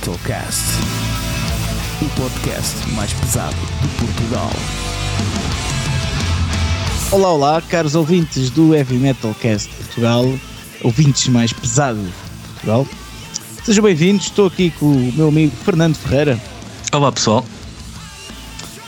Heavy 0.00 0.08
Metal 0.08 0.18
Cast, 0.24 0.62
o 2.00 2.08
podcast 2.20 2.90
mais 2.92 3.12
pesado 3.12 3.56
de 3.82 3.88
Portugal. 3.98 4.50
Olá, 7.10 7.32
olá, 7.32 7.62
caros 7.62 7.94
ouvintes 7.94 8.48
do 8.50 8.74
Heavy 8.74 8.96
Metal 8.96 9.34
Cast 9.34 9.68
Portugal, 9.74 10.24
ouvintes 10.82 11.28
mais 11.28 11.52
pesados 11.52 12.02
de 12.02 12.12
Portugal. 12.52 12.86
Sejam 13.64 13.84
bem-vindos, 13.84 14.26
estou 14.26 14.46
aqui 14.46 14.70
com 14.70 14.86
o 14.86 15.12
meu 15.12 15.28
amigo 15.28 15.54
Fernando 15.64 15.96
Ferreira. 15.96 16.40
Olá 16.92 17.12
pessoal. 17.12 17.44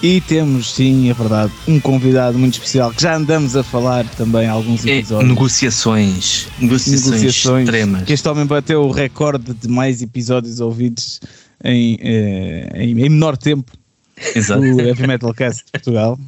E 0.03 0.21
temos, 0.21 0.75
sim, 0.75 1.09
é 1.11 1.15
verdade, 1.15 1.53
um 1.69 1.79
convidado 1.79 2.37
muito 2.37 2.55
especial 2.55 2.91
que 2.93 3.01
já 3.01 3.15
andamos 3.15 3.55
a 3.55 3.63
falar 3.63 4.05
também 4.17 4.47
há 4.49 4.53
alguns 4.53 4.85
É, 4.85 4.97
episódios. 4.99 5.29
negociações, 5.31 6.49
negociações, 6.59 7.23
extremas. 7.23 8.03
Que 8.03 8.13
este 8.13 8.29
homem 8.29 8.45
bateu 8.45 8.83
o 8.83 8.91
recorde 8.91 9.55
de 9.55 9.69
mais 9.69 10.03
episódios 10.03 10.59
ouvidos 10.59 11.21
em, 11.63 11.97
eh, 12.01 12.69
em, 12.75 12.91
em 12.91 12.95
menor 13.11 13.37
tempo 13.37 13.71
Exato. 14.35 14.61
do 14.61 14.81
Heavy 14.81 15.07
Metal 15.07 15.33
Cast 15.33 15.65
de 15.67 15.71
Portugal. 15.71 16.19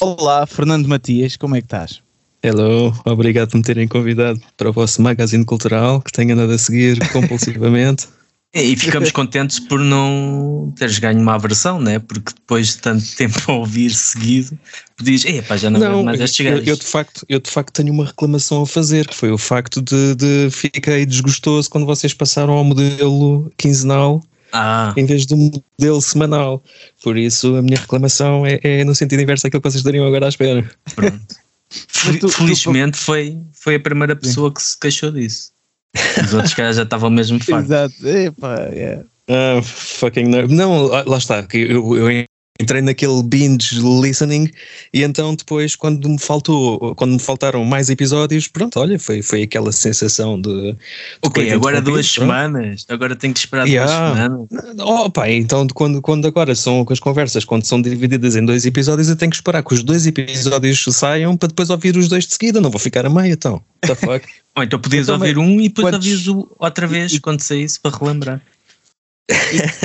Olá, 0.00 0.46
Fernando 0.46 0.86
Matias, 0.86 1.34
como 1.38 1.56
é 1.56 1.60
que 1.62 1.66
estás? 1.66 2.02
Hello, 2.42 2.92
obrigado 3.06 3.48
por 3.52 3.56
me 3.56 3.62
terem 3.62 3.88
convidado 3.88 4.38
para 4.58 4.68
o 4.68 4.72
vosso 4.72 5.00
magazine 5.00 5.46
cultural 5.46 6.02
que 6.02 6.12
tenho 6.12 6.34
andado 6.34 6.52
a 6.52 6.58
seguir 6.58 6.98
compulsivamente. 7.10 8.06
E 8.54 8.76
ficamos 8.76 9.10
contentes 9.12 9.58
por 9.58 9.80
não 9.80 10.72
teres 10.76 10.98
ganho 11.00 11.20
uma 11.20 11.34
aversão, 11.34 11.80
né? 11.80 11.98
Porque 11.98 12.32
depois 12.32 12.68
de 12.68 12.78
tanto 12.78 13.04
tempo 13.16 13.38
a 13.48 13.52
ouvir 13.52 13.90
seguido, 13.90 14.56
podias, 14.96 15.24
ei, 15.24 15.42
pá, 15.42 15.56
já 15.56 15.68
não, 15.68 15.80
não 15.80 16.04
mais 16.04 16.20
estes 16.20 16.46
eu, 16.46 16.52
gajos. 16.52 16.68
eu, 16.68 16.76
de 16.76 16.84
facto, 16.84 17.26
eu 17.28 17.40
de 17.40 17.50
facto 17.50 17.72
tenho 17.72 17.92
uma 17.92 18.06
reclamação 18.06 18.62
a 18.62 18.66
fazer, 18.66 19.08
que 19.08 19.14
foi 19.14 19.32
o 19.32 19.38
facto 19.38 19.82
de, 19.82 20.14
de 20.14 20.50
fiquei 20.52 21.04
desgostoso 21.04 21.68
quando 21.68 21.84
vocês 21.84 22.14
passaram 22.14 22.52
ao 22.52 22.62
modelo 22.62 23.52
quinzenal 23.58 24.22
Ah, 24.52 24.94
em 24.96 25.04
vez 25.04 25.26
do 25.26 25.36
modelo 25.36 26.00
semanal. 26.00 26.62
Por 27.02 27.16
isso 27.16 27.56
a 27.56 27.62
minha 27.62 27.78
reclamação 27.78 28.46
é, 28.46 28.60
é 28.62 28.84
no 28.84 28.94
sentido 28.94 29.20
inverso 29.20 29.42
daquilo 29.42 29.62
que 29.62 29.68
vocês 29.68 29.80
estariam 29.80 30.06
agora 30.06 30.26
à 30.26 30.28
espera. 30.28 30.70
pronto. 30.94 31.20
Felizmente 32.30 32.96
foi, 32.96 33.36
foi 33.52 33.74
a 33.74 33.80
primeira 33.80 34.14
pessoa 34.14 34.52
que 34.52 34.62
se 34.62 34.78
queixou 34.78 35.10
disso. 35.10 35.53
Os 36.24 36.34
outros 36.34 36.54
caras 36.54 36.76
já 36.76 36.82
estavam 36.82 37.10
mesmo 37.10 37.38
fartos. 37.42 37.70
Exato, 37.70 38.08
Epá, 38.08 38.56
é. 38.72 39.02
Ah, 39.28 39.60
fucking 39.62 40.24
nerd. 40.24 40.52
Não, 40.52 40.86
lá 40.86 41.04
lá 41.06 41.18
está. 41.18 41.42
que 41.42 41.58
Eu, 41.58 41.96
eu 41.96 42.26
entrei 42.60 42.80
naquele 42.80 43.20
binge 43.24 43.80
listening 44.00 44.48
e 44.92 45.02
então 45.02 45.34
depois 45.34 45.74
quando 45.74 46.08
me 46.08 46.18
faltou, 46.20 46.94
quando 46.94 47.14
me 47.14 47.18
faltaram 47.18 47.64
mais 47.64 47.90
episódios, 47.90 48.46
pronto, 48.46 48.78
olha, 48.78 48.96
foi, 48.96 49.22
foi 49.22 49.42
aquela 49.42 49.72
sensação 49.72 50.40
de. 50.40 50.72
de 50.72 50.78
Ok, 51.20 51.50
agora 51.50 51.80
duas 51.82 52.12
pronto. 52.14 52.28
semanas. 52.28 52.86
Agora 52.88 53.16
tenho 53.16 53.34
que 53.34 53.40
esperar 53.40 53.66
Yeah. 53.66 53.90
duas 53.90 54.48
semanas. 54.48 54.76
Oh, 54.78 55.10
pá, 55.10 55.28
então 55.30 55.66
quando, 55.74 56.00
quando 56.00 56.28
agora 56.28 56.54
são 56.54 56.86
as 56.88 57.00
conversas, 57.00 57.44
quando 57.44 57.64
são 57.64 57.82
divididas 57.82 58.36
em 58.36 58.44
dois 58.44 58.64
episódios, 58.64 59.08
eu 59.08 59.16
tenho 59.16 59.30
que 59.30 59.36
esperar 59.36 59.62
que 59.64 59.74
os 59.74 59.82
dois 59.82 60.06
episódios 60.06 60.84
saiam 60.92 61.36
para 61.36 61.48
depois 61.48 61.70
ouvir 61.70 61.96
os 61.96 62.06
dois 62.08 62.24
de 62.24 62.34
seguida. 62.34 62.60
Não 62.60 62.70
vou 62.70 62.78
ficar 62.78 63.04
a 63.04 63.10
meio, 63.10 63.32
então. 63.32 63.54
What 63.84 63.88
the 63.88 63.94
fuck? 63.96 64.28
Ou 64.56 64.62
então 64.62 64.78
podias 64.78 65.06
também- 65.08 65.30
ouvir 65.34 65.38
um 65.40 65.60
e 65.60 65.68
depois 65.68 65.90
Quantos- 65.96 66.06
ouvias 66.28 66.46
outra 66.56 66.86
vez 66.86 67.18
quando 67.18 67.40
saísse 67.40 67.80
para 67.80 67.96
relembrar. 67.98 68.40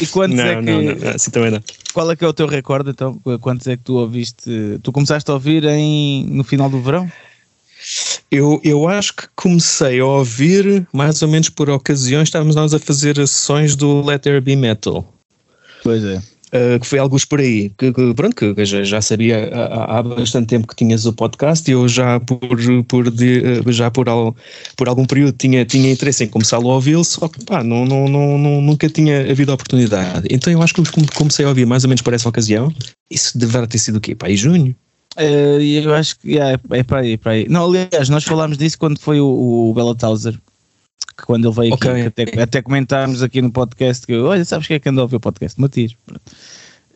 E 0.00 0.06
quantos 0.06 0.36
não, 0.36 0.44
é 0.44 0.56
que, 0.56 0.62
não, 0.62 0.82
não, 0.82 0.94
não, 0.94 1.08
assim 1.10 1.30
também 1.30 1.50
não. 1.50 1.60
qual 1.92 2.10
é 2.10 2.16
que 2.16 2.24
é 2.24 2.28
o 2.28 2.32
teu 2.32 2.46
recorde 2.46 2.90
então? 2.90 3.20
Quantos 3.40 3.66
é 3.66 3.76
que 3.76 3.84
tu 3.84 3.94
ouviste? 3.94 4.78
Tu 4.82 4.92
começaste 4.92 5.30
a 5.30 5.34
ouvir 5.34 5.64
em, 5.64 6.26
no 6.26 6.44
final 6.44 6.68
do 6.68 6.80
verão? 6.80 7.10
Eu, 8.30 8.60
eu 8.64 8.88
acho 8.88 9.14
que 9.14 9.28
comecei 9.36 10.00
a 10.00 10.04
ouvir 10.04 10.86
mais 10.92 11.22
ou 11.22 11.28
menos 11.28 11.48
por 11.48 11.70
ocasiões, 11.70 12.28
estávamos 12.28 12.56
nós 12.56 12.74
a 12.74 12.78
fazer 12.78 13.16
sessões 13.16 13.76
do 13.76 14.02
Let 14.04 14.22
There 14.22 14.40
Be 14.40 14.56
Metal. 14.56 15.06
Pois 15.82 16.02
é. 16.04 16.20
Uh, 16.56 16.80
que 16.80 16.86
foi 16.86 16.98
alguns 16.98 17.24
por 17.24 17.40
aí, 17.40 17.70
que, 17.76 17.92
que, 17.92 18.14
pronto, 18.14 18.54
que 18.54 18.64
já, 18.64 18.82
já 18.82 19.02
sabia 19.02 19.50
há, 19.52 19.98
há 19.98 20.02
bastante 20.02 20.46
tempo 20.46 20.66
que 20.66 20.76
tinhas 20.76 21.04
o 21.04 21.12
podcast 21.12 21.68
e 21.68 21.74
eu 21.74 21.86
já 21.88 22.18
por, 22.20 22.38
por, 22.88 23.10
de, 23.10 23.60
uh, 23.66 23.72
já 23.72 23.90
por, 23.90 24.08
al, 24.08 24.34
por 24.76 24.88
algum 24.88 25.04
período 25.04 25.36
tinha, 25.36 25.64
tinha 25.64 25.90
interesse 25.92 26.24
em 26.24 26.28
começar 26.28 26.56
a 26.56 26.60
ouvi-lo, 26.60 27.04
só 27.04 27.28
que 27.28 27.44
pá, 27.44 27.62
não, 27.64 27.84
não, 27.84 28.08
não, 28.08 28.38
não- 28.38 28.60
nunca 28.60 28.88
tinha 28.88 29.28
havido 29.30 29.52
oportunidade. 29.52 30.26
Então 30.30 30.52
eu 30.52 30.62
acho 30.62 30.72
que 30.72 30.82
come- 30.90 31.08
comecei 31.14 31.44
a 31.44 31.48
ouvir 31.48 31.66
mais 31.66 31.84
ou 31.84 31.88
menos 31.88 32.00
por 32.02 32.14
essa 32.14 32.28
ocasião. 32.28 32.72
Isso 33.10 33.36
deverá 33.36 33.66
ter 33.66 33.78
sido 33.78 33.96
o 33.96 34.00
quê? 34.00 34.14
Pá, 34.14 34.30
em 34.30 34.36
junho? 34.36 34.74
Eh, 35.16 35.58
e 35.60 35.84
eu 35.84 35.94
acho 35.94 36.18
que 36.18 36.32
yeah, 36.32 36.60
é 36.70 36.82
para 36.82 37.00
aí, 37.00 37.12
é 37.12 37.16
para 37.16 37.32
aí. 37.32 37.46
Não, 37.48 37.64
aliás, 37.66 38.08
nós 38.08 38.24
falámos 38.24 38.58
disso 38.58 38.78
quando 38.78 38.98
foi 39.00 39.18
o, 39.20 39.26
o 39.70 39.74
Bela 39.74 39.94
Tauser, 39.94 40.38
que 41.16 41.24
quando 41.24 41.48
ele 41.48 41.54
veio 41.54 41.74
aqui, 41.74 41.88
até, 41.88 42.42
até 42.42 42.62
comentámos 42.62 43.22
aqui 43.22 43.40
no 43.40 43.50
podcast 43.50 44.06
que 44.06 44.14
olha, 44.16 44.44
sabes 44.44 44.66
quem 44.66 44.76
é 44.76 44.78
que 44.78 44.88
andou 44.88 45.02
a 45.02 45.04
ouvir 45.04 45.16
o 45.16 45.20
podcast? 45.20 45.60
Matias. 45.60 45.96
Pronto. 46.04 46.22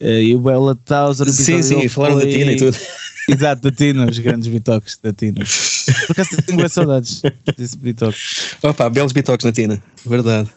Eh, 0.01 0.23
e 0.25 0.37
o 0.37 0.41
Bela 0.41 0.75
Tauser, 0.77 1.27
o 1.27 1.31
Sim, 1.31 1.63
sim, 1.63 1.89
falaram 1.89 2.19
da 2.19 2.27
Tina 2.27 2.53
e 2.53 2.57
tudo. 2.57 2.77
Exato, 3.29 3.63
da 3.63 3.71
Tina, 3.71 4.09
os 4.11 4.19
grandes 4.19 4.49
bitoques 4.49 4.99
da 5.03 5.13
Tina. 5.13 5.45
Por 6.07 6.13
acaso 6.13 6.43
tenho 6.43 6.59
boas 6.59 6.73
saudades 6.73 7.23
desse 7.57 7.77
bitoque. 7.79 8.19
Opa, 8.63 8.89
belos 8.91 9.13
bitoques 9.13 9.45
na 9.45 9.53
Tina, 9.53 9.83
verdade. 10.05 10.51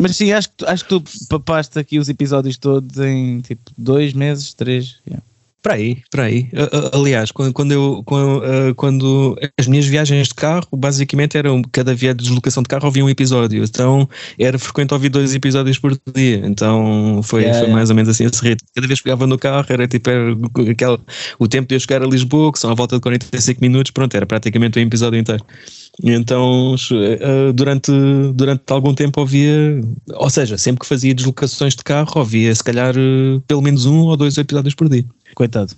Mas 0.00 0.16
sim, 0.16 0.32
acho 0.32 0.48
que, 0.48 0.56
tu- 0.56 0.66
acho 0.66 0.84
que 0.84 0.88
tu 0.90 1.02
papaste 1.28 1.78
aqui 1.78 1.98
os 1.98 2.08
episódios 2.08 2.56
todos 2.56 2.98
em 2.98 3.40
tipo 3.40 3.62
dois 3.76 4.12
meses, 4.14 4.54
três. 4.54 4.96
yeah. 5.06 5.22
Para 5.60 5.74
aí, 5.74 5.98
para 6.10 6.24
aí. 6.24 6.48
Aliás, 6.92 7.32
quando, 7.32 7.52
quando 7.52 7.72
eu 7.72 8.04
quando, 8.76 9.36
as 9.58 9.66
minhas 9.66 9.86
viagens 9.86 10.28
de 10.28 10.34
carro, 10.34 10.68
basicamente 10.72 11.36
eram 11.36 11.62
cada 11.72 11.94
viagem 11.94 12.16
de 12.16 12.24
deslocação 12.24 12.62
de 12.62 12.68
carro 12.68 12.86
havia 12.86 13.04
um 13.04 13.08
episódio. 13.08 13.64
Então 13.64 14.08
era 14.38 14.58
frequente 14.58 14.94
ouvir 14.94 15.08
dois 15.08 15.34
episódios 15.34 15.78
por 15.78 15.98
dia. 16.14 16.42
Então 16.44 17.20
foi, 17.24 17.42
Yeah, 17.42 17.58
foi 17.58 17.66
yeah. 17.66 17.76
mais 17.76 17.90
ou 17.90 17.96
menos 17.96 18.08
assim 18.08 18.24
esse 18.24 18.42
ritmo. 18.42 18.68
Cada 18.74 18.86
vez 18.86 19.00
que 19.00 19.04
pegava 19.04 19.26
no 19.26 19.38
carro 19.38 19.66
era 19.68 19.88
tipo 19.88 20.08
era 20.08 20.32
aquele, 20.70 20.98
o 21.38 21.48
tempo 21.48 21.68
de 21.68 21.74
eu 21.74 21.80
chegar 21.80 22.02
a 22.02 22.06
Lisboa, 22.06 22.52
que 22.52 22.58
são 22.58 22.70
à 22.70 22.74
volta 22.74 22.96
de 22.96 23.02
45 23.02 23.60
minutos, 23.60 23.90
pronto, 23.90 24.14
era 24.14 24.26
praticamente 24.26 24.78
um 24.78 24.82
episódio 24.82 25.18
inteiro. 25.18 25.44
Então 26.02 26.76
ah, 27.20 27.52
durante, 27.52 27.90
durante 28.34 28.62
algum 28.68 28.94
tempo 28.94 29.20
ouvia, 29.20 29.80
ou 30.14 30.30
seja, 30.30 30.56
sempre 30.56 30.80
que 30.80 30.86
fazia 30.86 31.14
deslocações 31.14 31.74
de 31.74 31.82
carro, 31.82 32.12
ouvia 32.16 32.54
se 32.54 32.62
calhar 32.62 32.94
ah, 32.96 33.40
pelo 33.46 33.62
menos 33.62 33.84
um 33.86 34.00
ou 34.02 34.16
dois 34.16 34.36
episódios 34.38 34.74
por 34.74 34.88
dia. 34.88 35.04
Coitado. 35.34 35.74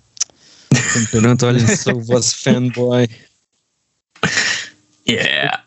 Pronto, 1.11 1.47
olha, 1.47 1.77
sou 1.77 1.97
o 1.97 2.01
vosso 2.01 2.37
fanboy. 2.39 3.09
Yeah. 5.09 5.65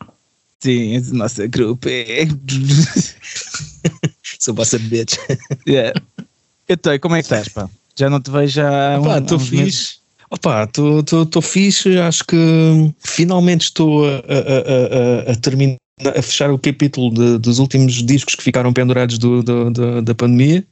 Sim, 0.60 0.94
esse 0.94 1.12
nosso 1.12 1.46
grupo 1.48 1.88
é. 1.88 2.26
Sou 4.38 4.52
a 4.52 4.56
vossa 4.56 4.78
bitch. 4.78 5.16
yeah. 5.68 5.92
Então, 6.68 6.94
e 6.94 6.98
como 6.98 7.16
é 7.16 7.18
que 7.18 7.26
estás, 7.26 7.48
pá? 7.48 7.68
Já 7.98 8.08
não 8.08 8.20
te 8.20 8.30
vejo 8.30 8.62
há 8.62 8.98
um, 9.00 9.10
há 9.10 9.18
estou 9.18 9.36
uns 9.38 9.50
meses. 9.50 10.00
Opa, 10.34 10.64
estou 10.64 11.40
fixe. 11.42 11.96
Acho 11.98 12.24
que 12.24 12.36
finalmente 12.98 13.62
estou 13.62 14.04
a, 14.04 14.08
a, 14.08 15.28
a, 15.28 15.32
a- 15.32 15.36
terminar, 15.36 15.76
a 16.16 16.22
fechar 16.22 16.50
o 16.50 16.58
capítulo 16.58 17.12
de- 17.14 17.38
dos 17.38 17.60
últimos 17.60 18.02
discos 18.02 18.34
que 18.34 18.42
ficaram 18.42 18.72
pendurados 18.72 19.16
do, 19.16 19.42
do- 19.42 19.70
do- 19.70 20.02
da 20.02 20.14
pandemia. 20.14 20.64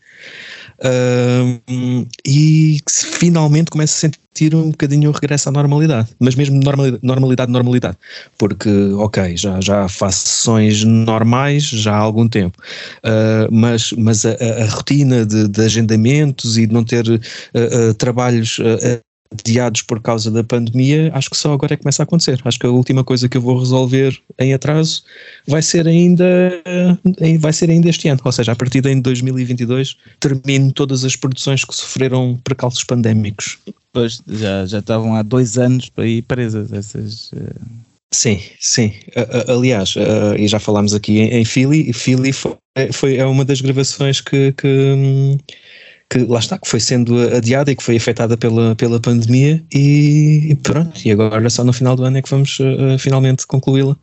Ahm, 0.85 2.07
e 2.27 2.79
que 2.85 2.93
finalmente 3.19 3.71
começo 3.71 3.95
a 3.95 4.01
sentir 4.11 4.53
um 4.55 4.71
bocadinho 4.71 5.11
o 5.11 5.13
regresso 5.13 5.49
à 5.49 5.53
normalidade, 5.53 6.09
mas 6.19 6.35
mesmo 6.35 6.59
normalidade, 6.61 7.05
normalidade, 7.07 7.53
normalidade, 7.53 7.97
porque, 8.37 8.69
ok, 8.97 9.37
já, 9.37 9.61
já 9.61 9.89
faço 9.89 10.27
sessões 10.27 10.83
normais 10.83 11.63
já 11.65 11.93
há 11.95 11.99
algum 11.99 12.27
tempo, 12.27 12.59
Ah, 13.05 13.47
mas, 13.51 13.93
mas 13.93 14.25
a, 14.27 14.31
a- 14.33 14.65
rotina 14.71 15.25
de, 15.25 15.47
de 15.47 15.61
agendamentos 15.63 16.59
e 16.59 16.67
de 16.67 16.73
não 16.73 16.83
ter 16.83 17.05
ah, 17.55 17.95
trabalhos 17.99 18.59
adiados 19.33 19.83
por 19.83 20.01
causa 20.01 20.31
da 20.31 20.45
pandemia, 20.45 21.11
acho 21.15 21.31
que 21.31 21.37
só 21.37 21.53
agora 21.53 21.75
é 21.75 21.77
que 21.77 21.83
começa 21.83 22.03
a 22.03 22.05
acontecer. 22.05 22.41
Acho 22.45 22.59
que 22.59 22.67
a 22.67 22.71
última 22.71 23.03
coisa 23.03 23.29
que 23.29 23.37
eu 23.37 23.41
vou 23.41 23.59
resolver 23.59 24.19
em 24.39 24.53
atraso 24.55 25.03
vai 25.47 25.63
ser 25.63 25.87
ainda 25.87 26.61
vai 27.39 27.53
ser 27.53 27.71
ainda 27.71 27.89
este 27.89 28.09
ano, 28.09 28.21
ou 28.25 28.33
seja, 28.33 28.53
a 28.53 28.57
partir 28.57 28.81
de 28.81 28.91
em 28.91 29.01
2022 29.01 29.97
termino 30.21 30.73
todas 30.73 31.05
as 31.05 31.17
produções 31.17 31.65
que 31.65 31.75
sofreram 31.75 32.39
precalços 32.45 32.85
pandémicos. 32.85 33.59
Pois, 33.93 34.23
já, 34.27 34.65
já 34.67 34.79
estavam 34.79 35.15
há 35.15 35.23
dois 35.23 35.59
anos 35.59 35.89
para 35.89 36.07
ir 36.07 36.23
presas 36.23 36.73
essas. 36.73 37.31
eh, 37.35 37.93
Sim, 38.15 38.41
sim. 38.61 38.93
Aliás, 39.49 39.95
e 40.39 40.47
já 40.47 40.61
falámos 40.61 40.93
aqui 40.93 41.21
em, 41.21 41.45
Philly, 41.47 41.89
e 41.89 41.93
Philly 41.95 42.31
foi, 42.31 42.57
foi 42.93 43.17
é 43.17 43.25
uma 43.25 43.43
das 43.43 43.63
gravações 43.63 44.21
que, 44.21 44.53
que, 44.53 44.69
hum, 44.69 45.39
que 46.13 46.19
lá 46.27 46.39
está, 46.41 46.59
que 46.59 46.69
foi 46.69 46.79
sendo 46.81 47.19
adiada 47.35 47.73
e 47.73 47.77
que 47.77 47.83
foi 47.83 47.97
afetada 47.97 48.37
pela, 48.37 48.75
pela 48.77 49.01
pandemia 49.01 49.63
e, 49.73 50.49
e 50.51 50.55
pronto, 50.57 51.01
e 51.05 51.11
agora 51.11 51.49
só 51.49 51.65
no 51.65 51.73
final 51.73 51.97
do 51.97 52.05
ano 52.05 52.19
é 52.19 52.23
que 52.23 52.29
vamos 52.29 52.59
uh, 52.61 52.99
finalmente 52.99 53.47
concluí-la. 53.47 53.97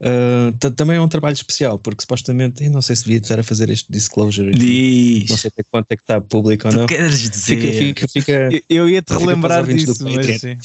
Uh, 0.00 0.52
ta- 0.58 0.70
também 0.70 0.96
é 0.96 1.00
um 1.00 1.08
trabalho 1.08 1.34
especial, 1.34 1.78
porque 1.78 2.02
supostamente, 2.02 2.62
eu 2.64 2.70
não 2.70 2.80
sei 2.82 2.94
se 2.94 3.04
devia 3.04 3.18
estar 3.18 3.38
a 3.40 3.42
fazer 3.42 3.68
este 3.70 3.90
disclosure, 3.90 4.50
não 4.50 4.58
Diz. 4.58 5.40
sei 5.40 5.48
até 5.48 5.62
quanto 5.70 5.90
é 5.90 5.96
que 5.96 6.02
está 6.02 6.20
público 6.20 6.68
ou 6.68 6.72
Tu 6.72 6.78
não. 6.78 6.86
queres 6.86 7.18
dizer? 7.30 7.56
Fica, 7.60 8.06
fica, 8.06 8.08
fica, 8.08 8.62
Eu- 8.68 8.88
ia-te 8.88 9.12
relembrar 9.12 9.64
disso, 9.66 9.96
mas 10.04 10.40
sim. 10.40 10.56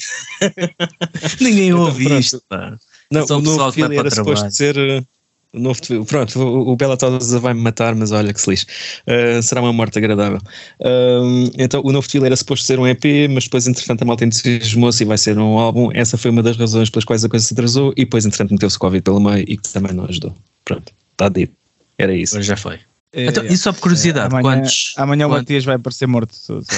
Ninguém 1.42 1.70
Então, 1.70 1.82
ouve 1.82 2.20
isto, 2.20 2.42
pá. 2.50 2.76
Não, 3.12 3.28
Só 3.28 3.36
o 3.36 3.40
o 3.40 3.42
novo 3.42 3.74
para 3.74 3.94
era 3.96 4.10
trabalho. 4.10 4.38
suposto 4.38 4.52
ser. 4.56 4.76
uh, 4.78 5.06
novo, 5.54 5.80
pronto, 6.06 6.40
o, 6.40 6.72
o 6.72 6.76
Bela 6.76 6.98
Tosa 6.98 7.40
vai 7.40 7.54
me 7.54 7.62
matar, 7.62 7.96
mas 7.96 8.12
olha 8.12 8.34
que 8.34 8.42
se 8.42 8.50
lixe. 8.50 8.66
Uh, 9.08 9.42
será 9.42 9.62
uma 9.62 9.72
morte 9.72 9.98
agradável. 9.98 10.40
Uh, 10.80 11.52
então, 11.58 11.82
o 11.84 11.92
novo 11.92 12.08
Twill 12.08 12.26
era 12.26 12.36
suposto 12.36 12.66
ser 12.66 12.80
um 12.80 12.88
EP, 12.88 13.30
mas 13.30 13.46
depois, 13.46 13.68
entretanto, 13.68 14.02
a 14.02 14.06
malta 14.06 14.26
entusiasmou-se 14.26 15.04
e 15.04 15.06
vai 15.06 15.18
ser 15.18 15.38
um 15.38 15.60
álbum. 15.60 15.92
Essa 15.94 16.18
foi 16.18 16.32
uma 16.32 16.42
das 16.42 16.58
razões 16.58 16.90
pelas 16.90 17.06
quais 17.06 17.24
a 17.24 17.30
coisa 17.30 17.46
se 17.46 17.54
atrasou. 17.54 17.94
E 17.96 18.04
depois, 18.04 18.26
entretanto, 18.26 18.52
meteu-se 18.52 18.78
o 18.78 18.80
Covid 18.80 19.04
pelo 19.04 19.20
meio 19.20 19.46
e 19.48 19.58
que 19.58 19.70
também 19.70 19.94
não 19.94 20.06
ajudou. 20.06 20.34
Pronto, 20.66 20.92
está 21.12 21.30
dito. 21.30 21.54
Era 21.98 22.14
isso. 22.16 22.36
Agora 22.36 22.44
já 22.44 22.58
foi. 22.58 22.80
É, 23.16 23.28
então, 23.28 23.46
e 23.46 23.56
só 23.56 23.72
por 23.72 23.82
curiosidade, 23.82 24.34
amanhã, 24.34 24.42
quantos, 24.42 24.96
amanhã 24.98 25.28
o 25.28 25.30
Matias 25.30 25.64
vai 25.64 25.78
parecer 25.78 26.08
morto. 26.08 26.36
Só, 26.36 26.60
só 26.62 26.76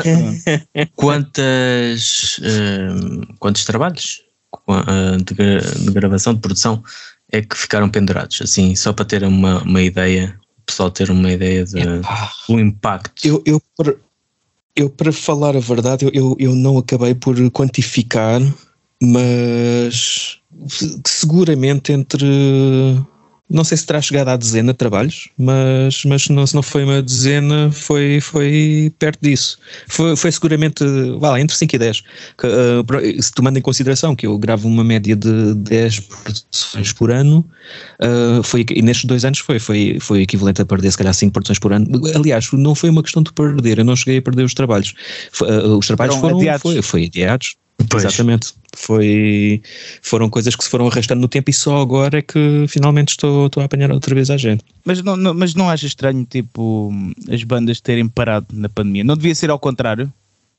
quantas, 0.96 2.38
uh, 2.38 3.34
quantos 3.38 3.66
trabalhos 3.66 4.22
de, 5.24 5.84
de, 5.84 5.92
gravação, 5.92 6.34
de 6.34 6.40
produção 6.40 6.82
é 7.30 7.40
que 7.40 7.56
ficaram 7.56 7.88
pendurados? 7.88 8.40
Assim, 8.42 8.74
só 8.74 8.92
para 8.92 9.04
ter 9.04 9.24
uma, 9.24 9.62
uma 9.62 9.82
ideia, 9.82 10.38
o 10.58 10.62
pessoal 10.66 10.90
ter 10.90 11.10
uma 11.10 11.30
ideia 11.32 11.64
do 11.64 12.58
impacto. 12.58 13.26
Eu, 13.26 13.42
eu, 13.46 13.62
eu, 14.74 14.90
para 14.90 15.12
falar 15.12 15.56
a 15.56 15.60
verdade, 15.60 16.04
eu, 16.04 16.10
eu, 16.12 16.36
eu 16.38 16.54
não 16.54 16.78
acabei 16.78 17.14
por 17.14 17.36
quantificar, 17.50 18.40
mas 19.02 20.38
seguramente 21.06 21.92
entre 21.92 22.26
não 23.50 23.64
sei 23.64 23.76
se 23.76 23.84
terá 23.84 24.00
chegado 24.00 24.28
à 24.28 24.36
dezena 24.36 24.72
de 24.72 24.78
trabalhos, 24.78 25.28
mas, 25.36 26.04
mas 26.04 26.28
não, 26.28 26.46
se 26.46 26.54
não 26.54 26.62
foi 26.62 26.84
uma 26.84 27.02
dezena, 27.02 27.70
foi, 27.72 28.20
foi 28.20 28.92
perto 28.98 29.18
disso. 29.20 29.58
Foi, 29.88 30.14
foi 30.14 30.30
seguramente, 30.30 30.84
vá 31.18 31.30
lá, 31.30 31.40
entre 31.40 31.56
5 31.56 31.74
e 31.74 31.78
10. 31.78 32.02
Que, 32.38 32.46
uh, 32.46 33.22
se 33.22 33.32
tomando 33.32 33.58
em 33.58 33.60
consideração 33.60 34.14
que 34.14 34.24
eu 34.24 34.38
gravo 34.38 34.68
uma 34.68 34.84
média 34.84 35.16
de 35.16 35.54
10 35.54 36.00
produções 36.00 36.92
por 36.92 37.10
ano, 37.10 37.44
uh, 38.00 38.42
foi, 38.44 38.64
e 38.70 38.82
nestes 38.82 39.06
dois 39.06 39.24
anos 39.24 39.40
foi, 39.40 39.58
foi, 39.58 39.98
foi 40.00 40.22
equivalente 40.22 40.62
a 40.62 40.64
perder 40.64 40.92
se 40.92 40.98
calhar 40.98 41.12
5 41.12 41.32
produções 41.32 41.58
por 41.58 41.72
ano. 41.72 41.88
Aliás, 42.14 42.52
não 42.52 42.76
foi 42.76 42.88
uma 42.88 43.02
questão 43.02 43.22
de 43.22 43.32
perder, 43.32 43.78
eu 43.78 43.84
não 43.84 43.96
cheguei 43.96 44.18
a 44.18 44.22
perder 44.22 44.44
os 44.44 44.54
trabalhos. 44.54 44.94
Uh, 45.40 45.76
os 45.76 45.88
trabalhos 45.88 46.14
foram, 46.14 46.28
foram 46.28 46.38
adiados. 46.38 46.62
Foi, 46.62 46.82
foi 46.82 47.04
adiados 47.06 47.56
Pois. 47.88 48.04
Exatamente. 48.04 48.52
Foi, 48.76 49.62
foram 50.02 50.30
coisas 50.30 50.54
que 50.54 50.64
se 50.64 50.70
foram 50.70 50.86
arrastando 50.86 51.20
no 51.20 51.28
tempo 51.28 51.50
e 51.50 51.52
só 51.52 51.80
agora 51.80 52.18
é 52.18 52.22
que 52.22 52.66
finalmente 52.68 53.10
estou, 53.10 53.46
estou 53.46 53.62
a 53.62 53.66
apanhar 53.66 53.90
outra 53.90 54.14
vez 54.14 54.30
a 54.30 54.36
gente. 54.36 54.64
Mas 54.84 55.02
não, 55.02 55.16
não, 55.16 55.34
mas 55.34 55.54
não 55.54 55.68
achas 55.68 55.88
estranho, 55.88 56.24
tipo, 56.24 56.92
as 57.28 57.42
bandas 57.42 57.80
terem 57.80 58.08
parado 58.08 58.46
na 58.52 58.68
pandemia? 58.68 59.04
Não 59.04 59.16
devia 59.16 59.34
ser 59.34 59.50
ao 59.50 59.58
contrário? 59.58 60.12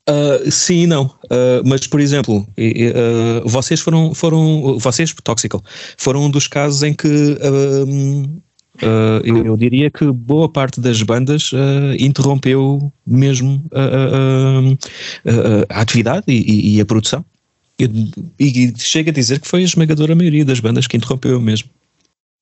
Uh, 0.08 0.50
sim 0.50 0.82
e 0.82 0.86
não, 0.86 1.04
uh, 1.04 1.62
mas 1.64 1.86
por 1.86 2.00
exemplo, 2.00 2.38
uh, 2.38 3.48
vocês 3.48 3.78
foram, 3.78 4.12
foram, 4.12 4.76
vocês, 4.76 5.14
Toxical, 5.22 5.62
foram 5.96 6.24
um 6.24 6.30
dos 6.30 6.48
casos 6.48 6.82
em 6.82 6.92
que 6.92 7.06
eu, 9.24 9.44
eu, 9.44 9.56
diria 9.56 9.92
que 9.92 10.04
boa 10.10 10.48
parte 10.48 10.80
das 10.80 11.00
bandas 11.02 11.52
interrompeu 12.00 12.92
mesmo 13.06 13.64
a 15.68 15.80
atividade 15.80 16.24
e, 16.26 16.76
e, 16.76 16.80
a 16.80 16.86
produção. 16.86 17.24
E, 18.38 18.66
e, 18.68 18.74
chega 18.78 19.10
a 19.10 19.14
dizer 19.14 19.40
que 19.40 19.48
foi 19.48 19.60
a 19.60 19.64
esmagadora 19.64 20.14
maioria 20.14 20.44
das 20.44 20.60
bandas 20.60 20.86
que 20.86 20.96
interrompeu 20.96 21.40
mesmo. 21.40 21.68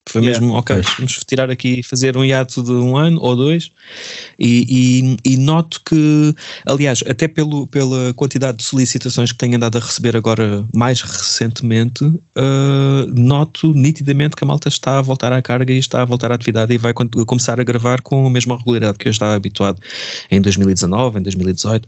Foi 0.08 0.23
yeah. 0.23 0.41
mesmo, 0.41 0.56
ok, 0.56 0.81
vamos 0.99 1.20
tirar 1.26 1.50
aqui, 1.50 1.82
fazer 1.82 2.17
um 2.17 2.25
hiato 2.25 2.62
de 2.62 2.73
um 2.73 2.97
ano 2.97 3.20
ou 3.20 3.37
dois, 3.37 3.70
e, 4.38 5.17
e, 5.25 5.35
e, 5.35 5.37
noto 5.37 5.81
que, 5.85 6.35
aliás, 6.67 7.05
até 7.06 7.29
pelo, 7.29 7.67
pela 7.67 8.12
quantidade 8.14 8.58
de 8.58 8.64
solicitações 8.64 9.31
que 9.31 9.38
tenho 9.38 9.56
andado 9.56 9.76
a 9.76 9.81
receber 9.81 10.17
agora 10.17 10.64
mais 10.75 11.02
recentemente, 11.02 12.05
uh, 12.05 13.06
noto 13.14 13.73
nitidamente 13.75 14.35
que 14.35 14.43
a 14.43 14.47
malta 14.47 14.69
está 14.69 14.99
a 14.99 15.02
voltar 15.02 15.32
à 15.32 15.43
carga 15.43 15.73
e 15.73 15.79
está 15.79 16.02
a 16.02 16.05
voltar 16.05 16.32
à 16.32 16.35
atividade 16.35 16.73
e 16.73 16.79
vai 16.79 16.94
começar 16.94 17.61
a 17.61 17.64
gravar 17.64 18.00
com 18.00 18.26
a 18.26 18.31
mesma 18.31 18.56
regularidade 18.56 18.99
que 18.99 19.06
eu 19.06 19.12
estava 19.12 19.35
habituado 19.35 19.81
em 20.31 20.41
2019, 20.41 21.19
em 21.20 21.23
2018. 21.23 21.87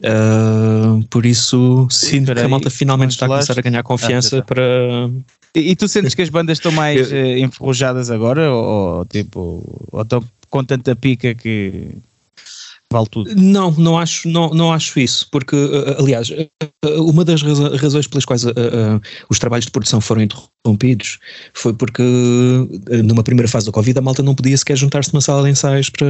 Uh, 0.00 1.04
por 1.08 1.24
isso, 1.24 1.86
sinto 1.88 2.34
que 2.34 2.40
a 2.40 2.48
malta 2.48 2.68
finalmente 2.68 3.12
está 3.12 3.26
a 3.26 3.28
começar 3.28 3.58
a 3.58 3.62
ganhar 3.62 3.82
confiança 3.84 4.38
ah, 4.38 4.42
tá. 4.42 4.46
para 4.46 5.10
e, 5.54 5.70
e, 5.70 5.76
tu 5.76 5.86
sentes 5.88 6.14
que 6.14 6.22
as 6.22 6.28
bandas 6.28 6.58
estão 6.58 6.72
mais 6.72 7.10
uh, 7.12 7.16
enferrujadas 7.38 8.10
agora? 8.10 8.52
Ou, 8.52 9.04
tipo, 9.04 9.88
ou 9.92 10.02
estão 10.02 10.22
com 10.50 10.64
tanta 10.64 10.96
pica 10.96 11.34
que 11.34 11.88
vale 12.92 13.06
tudo? 13.08 13.34
Não, 13.36 13.70
não 13.72 13.98
acho, 13.98 14.28
não, 14.28 14.50
não 14.50 14.72
acho 14.72 14.98
isso, 14.98 15.28
porque, 15.30 15.56
uh, 15.56 15.96
aliás, 15.98 16.30
uh, 16.30 17.02
uma 17.02 17.24
das 17.24 17.42
razões 17.42 18.06
pelas 18.06 18.24
quais 18.24 18.44
os 19.28 19.38
trabalhos 19.38 19.66
de 19.66 19.70
produção 19.70 20.00
foram 20.00 20.22
interrompidos 20.22 21.18
foi 21.52 21.72
porque, 21.72 22.02
numa 23.04 23.22
primeira 23.22 23.48
fase 23.48 23.66
da 23.66 23.72
Covid, 23.72 23.98
a 23.98 24.02
malta 24.02 24.22
não 24.22 24.34
podia 24.34 24.56
sequer 24.56 24.76
juntar-se 24.76 25.12
numa 25.12 25.20
sala 25.20 25.44
de 25.44 25.50
ensaios 25.50 25.88
para, 25.88 26.06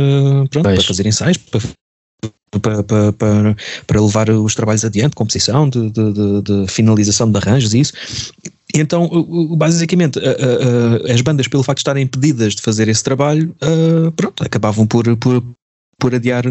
pronto, 0.51 0.65
para 0.65 0.83
fazer 0.83 1.07
ensaios, 1.07 1.37
para 1.37 1.61
para, 2.61 2.83
para, 2.83 3.13
para, 3.13 3.57
para, 3.87 4.01
levar 4.01 4.31
os 4.31 4.55
trabalhos 4.55 4.85
adiante, 4.85 5.17
composição, 5.17 5.69
de, 5.69 5.91
de, 5.91 6.13
de, 6.13 6.43
de, 6.43 6.67
finalização 6.69 7.31
de 7.31 7.37
arranjos 7.39 7.75
e 7.75 7.81
isso. 7.81 7.93
Então, 8.75 9.09
basicamente, 9.57 10.19
as 11.09 11.21
bandas, 11.21 11.47
pelo 11.47 11.63
facto 11.63 11.79
de 11.79 11.83
estarem 11.83 12.03
impedidas 12.03 12.55
de 12.55 12.63
fazer 12.63 12.89
esse 12.89 13.05
trabalho, 13.05 13.55
pronto, 14.17 14.43
acabavam 14.43 14.85
por, 14.85 15.17
por, 15.17 15.41
por 16.05 16.15
adiar 16.15 16.45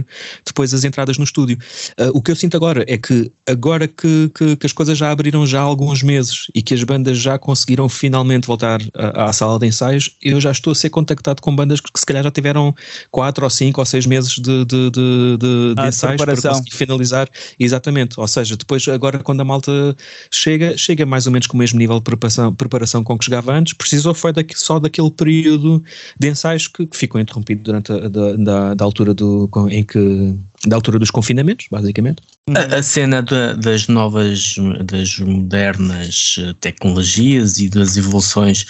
depois 0.43 0.73
as 0.73 0.83
entradas 0.83 1.19
no 1.19 1.23
estúdio. 1.23 1.59
Uh, 1.99 2.09
o 2.17 2.23
que 2.23 2.31
eu 2.31 2.35
sinto 2.35 2.57
agora 2.57 2.83
é 2.87 2.97
que 2.97 3.31
agora 3.47 3.87
que, 3.87 4.31
que, 4.33 4.55
que, 4.55 4.65
as 4.65 4.73
coisas 4.73 4.97
já 4.97 5.11
abriram 5.11 5.45
já 5.45 5.59
há 5.59 5.63
alguns 5.63 6.01
meses 6.01 6.47
e 6.55 6.61
que 6.63 6.73
as 6.73 6.83
bandas 6.83 7.19
já 7.19 7.37
conseguiram 7.37 7.87
finalmente 7.87 8.47
voltar 8.47 8.81
à, 8.95 9.25
à 9.25 9.33
sala 9.33 9.59
de 9.59 9.67
ensaios, 9.67 10.09
eu 10.23 10.41
já 10.41 10.49
estou 10.49 10.71
a 10.71 10.75
ser 10.75 10.89
contactado 10.89 11.39
com 11.39 11.55
bandas 11.55 11.79
que, 11.79 11.91
que 11.93 11.99
se 11.99 12.05
calhar 12.05 12.23
já 12.23 12.31
tiveram 12.31 12.73
4 13.11 13.43
ou 13.43 13.49
5 13.49 13.79
ou 13.79 13.85
6 13.85 14.05
meses 14.07 14.31
de, 14.39 14.65
de, 14.65 14.89
de, 14.89 15.37
de, 15.37 15.75
ah, 15.77 15.87
ensaios 15.87 16.19
para 16.19 16.35
conseguir 16.35 16.75
finalizar. 16.75 17.29
Exatamente. 17.59 18.19
Ou 18.19 18.27
seja, 18.27 18.57
depois 18.57 18.87
agora 18.87 19.19
quando 19.19 19.41
a 19.41 19.45
malta 19.45 19.95
chega, 20.31 20.75
chega 20.75 21.05
mais 21.05 21.27
ou 21.27 21.31
menos 21.31 21.45
com 21.45 21.55
o 21.55 21.59
mesmo 21.59 21.77
nível 21.77 21.97
de 21.97 22.05
preparação, 22.05 22.55
preparação 22.55 23.03
com 23.03 23.15
que 23.19 23.25
chegava 23.25 23.53
antes, 23.53 23.73
precisou 23.73 24.15
foi 24.15 24.33
daqui, 24.33 24.57
só 24.57 24.79
daquele 24.79 25.11
período 25.11 25.83
de 26.17 26.27
ensaios 26.27 26.67
que, 26.67 26.87
que 26.87 26.97
ficou 26.97 27.21
interrompido 27.21 27.61
durante 27.61 27.91
a 27.91 28.07
da, 28.07 28.33
da, 28.35 28.73
da 28.73 28.85
altura 28.85 29.13
do 29.13 29.42
em 29.69 29.83
que 29.83 30.35
da 30.65 30.77
altura 30.77 30.97
dos 30.97 31.11
confinamentos, 31.11 31.67
basicamente. 31.69 32.21
A, 32.55 32.77
a 32.77 32.83
cena 32.83 33.21
de, 33.21 33.55
das 33.55 33.87
novas, 33.87 34.55
das 34.85 35.19
modernas 35.19 36.37
eh, 36.39 36.53
tecnologias 36.59 37.59
e 37.59 37.69
das 37.69 37.97
evoluções 37.97 38.65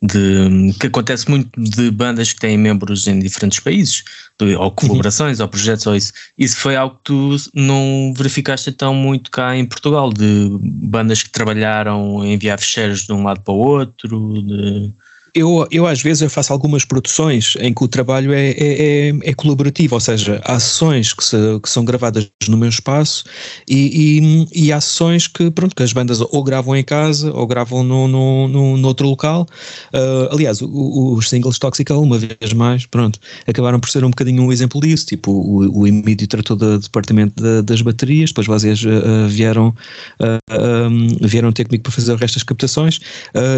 de, 0.00 0.72
que 0.78 0.86
acontece 0.86 1.28
muito 1.28 1.60
de 1.60 1.90
bandas 1.90 2.32
que 2.32 2.40
têm 2.40 2.56
membros 2.56 3.06
em 3.06 3.18
diferentes 3.18 3.60
países, 3.60 4.04
de, 4.38 4.54
ou 4.54 4.70
colaborações, 4.70 5.40
ou 5.40 5.48
projetos, 5.48 5.86
ou 5.86 5.96
isso. 5.96 6.12
Isso 6.36 6.56
foi 6.58 6.76
algo 6.76 6.96
que 6.96 7.04
tu 7.04 7.36
não 7.54 8.12
verificaste 8.16 8.70
tão 8.70 8.94
muito 8.94 9.30
cá 9.30 9.56
em 9.56 9.64
Portugal, 9.64 10.12
de 10.12 10.50
bandas 10.62 11.22
que 11.22 11.30
trabalharam 11.30 12.24
em 12.24 12.34
enviar 12.34 12.58
fecheiros 12.58 13.06
de 13.06 13.12
um 13.12 13.24
lado 13.24 13.40
para 13.40 13.54
o 13.54 13.58
outro, 13.58 14.42
de 14.42 14.92
eu, 15.38 15.66
eu 15.70 15.86
às 15.86 16.02
vezes 16.02 16.22
eu 16.22 16.30
faço 16.30 16.52
algumas 16.52 16.84
produções 16.84 17.54
em 17.60 17.72
que 17.72 17.84
o 17.84 17.88
trabalho 17.88 18.32
é, 18.32 18.50
é, 18.50 19.08
é, 19.08 19.14
é 19.22 19.34
colaborativo, 19.34 19.94
ou 19.94 20.00
seja, 20.00 20.40
há 20.44 20.58
sessões 20.58 21.12
que, 21.12 21.24
se, 21.24 21.36
que 21.62 21.70
são 21.70 21.84
gravadas 21.84 22.28
no 22.48 22.56
meu 22.56 22.68
espaço 22.68 23.24
e, 23.68 24.48
e, 24.52 24.64
e 24.66 24.72
há 24.72 24.80
sessões 24.80 25.26
que, 25.28 25.50
pronto, 25.50 25.76
que 25.76 25.82
as 25.82 25.92
bandas 25.92 26.20
ou 26.20 26.42
gravam 26.42 26.76
em 26.76 26.82
casa 26.82 27.32
ou 27.32 27.46
gravam 27.46 27.84
no, 27.84 28.08
no, 28.08 28.48
no, 28.48 28.76
no 28.76 28.88
outro 28.88 29.08
local. 29.08 29.46
Uh, 29.94 30.34
aliás, 30.34 30.60
o, 30.60 31.14
os 31.14 31.28
singles 31.28 31.58
Toxical, 31.58 32.02
uma 32.02 32.18
vez 32.18 32.52
mais, 32.52 32.86
pronto, 32.86 33.20
acabaram 33.46 33.78
por 33.78 33.90
ser 33.90 34.04
um 34.04 34.10
bocadinho 34.10 34.42
um 34.42 34.52
exemplo 34.52 34.80
disso, 34.80 35.06
tipo 35.06 35.30
o, 35.30 35.80
o 35.80 35.86
Emílio 35.86 36.26
tratou 36.26 36.56
do 36.56 36.78
departamento 36.78 37.40
de, 37.42 37.62
das 37.62 37.80
baterias, 37.82 38.30
depois 38.30 38.46
vocês 38.46 38.82
uh, 38.84 39.28
vieram, 39.28 39.74
uh, 40.20 40.90
um, 40.90 41.16
vieram 41.20 41.52
ter 41.52 41.64
comigo 41.64 41.84
para 41.84 41.92
fazer 41.92 42.12
o 42.12 42.16
resto 42.16 42.34
das 42.34 42.42
captações 42.42 43.00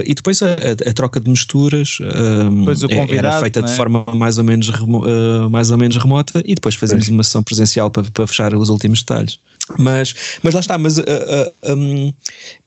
e 0.05 0.15
depois 0.15 0.43
a, 0.43 0.47
a, 0.47 0.91
a 0.91 0.93
troca 0.93 1.21
de 1.21 1.31
mistura 1.31 1.70
alturas 1.71 1.99
um, 2.01 3.15
era 3.15 3.41
feita 3.41 3.63
de 3.63 3.71
é? 3.71 3.77
forma 3.77 4.05
mais 4.15 4.39
ou, 4.39 4.45
menos 4.45 4.69
uh, 4.69 5.49
mais 5.51 5.71
ou 5.71 5.79
menos 5.79 5.97
remota 5.97 6.43
e 6.45 6.55
depois 6.55 6.75
fazemos 6.75 7.09
uma 7.09 7.23
sessão 7.23 7.43
presencial 7.43 7.91
para, 7.91 8.05
para 8.05 8.27
fechar 8.27 8.55
os 8.55 8.69
últimos 8.69 9.01
detalhes. 9.01 9.39
Mas, 9.79 10.15
mas 10.43 10.55
lá 10.55 10.61
está, 10.61 10.77
mas 10.77 10.99
uh, 10.99 11.03
uh, 11.03 11.75
um, 11.75 12.13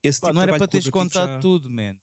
esse 0.02 0.22
pá, 0.22 0.28
tipo 0.28 0.36
não 0.36 0.42
era 0.44 0.58
para 0.58 0.68
teres 0.68 0.90
contado 0.90 1.34
já... 1.34 1.40
tudo, 1.40 1.70
man. 1.70 1.98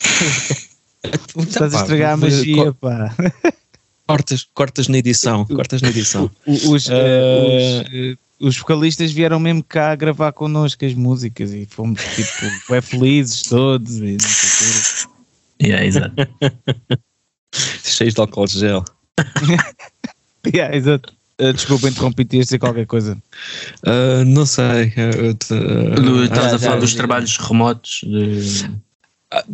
Estás 1.38 1.74
a 1.74 1.80
estragar 1.80 2.14
a 2.14 2.16
magia, 2.16 2.72
pá. 2.72 3.14
Cortas, 4.06 4.46
cortas 4.52 4.88
na 4.88 4.98
edição, 4.98 5.46
cortas 5.46 5.80
na 5.82 5.88
edição. 5.88 6.30
Os, 6.46 6.88
uh, 6.88 6.90
os, 8.40 8.48
os 8.48 8.58
vocalistas 8.58 9.12
vieram 9.12 9.38
mesmo 9.38 9.62
cá 9.62 9.94
gravar 9.94 10.32
connosco 10.32 10.84
as 10.84 10.94
músicas 10.94 11.52
e 11.52 11.64
fomos 11.66 12.02
tipo 12.02 12.74
é 12.74 12.80
felizes 12.80 13.42
todos. 13.42 13.98
E, 13.98 14.16
Yeah, 15.62 15.84
exato. 15.84 16.14
Cheios 17.84 18.14
de 18.14 18.20
álcool 18.20 18.46
gel. 18.46 18.84
yeah, 20.54 20.74
exato. 20.74 21.12
Uh, 21.40 21.52
desculpa, 21.52 21.88
interrompi, 21.88 22.24
te 22.24 22.38
dizer 22.38 22.58
qualquer 22.58 22.86
coisa. 22.86 23.16
Uh, 23.86 24.24
não 24.26 24.44
sei. 24.44 24.92
Uh, 24.96 25.30
uh, 25.30 26.24
Estavas 26.24 26.54
a 26.54 26.58
falar 26.58 26.80
dos 26.80 26.94
trabalhos 26.94 27.36
remotos. 27.38 28.00
De... 28.04 28.70
Ah, 29.32 29.44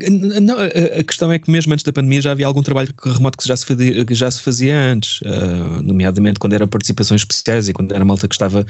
não, 0.40 0.56
a 0.58 1.04
questão 1.04 1.30
é 1.30 1.38
que 1.38 1.50
mesmo 1.50 1.74
antes 1.74 1.84
da 1.84 1.92
pandemia 1.92 2.22
já 2.22 2.32
havia 2.32 2.46
algum 2.46 2.62
trabalho 2.62 2.88
remoto 3.04 3.36
que 3.36 3.46
já 3.46 3.54
se 3.54 3.66
fazia, 3.66 4.04
que 4.06 4.14
já 4.14 4.30
se 4.30 4.40
fazia 4.40 4.74
antes, 4.74 5.20
uh, 5.20 5.82
nomeadamente 5.82 6.40
quando 6.40 6.54
era 6.54 6.66
participações 6.66 7.20
especiais 7.20 7.68
e 7.68 7.74
quando 7.74 7.94
era 7.94 8.02
malta 8.02 8.26
que 8.26 8.34
estava 8.34 8.64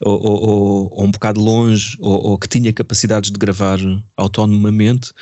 ou, 0.00 0.24
ou, 0.24 0.88
ou 0.92 1.04
um 1.04 1.10
bocado 1.10 1.40
longe 1.40 1.96
ou, 1.98 2.28
ou, 2.28 2.38
que 2.38 2.46
tinha 2.46 2.72
capacidades 2.72 3.32
de 3.32 3.38
gravar 3.38 3.80
autonomamente 4.16 5.12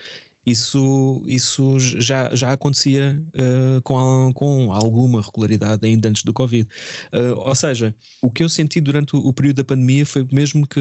isso, 0.46 1.22
isso 1.26 1.78
já, 1.78 2.34
já 2.34 2.52
acontecia 2.52 3.22
uh, 3.28 3.82
com, 3.82 4.32
com 4.34 4.72
alguma 4.72 5.20
regularidade 5.20 5.86
ainda 5.86 6.08
antes 6.08 6.24
do 6.24 6.32
Covid. 6.32 6.68
Uh, 7.12 7.38
ou 7.38 7.54
seja, 7.54 7.94
o 8.22 8.30
que 8.30 8.42
eu 8.42 8.48
senti 8.48 8.80
durante 8.80 9.14
o, 9.14 9.18
o, 9.18 9.32
período 9.32 9.56
da 9.56 9.64
pandemia 9.64 10.06
foi 10.06 10.26
mesmo 10.32 10.66
que, 10.66 10.80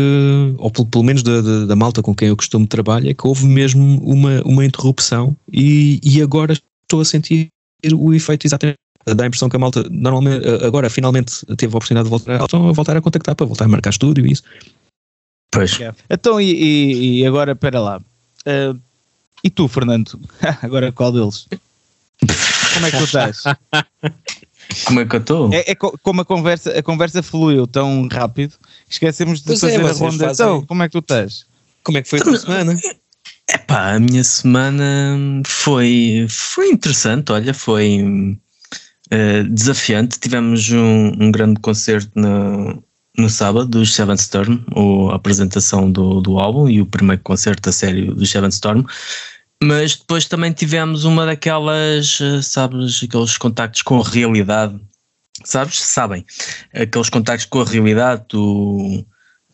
ou 0.58 0.72
pelo, 0.72 0.88
pelo 0.88 1.04
menos 1.04 1.24
da, 1.24 1.42
da, 1.42 1.66
da, 1.66 1.76
malta 1.76 2.02
com 2.02 2.16
quem 2.16 2.30
eu 2.30 2.38
costumo 2.38 2.66
trabalhar, 2.66 3.10
é 3.10 3.14
que 3.14 3.28
houve 3.28 3.46
mesmo 3.46 4.02
uma, 4.02 4.42
uma 4.44 4.66
interrupção 4.66 5.36
e, 5.52 6.00
e 6.04 6.22
agora 6.22 6.54
estou 6.84 7.02
a 7.02 7.06
sentir 7.06 7.50
o 7.94 8.14
efeito 8.14 8.46
exatamente 8.46 8.76
dá 9.06 9.24
a 9.24 9.28
impressão 9.28 9.50
que 9.50 9.56
a 9.56 9.60
malta 9.60 9.84
normalmente 9.90 10.46
agora 10.66 10.90
finalmente 10.90 11.46
teve 11.56 11.74
a 11.74 11.78
oportunidade 11.78 12.06
de 12.06 12.10
voltar, 12.10 12.42
a 12.42 12.72
voltar 12.74 12.98
a 12.98 13.02
contactar 13.02 13.36
para 13.36 13.46
voltar 13.46 13.66
a 13.66 13.68
marcar 13.68 13.90
estúdio 13.90 14.26
e 14.26 14.34
isso. 14.34 14.44
Pois. 15.52 15.80
Então, 16.10 16.40
e, 16.40 16.52
e, 16.52 17.20
e 17.20 17.26
agora, 17.26 17.54
espera 17.54 17.80
lá. 17.80 18.02
Uh, 18.46 18.80
e 19.44 19.50
tu, 19.50 19.68
Fernando? 19.68 20.20
Agora 20.62 20.92
qual 20.92 21.12
deles? 21.12 21.48
Como 22.74 22.86
é 22.86 22.92
que 22.92 22.98
tu 22.98 23.04
estás? 23.06 23.44
Como 24.86 25.00
é 25.00 25.06
que 25.06 25.16
eu 25.16 25.20
estou? 25.20 25.52
É, 25.52 25.72
é, 25.72 25.76
como 25.76 26.22
a 26.22 26.26
conversa, 26.26 26.78
a 26.78 26.84
conversa 26.84 27.24
fluiu 27.24 27.66
tão 27.66 28.08
rápido 28.08 28.54
esquecemos 28.88 29.40
de 29.40 29.48
pois 29.48 29.64
é, 29.64 29.68
fazer 29.68 29.82
é, 29.82 29.90
a 29.90 29.94
ronda. 29.94 30.28
Fazem... 30.28 30.46
Então, 30.46 30.66
como 30.66 30.84
é 30.84 30.88
que 30.88 30.92
tu 30.92 31.00
estás? 31.00 31.46
Como 31.84 31.98
é 31.98 32.02
que 32.04 32.10
foi 32.10 32.20
a 32.20 32.24
tua 32.24 32.38
semana? 32.38 32.80
Epá, 33.50 33.96
a 33.96 34.00
minha 34.00 34.24
semana 34.24 35.42
foi, 35.46 36.28
foi 36.30 36.70
interessante, 36.70 37.32
olha, 37.32 37.54
foi 37.54 38.38
uh, 39.12 39.50
desafiante. 39.50 40.20
Tivemos 40.20 40.70
um, 40.72 41.14
um 41.20 41.32
grande 41.32 41.60
concerto 41.60 42.12
no, 42.14 42.84
no 43.20 43.30
sábado 43.30 43.66
dos 43.66 43.94
Seven 43.94 44.16
Storm, 44.16 44.60
a 45.12 45.16
apresentação 45.16 45.92
do, 45.92 46.22
do 46.22 46.40
álbum 46.40 46.70
e 46.70 46.82
o 46.82 46.86
primeiro 46.86 47.22
concerto 47.22 47.70
a 47.70 47.72
sério 47.72 48.16
dos 48.16 48.30
Seven 48.30 48.50
Storm. 48.50 48.86
Mas 49.62 49.96
depois 49.98 50.26
também 50.26 50.54
tivemos 50.54 51.04
uma 51.04 51.26
daquelas, 51.26 52.20
eh, 52.22 52.42
sabes, 52.42 53.04
aqueles 53.04 53.38
contactos 53.38 53.82
com 53.82 54.00
a 54.00 54.04
realidade, 54.04 54.80
sabes? 55.44 55.82
Sabem, 55.82 56.26
aqueles 56.74 57.10
contactos 57.10 57.46
com 57.46 57.62
a 57.62 57.66
realidade, 57.66 58.24
tu. 58.30 59.06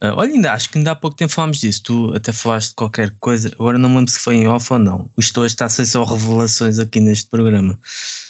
Uh, 0.10 0.16
olha, 0.16 0.34
ainda 0.34 0.54
acho 0.54 0.70
que 0.70 0.78
ainda 0.78 0.92
há 0.92 0.96
pouco 0.96 1.16
tempo 1.16 1.32
falámos 1.32 1.60
disso. 1.60 1.84
Tu 1.84 2.14
até 2.16 2.32
falaste 2.32 2.70
de 2.70 2.76
qualquer 2.76 3.16
coisa, 3.20 3.52
agora 3.60 3.78
não 3.78 3.90
me 3.90 3.98
lembro 3.98 4.12
se 4.12 4.20
foi 4.20 4.36
em 4.36 4.48
off 4.48 4.72
ou 4.72 4.80
não. 4.80 5.10
Isto 5.18 5.42
hoje 5.42 5.54
está 5.54 5.66
a 5.66 5.70
ser 5.70 5.86
só 5.86 6.04
revelações 6.04 6.80
aqui 6.80 7.00
neste 7.00 7.30
programa. 7.30 7.80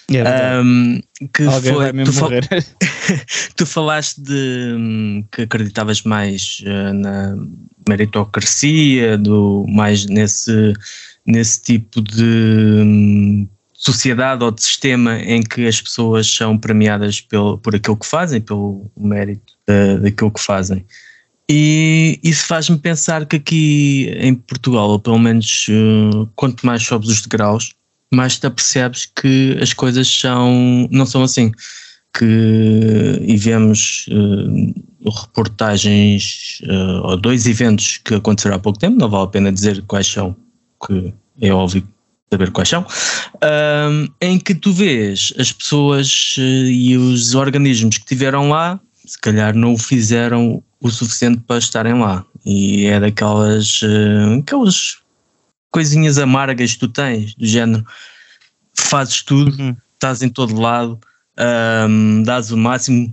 É 0.10 0.60
um, 0.60 1.02
que 1.34 1.44
Alguém 1.44 1.74
foi, 1.74 2.04
tu, 2.04 2.14
fal 2.14 2.30
tu, 3.56 3.66
falaste 3.66 4.22
de 4.22 4.76
hum, 4.78 5.26
que 5.32 5.42
acreditavas 5.44 6.04
mais 6.04 6.62
uh, 6.66 6.94
na 6.94 7.36
meritocracia, 7.88 9.18
do, 9.18 9.66
mais 9.68 10.06
nesse 10.06 10.74
nesse 11.26 11.62
tipo 11.62 12.02
de 12.02 12.24
hum, 12.24 13.48
sociedade 13.74 14.44
ou 14.44 14.52
de 14.52 14.64
sistema 14.64 15.18
em 15.20 15.42
que 15.42 15.68
as 15.68 15.82
pessoas 15.82 16.28
são 16.28 16.58
premiadas 16.58 17.22
pelo, 17.22 17.58
por 17.58 17.76
aquilo 17.76 17.98
que 17.98 18.06
fazem, 18.06 18.42
pelo 18.42 18.90
mérito 18.98 19.54
uh, 19.70 20.00
daquilo 20.00 20.32
que 20.32 20.40
fazem. 20.40 20.86
E 21.50 22.20
isso 22.24 22.48
faz-me 22.48 22.78
pensar 22.78 23.26
que 23.26 23.36
aqui 23.36 24.12
em 24.20 24.34
Portugal, 24.34 24.90
ou 24.90 25.00
pelo 25.00 25.20
menos 25.20 25.68
uh, 25.70 26.28
quanto 26.36 26.66
mais 26.66 26.84
sobes 26.84 27.10
os 27.10 27.22
degraus, 27.22 27.74
mais 28.12 28.40
te 28.40 28.48
apercebes 28.48 29.06
que 29.06 29.58
as 29.62 29.72
coisas 29.74 30.08
são, 30.08 30.88
não 30.92 31.06
são 31.06 31.24
assim. 31.24 31.52
Que 32.18 33.22
e 33.22 33.38
vemos 33.38 34.08
uh, 34.08 35.10
reportagens 35.10 36.62
uh, 36.64 37.10
ou 37.10 37.18
dois 37.18 37.46
eventos 37.46 37.98
que 37.98 38.16
aconteceram 38.16 38.56
há 38.56 38.60
pouco 38.60 38.80
tempo, 38.80 38.98
não 38.98 39.10
vale 39.10 39.26
a 39.26 39.28
pena 39.28 39.52
dizer 39.52 39.84
quais 39.84 40.08
são, 40.08 40.36
que 40.88 41.14
é 41.42 41.52
óbvio 41.52 41.88
saber 42.32 42.52
quais 42.52 42.70
são, 42.70 42.86
em 44.20 44.40
que 44.40 44.56
tu 44.56 44.74
vês 44.74 45.32
as 45.38 45.52
pessoas 45.52 46.36
e 46.38 46.98
os 46.98 47.36
organismos 47.36 47.98
que 47.98 48.04
estiveram 48.04 48.50
lá, 48.50 48.80
se 49.06 49.20
calhar 49.20 49.56
não 49.56 49.74
o 49.74 49.78
fizeram 49.78 50.64
o 50.88 50.92
suficiente 50.92 51.42
para 51.42 51.58
estarem 51.58 52.00
lá. 52.00 52.26
E 52.46 52.86
é 52.86 53.00
daquelas 53.00 53.82
uh, 53.82 54.40
aquelas 54.40 54.98
coisinhas 55.72 56.18
amargas 56.18 56.74
que 56.74 56.80
tu 56.80 56.88
tens, 56.88 57.36
do 57.36 57.46
género, 57.46 57.86
fazes 58.78 59.22
tudo, 59.24 59.62
uhum. 59.62 59.76
estás 59.94 60.22
em 60.22 60.30
todo 60.30 60.60
lado, 60.60 61.00
um, 61.90 62.24
dás 62.24 62.52
o 62.52 62.58
máximo, 62.58 63.12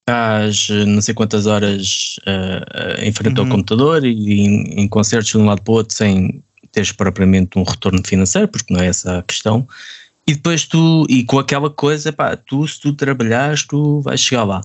estás 0.00 0.68
eh, 0.70 0.84
não 0.86 1.02
sei 1.02 1.14
quantas 1.14 1.46
horas 1.46 2.16
uh, 2.26 3.02
em 3.02 3.12
frente 3.12 3.38
uhum. 3.38 3.44
ao 3.44 3.50
computador 3.50 4.04
e 4.04 4.40
em, 4.40 4.82
em 4.82 4.88
concertos 4.88 5.30
de 5.30 5.38
um 5.38 5.44
lado 5.44 5.62
para 5.62 5.72
o 5.72 5.74
outro 5.76 5.94
sem 5.94 6.42
teres 6.72 6.90
propriamente 6.90 7.58
um 7.58 7.62
retorno 7.62 8.00
financeiro, 8.04 8.48
porque 8.48 8.72
não 8.72 8.80
é 8.80 8.86
essa 8.86 9.18
a 9.18 9.22
questão. 9.22 9.66
E 10.26 10.34
depois 10.34 10.66
tu, 10.66 11.06
e 11.08 11.22
com 11.22 11.38
aquela 11.38 11.68
coisa, 11.68 12.12
pá, 12.12 12.36
tu 12.36 12.66
se 12.66 12.80
tu 12.80 12.92
trabalhares, 12.94 13.64
tu 13.64 14.00
vais 14.00 14.20
chegar 14.20 14.44
lá. 14.44 14.62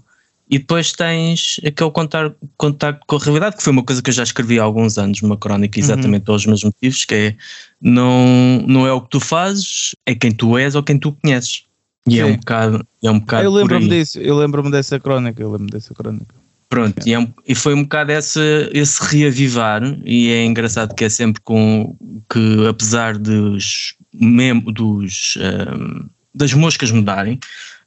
E 0.49 0.57
depois 0.57 0.91
tens 0.91 1.59
aquele 1.63 1.91
contato, 1.91 2.35
contato 2.57 2.99
com 3.05 3.15
a 3.15 3.19
realidade, 3.19 3.57
que 3.57 3.63
foi 3.63 3.71
uma 3.71 3.83
coisa 3.83 4.01
que 4.01 4.09
eu 4.09 4.13
já 4.13 4.23
escrevi 4.23 4.59
há 4.59 4.63
alguns 4.63 4.97
anos, 4.97 5.21
uma 5.21 5.37
crónica 5.37 5.79
uhum. 5.79 5.85
exatamente 5.85 6.21
uhum. 6.21 6.25
pelos 6.25 6.45
mesmos 6.47 6.63
motivos, 6.63 7.05
que 7.05 7.13
é 7.13 7.35
não, 7.79 8.63
não 8.67 8.87
é 8.87 8.91
o 8.91 9.01
que 9.01 9.09
tu 9.11 9.19
fazes, 9.19 9.95
é 10.07 10.15
quem 10.15 10.31
tu 10.31 10.57
és 10.57 10.73
ou 10.73 10.81
quem 10.81 10.97
tu 10.97 11.15
conheces. 11.21 11.65
E 12.07 12.19
é 12.19 12.25
um 12.25 12.35
bocado, 12.35 12.87
é 13.03 13.11
um 13.11 13.19
bocado 13.19 13.43
Eu 13.43 13.51
lembro-me 13.51 13.87
disso, 13.87 14.19
eu 14.19 14.35
lembro-me 14.35 14.71
dessa 14.71 14.99
crónica, 14.99 15.41
eu 15.41 15.51
lembro 15.51 15.67
dessa 15.67 15.93
crónica. 15.93 16.33
Pronto, 16.67 17.07
e, 17.07 17.13
é 17.13 17.19
um, 17.19 17.31
e, 17.47 17.53
foi 17.53 17.73
um 17.73 17.83
bocado 17.83 18.11
esse, 18.11 18.69
esse 18.73 19.03
reavivar, 19.03 19.81
e 20.05 20.31
é 20.31 20.45
engraçado 20.45 20.95
que 20.95 21.03
é 21.03 21.09
sempre 21.09 21.41
com 21.41 21.95
que, 22.31 22.67
apesar 22.67 23.17
dos, 23.17 23.95
mem 24.13 24.59
dos 24.59 25.37
um, 25.37 26.07
das 26.33 26.53
moscas 26.53 26.91
mudarem, 26.91 27.39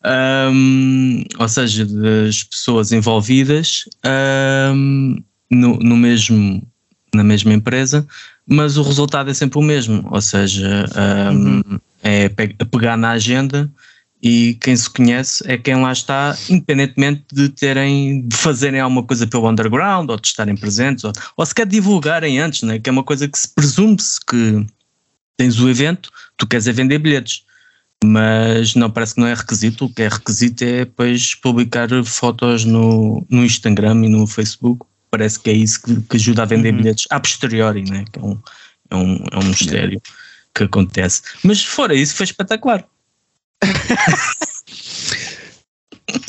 um, 0.05 1.25
ou 1.39 1.49
seja, 1.49 1.87
das 1.87 2.43
pessoas 2.43 2.93
envolvidas 2.93 3.85
um, 4.75 5.23
no, 5.51 5.79
no, 5.79 5.97
mesmo, 5.97 6.63
na 7.15 7.23
mesma 7.23 7.53
empresa, 7.53 8.07
mas 8.47 8.77
o 8.77 8.83
resultado 8.83 9.31
é 9.31 9.35
sempre 9.35 9.59
o 9.59 9.63
mesmo, 9.63 10.07
ou 10.11 10.21
seja, 10.21 10.87
uhum. 11.31 11.79
é 12.03 12.29
pegar 12.29 12.97
na 12.97 13.11
agenda 13.11 13.71
e 14.23 14.57
quem 14.61 14.77
se 14.77 14.89
conhece 14.89 15.43
é 15.47 15.59
quem 15.59 15.83
lá 15.83 15.91
está, 15.91 16.37
independentemente 16.49 17.25
de 17.33 17.49
terem, 17.49 18.27
de 18.27 18.37
fazerem 18.37 18.81
alguma 18.81 19.03
coisa 19.03 19.27
pelo 19.27 19.51
underground 19.51 20.09
ou 20.09 20.17
de 20.17 20.29
estarem 20.29 20.57
presentes 20.57 21.03
ou, 21.03 21.13
ou 21.37 21.45
sequer 21.45 21.67
divulgarem 21.67 22.39
antes, 22.39 22.63
né? 22.63 22.79
que 22.79 22.89
é 22.89 22.93
uma 22.93 23.03
coisa 23.03 23.27
que 23.27 23.37
se 23.37 23.49
presume-se 23.49 24.21
que 24.25 24.65
tens 25.37 25.59
o 25.59 25.69
evento, 25.69 26.11
tu 26.37 26.47
queres 26.47 26.69
é 26.69 26.73
vender 26.73 26.99
bilhetes, 26.99 27.43
mas 28.05 28.75
não 28.75 28.91
parece 28.91 29.15
que 29.15 29.21
não 29.21 29.29
é 29.29 29.35
requisito, 29.35 29.85
o 29.85 29.93
que 29.93 30.03
é 30.03 30.09
requisito 30.09 30.65
é 30.65 30.85
depois 30.85 31.35
publicar 31.35 31.89
fotos 32.05 32.65
no, 32.65 33.25
no 33.29 33.45
Instagram 33.45 34.05
e 34.05 34.09
no 34.09 34.27
Facebook, 34.27 34.85
parece 35.11 35.39
que 35.39 35.51
é 35.51 35.53
isso 35.53 35.83
que, 35.83 36.01
que 36.03 36.17
ajuda 36.17 36.43
a 36.43 36.47
vender 36.47 36.71
uhum. 36.71 36.79
bilhetes 36.79 37.07
a 37.11 37.21
posteriori, 37.21 37.89
né? 37.89 38.05
que 38.11 38.19
é 38.19 38.23
um, 38.23 38.39
é 38.91 38.97
um, 38.97 39.25
é 39.33 39.39
um 39.39 39.45
mistério 39.45 40.01
que 40.55 40.65
acontece. 40.65 41.23
Mas 41.43 41.65
fora 41.65 41.95
isso 41.95 42.15
foi 42.15 42.25
espetacular. 42.25 42.85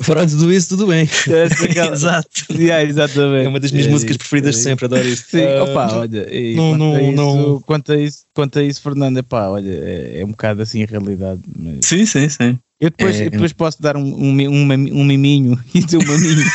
Fora 0.03 0.27
tudo 0.27 0.51
isso, 0.51 0.69
tudo 0.69 0.87
bem. 0.87 1.07
É, 1.27 1.45
Exato. 1.93 2.29
Yeah, 2.51 2.83
exatamente. 2.83 3.45
É 3.45 3.49
uma 3.49 3.59
das 3.59 3.71
minhas 3.71 3.87
é, 3.87 3.89
músicas 3.89 4.17
preferidas 4.17 4.57
é, 4.57 4.61
sempre, 4.61 4.85
adoro 4.85 5.07
isso. 5.07 5.25
Sim, 5.29 5.45
uh, 5.45 5.63
opa, 5.63 5.95
olha, 5.95 6.27
não, 6.55 6.71
quanto, 6.71 6.77
não, 6.77 6.95
a 6.95 7.01
isso, 7.01 7.15
não... 7.15 7.61
Quanto, 7.61 7.91
a 7.91 7.97
isso, 7.97 8.17
quanto 8.33 8.59
a 8.59 8.63
isso, 8.63 8.81
Fernando, 8.81 9.17
epá, 9.17 9.47
olha, 9.47 9.71
é, 9.71 10.21
é 10.21 10.25
um 10.25 10.31
bocado 10.31 10.61
assim 10.61 10.83
a 10.83 10.85
realidade. 10.85 11.41
Mas... 11.57 11.85
Sim, 11.85 12.05
sim, 12.05 12.29
sim. 12.29 12.59
Eu 12.79 12.89
depois, 12.89 13.15
é, 13.15 13.29
depois 13.29 13.53
posso 13.53 13.81
dar 13.81 13.95
um, 13.95 14.03
um, 14.03 14.31
um, 14.41 14.71
um 14.71 15.03
miminho 15.05 15.57
e 15.73 15.81
dizer 15.81 15.97
um 15.97 16.05
maminho. 16.05 16.45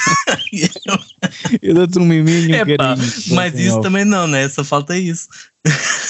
eu 1.62 1.74
dou-te 1.74 1.98
um 1.98 2.04
miminho. 2.04 2.54
É 2.54 2.76
pá, 2.76 2.94
mas 3.30 3.54
assim, 3.54 3.66
isso 3.66 3.80
também 3.80 4.04
não, 4.04 4.26
né? 4.26 4.46
Só 4.48 4.62
falta 4.62 4.98
isso. 4.98 5.26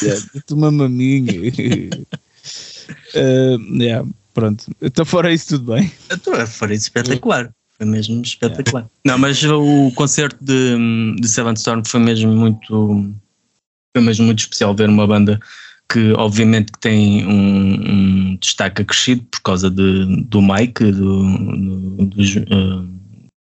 Yeah, 0.03 0.21
dou-te 0.35 0.55
uma 0.55 0.73
maminha. 0.73 1.33
uh, 3.15 3.77
yeah. 3.81 4.05
Pronto, 4.39 4.67
então 4.81 5.05
fora 5.05 5.33
isso 5.33 5.49
tudo 5.49 5.73
bem. 5.75 5.93
Então, 6.11 6.47
fora 6.47 6.73
isso 6.73 6.85
espetacular. 6.85 7.51
Foi 7.77 7.87
mesmo 7.87 8.23
espetacular. 8.23 8.83
Yeah. 8.83 8.91
Não, 9.05 9.19
mas 9.19 9.43
o 9.43 9.91
concerto 9.97 10.37
de, 10.41 10.77
de 11.21 11.29
Seven 11.29 11.55
Storm 11.55 11.83
foi 11.85 11.99
mesmo 11.99 12.33
muito 12.33 13.13
foi 13.97 14.05
mesmo 14.05 14.27
muito 14.27 14.39
especial 14.41 14.75
ver 14.77 14.89
uma 14.89 15.07
banda 15.07 15.41
que 15.91 16.13
obviamente 16.13 16.71
que 16.71 16.79
tem 16.79 17.27
um, 17.27 18.33
um 18.33 18.37
destaque 18.37 18.83
acrescido 18.83 19.25
por 19.25 19.41
causa 19.41 19.69
de, 19.71 20.25
do 20.25 20.41
Mike, 20.41 20.85
do, 20.85 21.23
do, 21.97 22.07
do 22.07 22.23
uh, 22.23 22.98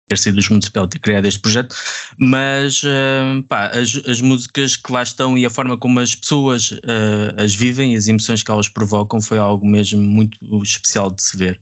ter 0.07 0.17
sido 0.17 0.37
os 0.37 0.49
municipais 0.49 0.87
ter 0.87 0.99
criado 0.99 1.25
este 1.25 1.39
projeto, 1.39 1.75
mas 2.17 2.81
uh, 2.83 3.43
pá, 3.47 3.67
as, 3.67 3.95
as, 4.07 4.21
músicas 4.21 4.75
que 4.75 4.91
lá 4.91 5.03
estão 5.03 5.37
e 5.37 5.45
a 5.45 5.49
forma 5.49 5.77
como 5.77 5.99
as 5.99 6.15
pessoas 6.15 6.71
uh, 6.71 7.35
as 7.37 7.53
vivem 7.53 7.93
e 7.93 7.97
as 7.97 8.07
emoções 8.07 8.41
que 8.41 8.49
elas 8.49 8.69
provocam 8.69 9.19
foi 9.19 9.37
algo 9.37 9.67
mesmo 9.67 10.01
muito 10.01 10.37
especial 10.63 11.11
de 11.11 11.21
se 11.21 11.35
ver. 11.35 11.59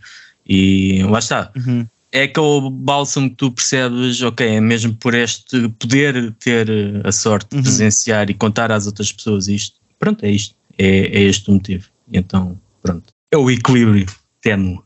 E 0.47 1.03
lá 1.09 1.19
está. 1.19 1.51
Uhum. 1.55 1.87
É 2.11 2.23
aquele 2.23 2.69
bálsamo 2.71 3.29
que 3.29 3.35
tu 3.35 3.51
percebes, 3.51 4.21
ok, 4.21 4.47
é 4.47 4.61
mesmo 4.61 4.93
por 4.95 5.15
este 5.15 5.67
poder 5.79 6.33
ter 6.39 6.69
a 7.03 7.11
sorte 7.11 7.49
de 7.49 7.57
uhum. 7.57 7.63
presenciar 7.63 8.29
e 8.29 8.33
contar 8.33 8.71
às 8.71 8.85
outras 8.85 9.11
pessoas 9.11 9.47
isto. 9.47 9.75
Pronto, 9.99 10.23
é 10.23 10.29
isto. 10.29 10.55
É, 10.77 10.87
é 10.87 11.21
este 11.23 11.49
o 11.49 11.53
motivo. 11.53 11.87
Então, 12.13 12.57
pronto. 12.81 13.05
É 13.31 13.37
o 13.37 13.49
equilíbrio 13.49 14.05
temo 14.39 14.85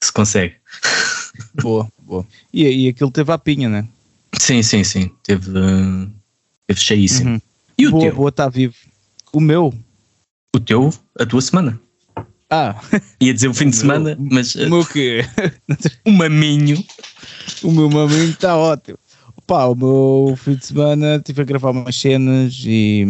que 0.00 0.06
se 0.06 0.12
consegue. 0.12 0.54
Boa, 1.60 1.88
E, 2.52 2.86
e 2.86 2.88
aquilo 2.88 3.10
teve 3.10 3.32
a 3.32 3.38
pinha, 3.38 3.68
né? 3.68 3.86
Sim, 4.38 4.62
sim, 4.62 4.84
sim. 4.84 5.10
Teve, 5.22 5.50
uh, 5.50 6.10
teve 6.66 6.80
cheíssimo. 6.80 7.30
Uhum. 7.30 7.40
E 7.78 7.86
o 7.86 7.90
boa, 7.90 8.02
teu? 8.02 8.14
Boa, 8.14 8.28
está 8.28 8.48
vivo. 8.48 8.74
O 9.32 9.40
meu? 9.40 9.72
O 10.54 10.60
teu, 10.60 10.90
a 11.18 11.24
tua 11.24 11.40
semana. 11.40 11.80
Ah. 12.50 12.74
Ia 13.20 13.32
dizer 13.32 13.48
o 13.48 13.54
fim 13.54 13.70
de 13.70 13.76
semana, 13.76 14.16
mas. 14.18 14.54
O 14.54 14.68
meu 14.68 14.84
quê? 14.84 15.24
o 16.04 16.10
maminho. 16.12 16.82
O 17.62 17.70
meu 17.70 17.88
maminho 17.88 18.30
está 18.30 18.56
ótimo. 18.56 18.98
Pá, 19.46 19.66
o 19.66 19.74
meu 19.74 20.36
fim 20.36 20.54
de 20.54 20.66
semana 20.66 21.20
tive 21.24 21.42
a 21.42 21.44
gravar 21.44 21.70
umas 21.70 21.96
cenas 21.96 22.62
e. 22.66 23.06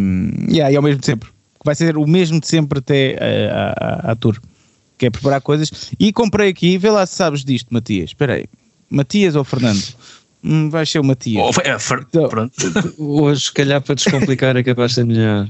Yeah, 0.48 0.72
e 0.72 0.76
ao 0.76 0.82
mesmo 0.82 1.00
tempo. 1.00 1.32
Vai 1.64 1.74
ser 1.74 1.96
o 1.96 2.06
mesmo 2.06 2.40
de 2.40 2.46
sempre 2.46 2.78
até 2.78 3.18
a, 3.50 4.08
a, 4.08 4.12
a 4.12 4.16
tour 4.16 4.40
que 5.00 5.06
é 5.06 5.10
preparar 5.10 5.40
coisas. 5.40 5.92
E 5.98 6.12
comprei 6.12 6.50
aqui, 6.50 6.76
vê 6.76 6.90
lá 6.90 7.06
se 7.06 7.14
sabes 7.16 7.42
disto, 7.42 7.72
Matias. 7.72 8.10
Espera 8.10 8.34
aí. 8.34 8.44
Matias 8.90 9.36
ou 9.36 9.44
Fernando? 9.44 9.82
Hum, 10.42 10.68
vai 10.70 10.84
ser 10.84 10.98
o 10.98 11.04
Matias. 11.04 11.56
Oh, 11.56 11.60
é, 11.60 11.76
então, 12.00 12.28
pronto. 12.28 12.54
Hoje, 12.98 13.42
se 13.42 13.52
calhar, 13.52 13.80
para 13.80 13.94
descomplicar, 13.94 14.56
é 14.56 14.62
capaz 14.62 14.92
de 14.92 14.94
ser 14.96 15.04
melhor. 15.04 15.48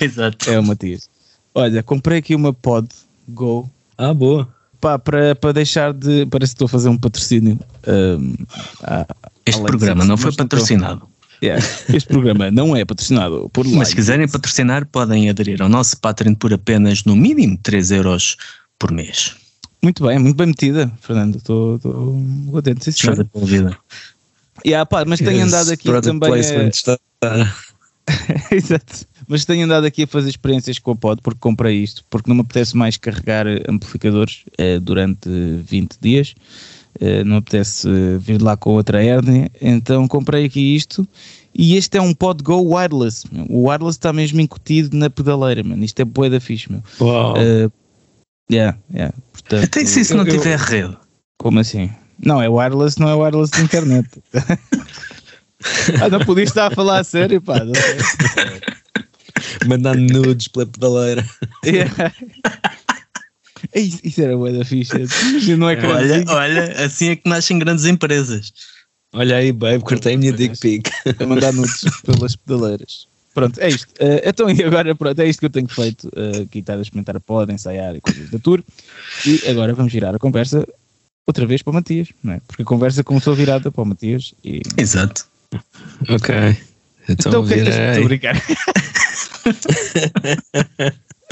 Exato. 0.00 0.50
É 0.50 0.58
o 0.58 0.62
Matias. 0.62 1.10
Olha, 1.54 1.82
comprei 1.82 2.18
aqui 2.18 2.34
uma 2.34 2.52
Pod 2.52 2.88
Go. 3.28 3.68
Ah, 3.96 4.14
boa. 4.14 4.48
Pá, 4.80 4.98
para, 4.98 5.34
para 5.34 5.52
deixar 5.52 5.92
de. 5.92 6.24
Parece 6.26 6.52
que 6.52 6.56
estou 6.56 6.66
a 6.66 6.68
fazer 6.68 6.88
um 6.88 6.96
patrocínio. 6.96 7.58
Um, 7.86 8.34
à, 8.82 9.06
este 9.44 9.62
programa 9.62 10.04
não 10.04 10.16
foi 10.16 10.32
patrocinado. 10.32 11.08
Yeah. 11.42 11.64
Este 11.92 12.08
programa 12.08 12.50
não 12.50 12.76
é 12.76 12.84
patrocinado 12.84 13.48
por 13.52 13.64
Mas 13.66 13.88
se 13.88 13.96
quiserem 13.96 14.28
patrocinar, 14.28 14.86
podem 14.86 15.30
aderir 15.30 15.62
ao 15.62 15.68
nosso 15.68 15.96
Patreon 16.00 16.34
por 16.34 16.52
apenas 16.52 17.04
no 17.04 17.14
mínimo 17.14 17.58
3 17.62 17.92
euros 17.92 18.36
por 18.78 18.90
mês. 18.90 19.36
Muito 19.82 20.04
bem, 20.04 20.18
muito 20.18 20.36
bem 20.36 20.48
metida, 20.48 20.92
Fernando. 21.00 21.36
Estou 21.36 21.78
contente, 22.50 22.84
sim, 22.84 22.92
senhor. 22.92 23.26
vida. 23.34 23.78
Yeah, 24.66 24.84
pá, 24.84 25.04
mas 25.04 25.20
tenho 25.20 25.44
andado 25.44 25.70
aqui 25.70 25.88
também. 26.02 26.32
A... 27.22 27.54
Exato. 28.50 29.06
Mas 29.28 29.44
tenho 29.44 29.64
andado 29.64 29.84
aqui 29.84 30.04
a 30.04 30.06
fazer 30.06 30.30
experiências 30.30 30.78
com 30.78 30.92
a 30.92 30.96
pod 30.96 31.20
porque 31.22 31.38
comprei 31.38 31.76
isto, 31.76 32.02
porque 32.08 32.28
não 32.28 32.36
me 32.36 32.40
apetece 32.40 32.76
mais 32.76 32.96
carregar 32.96 33.46
amplificadores 33.68 34.44
eh, 34.56 34.80
durante 34.80 35.28
20 35.28 35.98
dias. 36.00 36.34
Eh, 36.98 37.22
não 37.22 37.32
me 37.32 37.38
apetece 37.38 37.88
vir 38.18 38.40
lá 38.40 38.56
com 38.56 38.70
outra 38.70 39.04
hérnia, 39.04 39.50
então 39.60 40.08
comprei 40.08 40.46
aqui 40.46 40.74
isto 40.74 41.06
e 41.54 41.76
este 41.76 41.98
é 41.98 42.00
um 42.00 42.14
Pod 42.14 42.42
Go 42.42 42.74
wireless. 42.74 43.26
O 43.48 43.68
wireless 43.68 43.98
está 43.98 44.12
mesmo 44.12 44.40
incutido 44.40 44.96
na 44.96 45.10
pedaleira, 45.10 45.62
mano. 45.64 45.84
Isto 45.84 46.00
é 46.00 46.04
boa 46.04 46.30
da 46.30 46.38
fixe, 46.38 46.70
meu. 46.70 46.82
Uau. 47.00 47.34
Uh, 47.34 47.72
Yeah, 48.50 48.78
yeah. 48.92 49.14
Portanto, 49.32 49.64
Até 49.64 49.84
se 49.84 50.00
isso 50.00 50.16
não 50.16 50.24
eu, 50.24 50.32
tiver 50.32 50.58
rede. 50.58 50.96
Como 51.38 51.60
assim? 51.60 51.90
Não, 52.24 52.42
é 52.42 52.48
wireless, 52.48 52.98
não 52.98 53.08
é 53.08 53.14
wireless 53.14 53.50
de 53.52 53.62
internet. 53.62 54.08
ah, 56.02 56.08
não 56.10 56.24
podias 56.24 56.48
estar 56.48 56.66
a 56.66 56.74
falar 56.74 57.00
a 57.00 57.04
sério, 57.04 57.40
pá. 57.40 57.60
Mandando 59.66 60.12
nudes 60.12 60.48
pela 60.48 60.66
pedaleira. 60.66 61.24
Yeah. 61.64 62.12
Isso, 63.74 64.00
isso 64.04 64.22
era 64.22 64.36
boa 64.36 64.52
da 64.52 64.64
ficha. 64.64 64.98
Não 65.56 65.68
é 65.68 65.76
olha, 65.84 66.24
olha, 66.28 66.84
assim 66.84 67.10
é 67.10 67.16
que 67.16 67.28
nascem 67.28 67.58
grandes 67.58 67.84
empresas. 67.84 68.52
Olha 69.12 69.36
aí, 69.36 69.52
babe, 69.52 69.82
cortei 69.82 70.14
a 70.14 70.18
minha 70.18 70.32
dick 70.32 70.58
pic. 70.58 70.88
A 71.20 71.26
mandar 71.26 71.52
nudes 71.52 71.84
pelas 72.04 72.36
pedaleiras. 72.36 73.08
Pronto, 73.34 73.60
é 73.60 73.68
isto. 73.68 73.88
Uh, 74.00 74.20
então, 74.24 74.50
e 74.50 74.62
agora, 74.62 74.94
pronto, 74.94 75.20
é 75.20 75.28
isto 75.28 75.40
que 75.40 75.46
eu 75.46 75.50
tenho 75.50 75.68
feito. 75.68 76.08
Uh, 76.08 76.42
aqui 76.42 76.58
está 76.58 76.74
a 76.74 76.80
experimentar 76.80 77.16
a 77.16 77.20
pod, 77.20 77.52
ensaiar 77.52 77.94
e 77.94 78.00
coisas 78.00 78.30
da 78.30 78.38
tour. 78.38 78.62
E 79.26 79.48
agora 79.48 79.74
vamos 79.74 79.92
virar 79.92 80.14
a 80.14 80.18
conversa 80.18 80.66
outra 81.26 81.46
vez 81.46 81.62
para 81.62 81.70
o 81.70 81.74
Matias, 81.74 82.08
não 82.22 82.32
é? 82.32 82.40
Porque 82.46 82.62
a 82.62 82.64
conversa 82.64 83.04
começou 83.04 83.34
virada 83.34 83.70
para 83.70 83.82
o 83.82 83.86
Matias 83.86 84.34
e. 84.42 84.62
Exato. 84.76 85.26
Ok. 86.08 86.34
Então, 87.08 87.30
então 87.30 87.42
o 87.42 87.46
que 87.46 87.54
é 87.54 87.62
que 87.62 87.70
Estou 87.70 88.02
a 88.02 88.04
brincar. 88.04 88.36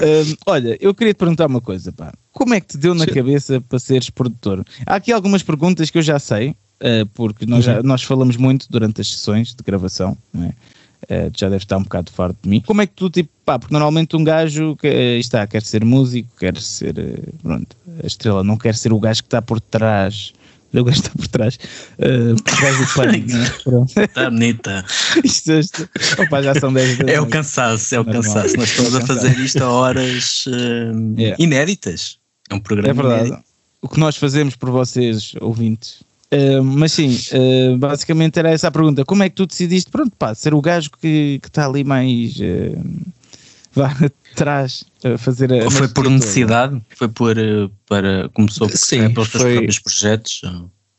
um, 0.02 0.34
olha, 0.46 0.76
eu 0.80 0.94
queria 0.94 1.12
te 1.12 1.18
perguntar 1.18 1.46
uma 1.46 1.60
coisa, 1.60 1.92
pá. 1.92 2.12
Como 2.32 2.54
é 2.54 2.60
que 2.60 2.68
te 2.68 2.78
deu 2.78 2.94
na 2.94 3.04
Sim. 3.04 3.12
cabeça 3.12 3.60
para 3.60 3.78
seres 3.78 4.10
produtor? 4.10 4.64
Há 4.86 4.96
aqui 4.96 5.12
algumas 5.12 5.42
perguntas 5.42 5.90
que 5.90 5.98
eu 5.98 6.02
já 6.02 6.18
sei, 6.18 6.50
uh, 6.50 7.06
porque 7.14 7.46
nós, 7.46 7.64
já, 7.64 7.78
uhum. 7.78 7.82
nós 7.82 8.02
falamos 8.02 8.36
muito 8.36 8.66
durante 8.70 9.00
as 9.00 9.10
sessões 9.10 9.54
de 9.54 9.62
gravação, 9.62 10.16
não 10.32 10.44
é? 10.44 10.54
Uh, 11.04 11.30
já 11.36 11.48
deve 11.48 11.62
estar 11.62 11.76
um 11.76 11.82
bocado 11.82 12.10
farto 12.10 12.36
de 12.42 12.48
mim. 12.48 12.60
Como 12.60 12.82
é 12.82 12.86
que 12.86 12.94
tu, 12.94 13.08
tipo, 13.08 13.30
pá, 13.44 13.58
porque 13.58 13.72
normalmente 13.72 14.16
um 14.16 14.24
gajo 14.24 14.74
que, 14.76 14.88
uh, 14.88 15.20
está, 15.20 15.46
quer 15.46 15.62
ser 15.62 15.84
músico, 15.84 16.28
quer 16.38 16.56
ser, 16.56 16.98
uh, 16.98 17.36
pronto, 17.42 17.76
a 18.02 18.06
estrela, 18.06 18.42
não 18.42 18.56
quer 18.56 18.74
ser 18.74 18.92
o 18.92 18.98
gajo 18.98 19.22
que 19.22 19.28
está 19.28 19.40
por 19.40 19.60
trás. 19.60 20.32
O 20.74 20.84
gajo 20.84 20.98
está 20.98 21.10
por 21.10 21.28
trás, 21.28 21.58
uh, 21.98 22.42
por 22.42 22.56
trás 22.56 22.76
do 22.76 22.86
pano. 22.94 23.86
Está? 23.86 24.08
Tá 24.08 24.30
bonita. 24.30 24.84
isto, 25.24 25.52
isto, 25.52 25.88
opa, 26.18 26.42
já 26.42 26.54
são 26.54 26.72
10 26.72 27.00
É 27.00 27.20
o 27.20 27.26
cansaço, 27.26 27.94
é 27.94 28.00
o 28.00 28.04
cansaço. 28.04 28.56
Nós 28.56 28.68
estamos 28.68 28.94
é 28.94 28.98
a 28.98 29.06
fazer 29.06 29.38
isto 29.38 29.62
a 29.62 29.70
horas 29.70 30.44
yeah. 31.16 31.36
inéditas. 31.38 32.18
É 32.50 32.54
um 32.54 32.60
programa. 32.60 32.90
É 32.90 32.92
verdade. 32.92 33.28
Inédito. 33.28 33.46
O 33.80 33.88
que 33.88 34.00
nós 34.00 34.16
fazemos 34.16 34.56
por 34.56 34.70
vocês, 34.70 35.34
ouvintes, 35.40 36.02
Uh, 36.32 36.62
mas 36.62 36.92
sim, 36.92 37.16
uh, 37.32 37.78
basicamente 37.78 38.38
era 38.38 38.50
essa 38.50 38.68
a 38.68 38.70
pergunta. 38.70 39.04
Como 39.04 39.22
é 39.22 39.28
que 39.28 39.36
tu 39.36 39.46
decidiste, 39.46 39.90
pronto, 39.90 40.12
pá, 40.18 40.34
ser 40.34 40.54
o 40.54 40.60
gajo 40.60 40.90
que 41.00 41.40
está 41.44 41.66
ali 41.66 41.84
mais 41.84 42.34
uh, 42.36 43.12
vá 43.72 43.94
atrás 44.32 44.84
a 45.04 45.16
fazer 45.16 45.52
a. 45.52 45.70
Foi 45.70 45.88
por 45.88 46.10
necessidade? 46.10 46.80
Foi 46.96 47.08
por 47.08 47.36
para 47.86 48.28
começou 48.30 48.68
por, 48.68 48.76
sim, 48.76 49.08
pelos 49.10 49.30
teus 49.30 49.42
próprios 49.44 49.78
projetos? 49.78 50.42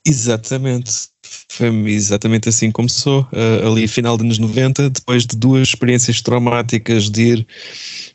Exatamente. 0.07 1.09
Foi 1.49 1.67
exatamente 1.89 2.47
assim 2.47 2.67
que 2.67 2.73
começou, 2.73 3.27
uh, 3.33 3.67
ali 3.67 3.87
final 3.87 4.15
dos 4.15 4.23
anos 4.23 4.37
90, 4.37 4.89
depois 4.89 5.25
de 5.25 5.35
duas 5.35 5.69
experiências 5.69 6.21
traumáticas 6.21 7.09
de 7.09 7.21
ir 7.21 7.47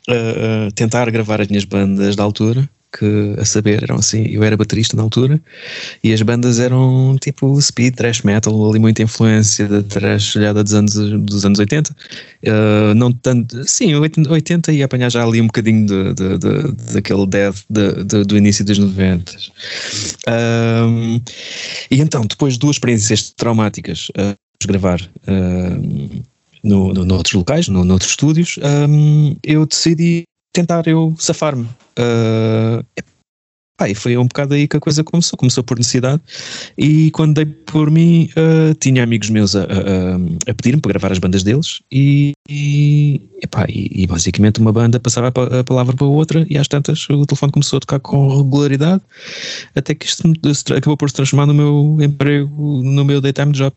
uh, 0.09 0.71
tentar 0.73 1.11
gravar 1.11 1.39
as 1.39 1.47
minhas 1.47 1.65
bandas 1.65 2.15
da 2.15 2.23
altura, 2.23 2.67
que, 2.97 3.35
a 3.37 3.45
saber, 3.45 3.83
eram 3.83 3.97
assim, 3.97 4.25
eu 4.27 4.43
era 4.43 4.55
baterista 4.55 4.95
na 4.95 5.03
altura 5.03 5.41
e 6.03 6.13
as 6.13 6.21
bandas 6.21 6.59
eram 6.59 7.17
tipo 7.19 7.59
speed, 7.61 7.95
thrash 7.95 8.21
metal, 8.21 8.69
ali 8.69 8.79
muita 8.79 9.01
influência 9.01 9.67
da 9.67 9.81
thrash 9.81 10.35
olhada 10.35 10.63
dos 10.63 10.73
anos, 10.73 10.93
dos 10.93 11.45
anos 11.45 11.59
80. 11.59 11.91
Uh, 11.91 11.95
eh, 12.43 12.93
não 12.93 13.11
tanto, 13.11 13.67
sim, 13.67 13.93
80 13.95 14.71
e 14.71 14.83
apanhar 14.83 15.09
já 15.09 15.23
ali 15.23 15.41
um 15.41 15.47
bocadinho 15.47 15.85
de, 15.85 16.13
de, 16.13 16.37
de, 16.37 16.93
daquele 16.93 17.25
death 17.25 17.57
de, 17.69 18.03
de, 18.03 18.23
do 18.23 18.37
início 18.37 18.63
dos 18.63 18.77
90. 18.77 19.31
Um, 20.27 21.21
e 21.89 22.01
então, 22.01 22.25
depois 22.25 22.53
de 22.53 22.59
duas 22.59 22.75
experiências 22.75 23.31
traumáticas, 23.31 24.09
uh, 24.09 24.35
gravar. 24.65 25.01
Uh, 25.27 26.23
no, 26.63 26.93
no, 26.93 27.03
noutros 27.03 27.33
locais, 27.33 27.67
no, 27.67 27.83
noutros 27.83 28.11
estúdios, 28.11 28.57
um, 28.87 29.35
eu 29.43 29.65
decidi 29.65 30.23
tentar 30.53 30.87
eu 30.87 31.15
safar-me. 31.17 31.67
Uh, 31.99 32.85
e 33.85 33.95
foi 33.95 34.15
um 34.17 34.25
bocado 34.25 34.53
aí 34.53 34.67
que 34.67 34.77
a 34.77 34.79
coisa 34.79 35.03
começou. 35.03 35.37
Começou 35.37 35.63
por 35.63 35.77
necessidade. 35.77 36.21
E 36.77 37.11
quando 37.11 37.33
dei 37.33 37.45
por 37.45 37.89
mim, 37.91 38.29
uh, 38.37 38.73
tinha 38.75 39.03
amigos 39.03 39.29
meus 39.29 39.55
a, 39.55 39.63
a, 39.63 40.51
a 40.51 40.53
pedir-me 40.53 40.79
para 40.79 40.93
gravar 40.93 41.11
as 41.11 41.19
bandas 41.19 41.43
deles. 41.43 41.81
E, 41.91 42.33
e, 42.47 43.21
epá, 43.41 43.65
e, 43.67 44.03
e, 44.03 44.07
basicamente 44.07 44.59
uma 44.59 44.71
banda 44.71 44.99
passava 44.99 45.27
a 45.27 45.63
palavra 45.63 45.95
para 45.95 46.05
outra. 46.05 46.45
E 46.49 46.57
às 46.57 46.67
tantas 46.67 47.09
o 47.09 47.25
telefone 47.25 47.51
começou 47.51 47.77
a 47.77 47.79
tocar 47.81 47.99
com 47.99 48.37
regularidade. 48.37 49.01
Até 49.75 49.95
que 49.95 50.05
isto 50.05 50.31
acabou 50.73 50.95
por 50.95 51.09
se 51.09 51.15
transformar 51.15 51.47
no 51.47 51.53
meu 51.53 51.97
emprego, 51.99 52.81
no 52.83 53.03
meu 53.03 53.19
daytime 53.19 53.51
job. 53.51 53.75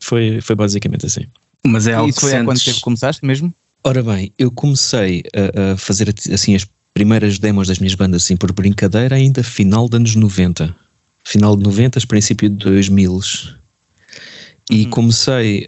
Foi, 0.00 0.40
foi 0.40 0.54
basicamente 0.54 1.06
assim. 1.06 1.26
Mas 1.66 1.86
é 1.86 1.94
algo 1.94 2.08
e 2.08 2.10
isso 2.10 2.20
foi 2.20 2.30
sentes... 2.30 2.42
há 2.42 2.44
quanto 2.44 2.64
tempo 2.64 2.80
começaste 2.80 3.24
mesmo? 3.24 3.54
Ora 3.82 4.02
bem, 4.02 4.32
eu 4.38 4.50
comecei 4.50 5.22
a, 5.34 5.72
a, 5.72 5.76
fazer 5.76 6.14
assim 6.32 6.54
as 6.54 6.66
primeiras 6.92 7.38
demos 7.38 7.68
das 7.68 7.78
minhas 7.78 7.94
bandas 7.94 8.22
assim 8.22 8.36
por 8.36 8.52
brincadeira 8.52 9.16
ainda 9.16 9.42
final 9.42 9.88
dos 9.88 9.96
anos 9.96 10.14
90. 10.14 10.74
Final 11.24 11.56
de 11.56 11.62
90, 11.64 12.00
princípio 12.06 12.48
de 12.48 12.56
2000. 12.56 13.20
E 14.70 14.86
hum. 14.86 14.90
comecei, 14.90 15.66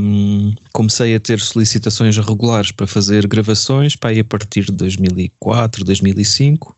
um, 0.00 0.54
comecei 0.72 1.14
a 1.14 1.20
ter 1.20 1.40
solicitações 1.40 2.16
regulares 2.16 2.72
para 2.72 2.86
fazer 2.86 3.26
gravações 3.26 3.96
para 3.96 4.10
aí 4.10 4.20
a 4.20 4.24
partir 4.24 4.64
de 4.64 4.72
2004, 4.72 5.84
2005 5.84 6.76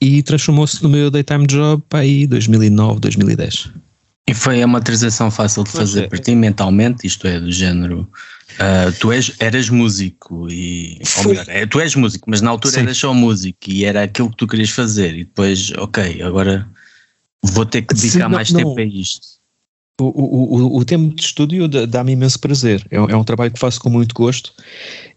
e 0.00 0.20
transformou-se 0.22 0.82
no 0.82 0.88
meu 0.88 1.10
daytime 1.10 1.46
job 1.46 1.80
para 1.88 2.00
aí 2.00 2.26
2009, 2.26 2.98
2010. 2.98 3.70
E 4.28 4.34
foi 4.34 4.64
uma 4.64 4.80
transição 4.80 5.30
fácil 5.30 5.64
de 5.64 5.70
fazer 5.70 6.04
é. 6.04 6.08
para 6.08 6.18
ti 6.18 6.34
mentalmente, 6.34 7.06
isto 7.06 7.26
é, 7.26 7.40
do 7.40 7.50
género. 7.50 8.08
Uh, 8.52 8.92
tu 9.00 9.10
és, 9.10 9.32
eras 9.40 9.68
músico 9.68 10.48
e. 10.48 11.00
Ou 11.18 11.24
melhor, 11.28 11.44
é, 11.48 11.66
tu 11.66 11.80
és 11.80 11.94
músico, 11.96 12.30
mas 12.30 12.40
na 12.40 12.50
altura 12.50 12.74
Sim. 12.74 12.80
eras 12.80 12.96
só 12.98 13.12
músico 13.12 13.58
e 13.66 13.84
era 13.84 14.04
aquilo 14.04 14.30
que 14.30 14.36
tu 14.36 14.46
querias 14.46 14.70
fazer. 14.70 15.14
E 15.16 15.24
depois, 15.24 15.72
ok, 15.72 16.22
agora 16.22 16.68
vou 17.42 17.66
ter 17.66 17.82
que 17.82 17.94
dedicar 17.94 18.12
Sim, 18.12 18.18
não, 18.20 18.30
mais 18.30 18.52
tempo 18.52 18.78
a 18.78 18.84
isto. 18.84 19.31
O, 20.00 20.04
o, 20.04 20.78
o, 20.78 20.84
tempo 20.84 21.14
de 21.14 21.22
estúdio 21.22 21.68
dá-me 21.68 22.12
imenso 22.12 22.40
prazer. 22.40 22.84
É, 22.90 22.96
é, 22.96 23.16
um 23.16 23.22
trabalho 23.22 23.52
que 23.52 23.58
faço 23.58 23.78
com 23.78 23.90
muito 23.90 24.14
gosto 24.14 24.52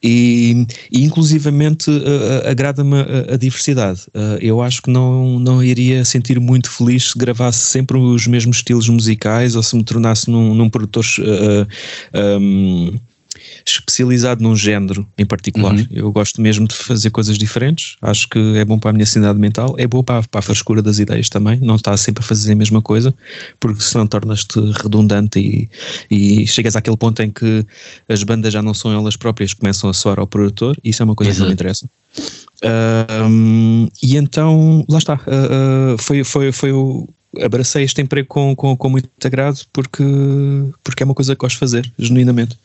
e, 0.04 0.68
e 0.92 1.04
inclusivamente 1.04 1.90
uh, 1.90 2.48
agrada-me 2.48 2.96
a, 2.96 3.34
a, 3.34 3.38
diversidade. 3.38 4.02
Uh, 4.10 4.38
eu 4.42 4.62
acho 4.62 4.82
que 4.82 4.92
não, 4.92 5.40
não 5.40 5.64
iria 5.64 6.04
sentir 6.04 6.40
muito 6.40 6.70
feliz 6.70 7.12
se 7.12 7.18
gravasse 7.18 7.60
sempre 7.60 7.98
os 7.98 8.28
mesmos 8.28 8.58
estilos 8.58 8.90
musicais 8.90 9.56
ou 9.56 9.64
se 9.64 9.76
me 9.76 9.84
tornasse 9.84 10.30
num, 10.30 10.54
num 10.54 10.70
produtor. 10.70 11.06
Uh, 11.20 12.40
um, 12.40 12.94
especializado 13.66 14.44
num 14.44 14.56
género 14.56 15.08
em 15.18 15.26
particular. 15.26 15.74
Uhum. 15.74 15.88
Eu 15.90 16.12
gosto 16.12 16.40
mesmo 16.40 16.68
de 16.68 16.76
fazer 16.76 17.10
coisas 17.10 17.38
diferentes, 17.38 17.96
acho 18.02 18.30
que 18.30 18.40
é 18.58 18.64
bom 18.64 18.78
para 18.78 18.92
a 18.92 18.94
minha 18.94 19.06
sanidade 19.06 19.40
mental, 19.40 19.76
é 19.78 19.88
bom 19.88 20.04
para, 20.04 20.22
para 20.24 20.40
a 20.40 20.42
frescura 20.42 20.82
das 20.82 21.00
ideias 21.00 21.30
também, 21.30 21.60
não 21.60 21.76
estar 21.76 21.98
sempre 21.98 22.24
a 22.24 22.28
fazer 22.28 22.54
a 22.54 22.56
mesma 22.56 22.82
coisa, 22.82 23.14
porque 23.60 23.82
senão 23.82 24.06
tornas-te 24.06 24.60
redundante 24.60 25.40
e, 25.40 25.70
e 26.12 26.48
chegas 26.48 26.76
àquele 26.76 26.98
ponto 26.98 27.22
em 27.22 27.32
que 27.32 27.66
as 28.08 28.22
bandas 28.24 28.54
já 28.54 28.62
não 28.62 28.74
são 28.74 28.94
elas 28.94 29.16
próprias, 29.16 29.54
começam 29.54 29.90
a 29.90 29.94
soar 29.94 30.20
ao 30.20 30.28
produtor, 30.28 30.78
e 30.84 30.90
isso 30.90 31.02
é 31.02 31.06
uma 31.06 31.16
coisa 31.16 31.32
Exato. 31.32 31.38
que 31.38 31.42
não 31.42 31.48
me 31.50 31.54
interessa. 31.54 31.90
Uh, 32.64 33.26
um, 33.28 33.88
e 34.02 34.16
então, 34.16 34.86
lá 34.88 34.98
está, 34.98 35.16
uh, 35.16 35.96
uh, 35.96 35.98
foi, 35.98 36.24
foi, 36.24 36.52
foi 36.52 36.72
o, 36.72 37.08
abracei 37.44 37.84
este 37.84 38.02
emprego 38.02 38.28
com, 38.28 38.56
com, 38.56 38.76
com 38.76 38.90
muito 38.90 39.10
agrado 39.24 39.60
porque, 39.72 40.04
porque 40.84 41.04
é 41.04 41.06
uma 41.06 41.14
coisa 41.14 41.36
que 41.36 41.40
gosto 41.40 41.56
de 41.56 41.60
fazer, 41.60 41.94
genuinamente. 41.98 42.58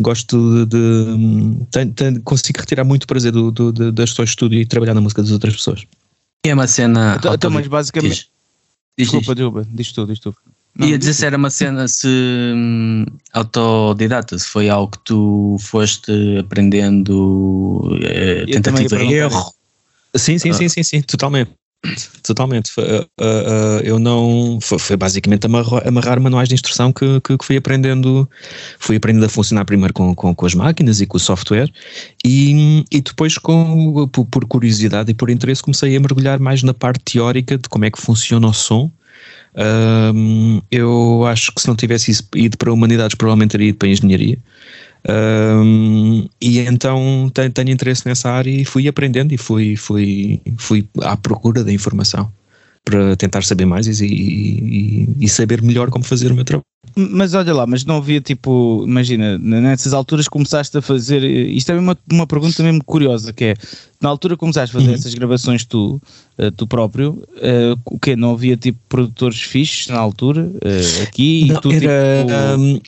Gosto 0.00 0.66
de. 0.66 0.76
de 0.76 1.66
tenho, 1.70 1.92
tenho, 1.92 2.22
consigo 2.22 2.60
retirar 2.60 2.84
muito 2.84 3.06
prazer 3.06 3.32
do, 3.32 3.50
do, 3.50 3.72
do, 3.72 3.92
das 3.92 4.10
pessoas 4.10 4.28
de 4.28 4.32
estúdio 4.32 4.60
e 4.60 4.66
trabalhar 4.66 4.94
na 4.94 5.00
música 5.00 5.22
das 5.22 5.30
outras 5.30 5.54
pessoas. 5.54 5.86
E 6.44 6.50
é 6.50 6.54
uma 6.54 6.66
cena. 6.66 7.16
Então, 7.18 7.34
então 7.34 7.50
mas 7.50 7.66
basicamente. 7.66 8.30
Diz, 8.96 9.10
desculpa, 9.10 9.34
desculpa, 9.34 9.66
diz 9.70 9.92
tu, 9.92 10.06
diz 10.06 10.20
tu. 10.20 10.34
Não, 10.76 10.88
Ia 10.88 10.98
dizer 10.98 11.14
se 11.14 11.24
era 11.24 11.36
uma 11.36 11.50
cena 11.50 11.86
se 11.86 12.08
hum, 12.08 13.06
autodidata, 13.32 14.36
se 14.36 14.48
foi 14.48 14.68
algo 14.68 14.90
que 14.90 14.98
tu 15.04 15.56
foste 15.60 16.10
aprendendo, 16.38 17.96
é, 18.02 18.44
tentativa 18.46 19.02
e 19.02 19.14
erro. 19.14 19.54
Sim, 20.16 20.36
sim, 20.38 20.50
ah. 20.50 20.54
sim, 20.54 20.68
sim, 20.68 20.82
sim, 20.82 21.02
totalmente. 21.02 21.52
Totalmente. 22.22 22.70
Uh, 22.78 23.02
uh, 23.20 23.80
eu 23.82 23.98
não. 23.98 24.58
Foi, 24.60 24.96
basicamente 24.96 25.46
amarrar, 25.46 26.20
manuais 26.20 26.48
de 26.48 26.54
instrução 26.54 26.92
que, 26.92 27.20
que, 27.20 27.36
fui 27.42 27.56
aprendendo. 27.56 28.28
Fui 28.78 28.96
aprendendo 28.96 29.26
a 29.26 29.28
funcionar 29.28 29.64
primeiro 29.64 29.92
com, 29.92 30.14
com, 30.14 30.34
com 30.34 30.46
as 30.46 30.54
máquinas 30.54 31.00
e 31.00 31.06
com 31.06 31.16
o 31.16 31.20
software, 31.20 31.70
e, 32.24 32.84
e 32.90 33.00
depois, 33.00 33.36
com, 33.38 34.08
por, 34.08 34.46
curiosidade 34.46 35.10
e 35.10 35.14
por 35.14 35.28
interesse, 35.30 35.62
comecei 35.62 35.94
a 35.96 36.00
mergulhar 36.00 36.38
mais 36.38 36.62
na 36.62 36.72
parte 36.72 37.12
teórica 37.12 37.58
de 37.58 37.68
como 37.68 37.84
é 37.84 37.90
que 37.90 38.00
funciona 38.00 38.46
o 38.46 38.52
som. 38.52 38.90
Eu 40.70 41.24
acho 41.26 41.52
que 41.52 41.60
se 41.60 41.68
não 41.68 41.76
tivesse 41.76 42.12
ido 42.34 42.56
para 42.56 42.72
humanidades, 42.72 43.14
provavelmente 43.14 43.52
teria 43.52 43.68
ido 43.68 43.78
para 43.78 43.88
a 43.88 43.90
engenharia. 43.90 44.38
Um, 45.06 46.26
e 46.40 46.60
então 46.60 47.30
tenho, 47.34 47.50
tenho, 47.50 47.70
interesse 47.70 48.06
nessa 48.06 48.30
área 48.30 48.50
e 48.50 48.64
fui 48.64 48.88
aprendendo 48.88 49.32
e 49.32 49.36
fui, 49.36 49.76
fui, 49.76 50.40
fui 50.56 50.88
à 51.02 51.14
procura 51.14 51.62
da 51.62 51.72
informação 51.72 52.32
para 52.84 53.16
tentar 53.16 53.42
saber 53.42 53.64
mais 53.64 53.86
e, 53.86 54.04
e, 54.04 55.08
e, 55.18 55.28
saber 55.28 55.62
melhor 55.62 55.90
como 55.90 56.04
fazer 56.04 56.30
o 56.30 56.34
meu 56.34 56.44
trabalho. 56.44 56.64
Mas 56.94 57.32
olha 57.32 57.52
lá, 57.52 57.66
mas 57.66 57.84
não 57.84 57.96
havia 57.96 58.20
tipo, 58.20 58.84
imagina, 58.86 59.38
nessas 59.38 59.94
alturas 59.94 60.28
começaste 60.28 60.76
a 60.76 60.82
fazer, 60.82 61.24
isto 61.24 61.72
é 61.72 61.78
uma, 61.78 61.96
uma 62.12 62.26
pergunta 62.26 62.62
mesmo 62.62 62.84
curiosa, 62.84 63.32
que 63.32 63.44
é, 63.44 63.54
na 64.00 64.10
altura 64.10 64.36
começaste 64.36 64.76
a 64.76 64.78
fazer 64.78 64.90
uhum. 64.90 64.96
essas 64.96 65.14
gravações 65.14 65.64
tu, 65.64 66.00
uh, 66.38 66.50
tu 66.52 66.66
próprio, 66.66 67.22
uh, 67.36 67.80
o 67.86 67.98
quê? 67.98 68.14
Não 68.14 68.32
havia 68.32 68.56
tipo 68.56 68.78
produtores 68.86 69.40
fixos 69.40 69.88
na 69.88 69.98
altura, 69.98 70.42
uh, 70.42 71.02
aqui? 71.02 71.46
Não, 71.46 71.60
tu, 71.62 71.72
era, 71.72 72.26
tipo... 72.26 72.60
um, 72.60 72.80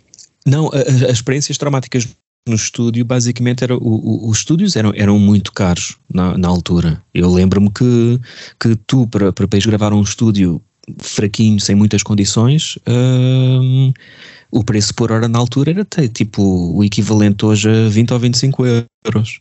não, 0.46 0.70
as 0.72 1.18
experiências 1.18 1.58
traumáticas 1.58 2.06
no 2.46 2.54
estúdio, 2.54 3.04
basicamente, 3.04 3.64
era, 3.64 3.76
o, 3.76 3.80
o, 3.80 4.30
os 4.30 4.38
estúdios 4.38 4.76
eram, 4.76 4.92
eram 4.94 5.18
muito 5.18 5.52
caros 5.52 5.96
na, 6.12 6.38
na 6.38 6.48
altura. 6.48 7.02
Eu 7.12 7.32
lembro-me 7.32 7.70
que, 7.70 8.20
que 8.60 8.76
tu, 8.86 9.06
para, 9.08 9.32
para 9.32 9.46
depois 9.46 9.66
gravar 9.66 9.92
um 9.92 10.02
estúdio 10.02 10.62
fraquinho, 10.98 11.58
sem 11.58 11.74
muitas 11.74 12.04
condições, 12.04 12.78
hum, 12.86 13.92
o 14.50 14.62
preço 14.62 14.94
por 14.94 15.10
hora 15.10 15.26
na 15.26 15.38
altura 15.38 15.72
era 15.72 15.84
tipo 16.08 16.42
o 16.76 16.84
equivalente 16.84 17.44
hoje 17.44 17.68
a 17.68 17.88
20 17.88 18.12
ou 18.12 18.18
25 18.20 18.64
euros. 19.04 19.40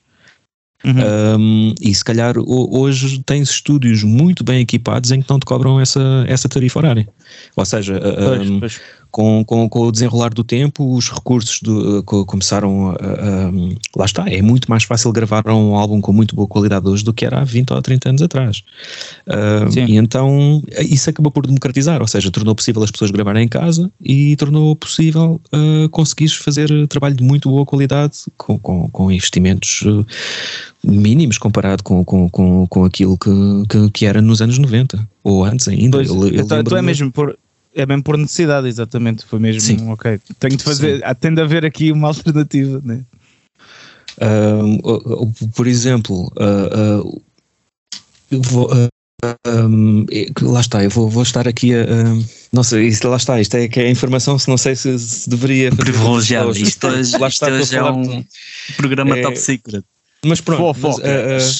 Uhum. 0.84 1.39
Um, 1.39 1.76
e 1.82 1.96
se 1.96 2.04
calhar 2.04 2.36
hoje 2.38 3.24
tens 3.24 3.50
estúdios 3.50 4.04
muito 4.04 4.44
bem 4.44 4.62
equipados 4.62 5.10
em 5.12 5.20
que 5.20 5.30
não 5.30 5.39
te 5.39 5.46
cobram 5.46 5.80
essa, 5.80 6.26
essa 6.28 6.48
tarifa 6.48 6.78
horária. 6.80 7.08
Ou 7.56 7.65
seja, 7.65 8.00
pois, 8.00 8.50
um, 8.50 8.60
pois 8.60 8.82
com, 9.15 9.45
com, 9.45 9.69
com, 9.69 9.80
o 9.80 9.91
desenrolar 9.93 10.34
do 10.34 10.43
tempo, 10.43 10.93
os 10.93 11.10
recursos 11.10 11.62
do, 11.62 12.04
começaram 12.04 12.89
a, 12.89 12.93
a, 12.93 13.95
Lá 13.95 14.04
está, 14.04 14.30
é 14.30 14.41
muito 14.41 14.69
mais 14.69 14.84
fácil 14.84 15.10
gravar 15.13 15.47
um 15.47 15.73
álbum 15.73 16.01
com 16.01 16.12
muito 16.12 16.36
boa 16.36 16.45
qualidade 16.45 16.86
hoje 16.86 17.01
do 17.01 17.13
que 17.13 17.25
era 17.25 17.39
há 17.39 17.43
20 17.45 17.71
ou 17.71 17.82
30 17.82 18.10
anos 18.10 18.21
atrás. 18.21 18.62
Uh, 19.25 19.80
e 19.88 19.95
então 19.95 20.62
isso 20.82 21.10
acabou 21.10 21.32
por 21.32 21.47
democratizar, 21.47 22.01
ou 22.01 22.08
seja, 22.10 22.30
tornou 22.30 22.54
possível 22.54 22.84
as 22.84 22.91
pessoas 22.91 23.10
gravarem 23.10 23.45
em 23.45 23.47
casa 23.47 23.89
e 24.01 24.36
tornou 24.36 24.75
possível 24.75 25.39
uh, 25.54 25.88
conseguires 25.91 26.36
fazer 26.36 26.69
trabalho 26.89 27.15
de 27.15 27.23
muito 27.23 27.49
boa 27.49 27.65
qualidade 27.65 28.17
com, 28.36 28.60
com, 28.60 28.89
com 28.89 29.10
investimentos 29.10 29.82
uh, 29.84 30.06
mínimos 30.84 31.38
comparado 31.38 31.82
com, 31.84 32.04
com, 32.04 32.30
com, 32.30 32.67
com 32.67 32.84
aquilo 32.84 33.17
que, 33.17 33.32
que, 33.69 33.91
que, 33.91 34.06
era 34.06 34.21
nos 34.21 34.41
anos 34.41 34.58
90 34.58 35.08
ou 35.23 35.45
antes 35.45 35.69
ainda. 35.69 36.04
Eu, 36.04 36.28
eu 36.28 36.41
então, 36.41 36.62
tu 36.62 36.75
é 36.75 36.82
mesmo 36.82 37.10
por 37.13 37.38
é 37.75 37.85
mesmo 37.85 38.03
por 38.03 38.17
necessidade, 38.17 38.67
exatamente. 38.67 39.25
Foi 39.25 39.39
mesmo, 39.39 39.61
Sim. 39.61 39.89
ok. 39.89 40.19
Tenho 40.39 40.57
de 40.57 40.63
fazer, 40.63 40.97
Sim. 40.97 41.15
tem 41.19 41.33
de 41.33 41.41
haver 41.41 41.65
aqui 41.65 41.91
uma 41.91 42.07
alternativa, 42.07 42.81
né? 42.83 43.03
Uh, 44.17 45.31
por 45.53 45.67
exemplo, 45.67 46.31
uh, 46.38 47.05
uh, 47.05 47.21
vou, 48.31 48.69
um, 49.45 50.05
lá 50.41 50.61
está, 50.61 50.83
eu 50.83 50.89
vou, 50.89 51.09
vou 51.09 51.23
estar 51.23 51.47
aqui 51.47 51.73
a. 51.73 51.85
nossa, 52.51 52.81
isso, 52.81 53.07
lá 53.07 53.17
está, 53.17 53.39
isto 53.41 53.55
é 53.55 53.67
que 53.67 53.79
é 53.79 53.89
informação, 53.89 54.38
se 54.38 54.47
não 54.47 54.57
sei 54.57 54.75
se, 54.75 54.97
se 54.97 55.29
deveria. 55.29 55.71
Privilegiado, 55.71 56.51
isto, 56.51 56.88
isto, 56.88 57.19
lá 57.19 57.27
está, 57.27 57.49
isto 57.49 57.75
é 57.75 57.91
um 57.91 58.23
programa 58.77 59.17
é, 59.17 59.21
top 59.21 59.38
secret. 59.38 59.83
Mas 60.25 60.41
pronto, 60.41 60.77
mas, 60.79 60.97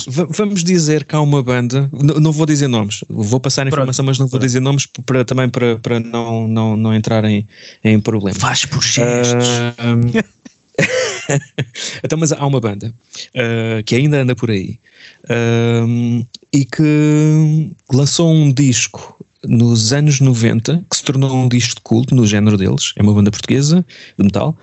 uh, 0.08 0.24
uh, 0.24 0.28
vamos 0.30 0.64
dizer 0.64 1.06
que 1.06 1.16
há 1.16 1.22
uma 1.22 1.44
banda, 1.44 1.90
não 1.94 2.32
vou 2.32 2.46
dizer 2.46 2.68
nomes, 2.68 3.04
vou 3.08 3.40
passar 3.40 3.66
a 3.66 3.70
informação, 3.70 4.04
pronto. 4.04 4.08
mas 4.08 4.20
não 4.20 4.28
vou 4.28 4.40
dizer 4.40 4.60
nomes 4.60 4.88
para, 5.06 5.24
também 5.24 5.50
para, 5.50 5.78
para 5.78 6.00
não, 6.00 6.48
não, 6.48 6.76
não 6.76 6.94
entrar 6.94 7.24
em, 7.26 7.48
em 7.84 8.00
problemas. 8.00 8.42
Faz 8.42 8.66
por 8.66 8.84
gestos. 8.84 9.48
Uh, 9.48 10.46
então, 12.04 12.18
mas 12.18 12.32
há 12.32 12.46
uma 12.46 12.60
banda 12.60 12.94
uh, 13.36 13.84
que 13.86 13.96
ainda 13.96 14.22
anda 14.22 14.36
por 14.36 14.52
aí 14.52 14.80
uh, 15.26 16.28
e 16.52 16.66
que 16.66 17.72
lançou 17.92 18.32
um 18.32 18.52
disco 18.52 19.18
nos 19.48 19.94
anos 19.94 20.20
90 20.20 20.86
que 20.90 20.98
se 20.98 21.04
tornou 21.04 21.36
um 21.36 21.48
disco 21.48 21.76
de 21.76 21.82
culto 21.82 22.16
no 22.16 22.26
género 22.26 22.58
deles. 22.58 22.94
É 22.96 23.04
uma 23.04 23.14
banda 23.14 23.32
portuguesa 23.32 23.86
de 24.18 24.24
metal 24.24 24.58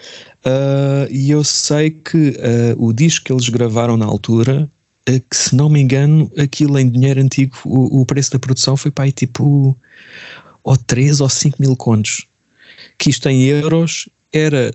Uh, 0.44 1.06
e 1.10 1.30
eu 1.30 1.44
sei 1.44 1.90
que 1.90 2.30
uh, 2.30 2.84
o 2.84 2.92
disco 2.92 3.26
que 3.26 3.32
eles 3.32 3.48
gravaram 3.48 3.96
na 3.96 4.06
altura, 4.06 4.68
uh, 5.08 5.20
que 5.30 5.36
se 5.36 5.54
não 5.54 5.68
me 5.68 5.80
engano, 5.80 6.30
aquilo 6.36 6.78
em 6.78 6.88
dinheiro 6.88 7.20
antigo, 7.20 7.56
o, 7.64 8.00
o 8.00 8.06
preço 8.06 8.32
da 8.32 8.38
produção 8.38 8.76
foi 8.76 8.90
para 8.90 9.04
aí 9.04 9.12
tipo 9.12 9.76
ou 10.64 10.76
3 10.76 11.20
ou 11.20 11.28
5 11.28 11.56
mil 11.60 11.76
contos. 11.76 12.26
Que 12.98 13.10
isto 13.10 13.28
em 13.28 13.42
euros 13.42 14.08
era 14.32 14.74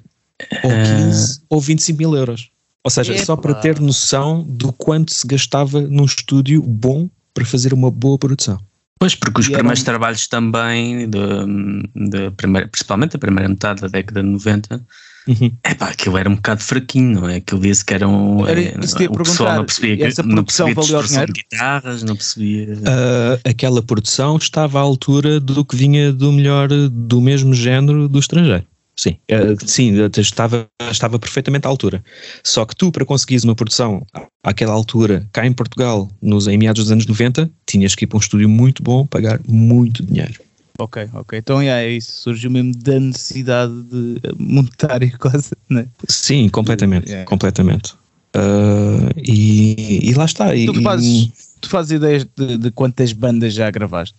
ou 0.63 0.71
15 0.71 1.41
ou 1.49 1.61
25 1.61 1.97
mil 1.97 2.15
euros. 2.15 2.49
Ou 2.83 2.91
seja, 2.91 3.13
Epa. 3.13 3.25
só 3.25 3.35
para 3.35 3.53
ter 3.55 3.79
noção 3.81 4.43
do 4.43 4.71
quanto 4.71 5.13
se 5.13 5.27
gastava 5.27 5.81
num 5.81 6.05
estúdio 6.05 6.61
bom 6.61 7.09
para 7.33 7.43
fazer 7.43 7.73
uma 7.73 7.91
boa 7.91 8.17
produção. 8.17 8.59
Pois, 8.99 9.13
porque 9.13 9.41
os 9.41 9.47
e 9.47 9.51
primeiros 9.51 9.79
eram... 9.79 9.85
trabalhos 9.85 10.27
também, 10.27 11.09
de, 11.09 12.09
de 12.09 12.31
primeira, 12.31 12.67
principalmente 12.67 13.15
a 13.15 13.19
primeira 13.19 13.49
metade 13.49 13.81
da 13.81 13.87
década 13.87 14.23
de 14.23 14.29
90, 14.29 14.81
Uhum. 15.27 15.51
É 15.63 15.73
pá, 15.73 15.89
aquilo 15.89 16.17
era 16.17 16.29
um 16.29 16.35
bocado 16.35 16.63
fraquinho, 16.63 17.21
não 17.21 17.29
é? 17.29 17.35
Aquilo 17.35 17.59
disse 17.59 17.83
que 17.83 17.93
era 17.93 18.07
um. 18.07 18.47
Era, 18.47 18.61
é, 18.61 18.73
o 19.09 19.17
pessoal 19.17 19.55
não 19.57 19.65
percebia, 19.65 20.07
essa 20.07 20.23
não 20.23 20.43
percebia 20.43 20.73
valeu 20.73 21.03
dinheiro? 21.03 21.33
de 21.33 21.41
guitarras, 21.41 22.03
não 22.03 22.15
percebia. 22.15 22.73
Uh, 22.73 23.49
aquela 23.49 23.81
produção 23.81 24.37
estava 24.37 24.79
à 24.79 24.81
altura 24.81 25.39
do 25.39 25.65
que 25.65 25.75
vinha 25.75 26.13
do 26.13 26.31
melhor, 26.31 26.69
do 26.69 27.19
mesmo 27.19 27.53
género 27.53 28.07
do 28.07 28.19
estrangeiro. 28.19 28.63
Sim, 28.95 29.17
uh, 29.31 29.67
sim, 29.67 29.93
estava, 30.17 30.67
estava 30.89 31.19
perfeitamente 31.19 31.67
à 31.67 31.69
altura. 31.69 32.03
Só 32.43 32.65
que 32.65 32.75
tu, 32.75 32.91
para 32.91 33.05
conseguires 33.05 33.43
uma 33.43 33.53
produção 33.53 34.03
àquela 34.41 34.73
altura, 34.73 35.27
cá 35.31 35.45
em 35.45 35.53
Portugal, 35.53 36.09
nos, 36.19 36.47
em 36.47 36.57
meados 36.57 36.85
dos 36.85 36.91
anos 36.91 37.05
90, 37.05 37.49
tinhas 37.67 37.93
que 37.93 38.05
ir 38.05 38.07
para 38.07 38.17
um 38.17 38.21
estúdio 38.21 38.49
muito 38.49 38.81
bom, 38.81 39.05
pagar 39.05 39.39
muito 39.47 40.03
dinheiro. 40.03 40.46
Ok, 40.77 41.09
ok. 41.13 41.39
Então 41.39 41.61
é 41.61 41.89
isso. 41.89 42.11
Surgiu 42.21 42.51
mesmo 42.51 42.73
da 42.75 42.99
necessidade 42.99 43.73
de 43.83 44.21
monetária 44.37 45.11
quase, 45.17 45.51
né? 45.69 45.87
Sim, 46.07 46.49
completamente. 46.49 47.07
Yeah. 47.07 47.25
Completamente. 47.25 47.95
Uh, 48.35 49.09
e, 49.17 50.09
e, 50.09 50.13
lá 50.13 50.25
está. 50.25 50.49
Tu, 50.53 50.81
fazes, 50.83 51.31
tu 51.59 51.69
fazes 51.69 51.91
ideias 51.93 52.27
de, 52.35 52.57
de, 52.57 52.71
quantas 52.71 53.11
bandas 53.11 53.53
já 53.53 53.71
gravaste? 53.71 54.15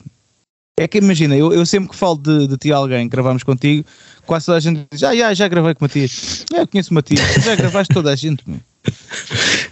É 0.77 0.89
que 0.89 0.99
imagina, 0.99 1.37
eu, 1.37 1.53
eu 1.53 1.65
sempre 1.67 1.91
que 1.91 1.97
falo 1.97 2.17
de, 2.17 2.49
de 2.49 2.57
ti 2.57 2.73
a 2.73 2.77
alguém, 2.77 3.09
gravamos 3.09 3.43
contigo, 3.43 3.85
quase 4.27 4.47
toda 4.47 4.59
a 4.59 4.61
gente 4.61 4.87
diz: 4.91 5.03
Ah, 5.03 5.15
já, 5.15 5.35
já 5.35 5.47
gravei 5.47 5.75
com 5.75 5.85
o 5.85 5.85
Matias. 5.85 6.45
Eu 6.53 6.67
conheço 6.67 6.91
o 6.91 6.95
Matias, 6.95 7.21
já 7.45 7.55
gravaste 7.55 7.95
toda 7.95 8.11
a 8.11 8.17
gente. 8.17 8.43
Meu. 8.49 8.61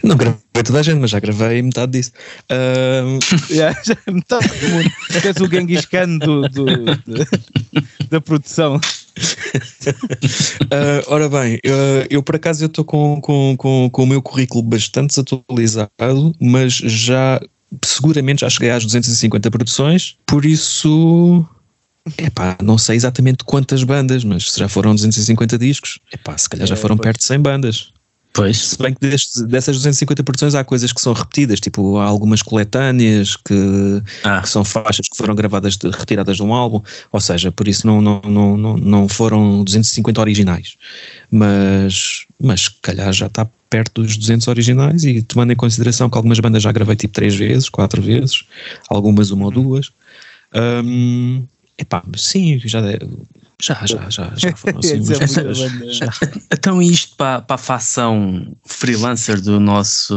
Não 0.03 0.17
gravei 0.17 0.41
toda 0.65 0.81
a 0.81 0.83
gente, 0.83 1.01
mas 1.01 1.11
já 1.11 1.21
gravei 1.21 1.63
metade 1.63 1.93
disso. 1.93 2.13
Uh... 2.51 3.19
yeah, 3.51 3.79
já, 3.85 3.97
metade 4.11 4.49
do 4.49 4.69
mundo. 4.69 4.91
És 5.25 5.37
o 5.37 5.49
Genghis 5.49 5.85
Khan 5.87 6.19
do, 6.19 6.49
do, 6.49 6.65
do, 6.65 7.27
da 8.11 8.21
produção. 8.21 8.77
uh, 8.77 8.81
ora 11.07 11.29
bem, 11.29 11.59
eu, 11.63 12.07
eu 12.11 12.23
por 12.23 12.37
acaso 12.37 12.65
estou 12.67 12.85
com, 12.85 13.21
com, 13.21 13.57
com, 13.57 13.91
com 13.91 14.03
o 14.03 14.07
meu 14.07 14.21
currículo 14.21 14.63
bastante 14.63 15.09
desatualizado, 15.09 16.35
mas 16.41 16.75
já 16.75 17.41
seguramente 17.85 18.43
já 18.43 18.51
cheguei 18.51 18.71
às 18.71 18.85
250 18.85 19.51
produções, 19.51 20.17
por 20.27 20.45
isso 20.45 21.45
Epá, 22.17 22.57
não 22.63 22.79
sei 22.79 22.95
exatamente 22.95 23.45
quantas 23.45 23.83
bandas, 23.83 24.23
mas 24.23 24.53
se 24.53 24.61
já 24.61 24.69
foram 24.69 24.95
250 24.95 25.59
discos, 25.59 25.99
epá, 26.13 26.39
se 26.39 26.49
calhar 26.49 26.67
já 26.67 26.75
é, 26.75 26.79
foram 26.79 26.97
perto 26.97 27.19
de 27.19 27.25
100 27.25 27.41
bandas. 27.41 27.93
Pois. 28.37 28.69
Se 28.69 28.79
bem 28.79 28.93
que 28.93 29.01
destes, 29.01 29.41
dessas 29.47 29.77
250 29.77 30.23
produções 30.23 30.55
há 30.55 30.63
coisas 30.63 30.93
que 30.93 31.01
são 31.01 31.15
repetidas, 31.15 31.59
tipo 31.59 31.97
há 31.97 32.05
algumas 32.05 32.43
coletâneas 32.43 33.35
que, 33.35 34.03
ah. 34.23 34.43
que 34.43 34.49
são 34.51 34.63
faixas 34.63 35.09
que 35.09 35.17
foram 35.17 35.35
gravadas, 35.35 35.79
de, 35.79 35.89
retiradas 35.89 36.37
de 36.37 36.43
um 36.43 36.53
álbum, 36.53 36.83
ou 37.11 37.21
seja, 37.21 37.51
por 37.51 37.67
isso 37.67 37.87
não, 37.87 38.03
não, 38.03 38.21
não, 38.21 38.57
não, 38.59 38.77
não 38.77 39.09
foram 39.09 39.65
250 39.65 40.21
originais, 40.21 40.77
mas, 41.31 42.27
mas 42.39 42.61
se 42.65 42.71
calhar 42.83 43.11
já 43.11 43.27
está 43.27 43.49
perto 43.71 44.03
dos 44.03 44.19
200 44.19 44.47
originais 44.49 45.05
e 45.05 45.23
tomando 45.23 45.55
em 45.55 45.57
consideração 45.57 46.11
que 46.11 46.17
algumas 46.19 46.39
bandas 46.39 46.63
já 46.63 46.71
gravei 46.71 46.95
tipo 46.95 47.15
três 47.15 47.35
vezes, 47.35 47.71
quatro 47.71 48.03
vezes, 48.03 48.45
algumas 48.91 49.31
uma 49.31 49.47
ou 49.47 49.51
duas. 49.51 49.91
Um, 50.55 51.43
epá, 51.79 52.03
sim, 52.17 52.61
já, 52.65 52.81
já, 53.61 53.87
já, 53.87 54.11
já, 54.11 54.33
já 54.37 54.53
foram 54.57 54.79
assim. 54.79 55.93
já. 55.93 56.07
Então, 56.53 56.83
isto 56.83 57.17
para, 57.17 57.43
para 57.43 57.55
a 57.55 57.59
facção 57.59 58.55
freelancer 58.67 59.41
do 59.41 59.59
nosso, 59.59 60.17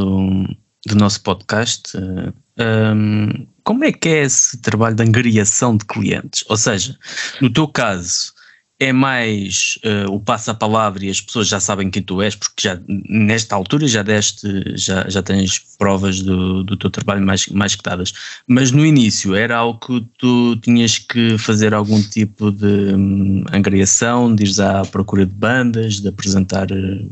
do 0.86 0.96
nosso 0.96 1.22
podcast, 1.22 1.94
um, 1.98 3.48
como 3.64 3.84
é 3.84 3.92
que 3.92 4.10
é 4.10 4.24
esse 4.24 4.58
trabalho 4.58 4.96
de 4.96 5.04
angariação 5.04 5.78
de 5.78 5.86
clientes? 5.86 6.44
Ou 6.50 6.58
seja, 6.58 6.98
no 7.42 7.52
teu 7.52 7.68
caso, 7.68 8.34
é 8.80 8.94
mais 8.94 9.78
uh, 9.84 10.10
o 10.10 10.20
passa-palavra 10.22 11.04
e 11.04 11.10
as 11.10 11.20
pessoas 11.20 11.50
já 11.50 11.60
sabem 11.60 11.90
quem 11.90 12.02
tu 12.02 12.22
és, 12.22 12.34
porque 12.34 12.68
já 12.70 12.80
nesta 12.88 13.54
altura 13.54 13.86
já 13.88 14.02
deste, 14.02 14.48
já, 14.76 15.08
já 15.10 15.22
tens 15.22 15.60
provas 15.78 16.22
do, 16.22 16.64
do 16.64 16.78
teu 16.78 16.90
trabalho 16.90 17.22
mais, 17.26 17.48
mais 17.48 17.76
que 17.76 17.84
dadas. 17.84 18.14
Mas 18.48 18.72
no 18.72 18.86
início 18.86 19.36
era 19.36 19.58
algo 19.58 19.80
que 19.80 20.08
tu 20.18 20.56
tinhas 20.58 20.98
que 20.98 21.38
fazer 21.38 21.74
algum 21.74 22.02
tipo 22.02 22.52
de 22.52 22.94
um, 22.96 23.44
angariação, 23.52 24.34
de 24.34 24.46
ir 24.46 24.62
à 24.62 24.86
procura 24.86 25.26
de 25.26 25.34
bandas, 25.34 26.00
de 26.00 26.08
apresentar. 26.08 26.72
Eh, 26.72 27.04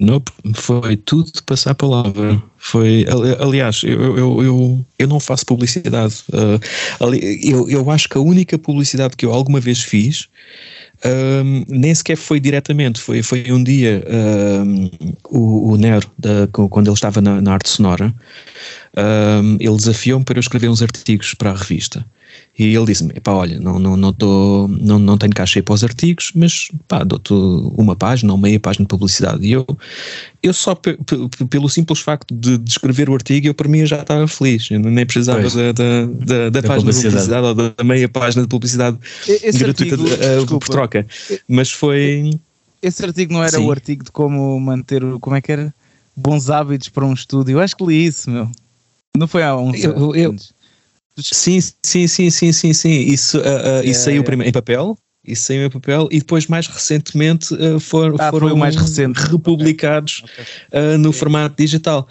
não, 0.00 0.20
foi 0.54 0.96
tudo 0.96 1.30
de 1.32 1.42
passar 1.44 1.72
a 1.72 1.74
palavra. 1.76 2.42
Foi, 2.56 3.06
aliás, 3.38 3.82
eu, 3.84 4.16
eu, 4.16 4.42
eu, 4.42 4.86
eu 4.98 5.08
não 5.08 5.20
faço 5.20 5.46
publicidade. 5.46 6.24
Uh, 6.32 7.14
eu, 7.42 7.68
eu 7.68 7.90
acho 7.90 8.08
que 8.08 8.18
a 8.18 8.20
única 8.20 8.58
publicidade 8.58 9.16
que 9.16 9.26
eu 9.26 9.32
alguma 9.32 9.60
vez 9.60 9.80
fiz 9.80 10.28
um, 11.04 11.64
nem 11.68 11.94
sequer 11.94 12.16
foi 12.16 12.40
diretamente, 12.40 13.00
foi, 13.00 13.22
foi 13.22 13.52
um 13.52 13.62
dia 13.62 14.04
um, 14.08 14.90
o, 15.30 15.72
o 15.72 15.76
Nero, 15.76 16.10
da, 16.18 16.48
quando 16.48 16.88
ele 16.88 16.94
estava 16.94 17.20
na, 17.20 17.40
na 17.40 17.52
arte 17.52 17.68
sonora, 17.68 18.12
um, 18.96 19.56
ele 19.60 19.76
desafiou-me 19.76 20.24
para 20.24 20.38
eu 20.38 20.40
escrever 20.40 20.68
uns 20.68 20.82
artigos 20.82 21.34
para 21.34 21.50
a 21.50 21.54
revista. 21.54 22.04
E 22.58 22.74
ele 22.74 22.86
disse-me: 22.86 23.12
pá, 23.20 23.32
olha, 23.32 23.60
não, 23.60 23.78
não, 23.78 23.96
não, 23.96 24.12
dou, 24.12 24.66
não, 24.66 24.98
não 24.98 25.16
tenho 25.16 25.32
caixa 25.32 25.62
para 25.62 25.74
os 25.74 25.84
artigos, 25.84 26.32
mas 26.34 26.68
pá, 26.88 27.04
dou-te 27.04 27.32
uma 27.32 27.94
página 27.94 28.32
ou 28.32 28.38
meia 28.38 28.58
página 28.58 28.84
de 28.84 28.88
publicidade. 28.88 29.46
E 29.46 29.52
eu, 29.52 29.64
eu 30.42 30.52
só 30.52 30.74
pelo 30.74 31.68
simples 31.68 32.00
facto 32.00 32.34
de, 32.34 32.58
de, 32.58 32.68
escrever 32.68 33.08
o 33.08 33.14
artigo, 33.14 33.46
eu 33.46 33.54
para 33.54 33.68
mim 33.68 33.86
já 33.86 34.00
estava 34.00 34.26
feliz. 34.26 34.68
Eu 34.72 34.80
nem 34.80 35.06
precisava 35.06 35.42
da, 35.42 35.72
da, 35.72 36.06
da, 36.06 36.50
da 36.50 36.62
página 36.62 36.90
de 36.90 36.98
publicidade 36.98 37.46
ou 37.46 37.54
da 37.54 37.84
meia 37.84 38.08
página 38.08 38.42
de 38.42 38.48
publicidade 38.48 38.98
esse 39.28 39.56
gratuita 39.56 39.94
artigo, 39.94 40.10
de, 40.10 40.16
desculpa, 40.16 40.66
por 40.66 40.68
troca. 40.68 41.06
Mas 41.46 41.70
foi. 41.70 42.32
Esse 42.82 43.04
artigo 43.04 43.32
não 43.32 43.42
era 43.42 43.56
Sim. 43.56 43.66
o 43.66 43.70
artigo 43.70 44.02
de 44.02 44.10
como 44.10 44.58
manter, 44.58 45.02
como 45.20 45.36
é 45.36 45.40
que 45.40 45.52
era? 45.52 45.72
Bons 46.16 46.50
hábitos 46.50 46.88
para 46.88 47.06
um 47.06 47.12
estúdio. 47.12 47.52
Eu 47.52 47.60
acho 47.60 47.76
que 47.76 47.84
li 47.84 48.04
isso, 48.04 48.28
meu. 48.28 48.50
Não 49.16 49.28
foi 49.28 49.42
há 49.44 49.56
uns 49.56 49.82
eu, 49.82 50.14
eu, 50.14 50.36
Sim, 51.20 51.60
sim, 51.82 52.06
sim, 52.06 52.30
sim, 52.30 52.52
sim, 52.52 52.72
sim. 52.72 52.90
Isso, 52.90 53.38
uh, 53.38 53.40
uh, 53.40 53.84
isso 53.84 54.04
saiu 54.04 54.22
primeiro 54.24 54.48
em 54.48 54.52
papel. 54.52 54.96
Isso 55.26 55.44
saiu 55.44 55.66
em 55.66 55.70
papel 55.70 56.08
e 56.10 56.20
depois 56.20 56.46
mais 56.46 56.66
recentemente 56.66 57.52
uh, 57.54 57.78
for, 57.78 58.14
ah, 58.18 58.30
foram 58.30 58.56
mais 58.56 58.76
recente. 58.76 59.18
republicados 59.18 60.22
okay. 60.24 60.96
no 60.96 61.08
okay. 61.08 61.18
formato 61.18 61.54
digital. 61.58 62.08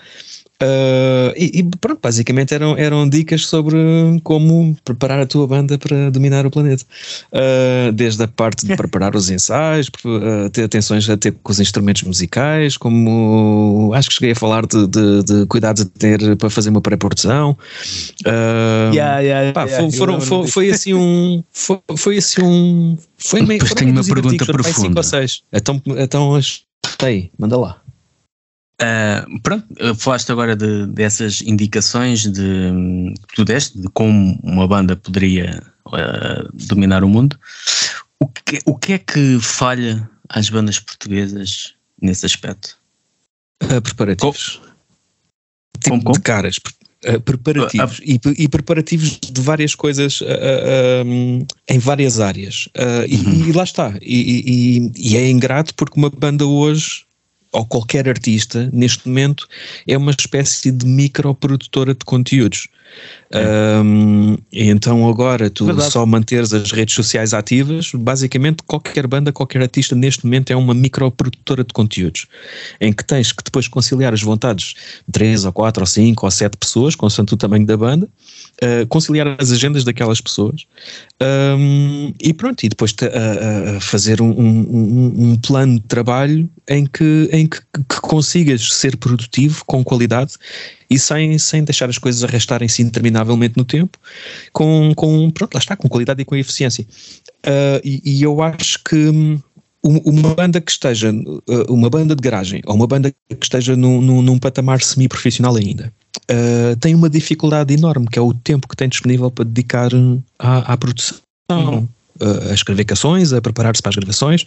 Uh, 0.62 1.30
e, 1.38 1.60
e, 1.60 1.64
pronto, 1.80 2.00
basicamente 2.02 2.52
eram, 2.52 2.76
eram 2.76 3.08
dicas 3.08 3.46
sobre 3.46 3.78
como 4.24 4.76
preparar 4.84 5.20
a 5.20 5.26
tua 5.26 5.46
banda 5.46 5.78
para 5.78 6.10
dominar 6.10 6.48
o 6.48 6.52
planeta. 6.52 6.84
Uh, 7.32 7.92
desde 7.92 8.24
a 8.24 8.28
parte 8.28 8.66
de 8.66 8.74
preparar 8.76 9.16
os 9.16 9.30
ensaios, 9.30 9.88
uh, 10.04 10.50
ter 10.50 10.64
atenções 10.64 11.08
a 11.10 11.16
ter 11.16 11.36
com 11.44 11.52
os 11.52 11.60
instrumentos 11.60 12.02
musicais, 12.04 12.76
como 12.76 13.92
acho 13.94 14.10
que 14.10 14.16
cheguei 14.16 14.32
a 14.32 14.36
falar 14.36 14.66
de, 14.66 14.88
de, 14.88 15.24
de 15.24 15.46
cuidados 15.46 15.84
a 15.84 15.86
ter 15.86 16.36
para 16.38 16.50
fazer 16.50 16.70
uma 16.72 16.82
pré-produção. 16.82 17.56
Yeah, 18.26 19.20
yeah, 19.20 19.54
pá, 19.54 19.66
yeah, 19.66 19.92
foram, 19.96 20.20
foi, 20.20 20.48
foi, 20.48 20.70
assim 20.72 20.94
um. 20.96 21.44
Foi, 21.52 21.80
foi 21.96 22.18
assim 22.18 22.42
um. 22.42 22.98
Foi 23.18 23.42
meio. 23.42 23.60
Depois 23.60 23.74
tenho 23.74 23.92
uma 23.92 24.04
pergunta 24.04 24.46
profunda. 24.46 25.02
Então, 25.54 25.82
então, 25.98 26.40
aí, 27.04 27.30
manda 27.38 27.58
lá. 27.58 27.82
Uh, 28.80 29.40
pronto, 29.42 29.66
falaste 29.96 30.32
agora 30.32 30.56
de, 30.56 30.86
dessas 30.88 31.42
indicações 31.42 32.22
de, 32.32 32.72
que 33.28 33.36
tu 33.36 33.44
deste, 33.44 33.80
de 33.80 33.90
como 33.90 34.40
uma 34.44 34.68
banda 34.68 34.96
poderia 34.96 35.64
uh, 35.88 36.48
dominar 36.54 37.04
o 37.04 37.10
mundo. 37.10 37.40
O 38.20 38.28
que, 38.28 38.60
o 38.66 38.78
que 38.78 38.94
é 38.94 39.00
que 39.00 39.40
falha 39.42 40.08
às 40.30 40.50
bandas 40.50 40.80
portuguesas 40.80 41.74
nesse 42.00 42.28
aspecto? 42.28 42.78
Uh, 43.64 43.82
preparativos. 43.82 44.62
Tipo 45.80 45.90
como, 45.90 46.04
como? 46.04 46.16
De 46.18 46.22
caras. 46.22 46.60
preparativos 47.26 48.00
e, 48.04 48.20
e, 48.38 48.48
preparativos 48.48 49.20
de 49.20 49.42
várias 49.42 49.74
coisas 49.74 50.22
um, 51.06 51.46
em 51.68 51.80
várias 51.80 52.20
áreas. 52.20 52.70
E, 53.08 53.16
uhum. 53.16 53.50
e, 53.50 53.52
lá 53.54 53.64
está. 53.64 53.94
E, 54.02 54.92
e 54.96 55.18
é 55.18 55.30
ingrato 55.30 55.74
porque 55.74 56.00
uma 56.00 56.10
banda 56.10 56.46
hoje 56.46 57.07
ou 57.58 57.66
qualquer 57.66 58.08
artista, 58.08 58.70
neste 58.72 59.08
momento, 59.08 59.48
é 59.88 59.98
uma 59.98 60.12
espécie 60.12 60.72
de 60.72 60.86
microprodutora 60.86 61.94
de 61.94 62.06
conteúdos. 62.06 62.68
Um, 63.34 64.38
então 64.54 65.08
agora 65.10 65.50
tu 65.50 65.66
Verdade. 65.66 65.92
só 65.92 66.06
manteres 66.06 66.54
as 66.54 66.72
redes 66.72 66.96
sociais 66.96 67.34
ativas, 67.34 67.92
basicamente 67.94 68.64
qualquer 68.66 69.06
banda, 69.06 69.34
qualquer 69.34 69.62
artista 69.62 69.96
neste 69.96 70.26
momento 70.26 70.52
é 70.52 70.56
uma 70.56 70.74
microprodutora 70.74 71.64
de 71.64 71.74
conteúdos, 71.74 72.26
em 72.80 72.94
que 72.94 73.04
tens 73.04 73.34
que 73.34 73.44
depois 73.44 73.68
conciliar 73.68 74.14
as 74.14 74.22
vontades 74.22 74.76
de 75.06 75.12
3 75.12 75.46
ou 75.46 75.52
4 75.52 75.84
ou 75.84 75.88
5 75.88 76.26
ou 76.26 76.32
7 76.32 76.58
pessoas, 76.58 76.96
consoante 76.96 77.34
o 77.34 77.38
tamanho 77.38 77.66
da 77.66 77.76
banda, 77.76 78.08
uh, 78.64 78.88
conciliar 78.88 79.36
as 79.40 79.52
agendas 79.52 79.84
daquelas 79.84 80.22
pessoas 80.22 80.66
um, 81.22 82.14
e 82.22 82.34
pronto, 82.34 82.64
e 82.64 82.70
depois 82.70 82.92
uh, 82.92 83.78
uh, 83.78 83.82
fazer 83.82 84.22
um, 84.22 84.32
um, 84.32 85.32
um, 85.32 85.36
plano 85.36 85.80
de 85.80 85.86
trabalho 85.88 86.50
em 86.70 86.86
que, 86.86 87.30
em 87.34 87.46
que, 87.46 87.60
que 87.60 88.02
consigas 88.02 88.74
ser 88.74 88.96
produtivo 88.96 89.64
com 89.66 89.84
qualidade 89.84 90.34
e 90.90 90.98
sem, 90.98 91.38
sem 91.38 91.64
deixar 91.64 91.90
as 91.90 91.98
coisas 91.98 92.24
arrastarem-se 92.24 92.82
interminavelmente 92.82 93.56
no 93.58 93.66
tempo, 93.66 93.98
com, 94.54 94.94
com, 94.96 95.30
pronto, 95.32 95.54
lá 95.54 95.60
está, 95.60 95.76
com 95.76 95.90
qualidade 95.90 96.22
e 96.22 96.26
com 96.26 96.36
eficiência. 96.36 96.86
Uh, 97.46 97.82
e, 97.84 98.02
e, 98.04 98.24
eu 98.24 98.42
acho 98.42 98.84
que 98.84 98.96
hum, 98.96 99.40
uma 99.84 100.34
banda 100.34 100.60
que 100.62 100.72
esteja, 100.72 101.12
uh, 101.12 101.74
uma 101.74 101.90
banda 101.90 102.16
de 102.16 102.22
garagem, 102.22 102.62
ou 102.66 102.76
uma 102.76 102.88
banda 102.88 103.12
que 103.12 103.46
esteja 103.46 103.76
num, 103.76 104.02
num, 104.02 104.22
num 104.22 104.40
patamar 104.40 104.82
semi-profissional 104.82 105.56
ainda, 105.56 105.94
uh, 106.32 106.76
tem 106.78 106.96
uma 106.96 107.10
dificuldade 107.10 107.74
enorme, 107.74 108.08
que 108.08 108.20
é 108.20 108.22
o 108.22 108.34
tempo 108.34 108.68
que 108.68 108.76
tem 108.76 108.90
disponível 108.90 109.30
para 109.30 109.46
dedicar 109.46 109.92
à, 110.40 110.74
à 110.74 110.78
produção. 110.78 111.18
Uhum 111.52 111.88
a 112.50 112.54
escrever 112.54 112.86
canções, 112.86 113.34
a 113.34 113.42
preparar-se 113.42 113.82
para 113.82 113.90
as 113.90 113.96
gravações 113.96 114.46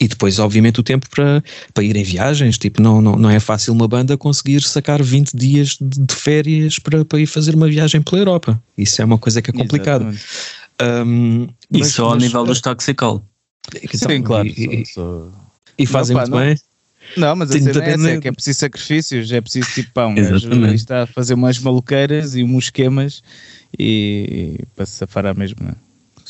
e 0.00 0.08
depois, 0.08 0.38
obviamente, 0.38 0.80
o 0.80 0.82
tempo 0.82 1.08
para, 1.10 1.42
para 1.74 1.84
ir 1.84 1.96
em 1.96 2.02
viagens. 2.02 2.58
Tipo, 2.58 2.82
não, 2.82 3.00
não, 3.00 3.16
não 3.16 3.30
é 3.30 3.40
fácil 3.40 3.72
uma 3.72 3.88
banda 3.88 4.16
conseguir 4.16 4.62
sacar 4.62 5.02
20 5.02 5.36
dias 5.36 5.76
de, 5.80 6.00
de 6.00 6.14
férias 6.14 6.78
para, 6.78 7.04
para 7.04 7.20
ir 7.20 7.26
fazer 7.26 7.54
uma 7.54 7.68
viagem 7.68 8.02
pela 8.02 8.20
Europa. 8.20 8.62
Isso 8.76 9.00
é 9.02 9.04
uma 9.04 9.18
coisa 9.18 9.42
que 9.42 9.50
é 9.50 9.52
complicado. 9.52 10.14
Um, 10.80 11.48
e 11.72 11.84
só 11.84 12.10
ao 12.10 12.16
nível 12.16 12.44
dos 12.44 12.60
Toxicol. 12.60 13.22
Sim, 13.92 14.22
claro. 14.22 14.48
E, 14.48 14.86
sou, 14.86 15.30
sou... 15.30 15.32
e 15.78 15.86
fazem 15.86 16.16
não, 16.16 16.22
pá, 16.22 16.30
muito 16.30 16.40
não. 16.40 16.46
bem. 16.46 16.70
Não, 17.16 17.36
mas 17.36 17.50
a 17.50 17.54
cena 17.54 17.84
é, 17.84 17.90
essa, 17.90 18.10
é 18.10 18.20
que 18.20 18.28
é 18.28 18.32
preciso 18.32 18.58
sacrifícios, 18.60 19.32
é 19.32 19.40
preciso 19.40 19.68
tipo 19.72 19.90
pão. 19.92 20.14
Está 20.72 21.02
a 21.02 21.06
fazer 21.06 21.34
umas 21.34 21.58
maluqueiras 21.58 22.36
e 22.36 22.42
uns 22.42 22.64
esquemas 22.64 23.22
e 23.78 24.58
para 24.76 24.86
se 24.86 24.92
safar 24.92 25.26
à 25.26 25.34
mesma. 25.34 25.76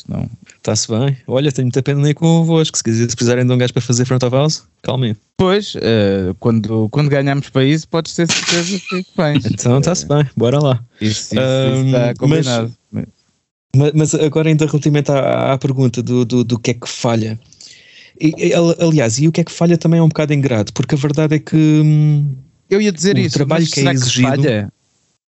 Senão... 0.05 0.29
Está-se 0.57 0.87
bem. 0.87 1.17
Olha, 1.27 1.51
tenho 1.51 1.65
muita 1.65 1.81
pena 1.81 2.01
nem 2.01 2.13
convosco. 2.13 2.77
Se, 2.77 2.83
quiser, 2.83 3.09
se 3.09 3.15
precisarem 3.15 3.45
de 3.45 3.51
um 3.51 3.57
gajo 3.57 3.73
para 3.73 3.81
fazer 3.81 4.05
front 4.05 4.23
of 4.23 4.35
house, 4.35 4.63
calmem. 4.81 5.15
Pois, 5.37 5.75
uh, 5.75 6.33
quando, 6.39 6.89
quando 6.89 7.09
ganharmos 7.09 7.49
para 7.49 7.65
isso, 7.65 7.87
podes 7.87 8.15
ter 8.15 8.27
certeza 8.31 8.79
que 8.87 9.05
bem. 9.17 9.39
então 9.51 9.79
está-se 9.79 10.07
bem, 10.07 10.27
bora 10.35 10.59
lá. 10.59 10.83
Isso, 10.99 11.33
isso, 11.33 11.35
um, 11.35 11.87
isso 11.87 11.95
está 11.95 12.13
combinado. 12.15 12.73
Mas, 13.75 13.91
mas, 13.93 14.15
agora 14.15 14.49
ainda 14.49 14.65
relativamente 14.65 15.11
à, 15.11 15.53
à 15.53 15.57
pergunta 15.57 16.03
do, 16.03 16.25
do, 16.25 16.43
do 16.43 16.59
que 16.59 16.71
é 16.71 16.73
que 16.73 16.89
falha. 16.89 17.39
E, 18.19 18.53
aliás, 18.53 19.17
e 19.17 19.27
o 19.27 19.31
que 19.31 19.41
é 19.41 19.43
que 19.43 19.51
falha 19.51 19.77
também 19.77 19.99
é 19.99 20.03
um 20.03 20.09
bocado 20.09 20.33
ingrato, 20.33 20.73
porque 20.73 20.93
a 20.93 20.97
verdade 20.97 21.35
é 21.35 21.39
que 21.39 21.55
hum, 21.55 22.35
eu 22.69 22.79
ia 22.79 22.91
dizer 22.91 23.15
o 23.17 23.19
isso, 23.19 23.35
trabalho 23.35 23.65
que 23.67 23.79
é 23.81 23.91
exigido. 23.91 24.31
Que 24.31 24.37
falha? 24.37 24.73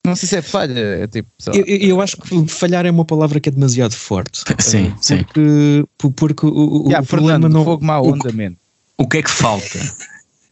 Não 0.06 0.16
sei 0.16 0.30
se 0.30 0.36
é 0.38 0.42
falha, 0.42 0.80
é 0.80 1.08
tipo. 1.08 1.30
Eu, 1.54 1.66
eu, 1.66 2.02
acho 2.02 2.18
que 2.18 2.48
falhar 2.48 2.86
é 2.86 2.92
uma 2.92 3.06
palavra 3.06 3.40
que 3.40 3.50
é 3.50 3.52
demasiado 3.52 3.94
forte. 3.94 4.44
Sim, 4.60 4.94
sim. 5.02 5.24
Porque, 5.24 5.86
porque 6.16 6.46
o, 6.46 6.86
yeah, 6.86 7.04
o 7.04 7.06
problema 7.06 7.34
Fernando, 7.34 7.54
não. 7.54 7.66
Fogo 7.66 7.86
mau 7.86 8.06
onda, 8.06 8.30
o, 8.98 9.04
o 9.04 9.08
que 9.08 9.18
é 9.18 9.24
que 9.24 9.30
falta? 9.30 9.80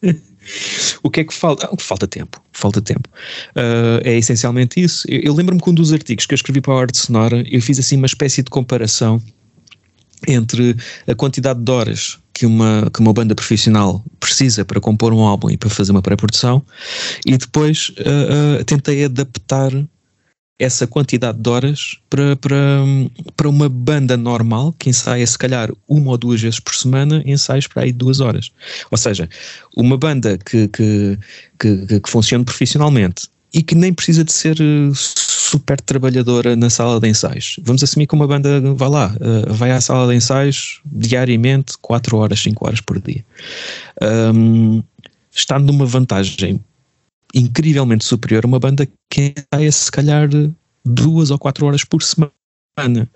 o 1.01 1.09
que 1.09 1.21
é 1.21 1.23
que 1.23 1.33
falta? 1.33 1.69
Ah, 1.71 1.75
falta 1.79 2.07
tempo. 2.07 2.41
Falta 2.51 2.81
tempo. 2.81 3.09
Uh, 3.55 4.01
é 4.03 4.17
essencialmente 4.17 4.81
isso. 4.81 5.07
Eu, 5.09 5.21
eu 5.21 5.33
lembro-me 5.33 5.61
que 5.61 5.69
um 5.69 5.73
dos 5.73 5.93
artigos 5.93 6.25
que 6.25 6.33
eu 6.33 6.37
escrevi 6.37 6.61
para 6.61 6.73
a 6.73 6.81
Arte 6.81 6.97
Sonora, 6.97 7.43
eu 7.49 7.61
fiz 7.61 7.79
assim 7.79 7.97
uma 7.97 8.05
espécie 8.05 8.43
de 8.43 8.49
comparação 8.49 9.21
entre 10.27 10.75
a 11.07 11.15
quantidade 11.15 11.59
de 11.61 11.71
horas 11.71 12.19
que 12.37 12.45
uma, 12.45 12.87
que 12.93 12.99
uma 12.99 13.11
banda 13.11 13.33
profissional 13.33 14.05
precisa 14.19 14.63
para 14.63 14.79
compor 14.79 15.11
um 15.11 15.21
álbum 15.21 15.49
e 15.49 15.57
para 15.57 15.71
fazer 15.71 15.91
uma 15.91 16.03
pré-produção, 16.03 16.63
e 17.25 17.35
depois 17.35 17.89
uh, 17.97 18.61
uh, 18.61 18.63
tentei 18.63 19.05
adaptar 19.05 19.71
essa 20.59 20.85
quantidade 20.85 21.39
de 21.39 21.49
horas 21.49 21.97
para, 22.07 22.35
para, 22.35 22.57
para 23.35 23.49
uma 23.49 23.67
banda 23.67 24.15
normal 24.15 24.71
que 24.77 24.87
ensaia 24.87 25.25
se 25.25 25.37
calhar 25.37 25.71
uma 25.87 26.11
ou 26.11 26.17
duas 26.17 26.39
vezes 26.39 26.59
por 26.59 26.75
semana, 26.75 27.23
ensaios 27.25 27.65
para 27.65 27.81
aí 27.83 27.91
duas 27.91 28.19
horas. 28.19 28.51
Ou 28.91 28.97
seja, 28.99 29.27
uma 29.75 29.97
banda 29.97 30.37
que, 30.37 30.67
que, 30.67 31.17
que, 31.59 31.99
que 31.99 32.09
funcione 32.09 32.45
profissionalmente 32.45 33.29
e 33.53 33.63
que 33.63 33.75
nem 33.75 33.93
precisa 33.93 34.23
de 34.23 34.31
ser 34.31 34.57
eh, 34.59 34.91
super 34.93 35.79
trabalhadora 35.81 36.55
na 36.55 36.69
sala 36.69 36.99
de 36.99 37.07
ensaios. 37.07 37.57
Vamos 37.63 37.83
assumir 37.83 38.07
que 38.07 38.15
uma 38.15 38.27
banda 38.27 38.59
vai 38.75 38.89
lá, 38.89 39.15
uh, 39.15 39.53
vai 39.53 39.71
à 39.71 39.79
sala 39.79 40.11
de 40.11 40.17
ensaios 40.17 40.81
diariamente, 40.85 41.77
4 41.81 42.17
horas, 42.17 42.39
5 42.41 42.67
horas 42.67 42.81
por 42.81 42.99
dia. 43.01 43.23
Um, 44.33 44.83
está 45.31 45.57
numa 45.57 45.85
vantagem 45.85 46.59
incrivelmente 47.33 48.03
superior 48.03 48.43
a 48.43 48.47
uma 48.47 48.59
banda 48.59 48.87
que 49.09 49.33
ensaia 49.53 49.71
se 49.71 49.91
calhar 49.91 50.29
duas 50.85 51.31
ou 51.31 51.37
quatro 51.37 51.65
horas 51.65 51.83
por 51.83 52.01
semana. 52.03 53.09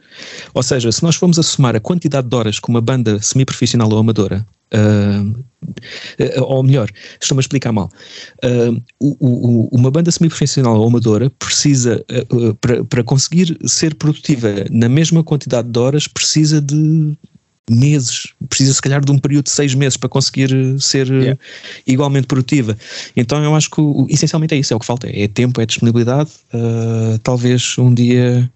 Ou 0.54 0.64
seja, 0.64 0.92
se 0.92 1.04
nós 1.04 1.16
formos 1.16 1.38
a 1.40 1.44
somar 1.44 1.76
a 1.76 1.80
quantidade 1.80 2.28
de 2.28 2.36
horas 2.36 2.60
que 2.60 2.70
uma 2.70 2.82
banda 2.82 3.22
semi-profissional 3.22 3.90
ou 3.92 4.00
amadora 4.00 4.46
Uh, 4.74 5.44
ou 6.44 6.64
melhor, 6.64 6.90
estou-me 7.20 7.40
a 7.40 7.42
explicar 7.42 7.72
mal. 7.72 7.90
Uh, 8.44 8.82
o, 9.00 9.18
o, 9.20 9.70
uma 9.72 9.92
banda 9.92 10.10
semi-profissional 10.10 10.80
ou 10.80 10.88
amadora 10.88 11.30
precisa, 11.30 12.04
uh, 12.32 12.56
para, 12.56 12.84
para 12.86 13.04
conseguir 13.04 13.58
ser 13.66 13.96
produtiva 13.96 14.48
na 14.72 14.90
mesma 14.90 15.24
quantidade 15.24 15.70
de 15.70 15.80
horas, 15.80 16.08
precisa 16.08 16.62
de 16.62 17.18
meses, 17.70 18.34
precisa 18.50 18.74
se 18.74 18.82
calhar 18.82 19.04
de 19.04 19.12
um 19.12 19.18
período 19.18 19.46
de 19.46 19.52
seis 19.52 19.76
meses 19.76 19.96
para 19.96 20.10
conseguir 20.10 20.50
ser 20.80 21.08
yeah. 21.08 21.40
igualmente 21.86 22.28
produtiva. 22.28 22.76
Então 23.16 23.42
eu 23.44 23.56
acho 23.56 23.70
que 23.70 23.82
essencialmente 24.10 24.56
é 24.56 24.58
isso, 24.58 24.74
é 24.74 24.76
o 24.76 24.80
que 24.80 24.86
falta, 24.86 25.08
é 25.10 25.28
tempo, 25.28 25.62
é 25.62 25.66
disponibilidade. 25.66 26.32
talvez 27.24 27.78
um 27.78 27.94
dia 27.94 28.52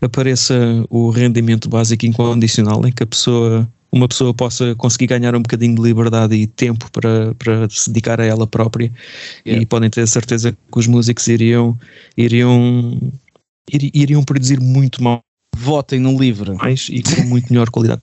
apareça 0.00 0.54
o 0.88 1.10
rendimento 1.10 1.68
básico 1.68 2.06
incondicional 2.06 2.86
em 2.86 2.92
que 2.92 3.02
a 3.02 3.06
pessoa 3.06 3.68
uma 3.94 4.08
pessoa 4.08 4.34
possa 4.34 4.74
conseguir 4.74 5.06
ganhar 5.06 5.36
um 5.36 5.40
bocadinho 5.40 5.76
de 5.76 5.80
liberdade 5.80 6.34
e 6.34 6.48
tempo 6.48 6.90
para, 6.90 7.32
para 7.36 7.70
se 7.70 7.88
dedicar 7.88 8.20
a 8.20 8.24
ela 8.24 8.44
própria. 8.44 8.92
Yeah. 9.46 9.62
e 9.62 9.66
podem 9.66 9.88
ter 9.88 10.00
a 10.00 10.06
certeza 10.06 10.50
que 10.50 10.78
os 10.78 10.88
músicos 10.88 11.28
iriam 11.28 11.78
iriam 12.16 13.00
iriam 13.70 14.24
produzir 14.24 14.60
muito 14.60 15.02
mal. 15.02 15.20
Votem 15.56 16.00
no 16.00 16.18
livro. 16.18 16.56
Mais 16.56 16.88
e 16.90 17.02
com 17.02 17.22
muito 17.22 17.52
melhor 17.52 17.70
qualidade. 17.70 18.02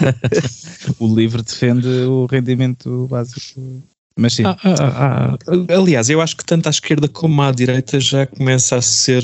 O 0.98 1.14
livro 1.14 1.42
defende 1.42 1.86
o 1.88 2.26
rendimento 2.26 3.06
básico. 3.08 3.82
Mas 4.18 4.34
sim. 4.34 4.44
Ah, 4.44 4.56
ah, 4.64 4.74
ah, 4.78 5.38
ah, 5.46 5.74
aliás, 5.74 6.10
eu 6.10 6.20
acho 6.20 6.36
que 6.36 6.44
tanto 6.44 6.66
à 6.66 6.70
esquerda 6.70 7.08
como 7.08 7.40
à 7.42 7.52
direita 7.52 8.00
já 8.00 8.26
começa 8.26 8.76
a 8.76 8.82
ser, 8.82 9.22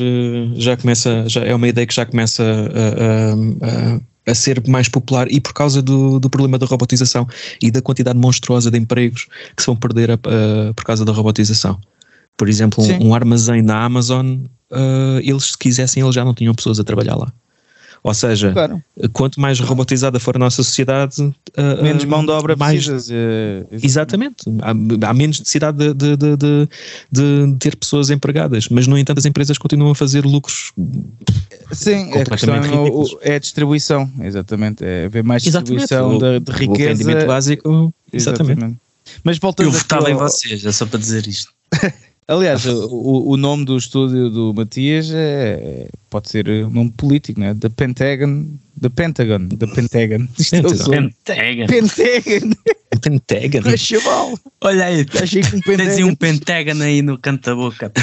já 0.55 0.77
começa, 0.77 1.29
já 1.29 1.45
é 1.45 1.55
uma 1.55 1.69
ideia 1.69 1.87
que 1.87 1.95
já 1.95 2.07
começa 2.07 2.43
a, 2.43 3.95
a, 3.95 3.97
a 3.97 4.01
a 4.27 4.35
ser 4.35 4.67
mais 4.67 4.89
popular 4.89 5.31
e 5.31 5.41
por 5.41 5.55
causa 5.55 5.81
do, 5.81 6.19
do 6.19 6.29
problema 6.29 6.59
da 6.59 6.67
robotização 6.67 7.27
e 7.63 7.71
da 7.71 7.81
quantidade 7.81 8.19
monstruosa 8.19 8.71
de 8.71 8.79
empregos 8.79 9.27
que 9.57 9.63
se 9.63 9.67
vão 9.67 9.77
perder 9.77 10.11
a, 10.11 10.15
a, 10.15 10.75
por 10.75 10.85
causa 10.85 11.05
da 11.05 11.13
robotização. 11.13 11.79
Por 12.37 12.49
exemplo, 12.49 12.85
um, 12.85 13.09
um, 13.09 13.15
armazém 13.15 13.63
na 13.63 13.83
Amazon, 13.83 14.39
uh, 14.71 15.19
eles 15.23 15.53
se 15.53 15.59
quisessem, 15.59 16.03
eles 16.03 16.15
já 16.15 16.25
não 16.25 16.35
tinham 16.35 16.55
pessoas 16.55 16.79
a 16.79 16.85
trabalhar 16.85 17.17
lá. 17.17 17.33
Ou 18.03 18.15
seja, 18.15 18.53
claro. 18.53 18.83
quanto 19.13 19.41
mais 19.41 19.59
robotizada 19.59 20.21
for 20.21 20.37
a 20.37 20.39
nossa 20.39 20.63
sociedade, 20.63 21.23
uh, 21.23 21.83
menos 21.83 22.05
mão 22.05 22.25
de 22.25 22.31
obra 22.31 22.55
mais, 22.57 22.87
precisas. 22.87 23.09
Uh, 23.09 23.67
exatamente. 23.71 24.45
Há, 24.63 24.71
há, 25.09 25.15
menos 25.15 25.41
necessidade 25.41 25.93
de, 25.95 26.17
de, 26.17 26.37
de, 26.37 26.69
de, 27.11 27.57
ter 27.59 27.77
pessoas 27.77 28.11
empregadas, 28.11 28.69
mas 28.69 28.87
no 28.87 28.97
entanto 28.97 29.19
as 29.19 29.25
empresas 29.25 29.59
continuam 29.59 29.91
a 29.93 29.95
fazer 29.95 30.25
lucros. 30.25 30.73
Sim, 31.73 32.13
a 32.13 32.25
questão 32.25 32.55
é, 32.55 33.33
é 33.33 33.35
a 33.37 33.39
distribuição, 33.39 34.11
exatamente. 34.21 34.85
É 34.85 35.07
haver 35.07 35.25
mais 35.25 35.43
distribuição 35.43 36.19
de, 36.19 36.41
de, 36.41 36.53
riqueza. 36.53 36.73
O 36.73 36.89
rendimento 36.89 37.27
básico, 37.27 37.95
exatamente. 38.13 38.53
exatamente. 38.53 38.81
Mas 39.25 39.39
voltando 39.39 39.67
Eu 39.67 39.73
votava 39.73 40.07
ao... 40.07 40.13
em 40.13 40.15
vocês, 40.15 40.65
é 40.65 40.73
só 40.73 40.87
para 40.87 40.99
dizer 40.99 41.27
isto. 41.27 41.53
Aliás, 42.29 42.67
o, 42.67 43.29
o 43.29 43.37
nome 43.37 43.65
do 43.65 43.77
estúdio 43.77 44.29
do 44.29 44.53
Matias 44.53 45.13
é, 45.15 45.89
pode 46.11 46.29
ser 46.29 46.49
um 46.49 46.71
nome 46.71 46.91
político, 46.91 47.39
né? 47.39 47.55
The 47.55 47.69
Pentagon. 47.69 48.49
The 48.81 48.89
Pentagon. 48.89 49.49
The 49.49 49.67
Pentagon. 49.69 50.27
Pentagon. 50.89 51.67
Pentagon. 51.69 52.51
Pentagon. 53.01 53.77
chaval. 53.77 54.37
Olha 54.61 54.87
aí, 54.87 55.07
achei 55.23 55.41
que 55.41 55.55
um 55.55 55.61
Pentagon. 55.61 56.05
um 56.05 56.17
Pentagon 56.17 56.83
aí 56.83 57.01
no 57.01 57.17
canto 57.17 57.45
da 57.45 57.55
boca. 57.55 57.93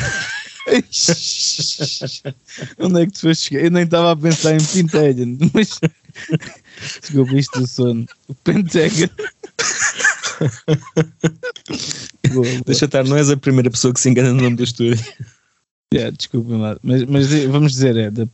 Onde 2.80 3.02
é 3.02 3.06
que 3.06 3.12
tu 3.12 3.20
foste 3.20 3.50
chegar? 3.50 3.66
Eu 3.66 3.72
nem 3.72 3.84
estava 3.84 4.14
a 4.14 4.16
pensar 4.16 4.56
em 4.56 4.64
Pentagon, 4.64 5.38
mas 5.54 5.82
desculpa 7.02 7.36
isto 7.36 7.60
do 7.60 7.68
sono. 7.68 8.06
O 8.30 8.36
Pentagon. 8.36 9.10
Boa, 12.30 12.34
boa. 12.46 12.62
Deixa 12.66 12.86
estar, 12.86 13.04
não 13.04 13.18
és 13.18 13.30
a 13.30 13.38
primeira 13.38 13.70
pessoa 13.70 13.94
que 13.94 14.00
se 14.00 14.10
engana 14.10 14.34
no 14.34 14.42
nome 14.42 14.56
do 14.56 14.64
estúdio. 14.64 15.04
Yeah, 15.94 16.10
desculpa 16.10 16.58
lá, 16.58 16.76
mas, 16.82 17.04
mas 17.04 17.32
vamos 17.46 17.74
dizer, 17.74 17.96
é 17.96 18.10
da 18.10 18.26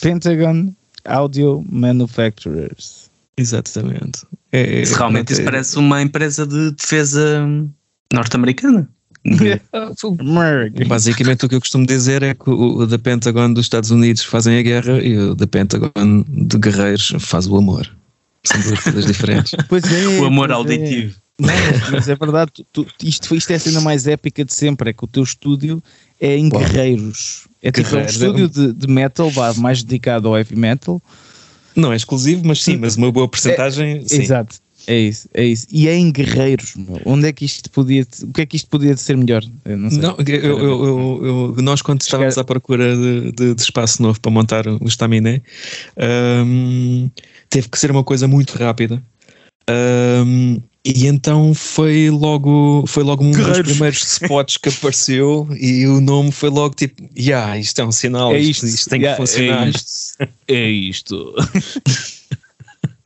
Pentagon 0.00 0.72
Audio 1.04 1.64
Manufacturers. 1.68 3.10
Exatamente. 3.36 4.24
É, 4.52 4.82
é, 4.82 4.84
realmente 4.84 5.32
isso 5.32 5.42
é, 5.42 5.44
parece 5.44 5.78
uma 5.78 6.00
empresa 6.00 6.46
de 6.46 6.70
defesa 6.70 7.44
norte-americana. 8.12 8.88
Basicamente 10.86 11.44
o 11.44 11.48
que 11.48 11.54
eu 11.56 11.60
costumo 11.60 11.86
dizer 11.86 12.22
é 12.22 12.34
que 12.34 12.48
o, 12.48 12.78
o 12.78 12.86
da 12.86 12.98
Pentagon 12.98 13.52
dos 13.52 13.66
Estados 13.66 13.90
Unidos 13.90 14.22
fazem 14.24 14.58
a 14.58 14.62
guerra 14.62 14.98
e 15.00 15.18
o 15.18 15.34
da 15.34 15.46
Pentagon 15.46 16.24
de 16.28 16.58
guerreiros 16.58 17.12
faz 17.18 17.46
o 17.46 17.56
amor. 17.56 17.90
São 18.44 18.60
duas 18.60 18.80
coisas 18.80 19.06
diferentes. 19.06 19.52
É, 19.54 20.20
o 20.20 20.24
amor 20.24 20.50
auditivo. 20.50 21.16
Não, 21.40 21.92
mas 21.92 22.08
é 22.08 22.16
verdade, 22.16 22.50
tu, 22.72 22.84
isto, 23.02 23.34
isto 23.34 23.50
é 23.52 23.54
a 23.54 23.60
cena 23.60 23.80
mais 23.80 24.08
épica 24.08 24.44
de 24.44 24.52
sempre, 24.52 24.90
é 24.90 24.92
que 24.92 25.04
o 25.04 25.06
teu 25.06 25.22
estúdio 25.22 25.82
é 26.20 26.36
em. 26.36 26.48
Guerreiros. 26.48 27.46
É 27.62 27.70
tipo 27.70 27.94
um 27.94 28.00
estúdio 28.00 28.48
de, 28.48 28.72
de 28.72 28.86
metal, 28.88 29.30
mais 29.56 29.82
dedicado 29.82 30.28
ao 30.28 30.36
heavy 30.36 30.56
metal. 30.56 31.00
Não 31.76 31.92
é 31.92 31.96
exclusivo, 31.96 32.42
mas 32.44 32.62
sim, 32.62 32.76
mas 32.76 32.96
uma 32.96 33.12
boa 33.12 33.28
porcentagem. 33.28 34.04
É, 34.10 34.14
exato, 34.16 34.56
é 34.88 34.98
isso, 34.98 35.28
é 35.32 35.44
isso. 35.44 35.66
E 35.70 35.86
é 35.86 35.94
em 35.94 36.10
Guerreiros, 36.10 36.74
meu. 36.74 37.00
onde 37.04 37.28
é 37.28 37.32
que 37.32 37.44
isto 37.44 37.70
podia, 37.70 38.06
o 38.22 38.32
que 38.32 38.40
é 38.40 38.46
que 38.46 38.56
isto 38.56 38.68
podia 38.68 38.96
ser 38.96 39.16
melhor? 39.16 39.44
Eu 39.64 39.76
não 39.76 39.90
sei. 39.90 40.00
Não, 40.00 40.16
eu, 40.26 40.58
eu, 40.58 41.54
eu, 41.56 41.62
nós 41.62 41.82
quando 41.82 42.00
estávamos 42.00 42.38
à 42.38 42.42
procura 42.42 42.96
de, 42.96 43.32
de, 43.32 43.54
de, 43.54 43.62
espaço 43.62 44.02
novo 44.02 44.20
para 44.20 44.30
montar 44.30 44.66
o 44.66 44.88
estaminé, 44.88 45.40
um, 46.44 47.10
teve 47.50 47.68
que 47.68 47.78
ser 47.78 47.90
uma 47.90 48.02
coisa 48.02 48.26
muito 48.26 48.56
rápida. 48.56 49.02
Um, 49.70 50.60
E 50.84 51.06
então 51.06 51.52
foi 51.54 52.08
logo, 52.08 52.84
foi 52.86 53.02
logo 53.02 53.24
um 53.24 53.30
dos 53.32 53.60
primeiros 53.60 54.02
spots 54.02 54.56
que 54.56 54.68
apareceu 54.68 55.48
e 55.60 55.86
o 55.86 56.00
nome 56.00 56.30
foi 56.30 56.48
logo 56.48 56.74
tipo, 56.74 57.02
yeah, 57.18 57.58
isto 57.58 57.80
é 57.80 57.84
um 57.84 57.92
sinal, 57.92 58.32
é 58.32 58.38
isto, 58.38 58.64
isto, 58.64 58.74
isto 58.74 58.90
tem 58.90 59.00
yeah, 59.00 59.16
que 59.16 59.26
funcionar. 59.28 59.66
É 59.66 59.70
isto. 59.70 60.28
É 60.48 60.70
isto. 60.70 61.34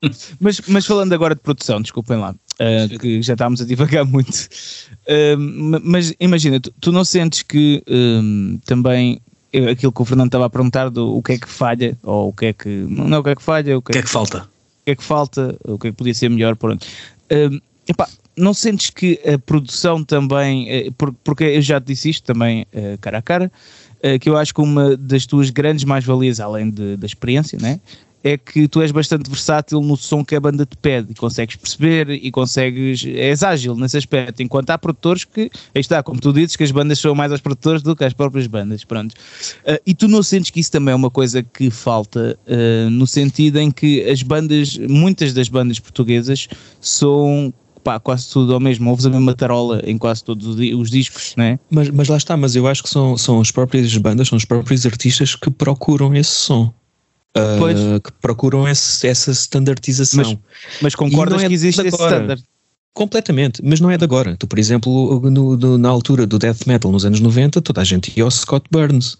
mas, 0.38 0.60
mas 0.68 0.86
falando 0.86 1.12
agora 1.12 1.34
de 1.34 1.40
produção, 1.40 1.80
desculpem 1.80 2.18
lá, 2.18 2.30
uh, 2.32 2.98
que 2.98 3.22
já 3.22 3.32
estávamos 3.32 3.60
a 3.60 3.64
divagar 3.64 4.04
muito, 4.04 4.30
uh, 4.30 5.80
mas 5.82 6.14
imagina, 6.20 6.60
tu, 6.60 6.72
tu, 6.80 6.92
não 6.92 7.04
sentes 7.04 7.42
que 7.42 7.82
um, 7.88 8.60
também 8.64 9.20
aquilo 9.70 9.92
que 9.92 10.02
o 10.02 10.04
Fernando 10.04 10.28
estava 10.28 10.46
a 10.46 10.50
perguntar 10.50 10.88
do 10.88 11.16
o 11.16 11.22
que 11.22 11.32
é 11.32 11.38
que 11.38 11.48
falha, 11.48 11.96
ou 12.02 12.28
o 12.28 12.32
que 12.32 12.46
é 12.46 12.52
que 12.52 12.68
não 12.68 13.16
é 13.16 13.18
o 13.18 13.22
que 13.22 13.30
é 13.30 13.34
que 13.34 13.42
falha, 13.42 13.78
o 13.78 13.82
que, 13.82 13.92
é 13.92 13.94
que, 13.94 13.98
é 13.98 14.02
que 14.02 14.08
falta, 14.08 14.38
o 14.38 14.84
que 14.84 14.90
é 14.90 14.96
que 14.96 15.04
falta, 15.04 15.56
o 15.64 15.78
que 15.78 15.88
é 15.88 15.90
que 15.90 15.96
podia 15.96 16.14
ser 16.14 16.28
melhor, 16.28 16.56
pronto. 16.56 16.86
Uh, 17.32 17.60
epá, 17.88 18.08
não 18.36 18.52
sentes 18.52 18.90
que 18.90 19.18
a 19.26 19.38
produção 19.38 20.04
também, 20.04 20.92
porque 21.24 21.44
eu 21.44 21.62
já 21.62 21.80
te 21.80 21.86
disse 21.86 22.10
isto 22.10 22.24
também 22.24 22.66
cara 23.00 23.18
a 23.18 23.22
cara, 23.22 23.52
que 24.20 24.28
eu 24.28 24.36
acho 24.38 24.54
que 24.54 24.60
uma 24.60 24.96
das 24.96 25.26
tuas 25.26 25.50
grandes 25.50 25.84
mais-valias, 25.84 26.40
além 26.40 26.70
de, 26.70 26.96
da 26.96 27.06
experiência, 27.06 27.58
né, 27.60 27.78
é 28.24 28.36
que 28.36 28.68
tu 28.68 28.80
és 28.80 28.90
bastante 28.92 29.28
versátil 29.28 29.80
no 29.80 29.96
som 29.96 30.24
que 30.24 30.34
a 30.34 30.40
banda 30.40 30.64
te 30.64 30.76
pede 30.76 31.12
e 31.12 31.14
consegues 31.14 31.56
perceber 31.56 32.10
e 32.10 32.30
consegues, 32.30 33.04
és 33.04 33.42
ágil 33.42 33.74
nesse 33.74 33.96
aspecto, 33.96 34.42
enquanto 34.42 34.70
há 34.70 34.78
produtores 34.78 35.24
que, 35.24 35.50
aí 35.74 35.80
está, 35.80 36.02
como 36.02 36.20
tu 36.20 36.32
dizes, 36.32 36.56
que 36.56 36.62
as 36.62 36.70
bandas 36.70 36.98
são 36.98 37.14
mais 37.14 37.32
aos 37.32 37.40
produtores 37.40 37.82
do 37.82 37.96
que 37.96 38.04
às 38.04 38.12
próprias 38.12 38.46
bandas, 38.46 38.84
pronto. 38.84 39.12
Uh, 39.12 39.78
e 39.86 39.94
tu 39.94 40.08
não 40.08 40.22
sentes 40.22 40.50
que 40.50 40.60
isso 40.60 40.70
também 40.70 40.92
é 40.92 40.94
uma 40.94 41.10
coisa 41.10 41.42
que 41.42 41.70
falta, 41.70 42.38
uh, 42.46 42.90
no 42.90 43.06
sentido 43.06 43.58
em 43.58 43.70
que 43.70 44.08
as 44.08 44.22
bandas, 44.22 44.78
muitas 44.78 45.32
das 45.32 45.48
bandas 45.48 45.80
portuguesas 45.80 46.48
são 46.80 47.52
pá, 47.82 47.98
quase 47.98 48.30
tudo 48.30 48.54
ao 48.54 48.60
mesmo, 48.60 48.88
ouves 48.90 49.06
a 49.06 49.10
mesma 49.10 49.34
tarola 49.34 49.82
em 49.84 49.98
quase 49.98 50.24
todos 50.24 50.46
os 50.56 50.90
discos, 50.90 51.34
não 51.36 51.44
é? 51.44 51.58
Mas, 51.70 51.90
mas 51.90 52.08
lá 52.08 52.16
está, 52.16 52.36
mas 52.36 52.54
eu 52.54 52.66
acho 52.66 52.82
que 52.82 52.88
são, 52.88 53.16
são 53.18 53.40
as 53.40 53.50
próprias 53.50 53.94
bandas, 53.96 54.28
são 54.28 54.38
os 54.38 54.44
próprios 54.44 54.86
artistas 54.86 55.34
que 55.34 55.50
procuram 55.50 56.14
esse 56.14 56.30
som. 56.30 56.72
Uh, 57.36 58.00
que 58.00 58.12
procuram 58.20 58.68
esse, 58.68 59.06
essa 59.06 59.30
standardização. 59.30 60.24
Mas, 60.24 60.82
mas 60.82 60.94
concordas 60.94 61.42
é 61.42 61.48
que 61.48 61.54
existe 61.54 61.80
esse 61.80 61.96
standard? 61.96 62.42
Completamente, 62.94 63.62
mas 63.64 63.80
não 63.80 63.90
é 63.90 63.96
de 63.96 64.04
agora. 64.04 64.36
Tu, 64.36 64.46
por 64.46 64.58
exemplo, 64.58 65.18
no, 65.30 65.78
na 65.78 65.88
altura 65.88 66.26
do 66.26 66.38
death 66.38 66.66
metal 66.66 66.92
nos 66.92 67.06
anos 67.06 67.20
90, 67.20 67.62
toda 67.62 67.80
a 67.80 67.84
gente 67.84 68.12
ia 68.14 68.22
ao 68.22 68.30
Scott 68.30 68.66
Burns. 68.70 69.16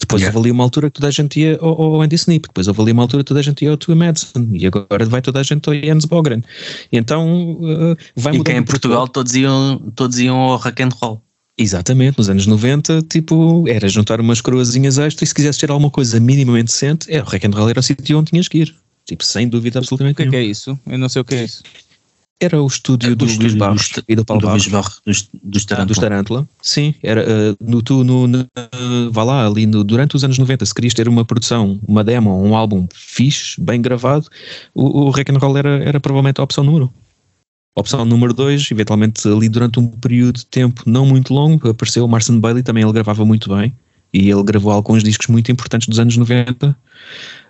Depois 0.00 0.20
yeah. 0.20 0.36
houve 0.36 0.48
ali 0.48 0.52
uma 0.52 0.64
altura 0.64 0.90
que 0.90 0.94
toda 0.94 1.06
a 1.06 1.10
gente 1.12 1.38
ia 1.38 1.56
ao, 1.60 1.80
ao 1.80 2.02
Andy 2.02 2.16
Snip. 2.16 2.48
Depois 2.48 2.66
houve 2.66 2.82
ali 2.82 2.90
uma 2.90 3.02
altura 3.02 3.22
que 3.22 3.28
toda 3.28 3.38
a 3.38 3.42
gente 3.44 3.64
ia 3.64 3.70
ao 3.70 3.76
Tua 3.76 3.94
Madison. 3.94 4.48
E 4.52 4.66
agora 4.66 5.06
vai 5.06 5.22
toda 5.22 5.38
a 5.38 5.42
gente 5.44 5.68
ao 5.68 5.74
Jens 5.74 6.04
Bogren. 6.04 6.42
E 6.90 6.98
então 6.98 7.60
uh, 7.60 7.96
vai 8.16 8.34
E 8.34 8.42
quem 8.42 8.56
em 8.56 8.64
Portugal 8.64 9.06
todos 9.06 9.36
iam, 9.36 9.78
todos 9.94 10.18
iam 10.18 10.36
ao 10.36 10.56
rock 10.56 10.82
and 10.82 10.88
roll. 11.00 11.22
Exatamente, 11.56 12.18
nos 12.18 12.30
anos 12.30 12.46
90, 12.46 13.02
tipo, 13.02 13.68
era 13.68 13.88
juntar 13.88 14.20
umas 14.20 14.40
coroazinhas 14.40 14.98
extras 14.98 15.22
e 15.22 15.26
se 15.28 15.34
quisesse 15.34 15.58
ter 15.58 15.70
alguma 15.70 15.90
coisa 15.90 16.18
minimamente 16.18 16.66
decente, 16.66 17.12
é, 17.12 17.20
o 17.20 17.24
Rock 17.24 17.46
and 17.46 17.50
Roll 17.50 17.68
era 17.68 17.80
o 17.80 17.82
sítio 17.82 18.18
onde 18.18 18.30
tinhas 18.30 18.48
que 18.48 18.58
ir. 18.58 18.74
Tipo, 19.04 19.24
sem 19.24 19.48
dúvida 19.48 19.78
absolutamente 19.78 20.14
O 20.14 20.16
que 20.16 20.22
é, 20.22 20.30
que 20.30 20.36
é 20.36 20.44
isso? 20.44 20.78
Eu 20.86 20.98
não 20.98 21.08
sei 21.08 21.20
o 21.20 21.24
que 21.24 21.34
é 21.34 21.44
isso. 21.44 21.62
Era 22.40 22.60
o 22.60 22.66
estúdio 22.66 23.12
é, 23.12 23.14
do 23.14 23.24
Luís 23.24 23.54
Barros 23.54 23.90
do, 23.90 24.02
e 24.08 24.16
do 24.16 24.24
Paulo 24.24 24.40
do 24.40 24.46
Barros. 24.46 24.66
Barros 24.66 25.00
dos, 25.06 25.28
dos 25.42 25.64
Tarantula. 25.64 25.86
dos 25.86 25.98
Tarantula. 25.98 26.48
Sim, 26.60 26.94
era 27.02 27.22
uh, 27.22 27.56
no, 27.60 27.82
tu, 27.82 28.02
no, 28.02 28.26
no, 28.26 28.40
uh, 28.40 29.12
vá 29.12 29.22
lá, 29.22 29.46
ali 29.46 29.66
no, 29.66 29.84
durante 29.84 30.16
os 30.16 30.24
anos 30.24 30.38
90, 30.38 30.66
se 30.66 30.74
querias 30.74 30.94
ter 30.94 31.06
uma 31.06 31.24
produção, 31.24 31.78
uma 31.86 32.02
demo, 32.02 32.42
um 32.42 32.56
álbum 32.56 32.88
fixe, 32.92 33.60
bem 33.60 33.80
gravado, 33.80 34.26
o, 34.74 35.02
o 35.02 35.10
Rock 35.10 35.30
and 35.30 35.38
Roll 35.38 35.56
era, 35.56 35.84
era 35.84 36.00
provavelmente 36.00 36.40
a 36.40 36.44
opção 36.44 36.64
número 36.64 36.92
Opção 37.74 38.04
número 38.04 38.34
2, 38.34 38.70
eventualmente 38.70 39.26
ali 39.26 39.48
durante 39.48 39.80
um 39.80 39.86
período 39.86 40.38
de 40.38 40.46
tempo 40.46 40.82
não 40.84 41.06
muito 41.06 41.32
longo, 41.32 41.70
apareceu 41.70 42.04
o 42.04 42.08
Martin 42.08 42.38
Bailey, 42.38 42.62
também 42.62 42.82
ele 42.82 42.92
gravava 42.92 43.24
muito 43.24 43.54
bem, 43.54 43.74
e 44.12 44.30
ele 44.30 44.42
gravou 44.42 44.72
alguns 44.72 45.02
discos 45.02 45.28
muito 45.28 45.50
importantes 45.50 45.88
dos 45.88 45.98
anos 45.98 46.14
90. 46.14 46.68
Uh, 46.68 46.74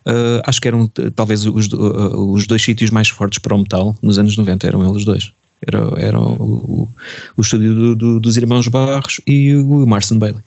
ah, 0.06 0.42
acho 0.46 0.60
que 0.60 0.68
eram 0.68 0.86
talvez 1.14 1.44
os, 1.44 1.66
uh, 1.72 2.32
os 2.32 2.46
dois 2.46 2.62
sítios 2.62 2.90
mais 2.90 3.08
fortes 3.08 3.40
para 3.40 3.54
o 3.54 3.58
metal 3.58 3.96
nos 4.00 4.16
anos 4.16 4.36
90, 4.36 4.64
eram 4.64 4.88
eles 4.88 5.04
dois. 5.04 5.32
Era, 5.66 5.78
era 5.96 6.20
o, 6.20 6.88
o, 7.36 7.40
estúdio 7.40 7.74
do, 7.74 7.96
do, 7.96 8.20
dos 8.20 8.36
Irmãos 8.36 8.66
Barros 8.68 9.20
e 9.26 9.54
o 9.56 9.86
Martin 9.86 10.18
Bailey. 10.18 10.42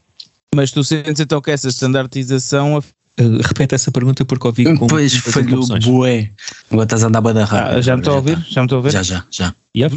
Mas 0.54 0.72
tu 0.72 0.84
sentes 0.84 1.20
então 1.20 1.42
que 1.42 1.52
essa 1.52 1.68
standardização 1.68 2.82
Uh, 3.18 3.40
repete 3.42 3.74
essa 3.74 3.92
pergunta 3.92 4.26
porque 4.26 4.46
ouvi 4.46 4.66
com 4.76 4.88
Pois, 4.88 5.16
falhou 5.16 5.66
bué. 5.80 6.32
Agora 6.70 6.84
estás 6.84 7.04
a 7.04 7.08
andar 7.08 7.22
bem 7.22 7.34
da 7.34 7.46
rápido. 7.46 7.78
Ah, 7.78 7.82
já 7.82 7.96
me 7.96 8.02
estou 8.02 8.14
a 8.14 8.18
ouvir? 8.18 8.38
Já 8.50 8.62
me 8.62 8.66
estou 8.66 8.76
a 8.76 8.80
ouvir? 8.80 8.92
Já, 8.92 9.04
já, 9.04 9.26
já. 9.32 9.56
Yep. 9.76 9.96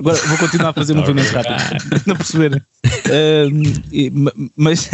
Agora 0.00 0.16
vou 0.26 0.38
continuar 0.38 0.70
a 0.70 0.72
fazer 0.72 0.94
movimentos 0.94 1.30
rápidos. 1.30 1.62
Não 2.06 2.16
perceber. 2.16 2.60
Uh, 2.84 4.50
mas 4.56 4.90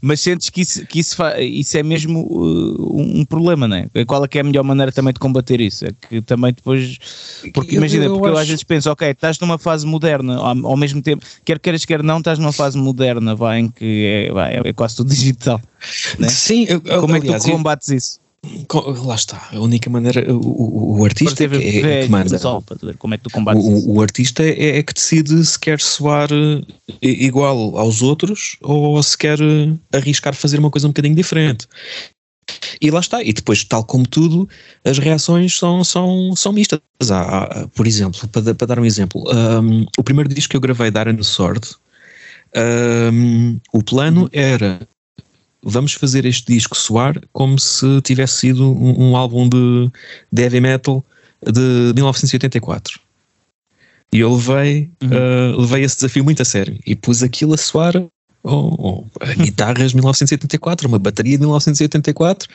mas 0.00 0.20
sentes 0.20 0.50
que 0.50 0.60
isso, 0.60 0.86
que 0.86 1.00
isso, 1.00 1.16
isso 1.40 1.78
é 1.78 1.82
mesmo 1.82 2.20
uh, 2.20 3.00
um 3.00 3.24
problema, 3.24 3.66
não 3.68 3.76
é? 3.76 4.04
Qual 4.04 4.24
é 4.24 4.28
que 4.28 4.38
é 4.38 4.40
a 4.40 4.44
melhor 4.44 4.64
maneira 4.64 4.92
também 4.92 5.12
de 5.12 5.20
combater 5.20 5.60
isso? 5.60 5.86
É 5.86 5.90
que 5.92 6.20
também 6.22 6.52
depois. 6.52 6.98
Porque 7.54 7.74
eu, 7.74 7.78
imagina, 7.78 8.04
eu 8.04 8.12
porque 8.12 8.28
acho... 8.28 8.36
eu 8.36 8.40
às 8.40 8.48
vezes 8.48 8.64
penso, 8.64 8.90
ok, 8.90 9.10
estás 9.10 9.38
numa 9.38 9.58
fase 9.58 9.86
moderna, 9.86 10.36
ao, 10.36 10.66
ao, 10.66 10.76
mesmo 10.76 11.02
tempo, 11.02 11.24
quer 11.44 11.58
queiras, 11.58 11.84
quer 11.84 12.02
não, 12.02 12.18
estás 12.18 12.38
numa 12.38 12.52
fase 12.52 12.78
moderna, 12.78 13.34
vai, 13.34 13.60
em 13.60 13.68
que 13.68 14.26
é, 14.28 14.32
vai, 14.32 14.60
é 14.64 14.72
quase 14.72 14.96
tudo 14.96 15.10
digital. 15.10 15.60
Né? 16.18 16.28
Sim, 16.28 16.66
eu, 16.68 16.80
como 17.00 17.16
é 17.16 17.20
que 17.20 17.32
tu 17.32 17.50
combates 17.50 17.88
isso? 17.88 18.27
Lá 19.04 19.14
está, 19.14 19.48
a 19.52 19.60
única 19.60 19.88
maneira, 19.90 20.32
o, 20.32 20.98
o, 21.00 21.04
artista 21.04 21.44
é, 21.44 21.46
é, 21.46 22.02
que 22.02 22.08
manda. 22.08 22.38
como 22.98 23.14
é 23.14 23.16
que 23.16 23.24
tu 23.24 23.30
combates 23.30 23.64
o, 23.64 23.92
o 23.92 24.00
artista 24.00 24.42
é, 24.42 24.78
é, 24.78 24.82
que 24.82 24.92
decide 24.92 25.44
se 25.44 25.58
quer 25.58 25.80
soar 25.80 26.28
eh, 26.32 26.64
igual 27.00 27.76
aos 27.76 28.02
outros 28.02 28.56
ou 28.62 29.02
se 29.02 29.16
quer 29.16 29.38
eh, 29.40 29.72
arriscar 29.92 30.34
fazer 30.34 30.58
uma 30.58 30.70
coisa 30.70 30.86
um 30.86 30.90
bocadinho 30.90 31.14
diferente. 31.14 31.66
E 32.80 32.90
lá 32.90 33.00
está, 33.00 33.22
e 33.22 33.32
depois, 33.32 33.64
tal 33.64 33.84
como 33.84 34.06
tudo, 34.06 34.48
as 34.84 34.98
reações 34.98 35.58
são, 35.58 35.84
são, 35.84 36.34
são 36.36 36.52
mistas. 36.52 36.80
Há, 37.10 37.68
por 37.74 37.86
exemplo, 37.86 38.26
para, 38.28 38.54
para 38.54 38.66
dar 38.66 38.78
um 38.78 38.84
exemplo, 38.84 39.24
um, 39.62 39.84
o 39.98 40.02
primeiro 40.02 40.32
disco 40.32 40.50
que 40.50 40.56
eu 40.56 40.60
gravei 40.60 40.90
da 40.90 41.02
Iron 41.02 41.22
Sword, 41.22 41.68
um, 43.12 43.60
o 43.72 43.82
plano 43.82 44.22
uhum. 44.22 44.28
era 44.32 44.80
vamos 45.62 45.92
fazer 45.92 46.24
este 46.24 46.52
disco 46.52 46.76
soar 46.76 47.20
como 47.32 47.58
se 47.58 48.00
tivesse 48.02 48.34
sido 48.34 48.70
um, 48.70 49.10
um 49.10 49.16
álbum 49.16 49.48
de, 49.48 49.90
de, 50.32 50.42
heavy 50.42 50.60
metal 50.60 51.04
de 51.42 51.92
1984. 51.94 53.00
E 54.12 54.20
eu 54.20 54.34
levei, 54.34 54.90
uhum. 55.02 55.08
uh, 55.08 55.60
levei 55.60 55.84
esse 55.84 55.96
desafio 55.96 56.24
muito 56.24 56.40
a 56.40 56.44
sério 56.44 56.78
e 56.86 56.96
pus 56.96 57.22
aquilo 57.22 57.54
a 57.54 57.58
soar 57.58 57.94
oh, 58.42 59.04
oh, 59.04 59.04
guitarras 59.36 59.92
1984, 59.92 60.88
uma 60.88 60.98
bateria 60.98 61.36
de 61.36 61.40
1984. 61.40 62.48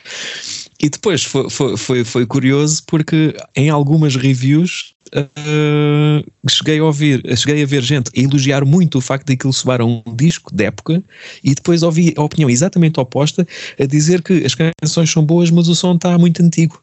E 0.80 0.88
depois 0.88 1.22
foi, 1.22 1.48
foi, 1.48 1.76
foi, 1.76 2.04
foi 2.04 2.26
curioso 2.26 2.82
porque 2.86 3.34
em 3.54 3.70
algumas 3.70 4.16
reviews 4.16 4.94
uh, 5.14 6.50
cheguei 6.50 6.78
a 6.78 6.84
ouvir, 6.84 7.22
cheguei 7.36 7.62
a 7.62 7.66
ver 7.66 7.82
gente 7.82 8.10
a 8.16 8.20
elogiar 8.20 8.64
muito 8.64 8.98
o 8.98 9.00
facto 9.00 9.26
de 9.26 9.34
aquilo 9.34 9.52
soar 9.52 9.80
a 9.80 9.84
um 9.84 10.02
disco 10.16 10.54
de 10.54 10.64
época 10.64 11.02
e 11.42 11.54
depois 11.54 11.82
ouvi 11.82 12.12
a 12.16 12.22
opinião 12.22 12.50
exatamente 12.50 12.98
oposta 12.98 13.46
a 13.78 13.86
dizer 13.86 14.22
que 14.22 14.44
as 14.44 14.54
canções 14.54 15.10
são 15.10 15.24
boas, 15.24 15.50
mas 15.50 15.68
o 15.68 15.74
som 15.74 15.94
está 15.94 16.18
muito 16.18 16.42
antigo. 16.42 16.82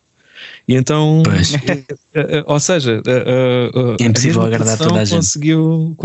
E 0.67 0.75
então, 0.75 1.21
ou 2.47 2.59
seja, 2.59 3.01
é 3.05 4.03
impossível 4.03 4.41
agradar 4.41 4.77
toda 4.77 5.01
a 5.01 5.05
gente. 5.05 5.17
Conseguiu, 5.17 5.95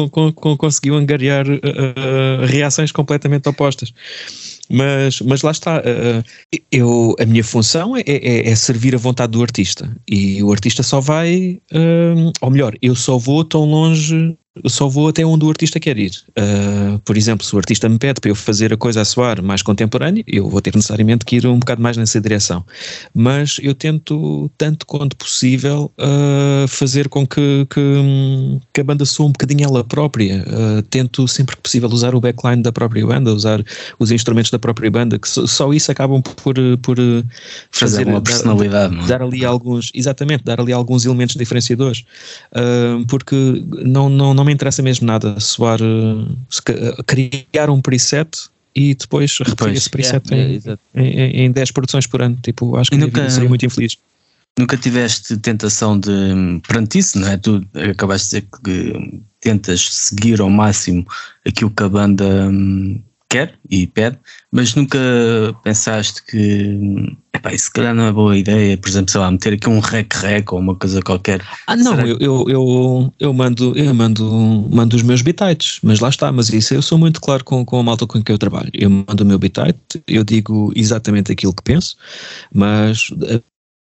conseguiu 0.59 0.95
angariar 0.95 1.47
reações 2.47 2.93
completamente 2.93 3.49
opostas. 3.49 3.93
Mas, 4.70 5.20
mas 5.20 5.42
lá 5.42 5.50
está, 5.50 5.82
eu, 6.72 7.14
a 7.20 7.24
minha 7.24 7.44
função 7.44 7.96
é, 7.96 8.02
é, 8.06 8.48
é, 8.48 8.54
servir 8.56 8.94
a 8.94 8.98
vontade 8.98 9.32
do 9.32 9.42
artista. 9.42 9.96
E 10.08 10.42
o 10.42 10.52
artista 10.52 10.82
só 10.82 11.00
vai, 11.00 11.60
ou 12.40 12.50
melhor, 12.50 12.74
eu 12.82 12.94
só 12.94 13.16
vou 13.18 13.44
tão 13.44 13.64
longe 13.64 14.36
só 14.64 14.88
vou 14.88 15.09
até 15.09 15.24
onde 15.24 15.44
o 15.44 15.48
artista 15.48 15.78
quer 15.78 15.98
ir. 15.98 16.12
Uh, 16.30 16.98
por 17.00 17.16
exemplo, 17.16 17.44
se 17.44 17.54
o 17.54 17.59
artista 17.59 17.88
me 17.88 17.98
pede 17.98 18.20
para 18.20 18.30
eu 18.30 18.34
fazer 18.34 18.72
a 18.72 18.76
coisa 18.76 19.02
a 19.02 19.04
soar 19.04 19.42
mais 19.42 19.62
contemporânea, 19.62 20.24
eu 20.26 20.48
vou 20.48 20.61
ter 20.61 20.74
necessariamente 20.74 21.24
que 21.24 21.36
ir 21.36 21.46
um 21.46 21.59
bocado 21.59 21.82
mais 21.82 21.96
nessa 21.96 22.20
direção. 22.20 22.64
Mas 23.14 23.59
eu 23.62 23.74
tento, 23.74 24.50
tanto 24.57 24.86
quanto 24.86 25.16
possível, 25.16 25.92
uh, 25.98 26.66
fazer 26.68 27.09
com 27.09 27.26
que, 27.26 27.66
que, 27.68 28.61
que, 28.72 28.80
a 28.80 28.84
banda 28.84 29.04
soe 29.04 29.26
um 29.26 29.32
bocadinho 29.32 29.64
ela 29.64 29.84
própria. 29.84 30.44
Uh, 30.46 30.82
tento 30.82 31.28
sempre 31.28 31.57
que 31.57 31.62
possível 31.62 31.88
usar 31.90 32.14
o 32.14 32.20
backline 32.20 32.62
da 32.62 32.72
própria 32.72 33.07
banda, 33.07 33.32
usar 33.32 33.62
os 33.98 34.11
instrumentos 34.11 34.50
da 34.50 34.59
própria 34.59 34.90
banda, 34.90 35.18
que 35.18 35.28
só, 35.28 35.46
só 35.46 35.72
isso 35.72 35.90
acabam 35.92 36.22
por, 36.22 36.54
por 36.82 36.96
fazer, 36.96 37.24
fazer 37.70 38.07
uma 38.07 38.20
personalidade. 38.20 38.96
Dar, 38.96 39.04
é? 39.04 39.07
dar, 39.07 39.22
ali 39.22 39.44
alguns, 39.44 39.90
exatamente, 39.94 40.44
dar 40.44 40.61
ali 40.61 40.72
alguns 40.72 41.04
elementos 41.04 41.36
diferenciadores. 41.36 42.04
porque 43.09 43.64
não, 43.84 44.09
não, 44.09 44.32
não 44.32 44.45
me 44.47 44.53
interessa 44.53 44.82
mesmo 44.82 45.07
nada 45.07 45.38
soar, 45.40 45.80
uh, 45.82 47.05
criar 47.05 47.70
um 47.70 47.80
preset 47.80 48.28
e 48.74 48.94
depois 48.94 49.38
repetir 49.38 49.74
esse 49.74 49.90
preset 49.90 50.22
yeah, 50.30 50.78
em, 50.94 51.03
yeah, 51.05 51.36
em, 51.38 51.47
em, 51.47 51.53
10 51.53 51.70
produções 51.72 52.07
por 52.07 52.22
ano. 52.22 52.36
Tipo, 52.42 52.76
acho 52.76 52.90
que 52.90 52.97
nunca, 52.97 53.28
seria 53.30 53.49
muito 53.49 53.64
infeliz. 53.64 53.97
Nunca 54.59 54.76
tiveste 54.76 55.36
tentação 55.36 55.99
de, 55.99 56.11
perante 56.66 56.99
isso, 56.99 57.18
não 57.18 57.28
é? 57.28 57.36
Tu 57.36 57.66
acabaste 57.90 58.40
de 58.40 58.40
dizer 58.40 58.49
que 58.64 59.22
tentas 59.40 59.88
seguir 59.90 60.40
ao 60.40 60.49
máximo 60.49 61.07
aquilo 61.47 61.70
que 61.70 61.82
a 61.82 61.88
banda 61.88 62.49
hum, 62.49 63.03
quer 63.29 63.55
e 63.68 63.87
pede, 63.87 64.18
mas 64.53 64.74
nunca 64.74 64.99
pensaste 65.62 66.24
que 66.24 67.16
epá, 67.35 67.53
isso 67.53 67.66
se 67.66 67.72
calhar 67.72 67.95
não 67.95 68.07
é 68.07 68.12
boa 68.12 68.37
ideia, 68.37 68.77
por 68.77 68.89
exemplo, 68.89 69.11
sei 69.11 69.20
lá, 69.20 69.31
meter 69.31 69.55
aqui 69.55 69.68
um 69.68 69.79
rec-rec 69.79 70.53
ou 70.53 70.59
uma 70.59 70.74
coisa 70.74 71.03
qualquer. 71.03 71.43
Ah, 71.66 71.77
não, 71.77 72.01
eu, 72.01 72.16
eu, 72.20 72.45
eu, 72.49 73.14
eu, 73.18 73.33
mando, 73.33 73.77
eu 73.77 73.95
mando, 73.95 74.68
mando 74.70 74.97
os 74.97 75.03
meus 75.03 75.22
bitites, 75.22 75.79
mas 75.83 76.01
lá 76.01 76.09
está, 76.09 76.31
mas 76.33 76.49
isso 76.49 76.74
eu 76.74 76.83
sou 76.83 76.99
muito 76.99 77.20
claro 77.20 77.45
com, 77.45 77.64
com 77.64 77.79
a 77.79 77.83
malta 77.83 78.07
com 78.07 78.22
quem 78.22 78.35
eu 78.35 78.39
trabalho. 78.39 78.70
Eu 78.72 78.91
mando 78.91 79.22
o 79.22 79.27
meu 79.27 79.39
bitite, 79.39 80.03
eu 80.07 80.24
digo 80.24 80.72
exatamente 80.74 81.33
aquilo 81.33 81.55
que 81.55 81.62
penso, 81.62 81.97
mas 82.53 83.11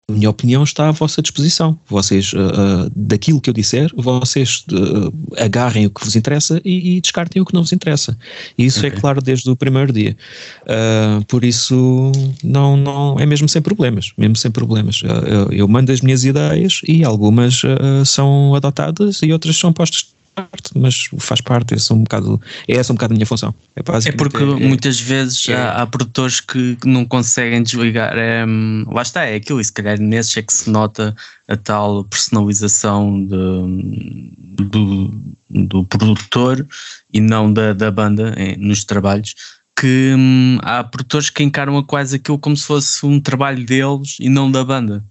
a 0.08 0.14
minha 0.14 0.30
opinião 0.30 0.64
está 0.64 0.89
à 0.89 0.91
vossa 0.91 1.20
disposição. 1.20 1.80
Vocês, 1.88 2.32
uh, 2.34 2.91
daquilo 2.95 3.41
que 3.41 3.49
eu 3.49 3.53
disser, 3.53 3.91
vocês 3.95 4.64
uh, 4.72 5.12
agarrem 5.38 5.88
o 5.88 5.89
que 5.89 6.06
vos 6.06 6.16
interessa 6.16 6.62
e, 6.64 6.97
e, 6.97 7.01
descartem 7.01 7.41
o 7.41 7.45
que 7.45 7.56
não 7.56 7.64
vos 7.64 7.74
interessa. 7.74 8.16
E 8.56 8.66
isso 8.66 8.86
é 8.86 8.88
okay. 8.88 8.97
é 8.97 9.01
claro 9.01 9.20
desde 9.20 9.49
o 9.49 9.56
primeiro 9.56 9.91
dia. 9.91 10.16
Uh, 10.62 11.26
por 11.26 11.43
isso, 11.43 12.12
não, 12.43 12.78
não, 12.78 13.20
é 13.20 13.26
mesmo 13.26 13.49
sem 13.49 13.64
problemas. 13.64 14.12
Mesmo 14.16 14.36
sem 14.36 14.51
problemas. 14.51 15.01
eu, 15.03 15.51
eu 15.51 15.68
mando 15.68 15.91
as 15.91 16.01
minhas 16.01 16.24
ideias 16.24 16.82
e 16.88 17.03
algumas 17.03 17.62
são 18.06 18.53
adotadas 18.53 19.22
e 19.24 19.34
outras 19.34 19.58
são 19.58 19.74
postas 19.74 20.14
parte, 20.36 20.71
mas 20.75 21.09
faz 21.19 21.41
parte, 21.41 21.73
essa 21.73 21.93
é 21.93 21.95
um 21.95 22.03
bocado, 22.03 22.41
é 22.67 22.75
essa 22.75 22.91
um 22.91 22.95
bocado 22.95 23.13
a 23.13 23.15
minha 23.15 23.25
função. 23.25 23.55
É, 23.75 23.79
é 23.79 24.11
porque 24.11 24.43
é, 24.43 24.45
muitas 24.45 24.99
vezes 24.99 25.47
é. 25.47 25.55
há, 25.55 25.81
há, 25.81 25.88
produtores 25.88 26.41
que 26.41 26.77
não 26.83 27.05
conseguem 27.05 27.63
desligar, 27.63 28.17
é, 28.17 28.45
lá 28.91 29.01
está, 29.01 29.23
é 29.25 29.36
aquilo, 29.36 29.61
e 29.61 29.63
se 29.63 29.71
calhar 29.71 29.99
nesses 29.99 30.36
é 30.38 30.41
que 30.41 30.53
se 30.53 30.69
nota 30.69 31.15
a 31.47 31.55
tal 31.55 32.03
personalização 32.03 33.25
de, 33.25 34.65
do, 34.65 35.13
do 35.49 35.86
produtor 35.86 36.67
e 37.13 37.21
não 37.21 37.51
da, 37.51 37.73
da 37.73 37.89
banda 37.89 38.36
nos 38.57 38.83
trabalhos, 38.83 39.36
que 39.79 40.13
hum, 40.17 40.57
há 40.61 40.83
produtores 40.83 41.29
que 41.29 41.43
encaram 41.43 41.77
a 41.77 41.83
quase 41.83 42.15
aquilo 42.15 42.39
como 42.39 42.55
se 42.55 42.65
fosse 42.65 43.05
um 43.05 43.19
trabalho 43.19 43.65
deles 43.65 44.17
e 44.19 44.29
não 44.29 44.49
da 44.49 44.63
banda. 44.63 45.03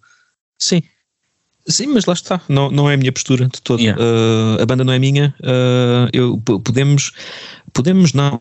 Sim, 0.58 0.82
Sim, 1.66 1.86
mas 1.88 2.04
lá 2.04 2.12
está, 2.12 2.40
não, 2.48 2.70
não 2.70 2.90
é 2.90 2.94
a 2.94 2.96
minha 2.96 3.10
postura 3.10 3.46
de 3.46 3.60
todo. 3.62 3.80
Yeah. 3.80 4.00
Uh, 4.00 4.62
a 4.62 4.66
banda 4.66 4.84
não 4.84 4.92
é 4.92 4.98
minha. 4.98 5.34
Uh, 5.40 6.08
eu, 6.12 6.38
podemos, 6.38 7.12
podemos 7.72 8.12
não. 8.12 8.38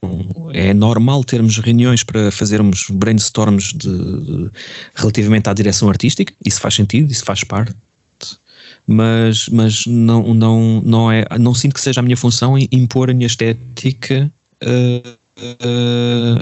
É 0.53 0.73
normal 0.73 1.23
termos 1.23 1.57
reuniões 1.57 2.03
para 2.03 2.31
fazermos 2.31 2.87
brainstorms 2.89 3.71
de, 3.73 3.89
de, 3.89 4.51
relativamente 4.95 5.49
à 5.49 5.53
direção 5.53 5.87
artística. 5.87 6.33
Isso 6.45 6.59
faz 6.59 6.75
sentido, 6.75 7.09
isso 7.11 7.23
faz 7.23 7.43
parte. 7.45 7.75
Mas, 8.85 9.47
mas 9.47 9.85
não, 9.85 10.33
não, 10.33 10.81
não, 10.83 11.09
é, 11.09 11.25
não 11.39 11.53
sinto 11.55 11.75
que 11.75 11.81
seja 11.81 12.01
a 12.01 12.03
minha 12.03 12.17
função 12.17 12.57
impor 12.69 13.09
a 13.09 13.13
minha 13.13 13.27
estética 13.27 14.29
uh, 14.61 15.17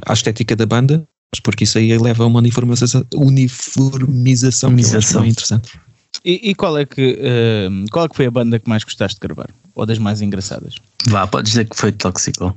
à 0.03 0.13
estética 0.13 0.55
da 0.55 0.65
banda, 0.65 1.07
porque 1.43 1.63
isso 1.63 1.77
aí 1.77 1.95
leva 1.95 2.23
a 2.23 2.27
uma 2.27 2.39
uniformização, 2.39 3.05
uniformização, 3.13 4.75
que 4.75 4.81
é 4.81 5.27
interessante. 5.27 5.79
E, 6.23 6.51
e, 6.51 6.55
qual, 6.55 6.77
é 6.77 6.85
que, 6.85 7.13
uh, 7.19 7.85
qual 7.91 8.05
é 8.05 8.09
que 8.09 8.15
foi 8.15 8.27
a 8.27 8.31
banda 8.31 8.59
que 8.59 8.69
mais 8.69 8.83
gostaste 8.83 9.19
de 9.19 9.27
gravar? 9.27 9.49
Ou 9.73 9.85
das 9.85 9.97
mais 9.97 10.21
engraçadas? 10.21 10.75
Vá, 11.07 11.25
podes 11.25 11.51
dizer 11.51 11.65
que 11.67 11.75
foi 11.75 11.91
Tóxico. 11.91 12.55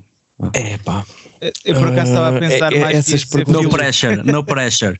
É 0.52 0.78
pá. 0.78 1.06
Eu 1.64 1.74
por 1.74 1.88
acaso 1.88 2.10
estava 2.10 2.36
a 2.36 2.40
pensar 2.40 2.72
uh, 2.72 2.80
mais 2.80 2.98
essas 2.98 3.24
perguntas. 3.24 3.62
No 3.62 3.70
pressure, 3.70 4.16
no 4.24 4.44
pressure. 4.44 4.98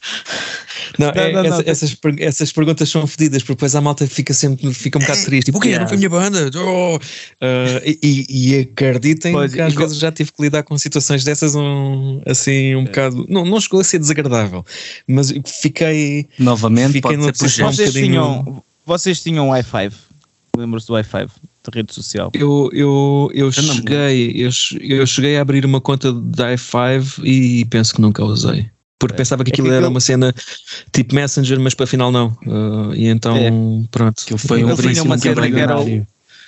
não, 0.97 1.09
não, 1.15 1.23
é, 1.23 1.33
não, 1.33 1.41
essa, 1.41 1.57
não, 1.57 1.65
essas, 1.67 1.97
essas 2.19 2.53
perguntas 2.53 2.89
são 2.89 3.05
fedidas, 3.07 3.43
porque 3.43 3.55
depois 3.55 3.75
a 3.75 3.81
malta 3.81 4.07
fica 4.07 4.33
sempre 4.33 4.73
fica 4.73 4.99
um 4.99 5.01
bocado 5.01 5.21
é, 5.21 5.25
triste. 5.25 5.47
Tipo, 5.47 5.59
o 5.59 5.61
quê? 5.61 5.69
Yeah. 5.69 5.83
Não 5.83 5.89
foi 5.89 5.97
a 5.97 5.99
minha 5.99 6.11
banda? 6.11 6.51
Oh! 6.57 6.97
Uh, 6.97 7.99
e, 8.03 8.27
e 8.29 8.61
acreditem 8.61 9.33
pois, 9.33 9.53
que 9.53 9.61
às 9.61 9.75
vezes 9.75 9.99
já 9.99 10.13
tive 10.13 10.33
que 10.33 10.43
lidar 10.43 10.63
com 10.63 10.79
situações 10.79 11.25
dessas 11.25 11.57
um, 11.57 12.23
assim 12.27 12.77
um 12.77 12.83
é. 12.83 12.85
bocado. 12.85 13.27
Não, 13.29 13.45
não 13.45 13.61
chegou 13.61 13.81
a 13.81 13.85
ser 13.85 13.99
desagradável, 13.99 14.65
mas 15.09 15.33
fiquei. 15.47 16.29
Novamente, 16.39 16.93
fiquei 16.93 17.17
pode 17.17 17.39
ser 17.39 17.63
vocês, 17.65 17.91
um 17.91 17.93
tinham, 17.93 18.65
vocês 18.87 19.21
tinham 19.21 19.49
Wi-Fi? 19.49 19.91
Lembro-se 20.57 20.87
do 20.87 20.93
Wi-Fi? 20.93 21.27
De 21.71 21.79
rede 21.79 21.95
social? 21.95 22.31
Eu, 22.35 22.71
eu, 22.73 23.31
eu, 23.35 23.53
cheguei, 23.53 24.33
eu, 24.37 24.51
eu 24.81 25.07
cheguei 25.07 25.37
a 25.37 25.43
abrir 25.43 25.65
uma 25.65 25.81
conta 25.81 26.13
da 26.13 26.55
i5 26.55 27.25
e 27.25 27.65
penso 27.67 27.95
que 27.95 28.01
nunca 28.01 28.25
usei. 28.25 28.71
Porque 28.99 29.15
é. 29.15 29.17
pensava 29.19 29.45
que 29.45 29.51
aquilo 29.51 29.69
é 29.69 29.71
que 29.71 29.77
era 29.77 29.89
uma 29.89 30.01
cena 30.01 30.35
tipo 30.93 31.15
Messenger, 31.15 31.59
mas 31.61 31.75
para 31.75 31.87
final 31.87 32.11
não. 32.11 32.29
Uh, 32.47 32.95
e 32.95 33.09
então, 33.09 33.37
é. 33.37 33.51
pronto. 33.91 34.23
Aquilo 34.23 34.39
foi 34.39 34.65
um 34.65 34.77
princípio 34.77 35.05
uma 35.05 35.19
cena 35.19 35.51
que 35.51 35.59
era 35.59 35.77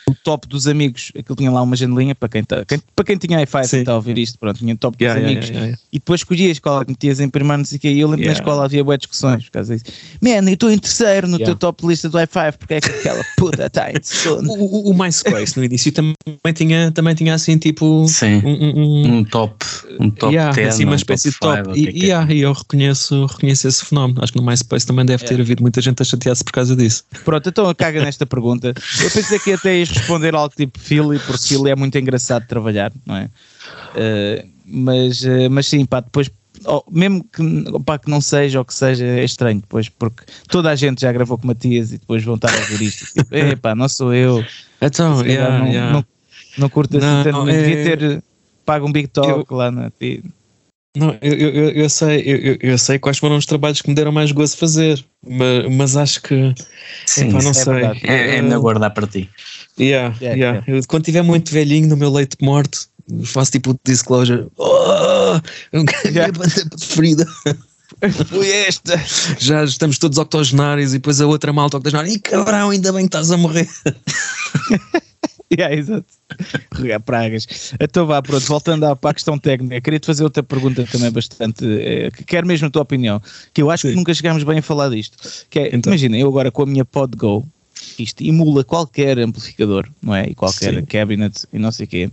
o, 0.09 0.15
top 0.15 0.49
dos 0.49 0.67
amigos. 0.67 1.13
Aquilo 1.17 1.37
tinha 1.37 1.51
lá 1.51 1.63
uma 1.63 1.77
janelinha 1.77 2.15
para 2.15 2.29
quem, 2.29 2.43
tá, 2.43 2.65
quem 2.65 2.81
para 2.95 3.05
quem 3.05 3.17
tinha 3.17 3.41
e 3.41 3.43
está 3.43 3.93
a 3.93 3.95
ouvir 3.95 4.19
isto, 4.19 4.39
pronto, 4.39 4.59
tinha 4.59 4.75
o 4.75 4.77
top 4.77 4.97
yeah, 5.03 5.21
dos 5.21 5.29
yeah, 5.29 5.41
amigos. 5.41 5.57
Yeah, 5.57 5.79
e 5.93 5.99
depois 5.99 6.21
escolhias 6.21 6.59
qual 6.59 6.85
que 6.85 6.91
metias 6.91 7.21
em 7.21 7.29
primeiro, 7.29 7.59
não 7.59 7.65
sei 7.65 7.77
o 7.79 7.81
que. 7.81 7.89
E 7.89 8.01
eu 8.01 8.09
lembro 8.09 8.23
yeah. 8.23 8.39
na 8.39 8.43
escola 8.45 8.65
havia 8.65 8.83
boas 8.83 8.99
discussões 8.99 9.45
por 9.45 9.53
causa 9.53 9.77
disso. 9.77 9.93
Man, 10.21 10.49
eu 10.49 10.55
estou 10.55 10.71
em 10.71 10.79
terceiro 10.79 11.29
no 11.29 11.39
teu 11.39 11.55
top 11.55 11.87
lista 11.87 12.09
do 12.09 12.19
i5, 12.19 12.53
porque 12.59 12.75
é 12.75 12.81
que 12.81 12.91
aquela 12.91 13.25
puta 13.37 13.67
está 13.67 13.91
em 13.91 13.97
segundo. 14.03 14.47
O, 14.57 14.89
o, 14.89 14.91
o 14.91 14.95
MySpace 14.95 15.57
no 15.57 15.65
início 15.65 15.93
também 15.93 16.15
tinha, 16.55 16.91
também 16.93 17.15
tinha 17.15 17.35
assim 17.35 17.59
tipo 17.59 18.07
Sim, 18.09 18.43
um, 18.45 18.49
um, 18.49 19.17
um, 19.19 19.25
top, 19.25 19.65
um 19.99 20.11
top 20.11 20.33
yeah, 20.33 20.55
10, 20.55 20.69
assim, 20.69 20.85
uma 20.85 20.95
espécie 20.95 21.31
de 21.31 21.39
top. 21.39 21.75
Five, 21.75 21.79
e, 21.79 22.05
yeah, 22.07 22.33
e 22.33 22.41
eu 22.41 22.53
reconheço, 22.53 23.27
reconheço 23.27 23.69
esse 23.69 23.85
fenómeno. 23.85 24.21
Acho 24.23 24.33
que 24.33 24.39
no 24.39 24.47
MySpace 24.47 24.87
também 24.87 25.05
deve 25.05 25.25
ter 25.25 25.41
havido 25.41 25.63
muita 25.63 25.81
gente 25.81 26.01
a 26.01 26.05
chatear-se 26.05 26.45
por 26.45 26.53
causa 26.53 26.77
disso. 26.77 27.05
Pronto, 27.25 27.49
então 27.49 27.75
caga 27.75 28.03
nesta 28.03 28.25
pergunta. 28.25 28.73
Eu 29.03 29.11
pensei 29.11 29.39
que 29.39 29.53
até 29.53 29.79
ias 29.79 29.96
responder 29.99 30.35
algo 30.35 30.55
tipo 30.55 30.79
Philly, 30.79 31.19
porque 31.19 31.47
Philly 31.47 31.71
é 31.71 31.77
muito 31.77 31.97
engraçado 31.99 32.43
de 32.43 32.49
trabalhar, 32.49 32.93
não 33.05 33.17
é? 33.17 33.25
Uh, 33.95 34.49
mas, 34.65 35.23
uh, 35.23 35.51
mas 35.51 35.67
sim, 35.67 35.85
pá, 35.85 36.01
depois, 36.01 36.31
oh, 36.65 36.83
mesmo 36.91 37.25
que, 37.25 37.43
pá, 37.85 37.99
que 37.99 38.11
não 38.11 38.21
seja 38.21 38.59
ou 38.59 38.65
que 38.65 38.75
seja, 38.75 39.05
é 39.05 39.25
estranho 39.25 39.61
depois, 39.61 39.89
porque 39.89 40.25
toda 40.49 40.71
a 40.71 40.77
gente 40.77 41.01
já 41.01 41.13
gravou 41.13 41.39
com 41.39 41.47
Matias 41.47 41.93
e 41.93 41.99
depois 41.99 42.25
vão 42.25 42.35
estar 42.35 42.53
a 42.53 42.61
ver 42.65 42.83
isto. 42.83 43.07
Tipo, 43.07 43.61
pá, 43.61 43.75
não 43.77 43.89
sou 43.89 44.13
eu. 44.13 44.45
Então, 44.81 45.25
yeah, 45.25 45.59
não, 45.59 45.67
yeah. 45.67 45.93
não, 45.93 46.05
não 46.59 46.69
curto 46.69 46.97
assim 46.99 47.07
tanto, 47.23 47.49
é... 47.49 47.63
devia 47.63 47.97
ter 47.97 48.23
pago 48.65 48.87
um 48.87 48.93
Big 48.93 49.09
Talk 49.09 49.51
eu... 49.51 49.57
lá 49.57 49.71
na. 49.71 49.91
Não, 50.97 51.17
eu, 51.21 51.35
eu, 51.35 51.71
eu 51.71 51.91
sei, 51.91 52.23
eu, 52.25 52.57
eu, 52.59 52.79
sei 52.79 52.99
quais 52.99 53.19
foram 53.19 53.37
os 53.37 53.45
trabalhos 53.45 53.83
que 53.83 53.89
me 53.89 53.95
deram 53.95 54.11
mais 54.11 54.33
gozo 54.33 54.57
fazer, 54.57 55.05
mas, 55.23 55.75
mas 55.75 55.97
acho 55.97 56.23
que 56.23 56.55
Sim, 57.05 57.29
não 57.29 57.39
é 57.39 57.53
sei. 57.53 57.75
Verdade. 57.75 58.01
É, 58.05 58.37
é 58.37 58.43
melhor 58.43 58.61
guardar 58.61 58.91
para 58.95 59.07
ti. 59.07 59.29
Yeah, 59.79 60.15
yeah, 60.21 60.37
yeah. 60.37 60.65
yeah. 60.67 60.87
quando 60.89 61.05
tiver 61.05 61.23
muito 61.23 61.53
velhinho 61.53 61.89
no 61.89 61.97
meu 61.97 62.11
leito 62.11 62.39
de 62.39 62.45
morte, 62.45 62.87
faço 63.25 63.53
tipo 63.53 63.79
disclosure. 63.85 64.47
Oh, 64.57 65.39
yeah. 66.07 66.33
banda 66.33 66.67
preferida. 66.71 67.27
Foi 68.29 68.51
esta. 68.51 69.01
Já 69.39 69.65
estamos 69.65 69.99
todos 69.99 70.19
octogenários 70.19 70.93
e 70.93 70.99
depois 70.99 71.21
a 71.21 71.27
outra 71.27 71.53
malta 71.53 71.77
octogenária. 71.77 72.11
E 72.11 72.19
cabrão, 72.19 72.71
ainda 72.71 72.93
bem 72.93 73.03
que 73.03 73.09
estás 73.09 73.31
a 73.31 73.37
morrer. 73.37 73.69
yeah, 75.53 75.75
exato. 75.75 76.07
Regar 76.75 77.01
pragas. 77.01 77.47
Então 77.81 78.07
vá, 78.07 78.21
pronto, 78.21 78.45
voltando 78.47 78.85
à, 78.85 78.99
a 79.01 79.15
questão 79.15 79.39
técnica, 79.39 79.81
queria-te 79.81 80.07
fazer 80.07 80.25
outra 80.25 80.43
pergunta 80.43 80.85
também 80.91 81.11
bastante, 81.11 81.65
é, 81.65 82.11
que 82.11 82.25
quero 82.25 82.47
mesmo 82.47 82.67
a 82.67 82.71
tua 82.71 82.83
opinião, 82.83 83.23
que 83.55 83.63
eu 83.63 83.71
acho 83.71 83.83
Sim. 83.83 83.91
que 83.91 83.97
nunca 83.97 84.13
chegámos 84.13 84.43
bem 84.43 84.59
a 84.59 84.63
falar 84.63 84.91
disto. 84.91 85.17
Que 85.49 85.61
é, 85.61 85.69
então. 85.69 85.93
imagina, 85.93 86.19
eu 86.19 86.29
agora 86.29 86.51
com 86.51 86.63
a 86.63 86.67
minha 86.67 86.85
PodGo, 86.85 87.47
isto 87.99 88.23
emula 88.23 88.65
qualquer 88.65 89.19
amplificador, 89.19 89.89
não 90.03 90.15
é? 90.15 90.29
E 90.29 90.35
qualquer 90.35 90.75
Sim. 90.75 90.85
cabinet 90.85 91.47
e 91.53 91.59
não 91.59 91.71
sei 91.71 91.87
o 91.87 91.89
quê. 91.89 92.11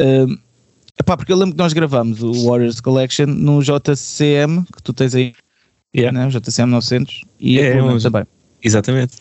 Uh, 0.00 0.38
epá, 0.98 1.16
porque 1.16 1.32
eu 1.32 1.36
lembro 1.36 1.54
que 1.54 1.62
nós 1.62 1.72
gravamos 1.72 2.22
o 2.22 2.32
Warriors 2.48 2.80
Collection 2.80 3.26
no 3.26 3.62
JCM, 3.62 4.64
que 4.64 4.82
tu 4.82 4.92
tens 4.92 5.14
aí, 5.14 5.32
yeah. 5.94 6.16
né? 6.16 6.26
o 6.26 6.30
JCM 6.30 6.70
900, 6.70 7.22
e 7.38 7.58
é, 7.58 7.78
a 7.78 8.00
também. 8.00 8.24
Exatamente. 8.62 9.16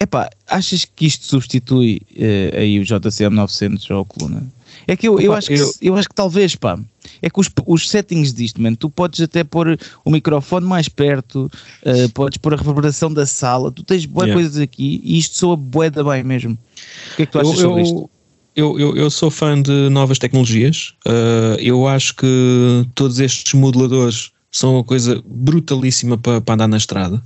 Epá, 0.00 0.30
achas 0.46 0.84
que 0.84 1.06
isto 1.06 1.26
substitui 1.26 2.00
uh, 2.12 2.58
aí 2.58 2.78
o 2.78 2.84
JCM 2.84 3.36
900 3.36 3.90
ou 3.90 4.00
a 4.00 4.04
coluna? 4.04 4.46
É 4.90 4.96
que 4.96 5.06
eu, 5.06 5.14
Opa, 5.14 5.22
eu, 5.22 5.32
acho, 5.32 5.52
eu... 5.52 5.72
Que, 5.72 5.88
eu 5.88 5.96
acho 5.96 6.08
que 6.08 6.14
talvez, 6.16 6.56
pá. 6.56 6.76
É 7.22 7.30
que 7.30 7.38
os, 7.38 7.48
os 7.64 7.88
settings 7.88 8.34
disto, 8.34 8.60
man, 8.60 8.74
tu 8.74 8.90
podes 8.90 9.20
até 9.20 9.44
pôr 9.44 9.78
o 10.04 10.10
microfone 10.10 10.66
mais 10.66 10.88
perto, 10.88 11.48
uh, 11.86 12.08
podes 12.12 12.38
pôr 12.38 12.54
a 12.54 12.56
reverberação 12.56 13.12
da 13.12 13.24
sala, 13.24 13.70
tu 13.70 13.84
tens 13.84 14.04
boas 14.04 14.26
yeah. 14.26 14.42
coisas 14.42 14.60
aqui 14.60 15.00
e 15.04 15.16
isto 15.16 15.36
soa 15.36 15.56
bué 15.56 15.90
da 15.90 16.02
bem 16.02 16.24
mesmo. 16.24 16.58
O 17.12 17.16
que 17.16 17.22
é 17.22 17.26
que 17.26 17.30
tu 17.30 17.38
achas 17.38 17.54
eu, 17.54 17.60
sobre 17.60 17.82
isto? 17.82 18.10
Eu, 18.56 18.80
eu, 18.80 18.96
eu, 18.96 19.10
sou 19.10 19.30
fã 19.30 19.62
de 19.62 19.88
novas 19.90 20.18
tecnologias. 20.18 20.92
Uh, 21.06 21.54
eu 21.60 21.86
acho 21.86 22.16
que 22.16 22.84
todos 22.96 23.20
estes 23.20 23.54
moduladores 23.54 24.32
são 24.50 24.74
uma 24.74 24.84
coisa 24.84 25.22
brutalíssima 25.24 26.18
para, 26.18 26.40
para 26.40 26.54
andar 26.54 26.66
na 26.66 26.78
estrada. 26.78 27.22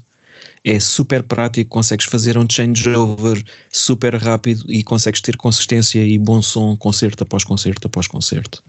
É 0.64 0.80
super 0.80 1.22
prático, 1.22 1.68
consegues 1.68 2.06
fazer 2.06 2.38
um 2.38 2.46
changeover 2.50 3.44
super 3.70 4.14
rápido 4.14 4.64
e 4.68 4.82
consegues 4.82 5.20
ter 5.20 5.36
consistência 5.36 6.02
e 6.02 6.18
bom 6.18 6.40
som 6.40 6.74
concerto 6.74 7.22
após 7.22 7.44
concerto 7.44 7.86
após 7.86 8.08
concerto. 8.08 8.62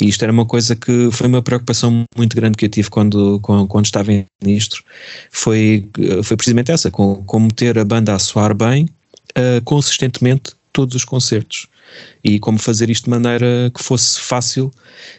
E 0.00 0.08
isto 0.08 0.24
era 0.24 0.32
uma 0.32 0.44
coisa 0.44 0.74
que 0.74 1.08
foi 1.12 1.28
uma 1.28 1.40
preocupação 1.40 2.04
muito 2.16 2.34
grande 2.34 2.56
que 2.56 2.64
eu 2.64 2.68
tive 2.68 2.90
quando, 2.90 3.38
quando, 3.40 3.68
quando 3.68 3.84
estava 3.84 4.10
nisto, 4.42 4.82
foi, 5.30 5.88
foi 6.24 6.36
precisamente 6.36 6.72
essa, 6.72 6.90
com, 6.90 7.22
como 7.24 7.52
ter 7.52 7.78
a 7.78 7.84
banda 7.84 8.14
a 8.14 8.18
soar 8.18 8.52
bem 8.52 8.88
uh, 9.38 9.62
consistentemente 9.64 10.52
todos 10.72 10.96
os 10.96 11.04
concertos 11.04 11.68
e 12.22 12.38
como 12.38 12.58
fazer 12.58 12.90
isto 12.90 13.04
de 13.04 13.10
maneira 13.10 13.70
que 13.74 13.82
fosse 13.82 14.20
fácil, 14.20 14.72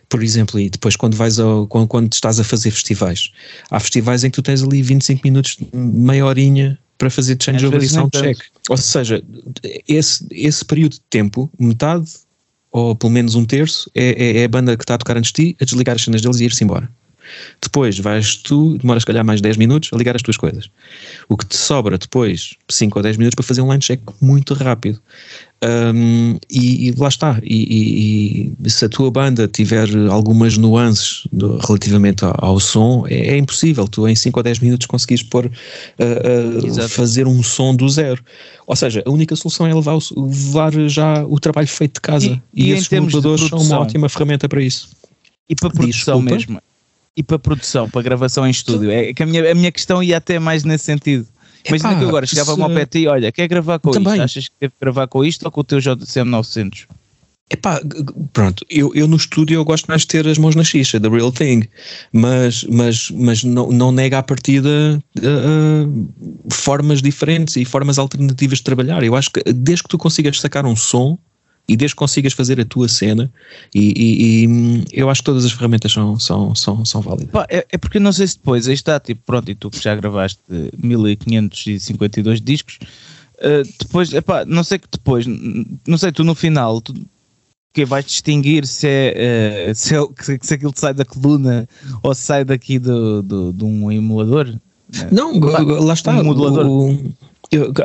por 0.10 0.22
exemplo, 0.24 0.60
e 0.60 0.70
depois 0.70 0.96
quando 0.96 1.16
vais 1.16 1.40
ao, 1.40 1.68
quando, 1.68 1.88
quando 1.88 2.14
estás 2.14 2.40
a 2.40 2.44
fazer 2.44 2.72
festivais, 2.72 3.32
há 3.70 3.80
festivais 3.80 4.24
em 4.24 4.30
que 4.30 4.36
tu 4.36 4.42
tens 4.42 4.64
ali 4.64 4.82
25 4.82 5.22
minutos, 5.24 5.58
meia 5.74 6.26
horinha 6.26 6.78
para 6.98 7.10
fazer 7.10 7.38
changeover 7.42 7.82
e 7.82 7.88
soundcheck. 7.88 8.42
Ou 8.70 8.78
seja, 8.78 9.24
esse, 9.88 10.26
esse 10.32 10.66
período 10.66 10.94
de 10.94 11.02
tempo, 11.10 11.50
metade 11.60 12.12
ou 12.72 12.96
pelo 12.96 13.12
menos 13.12 13.36
um 13.36 13.46
terço, 13.46 13.90
é, 13.96 14.10
é, 14.12 14.38
é 14.42 14.44
a 14.44 14.48
banda 14.48 14.76
que 14.76 14.84
está 14.84 14.96
a 14.96 14.98
tocar 14.98 15.18
antes 15.18 15.32
de 15.32 15.54
ti, 15.54 15.58
a 15.62 15.66
desligar 15.66 15.96
as 15.96 16.04
cenas 16.04 16.22
deles 16.22 16.40
e 16.40 16.46
ir-se 16.46 16.64
embora. 16.64 16.90
Depois 17.62 17.98
vais 18.00 18.36
tu, 18.38 18.78
demoras 18.78 19.04
calhar 19.04 19.26
mais 19.26 19.42
10 19.42 19.58
minutos 19.58 19.90
a 19.94 19.98
ligar 19.98 20.16
as 20.16 20.22
tuas 20.22 20.38
coisas. 20.38 20.70
O 21.28 21.38
que 21.38 21.46
te 21.46 21.56
sobra 21.56 21.98
depois, 21.98 22.56
5 22.70 23.00
ou 23.00 23.04
10 23.04 23.18
minutos 23.18 23.36
para 23.36 23.44
fazer 23.44 23.62
um 23.62 23.72
line 23.72 23.82
check 23.82 24.02
muito 24.22 24.54
rápido. 24.54 25.02
Um, 25.64 26.38
e, 26.52 26.90
e, 26.90 26.92
lá 26.92 27.08
está. 27.08 27.40
E, 27.44 28.54
e, 28.64 28.70
se 28.70 28.86
a 28.86 28.90
tua 28.90 29.10
banda 29.10 29.48
tiver 29.48 29.88
algumas 30.10 30.56
nuances 30.56 31.28
do, 31.32 31.58
relativamente 31.58 32.24
ao, 32.24 32.36
ao 32.38 32.60
som, 32.60 33.06
é, 33.10 33.30
é, 33.30 33.38
impossível. 33.38 33.88
Tu 33.88 34.08
em 34.08 34.16
5 34.16 34.40
ou 34.40 34.44
10 34.44 34.60
minutos 34.60 34.86
conseguires 34.86 35.24
pôr, 35.24 35.48
uh, 35.48 35.50
uh, 35.50 36.90
fazer 36.90 37.26
um 37.26 37.42
som 37.42 37.76
do 37.76 37.90
zero. 37.90 38.24
Ou 38.68 38.76
seja, 38.76 39.02
a 39.06 39.10
única 39.10 39.36
solução 39.36 39.66
é 39.66 39.74
levar, 39.74 39.98
levar 40.16 40.74
já 40.90 41.26
o 41.26 41.40
trabalho 41.40 41.68
feito 41.68 41.96
de 41.96 42.02
casa. 42.02 42.42
E, 42.54 42.66
e 42.66 42.72
esses 42.72 42.88
computadores 42.88 43.48
são 43.48 43.60
uma 43.60 43.80
ótima 43.80 44.08
ferramenta 44.10 44.48
para 44.48 44.62
isso. 44.62 44.90
E 45.50 45.56
para 45.56 45.70
produção 45.70 46.24
Desculpa. 46.24 46.36
mesmo. 46.36 46.62
E 47.18 47.24
para 47.24 47.40
produção, 47.40 47.90
para 47.90 48.02
gravação 48.04 48.48
em 48.48 48.52
estúdio. 48.52 48.92
É 48.92 49.12
que 49.12 49.24
a 49.24 49.26
minha, 49.26 49.52
a 49.52 49.56
minha 49.56 49.72
questão 49.72 50.04
ia 50.04 50.18
até 50.18 50.38
mais 50.38 50.64
nesse 50.64 50.86
sentido 50.86 51.28
Imagina 51.68 51.92
Epá, 51.92 52.00
que 52.00 52.06
agora 52.06 52.26
chegava-me 52.26 52.64
ao 52.64 52.70
pé 52.70 52.86
de 52.86 52.92
ti, 52.92 53.08
olha, 53.08 53.32
quer 53.32 53.48
gravar 53.48 53.80
com 53.80 53.92
Também. 53.92 54.14
isto? 54.14 54.24
Achas 54.24 54.48
que 54.48 54.56
deve 54.60 54.74
gravar 54.80 55.08
com 55.08 55.24
isto 55.24 55.44
ou 55.44 55.52
com 55.52 55.62
o 55.62 55.64
teu 55.64 55.80
JCM 55.80 56.30
900? 56.30 56.88
Epá, 57.50 57.80
pronto, 58.34 58.66
eu, 58.70 58.94
eu 58.94 59.08
no 59.08 59.16
estúdio 59.16 59.56
eu 59.56 59.64
gosto 59.64 59.88
mais 59.88 60.02
de 60.02 60.08
ter 60.08 60.28
as 60.28 60.38
mãos 60.38 60.54
na 60.54 60.66
xixa, 60.66 61.00
the 61.00 61.08
real 61.08 61.32
thing, 61.32 61.64
mas, 62.12 62.66
mas, 62.66 63.10
mas 63.12 63.42
não, 63.42 63.72
não 63.72 63.90
nega 63.90 64.18
à 64.18 64.24
partida 64.24 65.02
uh, 65.18 66.14
formas 66.52 67.02
diferentes 67.02 67.56
e 67.56 67.64
formas 67.64 67.98
alternativas 67.98 68.58
de 68.58 68.66
trabalhar. 68.66 69.02
Eu 69.02 69.16
acho 69.16 69.32
que 69.32 69.42
desde 69.54 69.84
que 69.84 69.90
tu 69.90 69.98
consigas 69.98 70.42
sacar 70.42 70.66
um 70.66 70.76
som, 70.76 71.18
e 71.68 71.76
desde 71.76 71.96
que 71.96 72.00
consigas 72.00 72.34
fazer 72.34 72.60
a 72.62 72.66
tua 72.66 72.88
cena, 72.88 73.30
e, 73.76 73.94
e, 73.96 74.46
e 74.46 74.86
eu 74.94 75.10
acho 75.10 75.22
que 75.22 75.26
todas 75.26 75.44
as 75.44 75.52
ferramentas 75.52 75.92
são, 75.92 76.18
são, 76.18 76.56
são, 76.56 76.86
são 76.86 77.02
válidas. 77.02 77.32
Pá, 77.32 77.46
é, 77.50 77.66
é, 77.70 77.78
porque 77.78 78.00
não 78.00 78.14
sei 78.14 78.28
se 78.28 78.38
depois, 78.38 78.68
aí 78.68 78.74
está, 78.74 79.00
tipo, 79.00 79.22
pronto, 79.26 79.52
e 79.52 79.56
tu 79.56 79.70
que 79.70 79.84
já 79.84 79.94
gravaste 79.96 80.40
1552 80.78 82.40
discos, 82.40 82.80
uh, 83.40 83.68
depois, 83.80 84.14
epá, 84.14 84.46
não 84.46 84.64
sei 84.64 84.80
que 84.80 84.88
depois, 84.90 85.26
não 85.86 85.98
sei, 85.98 86.12
tu 86.12 86.24
no 86.24 86.34
final, 86.34 86.80
tu, 86.80 86.94
que 87.74 87.86
vais 87.86 88.06
distinguir 88.06 88.66
se 88.66 88.88
é, 88.88 89.68
uh, 89.70 89.76
se, 89.76 89.94
é, 89.94 90.00
se 90.42 90.54
aquilo 90.54 90.74
sai 90.74 90.94
da 90.94 91.04
coluna 91.04 91.68
ou 92.02 92.16
se 92.16 92.22
sai 92.22 92.46
daqui 92.46 92.80
do, 92.80 93.22
do, 93.22 93.52
de 93.54 93.66
um 93.66 93.92
emulador? 93.92 94.58
Não, 95.12 95.38
lá 95.40 95.94
está. 95.94 96.12
Um 96.12 96.24
modulador. 96.24 96.66
O, 96.66 97.14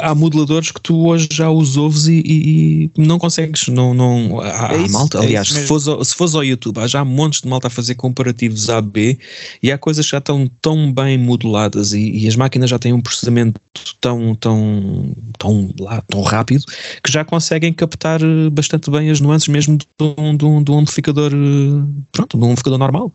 há 0.00 0.14
moduladores 0.14 0.70
que 0.70 0.80
tu 0.80 1.06
hoje 1.06 1.28
já 1.30 1.50
os 1.50 1.76
ouves 1.76 2.06
e, 2.06 2.22
e, 2.24 2.90
e 2.96 3.00
não 3.00 3.18
consegues, 3.18 3.68
não, 3.68 3.94
não 3.94 4.40
há, 4.40 4.74
é 4.74 4.78
isso, 4.78 4.92
malta, 4.92 5.18
é 5.18 5.22
aliás, 5.22 5.48
se 5.48 5.66
fores, 5.66 5.86
ao, 5.86 6.04
se 6.04 6.14
fores 6.14 6.34
ao 6.34 6.44
YouTube, 6.44 6.78
há 6.78 6.86
já 6.86 7.04
montes 7.04 7.42
de 7.42 7.48
malta 7.48 7.68
a 7.68 7.70
fazer 7.70 7.94
comparativos 7.94 8.68
A-B 8.68 9.18
e 9.62 9.70
há 9.70 9.78
coisas 9.78 10.04
que 10.04 10.12
já 10.12 10.18
estão 10.18 10.50
tão 10.60 10.92
bem 10.92 11.16
moduladas 11.16 11.92
e, 11.92 12.10
e, 12.10 12.28
as 12.28 12.34
máquinas 12.34 12.70
já 12.70 12.78
têm 12.78 12.92
um 12.92 13.00
processamento 13.00 13.60
tão, 14.00 14.34
tão, 14.34 15.14
tão, 15.38 15.74
lá, 15.78 16.02
tão 16.08 16.22
rápido 16.22 16.64
que 17.02 17.12
já 17.12 17.24
conseguem 17.24 17.72
captar 17.72 18.20
bastante 18.50 18.90
bem 18.90 19.10
as 19.10 19.20
nuances 19.20 19.48
mesmo 19.48 19.76
de 19.78 19.86
um, 20.18 20.36
de 20.36 20.44
um, 20.44 20.62
de 20.62 20.70
um 20.70 20.78
amplificador, 20.80 21.30
pronto, 22.10 22.36
de 22.36 22.44
um 22.44 22.46
amplificador 22.46 22.78
normal. 22.78 23.12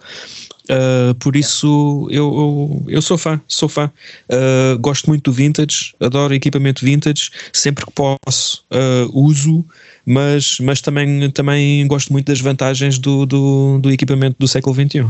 Uh, 0.70 1.16
por 1.16 1.36
isso 1.36 2.08
eu, 2.12 2.34
eu, 2.34 2.86
eu, 2.90 3.02
sou 3.02 3.18
fã, 3.18 3.40
sou 3.48 3.70
fã. 3.70 3.92
Uh, 4.30 4.78
gosto 4.80 5.08
muito 5.08 5.32
do 5.32 5.32
vintage, 5.32 5.94
adoro 6.00 6.34
equipamento 6.34 6.84
vintage, 6.84 7.30
sempre 7.54 7.86
que 7.86 7.92
posso 7.92 8.64
uh, 8.72 9.10
uso, 9.14 9.66
mas, 10.06 10.58
mas 10.60 10.82
também, 10.82 11.30
também 11.32 11.88
gosto 11.88 12.12
muito 12.12 12.28
das 12.28 12.42
vantagens 12.42 13.00
do, 13.00 13.26
do, 13.26 13.80
do 13.80 13.92
equipamento 13.92 14.36
do 14.40 14.48
século 14.48 14.76
XXI. 14.76 15.08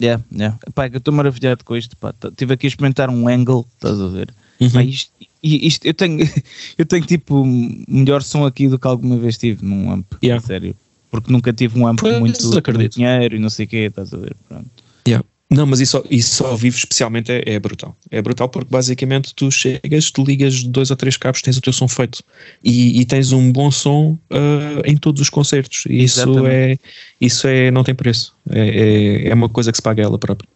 Yeah, 0.00 0.22
yeah. 0.32 0.58
Pá, 0.74 0.88
eu 0.88 0.98
estou 0.98 1.14
maravilhado 1.14 1.64
com 1.64 1.76
isto. 1.76 1.96
Pá. 1.96 2.14
Tive 2.36 2.54
aqui 2.54 2.66
a 2.66 2.68
experimentar 2.68 3.10
um 3.10 3.28
angle, 3.28 3.66
estás 3.74 4.00
a 4.00 4.08
ver? 4.08 4.34
Uhum. 4.60 4.70
Pá, 4.70 4.82
isto, 4.82 5.12
isto, 5.42 5.86
eu, 5.86 5.94
tenho, 5.94 6.28
eu 6.78 6.86
tenho 6.86 7.04
tipo 7.04 7.44
melhor 7.88 8.22
som 8.22 8.44
aqui 8.44 8.68
do 8.68 8.78
que 8.78 8.86
alguma 8.86 9.16
vez 9.16 9.36
tive 9.38 9.64
num 9.64 9.90
amp, 9.90 10.06
yeah. 10.22 10.44
sério. 10.44 10.76
Porque 11.10 11.30
nunca 11.30 11.52
tive 11.52 11.78
um 11.78 11.86
amp 11.86 12.00
com 12.00 12.08
muito, 12.18 12.42
muito 12.48 12.88
dinheiro 12.88 13.36
e 13.36 13.38
não 13.38 13.50
sei 13.50 13.66
o 13.66 13.68
quê, 13.68 13.76
estás 13.88 14.14
a 14.14 14.16
ver? 14.16 14.34
Pronto. 14.48 14.70
Yeah. 15.06 15.24
Não, 15.52 15.66
mas 15.66 15.80
isso, 15.80 16.02
isso 16.10 16.46
ao 16.46 16.56
vivo 16.56 16.78
especialmente 16.78 17.30
é, 17.30 17.42
é, 17.44 17.58
brutal. 17.58 17.94
É 18.10 18.22
brutal 18.22 18.48
porque 18.48 18.70
basicamente 18.70 19.34
tu 19.34 19.50
chegas, 19.50 20.10
tu 20.10 20.24
ligas 20.24 20.62
dois 20.62 20.90
ou 20.90 20.96
três 20.96 21.18
cabos, 21.18 21.42
tens 21.42 21.58
o 21.58 21.60
teu 21.60 21.74
som 21.74 21.86
feito 21.86 22.24
e, 22.64 22.98
e 22.98 23.04
tens 23.04 23.32
um 23.32 23.52
bom 23.52 23.70
som 23.70 24.18
uh, 24.30 24.82
em 24.86 24.96
todos 24.96 25.20
os 25.20 25.28
concertos. 25.28 25.84
E 25.86 26.04
isso 26.04 26.48
é, 26.48 26.78
isso 27.20 27.46
é, 27.46 27.70
não 27.70 27.84
tem 27.84 27.94
preço. 27.94 28.34
É, 28.48 28.60
é, 28.60 29.28
é, 29.28 29.34
uma 29.34 29.48
coisa 29.48 29.70
que 29.70 29.76
se 29.76 29.82
paga 29.82 30.02
ela 30.02 30.18
própria. 30.18 30.48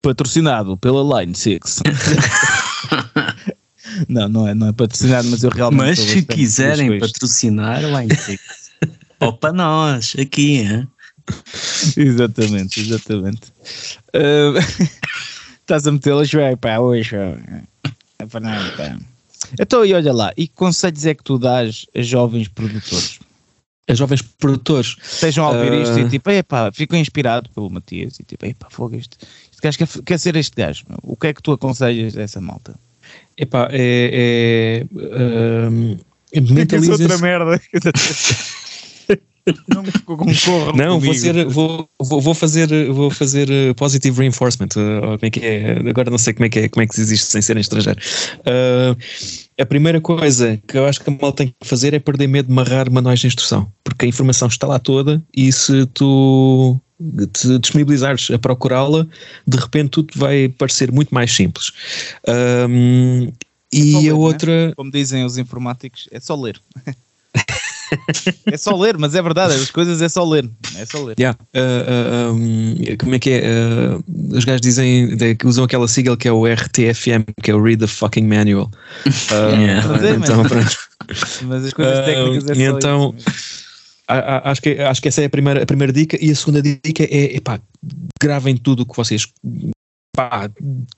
Patrocinado 0.00 0.76
pela 0.76 1.20
Line 1.20 1.34
6. 1.34 1.82
não, 4.08 4.28
não 4.28 4.48
é, 4.48 4.54
não 4.54 4.68
é 4.68 4.72
patrocinado, 4.72 5.28
mas 5.28 5.42
eu 5.42 5.50
realmente. 5.50 5.98
Mas 5.98 5.98
se 5.98 6.22
quiserem 6.22 7.00
patrocinar, 7.00 7.82
Line 7.82 8.14
6. 8.14 8.38
Ou 9.18 9.32
para 9.32 9.52
nós, 9.52 10.14
aqui, 10.16 10.58
hein? 10.58 10.86
exatamente, 11.96 12.80
exatamente. 12.80 13.53
Uh, 14.14 14.58
estás 15.60 15.86
a 15.86 15.92
metê-las 15.92 16.30
bem, 16.30 16.56
pá, 16.56 16.78
hoje. 16.78 17.16
É 18.18 18.26
para 18.26 18.40
nada, 18.40 18.70
pá. 18.76 18.98
Então, 19.58 19.84
e 19.84 19.94
olha 19.94 20.12
lá, 20.12 20.32
e 20.36 20.48
que 20.48 20.54
conselhos 20.54 21.04
é 21.06 21.14
que 21.14 21.22
tu 21.22 21.38
dás 21.38 21.86
a 21.94 22.02
jovens 22.02 22.48
produtores? 22.48 23.18
A 23.88 23.94
jovens 23.94 24.22
produtores. 24.22 24.96
Estejam 25.02 25.44
a 25.44 25.50
ouvir 25.50 25.72
uh... 25.72 25.82
isto 25.82 25.98
e 25.98 26.08
tipo, 26.08 26.30
epá, 26.30 26.72
ficam 26.72 26.98
inspirados 26.98 27.50
pelo 27.52 27.70
Matias 27.70 28.18
e 28.18 28.24
tipo, 28.24 28.46
epá, 28.46 28.68
fogo, 28.70 28.96
este, 28.96 29.18
este 29.50 29.60
gajo 29.62 29.78
quer, 29.78 30.02
quer 30.04 30.18
ser 30.18 30.36
este 30.36 30.56
gajo. 30.56 30.84
O 31.02 31.16
que 31.16 31.28
é 31.28 31.34
que 31.34 31.42
tu 31.42 31.52
aconselhas 31.52 32.16
a 32.16 32.22
essa 32.22 32.40
malta? 32.40 32.74
Epá, 33.36 33.68
é. 33.70 34.82
é 34.82 36.38
uh, 36.38 36.50
mentalizas... 36.52 37.00
outra 37.00 37.18
merda. 37.18 37.60
Não 39.68 39.84
concordo. 40.04 40.76
Não, 40.76 40.98
vou, 40.98 41.14
ser, 41.14 41.44
vou, 41.46 41.88
vou, 42.00 42.34
fazer, 42.34 42.90
vou 42.90 43.10
fazer 43.10 43.48
uh, 43.50 43.74
positive 43.74 44.20
reinforcement. 44.20 44.68
Uh, 44.68 45.18
como 45.18 45.18
é 45.22 45.30
que 45.30 45.40
é? 45.40 45.78
Agora 45.88 46.10
não 46.10 46.16
sei 46.16 46.32
como 46.32 46.46
é 46.46 46.48
que 46.48 46.60
é, 46.60 46.68
como 46.68 46.82
é 46.82 46.86
que 46.86 46.94
se 46.94 47.02
existe 47.02 47.26
sem 47.26 47.42
ser 47.42 47.56
em 47.56 47.60
estrangeiro. 47.60 48.00
Uh, 48.40 48.96
a 49.60 49.66
primeira 49.66 50.00
coisa 50.00 50.58
que 50.66 50.78
eu 50.78 50.86
acho 50.86 51.00
que 51.00 51.10
a 51.10 51.16
mal 51.20 51.32
tem 51.32 51.48
que 51.48 51.68
fazer 51.68 51.92
é 51.92 51.98
perder 51.98 52.26
medo 52.26 52.48
de 52.48 52.54
marrar 52.54 52.90
manuais 52.90 53.20
de 53.20 53.26
instrução, 53.26 53.70
porque 53.84 54.06
a 54.06 54.08
informação 54.08 54.48
está 54.48 54.66
lá 54.66 54.78
toda 54.78 55.22
e 55.36 55.52
se 55.52 55.86
tu 55.86 56.80
te 57.32 57.58
disponibilizares 57.58 58.30
a 58.30 58.38
procurá-la, 58.38 59.06
de 59.46 59.56
repente 59.58 59.90
tudo 59.90 60.12
vai 60.16 60.48
parecer 60.48 60.90
muito 60.90 61.14
mais 61.14 61.32
simples. 61.32 61.70
Um, 62.68 63.30
e 63.72 63.92
ler, 63.92 63.98
a 63.98 64.02
né? 64.02 64.12
outra. 64.12 64.66
Né? 64.68 64.72
Como 64.76 64.90
dizem 64.90 65.24
os 65.24 65.36
informáticos, 65.36 66.08
é 66.10 66.20
só 66.20 66.34
ler. 66.34 66.60
é 68.46 68.56
só 68.56 68.76
ler, 68.76 68.96
mas 68.98 69.14
é 69.14 69.22
verdade, 69.22 69.54
as 69.54 69.70
coisas 69.70 70.00
é 70.00 70.08
só 70.08 70.24
ler. 70.24 70.48
É 70.76 70.84
só 70.84 71.02
ler. 71.02 71.16
Yeah. 71.18 71.38
Uh, 71.54 71.58
uh, 71.58 72.34
um, 72.34 72.76
como 72.98 73.14
é 73.14 73.18
que 73.18 73.30
é? 73.30 73.42
Uh, 73.42 74.36
os 74.36 74.44
gajos 74.44 74.60
dizem 74.60 75.16
de, 75.16 75.34
que 75.34 75.46
usam 75.46 75.64
aquela 75.64 75.88
sigla 75.88 76.16
que 76.16 76.28
é 76.28 76.32
o 76.32 76.46
RTFM, 76.46 77.24
que 77.42 77.50
é 77.50 77.54
o 77.54 77.62
Read 77.62 77.80
the 77.80 77.86
Fucking 77.86 78.26
Manual. 78.26 78.70
yeah. 79.30 79.84
então, 80.16 80.42
mas, 80.44 80.76
mas 81.42 81.64
as 81.64 81.72
coisas 81.72 82.04
técnicas 82.04 82.50
é 82.50 82.54
só 82.54 82.78
então, 82.78 83.14
Acho 84.06 84.60
que, 84.60 84.70
acho 84.80 85.00
que 85.00 85.08
essa 85.08 85.22
é 85.22 85.24
a 85.24 85.30
primeira, 85.30 85.62
a 85.62 85.66
primeira 85.66 85.90
dica 85.90 86.18
e 86.20 86.30
a 86.30 86.34
segunda 86.36 86.60
dica 86.60 87.04
é, 87.04 87.36
epá, 87.36 87.58
gravem 88.20 88.54
tudo 88.54 88.82
o 88.82 88.86
que 88.86 88.94
vocês 88.94 89.26
pá, 90.14 90.48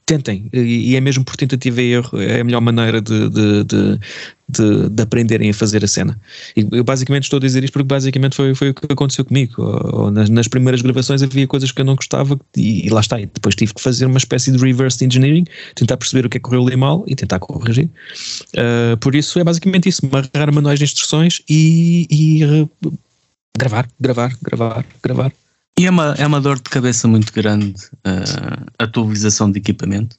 tentem, 0.05 0.49
e 0.53 0.95
é 0.95 1.01
mesmo 1.01 1.25
por 1.25 1.37
tentativa 1.37 1.81
e 1.81 1.93
erro, 1.93 2.21
é 2.21 2.41
a 2.41 2.45
melhor 2.45 2.61
maneira 2.61 3.01
de, 3.01 3.31
de, 3.31 3.65
de, 3.65 4.01
de, 4.49 4.89
de 4.91 5.03
aprenderem 5.03 5.49
a 5.49 5.55
fazer 5.55 5.83
a 5.83 5.89
cena. 5.89 6.21
E 6.55 6.67
eu 6.71 6.85
basicamente 6.85 7.25
estou 7.25 7.39
a 7.39 7.41
dizer 7.41 7.65
isto 7.65 7.73
porque 7.73 7.87
basicamente 7.87 8.37
foi, 8.37 8.55
foi 8.55 8.71
o 8.71 8.75
que 8.75 8.93
aconteceu 8.93 9.25
comigo. 9.25 10.11
Nas, 10.11 10.29
nas 10.29 10.47
primeiras 10.47 10.83
gravações 10.83 11.23
havia 11.23 11.47
coisas 11.47 11.73
que 11.73 11.81
eu 11.81 11.85
não 11.85 11.97
gostava 11.97 12.39
e, 12.55 12.87
e, 12.87 12.91
lá 12.91 13.01
está, 13.01 13.19
e 13.19 13.27
depois 13.27 13.55
tive 13.55 13.73
que 13.73 13.81
fazer 13.81 14.05
uma 14.05 14.19
espécie 14.19 14.53
de 14.53 14.59
reverse 14.59 15.03
engineering, 15.03 15.47
tentar 15.75 15.97
perceber 15.97 16.27
o 16.27 16.29
que 16.29 16.37
é 16.37 16.41
que 16.41 16.45
correu 16.45 16.67
ali 16.67 16.77
mal 16.77 17.03
e 17.07 17.17
tentar 17.17 17.39
corrigir. 17.39 17.89
Uh, 18.55 18.97
por 19.01 19.15
isso 19.15 19.39
é 19.39 19.45
basicamente 19.45 19.89
isso, 19.89 20.07
marcar 20.13 20.53
manuais 20.53 20.79
de 20.79 20.85
instruções 20.85 21.41
e, 21.49 22.07
e 22.11 22.45
uh, 22.45 22.71
gravar, 23.57 23.89
gravar, 23.99 24.37
gravar, 24.43 24.85
gravar. 25.03 25.33
E 25.79 25.87
é 25.87 25.91
uma, 25.91 26.15
é 26.19 26.27
uma 26.27 26.41
dor 26.41 26.57
de 26.57 26.71
cabeça 26.71 27.07
muito 27.07 27.33
grande 27.33 27.75
uh, 27.97 28.67
a 28.79 28.85
atualização 28.85 29.51
de 29.51 29.59
equipamento? 29.59 30.17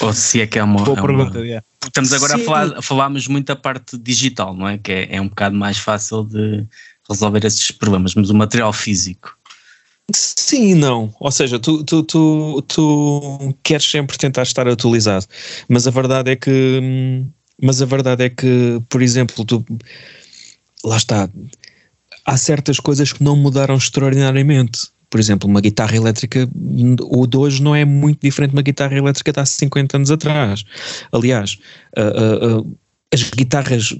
Ou 0.00 0.12
se 0.12 0.40
é 0.40 0.46
que 0.46 0.58
é 0.58 0.62
uma. 0.62 0.82
Boa 0.82 0.98
é 0.98 1.02
pergunta, 1.02 1.38
uma... 1.38 1.46
yeah. 1.46 1.64
Estamos 1.84 2.12
agora 2.12 2.34
a 2.34 2.38
falar, 2.38 2.82
falámos 2.82 3.28
muito 3.28 3.46
da 3.46 3.56
parte 3.56 3.96
digital, 3.96 4.54
não 4.54 4.68
é? 4.68 4.76
Que 4.76 4.92
é, 4.92 5.16
é 5.16 5.20
um 5.20 5.28
bocado 5.28 5.56
mais 5.56 5.78
fácil 5.78 6.24
de 6.24 6.66
resolver 7.08 7.44
esses 7.44 7.70
problemas, 7.70 8.14
mas 8.14 8.28
o 8.28 8.34
material 8.34 8.72
físico. 8.72 9.36
Sim 10.14 10.70
e 10.70 10.74
não. 10.74 11.14
Ou 11.20 11.30
seja, 11.30 11.58
tu, 11.58 11.84
tu, 11.84 12.02
tu, 12.02 12.62
tu 12.62 13.58
queres 13.62 13.88
sempre 13.88 14.18
tentar 14.18 14.42
estar 14.42 14.66
atualizado, 14.68 15.26
mas 15.68 15.86
a 15.86 15.90
verdade 15.90 16.32
é 16.32 16.36
que. 16.36 17.24
Mas 17.62 17.80
a 17.80 17.86
verdade 17.86 18.24
é 18.24 18.30
que, 18.30 18.80
por 18.88 19.00
exemplo, 19.00 19.44
tu. 19.44 19.64
Lá 20.84 20.96
está 20.96 21.28
há 22.26 22.36
certas 22.36 22.80
coisas 22.80 23.12
que 23.12 23.22
não 23.22 23.36
mudaram 23.36 23.76
extraordinariamente. 23.76 24.88
Por 25.08 25.20
exemplo, 25.20 25.48
uma 25.48 25.60
guitarra 25.60 25.96
elétrica, 25.96 26.48
o 27.00 27.26
de 27.26 27.36
hoje 27.36 27.62
não 27.62 27.74
é 27.74 27.84
muito 27.84 28.20
diferente 28.20 28.50
de 28.50 28.56
uma 28.56 28.62
guitarra 28.62 28.96
elétrica 28.96 29.32
de 29.32 29.40
há 29.40 29.46
50 29.46 29.96
anos 29.96 30.10
atrás. 30.10 30.64
Aliás, 31.12 31.56
uh, 31.96 32.58
uh, 32.58 32.78
as 33.14 33.22
guitarras, 33.30 33.92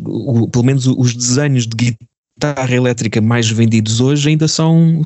pelo 0.50 0.64
menos 0.64 0.86
os 0.86 1.14
desenhos 1.14 1.66
de 1.66 1.96
guitarra 2.36 2.74
elétrica 2.74 3.20
mais 3.20 3.48
vendidos 3.48 4.00
hoje 4.00 4.28
ainda 4.28 4.48
são 4.48 5.02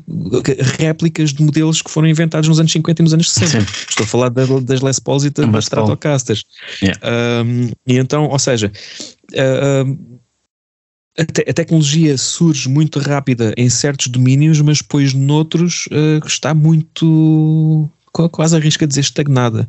réplicas 0.79 1.31
de 1.31 1.43
modelos 1.43 1.81
que 1.81 1.89
foram 1.89 2.07
inventados 2.07 2.49
nos 2.49 2.59
anos 2.59 2.71
50 2.71 3.01
e 3.01 3.03
nos 3.03 3.13
anos 3.13 3.31
60. 3.31 3.61
Sim. 3.61 3.71
Estou 3.89 4.03
a 4.03 4.07
falar 4.07 4.29
das 4.29 4.81
Les 4.81 4.99
Pauls 4.99 5.23
e 5.23 5.29
das 5.29 5.65
Stratocasters. 5.65 6.43
Yeah. 6.81 6.99
Um, 7.45 7.69
e 7.87 7.97
então, 7.97 8.25
ou 8.25 8.39
seja, 8.39 8.71
uh, 9.33 10.21
a, 11.17 11.25
te 11.25 11.41
a, 11.41 11.53
tecnologia 11.53 12.17
surge 12.17 12.69
muito 12.69 12.99
rápida 12.99 13.53
em 13.57 13.69
certos 13.69 14.07
domínios, 14.07 14.61
mas 14.61 14.79
depois 14.79 15.13
noutros 15.13 15.87
uh, 15.87 16.25
está 16.25 16.53
muito 16.53 17.89
quase 18.31 18.55
arrisca 18.55 18.85
dizer 18.85 19.01
estagnada. 19.01 19.67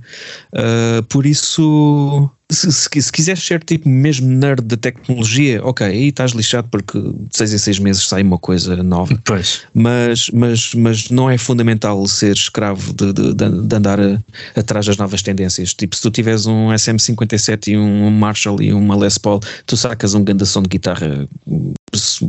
Uh, 0.53 1.03
por 1.05 1.26
isso, 1.26 2.30
se, 2.53 2.70
se, 2.72 3.03
se, 3.03 3.12
quiseres 3.12 3.42
ser 3.42 3.62
tipo 3.62 3.88
mesmo 3.88 4.28
nerd 4.28 4.62
da 4.62 4.76
tecnologia, 4.76 5.64
ok, 5.64 5.86
aí 5.86 6.09
estás 6.09 6.32
lixado 6.32 6.68
porque 6.68 6.98
de 7.00 7.36
seis 7.36 7.53
em 7.53 7.59
seis 7.59 7.78
meses 7.78 8.07
sai 8.07 8.22
uma 8.22 8.38
coisa 8.38 8.82
nova. 8.82 9.18
Pois. 9.24 9.62
Mas, 9.74 10.28
mas, 10.30 10.74
mas 10.74 11.11
não 11.11 11.30
é 11.30 11.38
fundamental 11.38 12.07
ser 12.07 12.34
escravo 12.34 12.92
de, 12.92 13.12
de, 13.12 13.34
de 13.34 13.76
andar 13.76 14.00
a, 14.00 14.20
atrás 14.57 14.86
das 14.86 14.96
novas 14.96 15.22
tendências. 15.22 15.74
Tipo, 15.74 15.96
se 15.96 16.03
tu 16.03 16.11
tiveres 16.11 16.46
um 16.46 16.68
SM57 16.68 17.68
e 17.68 17.76
um 17.76 18.11
Marshall 18.11 18.61
e 18.61 18.72
uma 18.72 18.96
Les 18.96 19.18
Paul, 19.18 19.40
tu 19.66 19.76
sacas 19.76 20.14
um 20.14 20.24
grande 20.24 20.46
som 20.46 20.62
de 20.62 20.68
guitarra, 20.68 21.28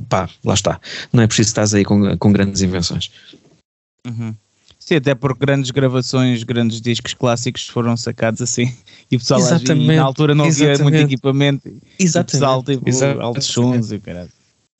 pá, 0.09 0.29
lá 0.43 0.53
está. 0.53 0.79
Não 1.11 1.23
é 1.23 1.27
preciso 1.27 1.49
estar 1.49 1.77
aí 1.77 1.83
com, 1.83 2.17
com 2.17 2.31
grandes 2.31 2.61
invenções. 2.61 3.11
Uhum. 4.05 4.35
Sim, 4.85 4.95
até 4.95 5.15
porque 5.15 5.39
grandes 5.39 5.71
gravações, 5.71 6.43
grandes 6.43 6.81
discos 6.81 7.13
clássicos 7.13 7.67
foram 7.67 7.95
sacados 7.95 8.41
assim 8.41 8.73
e 9.09 9.15
o 9.15 9.19
pessoal 9.19 9.39
Exatamente. 9.39 9.95
na 9.95 10.03
altura 10.03 10.35
não 10.35 10.43
havia 10.43 10.77
muito 10.79 10.97
equipamento 10.97 11.71
Exatamente. 11.97 11.99
e 11.99 12.09
o 12.09 12.23
pessoal 12.25 12.63
tipo 12.63 12.89
Exatamente. 12.89 13.23
altos 13.23 13.45
sons 13.45 13.91
e 13.93 13.99
caralho. 13.99 14.29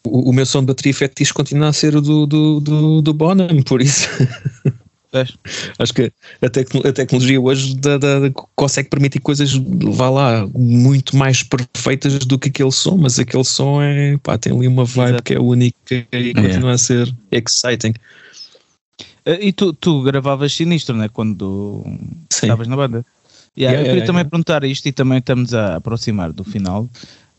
O, 0.05 0.29
o, 0.29 0.33
meu 0.33 0.45
som 0.45 0.59
de 0.59 0.65
bateria 0.65 0.93
fetiche 0.93 1.33
continua 1.33 1.69
a 1.69 1.73
ser 1.73 1.95
o 1.95 2.01
do, 2.01 2.25
do, 2.25 2.59
do, 2.59 3.01
do 3.01 3.13
Bonham, 3.13 3.63
por 3.65 3.81
isso. 3.81 4.09
Acho 5.79 5.93
que 5.93 6.11
a, 6.41 6.49
tecno, 6.49 6.81
a 6.85 6.91
tecnologia 6.91 7.39
hoje 7.39 7.75
da, 7.77 7.97
da, 7.97 8.31
consegue 8.55 8.89
permitir 8.89 9.19
coisas, 9.19 9.53
vá 9.53 10.09
lá, 10.09 10.47
muito 10.53 11.15
mais 11.15 11.43
perfeitas 11.43 12.17
do 12.19 12.37
que 12.37 12.49
aquele 12.49 12.71
som, 12.71 12.97
mas 12.97 13.19
aquele 13.19 13.45
som 13.45 13.81
é, 13.81 14.17
pá, 14.17 14.37
tem 14.37 14.51
ali 14.51 14.67
uma 14.67 14.83
vibe 14.83 15.09
Exato. 15.11 15.23
que 15.23 15.33
é 15.35 15.39
única 15.39 16.07
e 16.11 16.33
continua 16.33 16.71
é. 16.71 16.73
a 16.73 16.77
ser 16.77 17.15
exciting. 17.31 17.93
Uh, 19.27 19.39
e 19.39 19.53
tu, 19.53 19.73
tu 19.73 20.03
gravavas 20.03 20.53
sinistro, 20.53 20.95
né? 20.95 21.07
Quando 21.07 21.83
estavas 22.29 22.67
na 22.67 22.75
banda. 22.75 23.05
Yeah, 23.55 23.73
yeah, 23.73 23.79
eu 23.79 23.83
queria 23.83 23.93
yeah, 23.93 24.05
também 24.05 24.25
perguntar 24.25 24.63
isto 24.63 24.87
e 24.87 24.91
também 24.91 25.19
estamos 25.19 25.53
a 25.53 25.75
aproximar 25.75 26.33
do 26.33 26.43
final. 26.43 26.89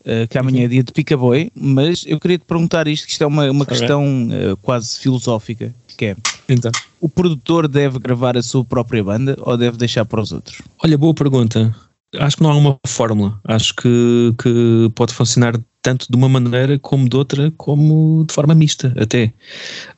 Uh, 0.01 0.27
que 0.29 0.37
amanhã 0.37 0.65
é 0.65 0.67
dia 0.67 0.83
de 0.83 0.91
Picaboy, 0.91 1.51
mas 1.55 2.03
eu 2.05 2.19
queria 2.19 2.37
te 2.37 2.45
perguntar 2.45 2.87
isto, 2.87 3.07
que 3.07 3.11
isto 3.13 3.23
é 3.23 3.27
uma, 3.27 3.49
uma 3.49 3.65
questão 3.65 4.27
uh, 4.27 4.55
quase 4.57 4.99
filosófica, 4.99 5.73
que 5.97 6.05
é 6.05 6.15
então. 6.47 6.71
o 7.01 7.09
produtor 7.09 7.67
deve 7.67 7.97
gravar 7.97 8.37
a 8.37 8.43
sua 8.43 8.63
própria 8.63 9.03
banda 9.03 9.35
ou 9.41 9.57
deve 9.57 9.77
deixar 9.77 10.05
para 10.05 10.21
os 10.21 10.31
outros? 10.31 10.61
Olha, 10.83 10.95
boa 10.95 11.13
pergunta. 11.13 11.75
Acho 12.19 12.37
que 12.37 12.43
não 12.43 12.51
há 12.51 12.55
uma 12.55 12.77
fórmula. 12.85 13.39
Acho 13.45 13.75
que, 13.75 14.33
que 14.41 14.91
pode 14.93 15.11
funcionar 15.11 15.59
tanto 15.85 16.07
de 16.09 16.17
uma 16.17 16.27
maneira 16.27 16.79
como 16.79 17.07
de 17.07 17.15
outra, 17.15 17.53
como 17.57 18.25
de 18.27 18.33
forma 18.33 18.55
mista 18.55 18.91
até. 18.99 19.31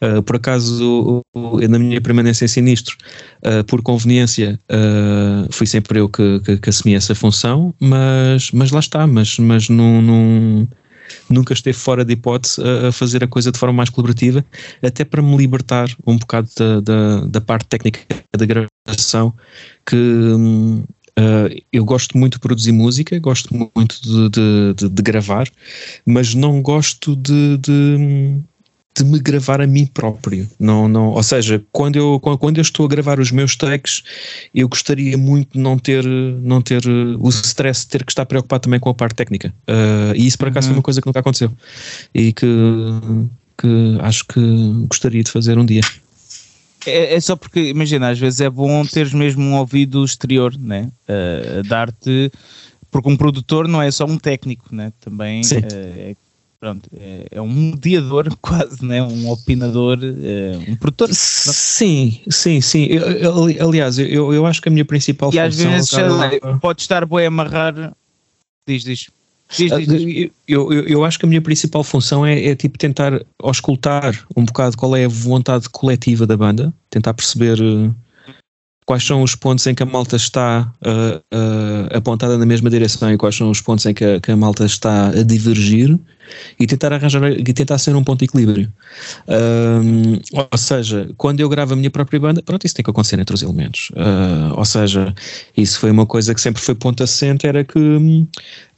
Uh, 0.02 0.22
por 0.22 0.36
acaso, 0.36 1.22
na 1.70 1.80
minha 1.80 2.02
permanência 2.02 2.44
em 2.44 2.50
Sinistro, 2.50 2.98
uh, 3.46 3.64
por 3.64 3.82
conveniência, 3.82 4.60
uh, 4.70 5.48
fui 5.50 5.66
sempre 5.66 6.02
eu 6.02 6.10
que, 6.10 6.42
que, 6.42 6.58
que, 6.58 6.70
assumi 6.70 6.94
essa 6.94 7.16
função, 7.16 7.74
mas, 7.80 8.52
mas 8.52 8.72
lá 8.72 8.82
está, 8.82 9.08
mas, 9.08 9.40
mas 9.40 9.70
nunca 11.30 11.54
esteve 11.54 11.78
fora 11.78 12.04
de 12.04 12.12
hipótese 12.12 12.62
a, 12.62 12.90
a, 12.90 12.92
fazer 12.92 13.24
a 13.24 13.28
coisa 13.28 13.50
de 13.50 13.58
forma 13.58 13.78
mais 13.78 13.90
colaborativa, 13.90 14.44
até 14.84 15.06
para 15.06 15.22
me 15.22 15.38
libertar 15.38 15.88
um 16.06 16.18
bocado 16.18 16.50
da, 16.58 16.82
da, 16.82 17.20
da 17.28 17.40
parte 17.40 17.66
técnica 17.68 18.02
da 18.38 18.46
gravação, 18.46 19.34
que, 19.86 19.96
hum, 19.96 20.84
Uh, 21.18 21.64
eu 21.74 21.84
gosto 21.84 22.16
muito 22.16 22.34
de 22.34 22.40
produzir 22.40 22.72
música, 22.72 23.18
gosto 23.18 23.50
muito 23.76 24.00
de, 24.02 24.30
de, 24.30 24.74
de, 24.76 24.90
de 24.90 25.02
gravar, 25.02 25.50
mas 26.06 26.36
não 26.36 26.62
gosto 26.62 27.16
de, 27.16 27.58
de, 27.58 29.04
me 29.04 29.20
gravar 29.20 29.60
a 29.60 29.66
mim 29.66 29.86
próprio. 29.88 30.48
Não, 30.60 30.88
não, 30.88 31.08
ou 31.10 31.24
seja, 31.24 31.64
quando 31.72 31.96
eu, 31.96 32.20
quando 32.20 32.58
eu 32.58 32.62
estou 32.62 32.86
a 32.86 32.90
gravar 32.90 33.20
os 33.20 33.32
meus 33.32 33.56
takes, 33.56 34.04
eu 34.54 34.68
gostaria 34.70 35.18
muito 35.18 35.54
de 35.54 35.60
não 35.60 35.80
ter, 35.80 36.06
não 36.06 36.62
ter 36.62 36.84
o 36.88 37.30
stress 37.30 37.82
de 37.82 37.88
ter 37.88 38.06
que 38.06 38.12
estar 38.12 38.26
preocupado 38.26 38.62
também 38.62 38.80
com 38.80 38.90
a 38.90 38.94
parte 38.94 39.16
técnica. 39.16 39.54
Uh, 39.68 40.16
e 40.16 40.28
isso, 40.28 40.38
por 40.38 40.50
acaso, 40.50 40.68
uhum. 40.68 40.74
foi 40.74 40.78
uma 40.78 40.84
coisa 40.84 41.02
que 41.02 41.08
nunca 41.08 41.20
aconteceu 41.20 41.52
e 42.14 42.32
que, 42.32 42.48
que 43.60 43.98
acho 44.02 44.24
que 44.26 44.42
gostaria 44.88 45.24
de 45.24 45.32
fazer 45.32 45.58
um 45.58 45.66
dia. 45.66 45.82
É, 46.88 47.16
é, 47.16 47.20
só 47.20 47.36
porque, 47.36 47.60
imagina, 47.60 48.10
às 48.10 48.20
vezes 48.20 48.42
é 48.42 48.50
bom 48.50 48.86
teres 48.86 49.14
mesmo 49.14 49.44
um 49.44 49.56
ouvido 49.56 50.04
exterior, 50.04 50.58
né? 50.58 50.90
Uh, 51.08 51.64
dar-te. 51.68 52.32
Porque 52.90 53.10
um 53.10 53.18
produtor 53.18 53.68
não 53.68 53.82
é 53.82 53.92
só 53.92 54.06
um 54.06 54.18
técnico, 54.18 54.74
né? 54.74 54.94
Também 55.00 55.42
uh, 55.42 55.48
é, 55.74 56.16
pronto, 56.60 56.90
é, 56.96 57.28
é, 57.32 57.42
um 57.42 57.52
mediador 57.52 58.34
quase, 58.42 58.84
né? 58.84 59.04
Um 59.04 59.30
opinador, 59.30 60.00
uh, 60.00 60.72
um 60.72 60.76
produtor. 60.78 61.10
Sim, 61.12 62.22
sim, 62.30 62.62
sim. 62.62 62.86
Eu, 62.86 63.04
eu, 63.12 63.68
aliás, 63.68 64.00
eu, 64.00 64.34
eu 64.34 64.46
acho 64.46 64.62
que 64.62 64.70
a 64.70 64.72
minha 64.72 64.86
principal 64.86 65.30
e 65.30 65.34
função. 65.34 65.44
E 65.44 65.48
às 65.48 65.56
vezes 65.56 66.40
pode 66.62 66.82
estar 66.82 67.06
bem 67.06 67.26
a 67.26 67.28
amarrar. 67.28 67.94
Diz, 68.68 68.84
diz. 68.84 69.08
Eu, 70.48 70.72
eu, 70.72 70.88
eu, 70.88 71.06
acho 71.06 71.18
que 71.18 71.26
a 71.26 71.30
minha 71.30 71.42
principal 71.42 71.84
função 71.84 72.26
é, 72.26 72.48
é, 72.48 72.56
tipo 72.56 72.78
tentar 72.78 73.22
auscultar 73.42 74.26
um 74.36 74.44
bocado 74.44 74.76
qual 74.76 74.96
é 74.96 75.06
a 75.06 75.10
vontade 75.10 75.70
coletiva 75.70 76.28
da 76.28 76.36
banda, 76.36 76.74
tentar 76.90 77.14
perceber 77.14 77.58
uh, 77.62 77.94
quais 78.86 79.04
são 79.04 79.22
os 79.24 79.36
pontos 79.36 79.66
em 79.66 79.74
que 79.74 79.84
a 79.84 79.86
malta 79.86 80.18
está 80.18 80.70
uh, 80.86 81.18
uh, 81.34 81.98
apontada 81.98 82.38
na 82.38 82.46
mesma 82.46 82.70
direção 82.70 83.12
e 83.12 83.18
quais 83.18 83.36
são 83.36 83.50
os 83.50 83.62
pontos 83.62 83.86
em 83.86 83.94
que 83.94 84.04
a, 84.04 84.20
que 84.20 84.32
a, 84.32 84.36
malta 84.36 84.66
está 84.66 85.10
a 85.10 85.24
divergir 85.24 85.98
e 86.60 86.68
tentar 86.68 86.92
arranjar 86.92 87.32
e 87.32 87.54
tentar 87.54 87.78
ser 87.78 87.96
um 87.96 88.04
ponto 88.04 88.20
de 88.20 88.26
equilíbrio. 88.26 88.70
ou 90.34 90.58
seja, 90.58 91.10
quando 91.16 91.40
eu 91.40 91.48
gravo 91.48 91.72
a 91.72 91.76
minha 91.78 91.90
própria 91.90 92.20
banda, 92.20 92.44
pronto, 92.44 92.66
isso 92.66 92.76
tem 92.76 92.84
que 92.84 92.92
acontecer 92.92 93.18
entre 93.18 93.34
os 93.34 93.42
elementos. 93.42 93.92
ou 94.58 94.66
seja, 94.66 95.16
isso 95.56 95.80
foi 95.80 95.90
uma 95.90 96.06
coisa 96.06 96.36
que 96.36 96.42
sempre 96.42 96.62
foi 96.62 96.76
ponto 96.76 97.02
assente, 97.02 97.48
era 97.48 97.64
que 97.64 97.80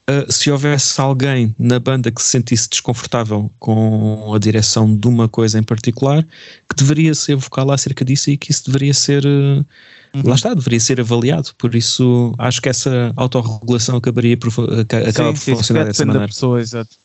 uh, 0.10 0.32
se 0.32 0.52
houvesse 0.52 1.00
alguém 1.00 1.56
na 1.58 1.80
banda 1.80 2.12
que 2.12 2.22
se 2.22 2.30
sentisse 2.30 2.70
desconfortável 2.70 3.52
com 3.60 4.34
a 4.34 4.40
direção 4.40 4.96
de 4.96 5.08
uma 5.08 5.28
coisa 5.28 5.60
em 5.60 5.64
particular, 5.64 6.24
que 6.24 6.76
deveria 6.76 7.14
ser 7.14 7.36
vocal 7.36 7.72
acerca 7.72 8.04
disso 8.04 8.30
e 8.32 8.38
que 8.38 8.52
isso 8.52 8.66
deveria 8.66 8.94
ser. 8.94 9.26
Uh, 9.26 9.66
uhum. 10.16 10.24
Lá 10.26 10.36
está, 10.36 10.54
deveria 10.54 10.80
ser 10.80 11.00
avaliado. 11.00 11.50
Por 11.58 11.76
isso, 11.76 12.34
acho 12.38 12.62
que 12.62 12.70
essa 12.70 13.14
autorregulação 13.16 13.98
acabaria 13.98 14.36
por, 14.36 14.50
acaba 14.82 15.36
sim, 15.36 15.52
por 15.52 15.58
funcionar 15.58 15.86
dessa 15.86 16.06
maneira. 16.06 16.26
Da 16.26 16.34
pessoa, 16.34 16.60
exato. 16.60 16.96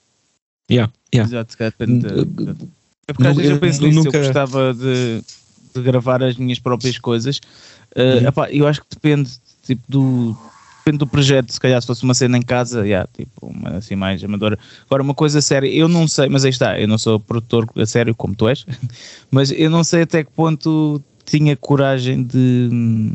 Yeah, 0.70 0.90
yeah. 1.14 1.30
Exato, 1.30 1.56
depende. 1.58 2.06
É 3.06 3.12
porque 3.12 3.28
às 3.28 3.36
vezes 3.36 3.50
eu 3.50 3.58
penso 3.58 3.82
nisso, 3.82 4.02
nunca... 4.02 4.16
eu 4.16 4.24
gostava 4.24 4.72
de, 4.72 5.22
de 5.74 5.82
gravar 5.82 6.22
as 6.22 6.36
minhas 6.36 6.58
próprias 6.58 6.96
coisas 6.96 7.38
Uh, 7.96 8.18
uhum. 8.22 8.28
epá, 8.28 8.50
eu 8.50 8.66
acho 8.66 8.80
que 8.80 8.86
depende 8.90 9.30
tipo, 9.62 9.82
do, 9.88 10.36
depende 10.84 10.98
do 10.98 11.06
projeto. 11.06 11.50
Se 11.50 11.58
calhar 11.58 11.80
se 11.80 11.86
fosse 11.86 12.04
uma 12.04 12.14
cena 12.14 12.36
em 12.36 12.42
casa, 12.42 12.86
yeah, 12.86 13.08
tipo, 13.16 13.46
uma, 13.46 13.78
assim 13.78 13.96
mais 13.96 14.22
amadora. 14.22 14.58
Agora, 14.86 15.02
uma 15.02 15.14
coisa 15.14 15.40
séria, 15.40 15.68
eu 15.68 15.88
não 15.88 16.06
sei, 16.06 16.28
mas 16.28 16.44
aí 16.44 16.50
está, 16.50 16.78
eu 16.78 16.86
não 16.86 16.98
sou 16.98 17.18
produtor 17.18 17.66
a 17.76 17.86
sério 17.86 18.14
como 18.14 18.34
tu 18.34 18.48
és, 18.48 18.66
mas 19.30 19.50
eu 19.50 19.70
não 19.70 19.82
sei 19.82 20.02
até 20.02 20.22
que 20.22 20.30
ponto 20.30 21.02
tinha 21.24 21.56
coragem 21.56 22.22
de 22.22 23.12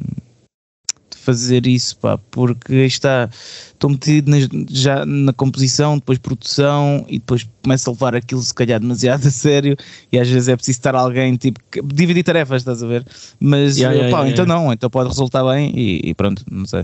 fazer 1.15 1.67
isso, 1.67 1.95
pá, 1.97 2.17
porque 2.31 2.73
está, 2.73 3.29
estou 3.31 3.91
metido 3.91 4.31
na, 4.31 4.37
já 4.67 5.05
na 5.05 5.31
composição, 5.31 5.99
depois 5.99 6.17
produção 6.17 7.05
e 7.07 7.19
depois 7.19 7.47
começo 7.61 7.87
a 7.87 7.93
levar 7.93 8.15
aquilo 8.15 8.41
se 8.41 8.53
calhar 8.53 8.79
demasiado 8.79 9.27
a 9.27 9.29
sério 9.29 9.77
e 10.11 10.17
às 10.17 10.27
vezes 10.27 10.49
é 10.49 10.55
preciso 10.55 10.79
estar 10.79 10.95
alguém, 10.95 11.35
tipo, 11.35 11.59
dividir 11.93 12.23
tarefas, 12.23 12.63
estás 12.63 12.81
a 12.81 12.87
ver? 12.87 13.05
Mas, 13.39 13.77
yeah, 13.77 13.95
yeah, 13.95 14.09
pá, 14.09 14.23
yeah, 14.23 14.31
então 14.31 14.45
não, 14.45 14.73
então 14.73 14.89
pode 14.89 15.09
resultar 15.09 15.43
bem 15.43 15.71
e, 15.75 16.09
e 16.09 16.13
pronto, 16.15 16.43
não 16.49 16.65
sei. 16.65 16.83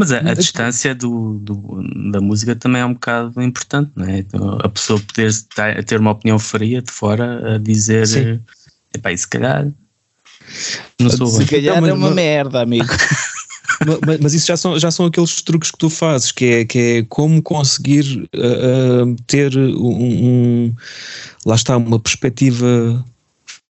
Mas 0.00 0.12
a, 0.12 0.18
a 0.18 0.34
distância 0.34 0.94
do, 0.94 1.38
do, 1.40 2.10
da 2.10 2.22
música 2.22 2.56
também 2.56 2.80
é 2.80 2.86
um 2.86 2.94
bocado 2.94 3.42
importante, 3.42 3.90
não 3.94 4.06
é? 4.06 4.20
Então, 4.20 4.58
a 4.62 4.68
pessoa 4.70 4.98
poder 4.98 5.30
ter 5.84 6.00
uma 6.00 6.12
opinião 6.12 6.38
fria 6.38 6.80
de 6.80 6.90
fora 6.90 7.56
a 7.56 7.58
dizer, 7.58 8.40
epá, 8.94 9.12
e 9.12 9.18
se 9.18 9.28
calhar 9.28 9.70
não 10.98 11.10
sou 11.10 11.26
Se 11.26 11.44
calhar 11.44 11.84
é 11.84 11.92
uma 11.92 12.10
merda, 12.10 12.62
amigo. 12.62 12.86
mas, 14.06 14.18
mas, 14.20 14.32
isso 14.32 14.46
já 14.46 14.56
são, 14.56 14.78
já 14.78 14.90
são 14.90 15.04
aqueles 15.04 15.42
truques 15.42 15.70
que 15.70 15.76
tu 15.76 15.90
fazes, 15.90 16.32
que 16.32 16.46
é, 16.46 16.64
que 16.64 16.78
é 16.78 17.02
como 17.10 17.42
conseguir 17.42 18.28
uh, 18.34 19.04
uh, 19.04 19.16
ter 19.26 19.54
um, 19.54 20.24
um, 20.26 20.74
lá 21.44 21.56
está, 21.56 21.76
uma 21.76 22.00
perspectiva 22.00 23.04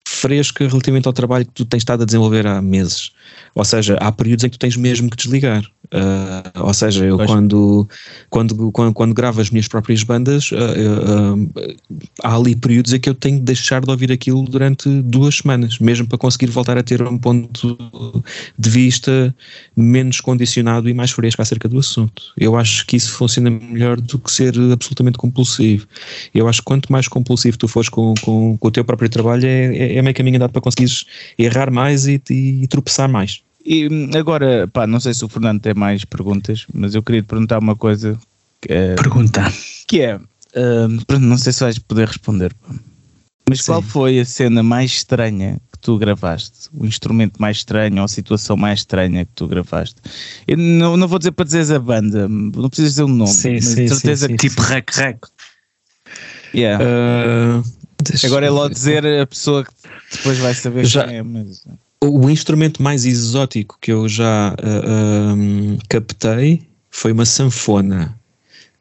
fresca 0.06 0.66
relativamente 0.66 1.06
ao 1.06 1.12
trabalho 1.12 1.46
que 1.46 1.52
tu 1.52 1.64
tens 1.64 1.82
estado 1.82 2.02
a 2.02 2.06
desenvolver 2.06 2.46
há 2.48 2.60
meses. 2.60 3.12
Ou 3.54 3.64
seja, 3.64 3.96
há 4.00 4.12
períodos 4.12 4.44
em 4.44 4.48
que 4.48 4.58
tu 4.58 4.60
tens 4.60 4.76
mesmo 4.76 5.10
que 5.10 5.16
desligar. 5.16 5.64
Uh, 5.87 6.62
ou 6.62 6.74
seja, 6.74 7.05
eu 7.05 7.16
quando, 7.16 7.89
quando, 8.28 8.72
quando, 8.72 8.93
quando, 8.93 9.14
gravo 9.14 9.41
as 9.41 9.51
minhas 9.51 9.68
próprias 9.68 10.03
bandas, 10.03 10.51
uh, 10.51 10.57
uh, 10.57 11.51
há 12.22 12.34
ali 12.34 12.57
períodos 12.57 12.93
em 12.93 13.01
que 13.01 13.09
eu 13.09 13.14
tenho 13.14 13.39
de 13.39 13.45
deixar 13.45 13.84
de 13.84 13.91
ouvir 13.91 14.11
aquilo 14.11 14.43
durante 14.43 14.89
duas 15.03 15.37
semanas, 15.37 15.78
mesmo 15.78 16.07
para 16.07 16.18
conseguir 16.18 16.47
voltar 16.47 16.76
a 16.76 16.82
ter 16.82 17.03
um 17.03 17.18
ponto 17.18 17.78
de 18.59 18.70
vista 18.70 19.34
menos 19.76 20.20
condicionado 20.20 20.89
e 20.89 20.95
mais 20.95 21.11
fresco 21.11 21.41
acerca 21.41 21.68
do 21.68 21.78
assunto. 21.78 22.22
Eu 22.37 22.57
acho 22.57 22.84
que 22.87 22.97
isso 22.97 23.12
funciona 23.12 23.51
melhor 23.51 24.01
do 24.01 24.18
que 24.18 24.30
ser 24.30 24.55
absolutamente 24.72 25.18
compulsivo. 25.18 25.87
Eu 26.34 26.49
acho 26.49 26.61
que 26.61 26.64
quanto 26.64 26.91
mais 26.91 27.07
compulsivo 27.09 27.57
tu 27.59 27.68
fores 27.68 27.89
com, 27.89 28.14
com, 28.22 28.57
com 28.57 28.68
o 28.68 28.70
teu 28.70 28.84
próprio 28.84 29.09
trabalho, 29.09 29.47
é, 29.47 29.76
é, 29.76 29.97
é 29.97 30.03
meio 30.03 30.14
caminho 30.14 30.37
andado 30.37 30.51
para 30.51 30.61
conseguires 30.61 31.05
errar 31.39 31.70
mais 31.70 32.07
e, 32.07 32.20
e, 32.30 32.64
e 32.64 32.66
tropeçar 32.66 33.09
mais. 33.09 33.45
E 33.66 33.88
agora, 34.16 34.68
pá, 34.68 34.86
não 34.86 35.00
sei 35.00 35.12
se 35.12 35.24
o 35.24 35.28
Fernando 35.28 35.60
tem 35.60 35.74
mais 35.74 36.04
perguntas, 36.04 36.64
mas 36.72 36.94
eu 36.94 37.02
queria 37.02 37.20
te 37.20 37.26
perguntar 37.26 37.58
uma 37.58 37.74
coisa. 37.74 38.16
Que 38.60 38.72
é, 38.72 38.94
Pergunta. 38.94 39.42
Que 39.88 40.02
é, 40.02 40.16
uh, 40.16 41.18
não 41.18 41.36
sei 41.36 41.52
se 41.52 41.64
vais 41.64 41.76
poder 41.76 42.06
responder, 42.06 42.54
pá. 42.54 42.72
mas 43.48 43.58
Sim. 43.58 43.66
qual 43.66 43.82
foi 43.82 44.20
a 44.20 44.24
cena 44.24 44.62
mais 44.62 44.92
estranha 44.92 45.60
que 45.72 45.78
tu 45.80 45.98
gravaste? 45.98 46.68
O 46.72 46.86
instrumento 46.86 47.40
mais 47.40 47.56
estranho 47.56 47.98
ou 47.98 48.04
a 48.04 48.08
situação 48.08 48.56
mais 48.56 48.80
estranha 48.80 49.24
que 49.24 49.32
tu 49.34 49.48
gravaste? 49.48 49.96
Eu 50.46 50.56
não, 50.56 50.96
não 50.96 51.08
vou 51.08 51.18
dizer 51.18 51.32
para 51.32 51.44
dizeres 51.44 51.72
a 51.72 51.80
banda, 51.80 52.28
não 52.28 52.68
precisas 52.68 52.92
dizer 52.92 53.02
o 53.02 53.06
um 53.06 53.14
nome, 53.14 53.32
sim, 53.32 53.54
mas 53.54 53.64
sim, 53.64 53.88
certeza 53.88 54.28
sim, 54.28 54.36
que. 54.36 54.48
Tipo 54.48 54.62
rec-rec. 54.62 55.18
Yeah. 56.54 56.84
Uh, 56.84 57.64
Agora 58.24 58.46
é 58.46 58.50
logo 58.50 58.72
dizer 58.72 59.04
a 59.04 59.26
pessoa 59.26 59.64
que 59.64 59.72
depois 60.12 60.38
vai 60.38 60.54
saber 60.54 60.84
já, 60.84 61.04
quem 61.04 61.16
é. 61.16 61.22
Mas 61.22 61.64
o 62.03 62.28
instrumento 62.28 62.82
mais 62.82 63.05
exótico 63.05 63.78
que 63.80 63.92
eu 63.92 64.09
já 64.09 64.55
uh, 64.55 65.34
um, 65.34 65.78
captei 65.88 66.62
foi 66.90 67.12
uma 67.12 67.24
sanfona. 67.24 68.16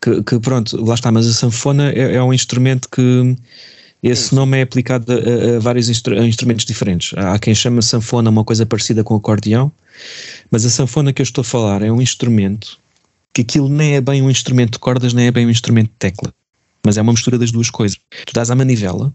Que, 0.01 0.21
que, 0.23 0.39
pronto, 0.39 0.83
lá 0.83 0.93
está, 0.93 1.11
mas 1.11 1.27
a 1.27 1.33
sanfona 1.33 1.91
é, 1.91 2.15
é 2.15 2.23
um 2.23 2.33
instrumento 2.33 2.89
que 2.89 3.35
esse 4.03 4.35
nome 4.35 4.59
é 4.59 4.61
aplicado 4.61 5.11
a, 5.11 5.55
a 5.55 5.59
vários 5.59 5.89
instru 5.89 6.19
a 6.19 6.27
instrumentos 6.27 6.65
diferentes. 6.65 7.17
Há 7.17 7.39
quem 7.39 7.55
chama 7.55 7.81
sanfona 7.81 8.29
uma 8.29 8.43
coisa 8.43 8.65
parecida 8.65 9.03
com 9.03 9.15
acordeão, 9.15 9.71
mas 10.51 10.65
a 10.65 10.69
sanfona 10.69 11.11
que 11.11 11.21
eu 11.21 11.23
estou 11.23 11.41
a 11.41 11.45
falar 11.45 11.81
é 11.81 11.91
um 11.91 12.01
instrumento 12.01 12.77
que 13.33 13.41
aquilo 13.41 13.67
nem 13.67 13.95
é 13.95 14.01
bem 14.01 14.21
um 14.21 14.29
instrumento 14.29 14.73
de 14.73 14.79
cordas, 14.79 15.13
nem 15.13 15.27
é 15.27 15.31
bem 15.31 15.45
um 15.45 15.49
instrumento 15.49 15.87
de 15.87 15.95
tecla, 15.97 16.33
mas 16.85 16.97
é 16.97 17.01
uma 17.01 17.11
mistura 17.11 17.37
das 17.37 17.51
duas 17.51 17.69
coisas. 17.69 17.97
Tu 18.25 18.33
dás 18.33 18.49
a 18.51 18.55
manivela 18.55 19.11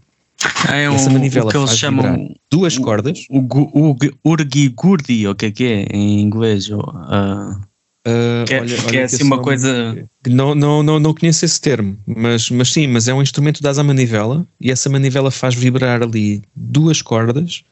é 0.71 0.89
um, 0.89 0.95
Essa 0.95 1.09
manivela 1.09 1.51
que 1.51 1.57
eles 1.57 1.77
chamam 1.77 2.33
duas 2.51 2.77
o, 2.77 2.81
cordas. 2.81 3.25
O, 3.29 3.39
o, 3.39 3.91
o 3.91 4.29
urgi-gurdi, 4.31 5.27
o 5.27 5.35
que 5.35 5.45
é 5.47 5.51
que 5.51 5.63
é 5.63 5.87
em 5.91 6.21
inglês? 6.21 6.69
uh, 6.69 6.77
uh, 6.77 8.45
que, 8.45 8.53
é, 8.53 8.61
olha, 8.61 8.77
que 8.77 8.97
é 8.97 9.03
assim 9.03 9.23
uma 9.23 9.39
coisa. 9.39 10.07
Não, 10.27 10.55
não, 10.55 10.83
não, 10.83 10.99
não 10.99 11.13
conheço 11.13 11.45
esse 11.45 11.59
termo, 11.59 11.97
mas, 12.05 12.49
mas 12.49 12.71
sim, 12.71 12.87
mas 12.87 13.07
é 13.07 13.13
um 13.13 13.21
instrumento 13.21 13.57
que 13.57 13.63
dás 13.63 13.77
à 13.79 13.83
manivela 13.83 14.45
e 14.59 14.71
essa 14.71 14.89
manivela 14.89 15.31
faz 15.31 15.55
vibrar 15.55 16.01
ali 16.01 16.41
duas 16.55 17.01
cordas. 17.01 17.63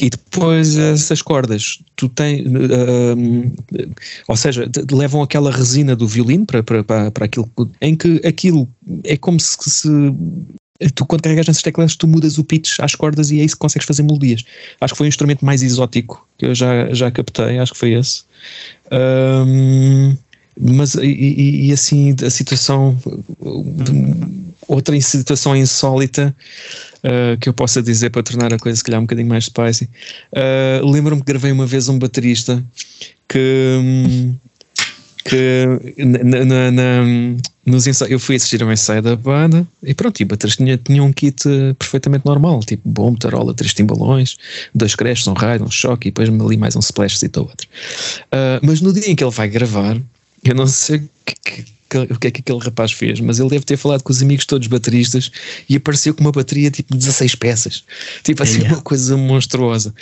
E 0.00 0.10
depois 0.10 0.78
essas 0.78 1.20
cordas, 1.20 1.80
tu 1.96 2.08
tens, 2.08 2.44
ou 4.28 4.36
seja, 4.36 4.70
levam 4.92 5.22
aquela 5.22 5.50
resina 5.50 5.96
do 5.96 6.06
violino 6.06 6.46
para, 6.46 6.62
para, 6.62 6.84
para, 6.84 7.10
para 7.10 7.24
aquilo, 7.24 7.50
em 7.80 7.96
que 7.96 8.20
aquilo 8.24 8.68
é 9.02 9.16
como 9.16 9.40
se, 9.40 9.56
se 9.58 9.88
tu 10.94 11.04
quando 11.04 11.22
carregas 11.22 11.46
nessas 11.46 11.62
teclas 11.62 11.96
tu 11.96 12.06
mudas 12.06 12.38
o 12.38 12.44
pitch 12.44 12.78
às 12.80 12.94
cordas 12.94 13.30
e 13.30 13.40
é 13.40 13.44
isso 13.44 13.56
que 13.56 13.60
consegues 13.60 13.86
fazer 13.86 14.02
melodias. 14.02 14.44
Acho 14.80 14.94
que 14.94 14.98
foi 14.98 15.06
o 15.06 15.08
instrumento 15.08 15.44
mais 15.44 15.62
exótico 15.62 16.26
que 16.38 16.46
eu 16.46 16.54
já, 16.54 16.92
já 16.94 17.10
captei, 17.10 17.58
acho 17.58 17.72
que 17.72 17.78
foi 17.78 17.92
esse. 17.94 18.22
Um, 18.92 20.16
mas 20.60 20.94
e, 20.94 21.66
e, 21.66 21.72
assim 21.72 22.14
a 22.24 22.30
situação 22.30 22.98
outra 24.66 25.00
situação 25.00 25.56
insólita 25.56 26.34
uh, 27.04 27.38
que 27.38 27.48
eu 27.48 27.52
possa 27.52 27.80
dizer 27.80 28.10
para 28.10 28.24
tornar 28.24 28.52
a 28.52 28.58
coisa 28.58 28.76
se 28.76 28.82
calhar 28.82 28.98
um 29.00 29.04
bocadinho 29.04 29.28
mais 29.28 29.44
spicy 29.44 29.88
uh, 30.32 30.90
lembro-me 30.90 31.22
que 31.22 31.32
gravei 31.32 31.52
uma 31.52 31.66
vez 31.66 31.88
um 31.88 31.98
baterista 31.98 32.64
que 33.28 33.78
um, 33.80 34.36
que 35.24 35.64
na, 36.04 36.44
na, 36.44 36.70
na, 36.70 37.02
nos 37.68 37.86
eu 37.86 38.18
fui 38.18 38.36
assistir 38.36 38.62
a 38.62 38.66
um 38.66 38.72
ensaio 38.72 39.02
da 39.02 39.16
banda 39.16 39.66
e 39.82 39.94
pronto, 39.94 40.20
e 40.20 40.24
Bateras 40.24 40.56
tinha, 40.56 40.76
tinha 40.76 41.02
um 41.02 41.12
kit 41.12 41.48
eh, 41.48 41.74
perfeitamente 41.74 42.24
normal, 42.24 42.60
tipo 42.60 42.82
bom, 42.88 43.14
tarola, 43.14 43.54
três 43.54 43.74
timbalões, 43.74 44.36
dois 44.74 44.94
crashes, 44.94 45.26
um 45.26 45.32
raio, 45.32 45.62
um 45.62 45.70
choque 45.70 46.08
e 46.08 46.10
depois 46.10 46.28
ali 46.28 46.56
mais 46.56 46.76
um 46.76 46.80
splash 46.80 47.22
e 47.22 47.30
outro. 47.38 47.68
Uh, 48.26 48.60
mas 48.62 48.80
no 48.80 48.92
dia 48.92 49.10
em 49.10 49.16
que 49.16 49.22
ele 49.22 49.30
vai 49.30 49.48
gravar, 49.48 50.00
eu 50.44 50.54
não 50.54 50.66
sei 50.66 51.02
que, 51.24 51.34
que 51.44 51.77
o 52.10 52.18
que 52.18 52.26
é 52.26 52.30
que 52.30 52.40
aquele 52.40 52.58
rapaz 52.58 52.92
fez, 52.92 53.20
mas 53.20 53.38
ele 53.38 53.48
deve 53.48 53.64
ter 53.64 53.76
falado 53.76 54.02
com 54.02 54.12
os 54.12 54.22
amigos 54.22 54.44
todos 54.44 54.66
bateristas 54.66 55.30
e 55.68 55.76
apareceu 55.76 56.14
com 56.14 56.20
uma 56.20 56.32
bateria 56.32 56.70
tipo 56.70 56.94
16 56.94 57.34
peças, 57.36 57.84
tipo 58.22 58.42
assim, 58.42 58.58
yeah. 58.58 58.76
uma 58.76 58.82
coisa 58.82 59.16
monstruosa. 59.16 59.94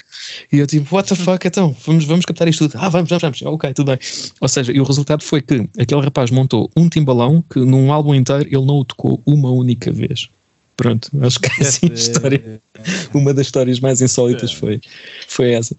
E 0.53 0.59
eu 0.59 0.67
tipo, 0.67 0.95
what 0.95 1.09
the 1.09 1.15
fuck, 1.15 1.47
então, 1.47 1.77
vamos, 1.87 2.05
vamos 2.05 2.25
captar 2.25 2.49
isto 2.49 2.69
tudo. 2.69 2.81
Ah, 2.81 2.89
vamos, 2.89 3.09
vamos, 3.09 3.23
vamos, 3.23 3.43
ok, 3.43 3.73
tudo 3.75 3.93
bem. 3.93 3.99
Ou 4.41 4.49
seja, 4.49 4.73
e 4.73 4.81
o 4.81 4.85
resultado 4.85 5.23
foi 5.23 5.41
que 5.41 5.69
aquele 5.79 6.01
rapaz 6.01 6.31
montou 6.31 6.71
um 6.77 6.89
timbalão 6.89 7.45
que 7.51 7.61
num 7.61 7.93
álbum 7.93 8.15
inteiro 8.15 8.45
ele 8.45 8.67
não 8.67 8.79
o 8.79 8.85
tocou 8.85 9.23
uma 9.25 9.51
única 9.51 9.93
vez. 9.93 10.29
Pronto, 10.77 11.11
acho 11.23 11.41
que 11.41 11.63
é 11.63 11.67
assim 11.67 11.87
a 11.91 11.95
história. 11.95 12.61
Uma 13.15 13.33
das 13.33 13.47
histórias 13.47 13.81
mais 13.81 14.03
insólitas 14.03 14.53
foi, 14.53 14.79
foi 15.27 15.53
essa. 15.53 15.75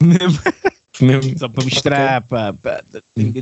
Mesmo. 1.00 1.38
Só 1.38 1.48
para 1.48 1.64
mostrar, 1.64 2.22
pá, 2.22 2.52
pá. 2.52 2.82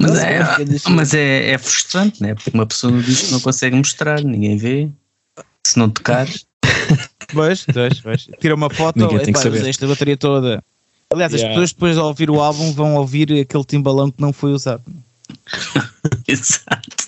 Mas, 0.00 0.18
é, 0.18 0.90
mas 0.90 1.14
é, 1.14 1.50
é, 1.50 1.58
frustrante, 1.58 2.22
né? 2.22 2.34
Porque 2.34 2.50
uma 2.52 2.66
pessoa 2.66 2.92
no 2.92 3.02
disco 3.02 3.32
não 3.32 3.40
consegue 3.40 3.76
mostrar, 3.76 4.22
ninguém 4.22 4.56
vê. 4.56 4.90
Se 5.66 5.78
não 5.78 5.90
tocar. 5.90 6.28
Pois, 7.32 7.64
pois, 7.64 8.00
pois. 8.00 8.28
Tira 8.40 8.54
uma 8.54 8.70
foto, 8.70 9.00
e 9.00 9.18
tem 9.20 9.32
que 9.32 9.68
esta 9.68 9.86
bateria 9.86 10.16
toda. 10.16 10.62
Aliás, 11.12 11.32
yeah. 11.32 11.48
as 11.48 11.54
pessoas 11.54 11.72
depois 11.72 11.94
de 11.94 12.00
ouvir 12.00 12.30
o 12.30 12.40
álbum 12.40 12.72
vão 12.72 12.96
ouvir 12.96 13.40
aquele 13.40 13.64
timbalão 13.64 14.10
que 14.10 14.20
não 14.20 14.32
foi 14.32 14.52
usado. 14.52 14.82
Exato. 16.26 17.06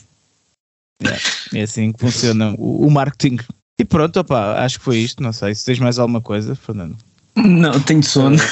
Yeah. 1.02 1.22
É 1.54 1.62
assim 1.62 1.92
que 1.92 2.00
funciona 2.00 2.54
o, 2.58 2.86
o 2.86 2.90
marketing. 2.90 3.38
E 3.78 3.84
pronto, 3.84 4.18
opa, 4.20 4.64
acho 4.64 4.78
que 4.78 4.84
foi 4.84 4.98
isto. 4.98 5.22
Não 5.22 5.32
sei 5.32 5.54
se 5.54 5.64
tens 5.64 5.78
mais 5.78 5.98
alguma 5.98 6.20
coisa, 6.20 6.54
Fernando. 6.54 6.96
Não, 7.36 7.78
tenho 7.80 8.02
sono. 8.02 8.36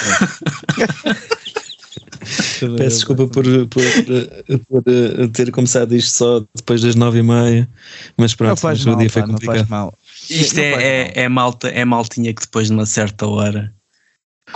Peço 2.77 2.97
desculpa 2.97 3.27
por, 3.29 3.45
por, 3.69 3.83
por, 4.69 4.83
eh, 4.87 5.29
ter 5.33 5.51
começado 5.51 5.95
isto 5.95 6.17
só 6.17 6.45
depois 6.55 6.83
das 6.83 6.95
nove 6.95 7.19
e 7.19 7.23
meia, 7.23 7.69
mas 8.17 8.35
pronto, 8.35 8.51
não 8.51 8.57
faz 8.57 8.85
mal, 8.85 8.95
o 8.95 8.99
dia 8.99 9.11
foi 9.11 9.23
pá, 9.23 9.29
complicado. 9.29 9.57
Não 9.57 9.67
faz 9.67 9.69
mal. 9.69 9.95
Isto 10.29 10.59
é, 10.59 10.73
é, 10.73 11.13
é, 11.23 11.29
malta, 11.29 11.69
é 11.69 11.85
maltinha 11.85 12.33
que 12.35 12.43
depois 12.43 12.69
de 12.69 12.73
uma 12.73 12.87
certa 12.87 13.27
hora 13.27 13.73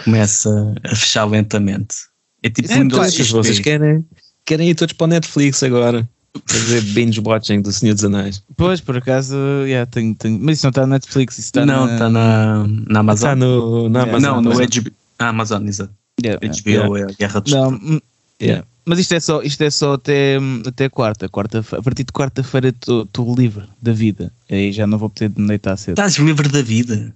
começa 0.05 0.75
a 0.85 0.95
fechar 0.95 1.25
lentamente. 1.25 1.97
É 2.43 2.51
tipo 2.51 2.73
é, 2.73 2.77
um 2.79 2.89
pá, 2.89 3.09
vocês 3.09 3.61
querem, 3.61 4.05
querem 4.45 4.71
ir 4.71 4.75
todos 4.75 4.95
para 4.95 5.05
o 5.05 5.09
Netflix 5.09 5.63
agora. 5.63 6.09
Fazer 6.47 6.81
binge 6.83 7.21
watching 7.21 7.61
do 7.61 7.73
Senhor 7.73 7.95
dos 7.95 8.05
Anéis. 8.05 8.41
Pois, 8.57 8.81
por 8.81 8.97
acaso, 8.97 9.35
yeah, 9.65 9.85
tenho, 9.85 10.15
tenho, 10.15 10.39
mas 10.41 10.59
isso 10.59 10.67
não 10.67 10.71
está 10.71 10.83
na 10.83 10.95
Netflix, 10.95 11.39
isso 11.39 11.49
está 11.49 11.67
Não, 11.67 11.93
está 11.93 12.09
na, 12.09 12.69
na 12.69 13.01
Amazon. 13.01 13.15
Está 13.15 13.35
no, 13.35 13.89
na 13.89 14.03
Amazon. 14.03 14.21
Não, 14.21 14.41
no 14.41 14.53
HBO. 14.53 14.93
Amazon, 15.19 15.67
exato. 15.67 15.93
Yeah, 16.25 16.39
HBO 16.39 16.97
yeah. 16.97 17.01
é 17.01 17.03
a 17.13 17.17
guerra 17.17 17.41
dos 17.41 17.53
não, 17.53 17.69
hum, 17.71 18.01
yeah. 18.41 18.67
Mas 18.87 18.99
isto 18.99 19.15
é 19.15 19.21
só, 19.21 19.43
isto 19.43 19.63
é 19.63 19.71
só 19.71 19.93
até, 19.93 20.39
até 20.67 20.89
quarta. 20.89 21.29
quarta 21.29 21.61
a 21.61 21.83
partir 21.83 22.05
de 22.05 22.13
quarta-feira 22.13 22.69
estou 22.69 23.35
livre 23.37 23.65
da 23.81 23.93
vida. 23.93 24.33
Aí 24.51 24.73
já 24.73 24.87
não 24.87 24.99
vou 24.99 25.11
poder 25.11 25.31
me 25.37 25.47
deitar 25.47 25.77
cedo. 25.77 25.93
Estás 25.93 26.17
livre 26.17 26.49
da 26.49 26.63
vida? 26.63 27.15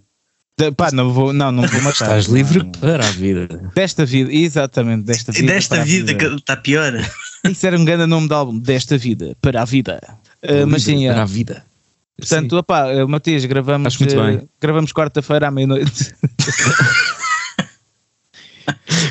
De, 0.57 0.70
pá, 0.70 0.92
não 0.92 1.12
vou, 1.12 1.32
não, 1.32 1.50
não 1.50 1.66
vou 1.66 1.82
matar. 1.82 2.16
Estás 2.18 2.26
livre 2.26 2.61
não, 2.61 2.70
para 2.72 3.05
a 3.05 3.11
vida. 3.11 3.72
Desta 3.74 4.07
vida, 4.07 4.32
exatamente, 4.32 5.05
desta 5.05 5.32
vida. 5.32 5.52
Desta 5.52 5.84
vida, 5.84 6.14
que 6.14 6.24
está 6.26 6.57
pior. 6.57 6.92
Isso 7.50 7.66
era 7.66 7.76
um 7.76 7.84
grande 7.84 8.07
nome 8.07 8.28
de 8.28 8.34
álbum, 8.34 8.59
Desta 8.59 8.96
Vida, 8.96 9.36
para 9.40 9.62
a 9.62 9.64
vida. 9.64 10.00
Uh, 10.42 10.66
mas 10.66 10.84
sim, 10.84 11.07
para 11.07 11.22
a 11.22 11.26
vida. 11.26 11.64
Portanto, 12.16 12.57
opá, 12.57 12.88
eh, 12.88 13.05
Matias, 13.05 13.44
gravamos, 13.44 13.96
uh, 13.96 14.48
gravamos 14.61 14.92
quarta-feira 14.92 15.48
à 15.48 15.50
meia-noite. 15.50 16.14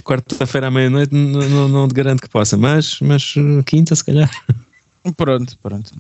quarta-feira 0.03 0.67
à 0.67 0.71
meia-noite 0.71 1.13
não, 1.13 1.49
não, 1.49 1.67
não 1.67 1.87
te 1.87 1.93
garanto 1.93 2.21
que 2.21 2.29
possa, 2.29 2.57
mas, 2.57 2.99
mas 3.01 3.33
quinta 3.65 3.95
se 3.95 4.03
calhar. 4.03 4.29
Pronto, 5.17 5.57
pronto. 5.61 5.91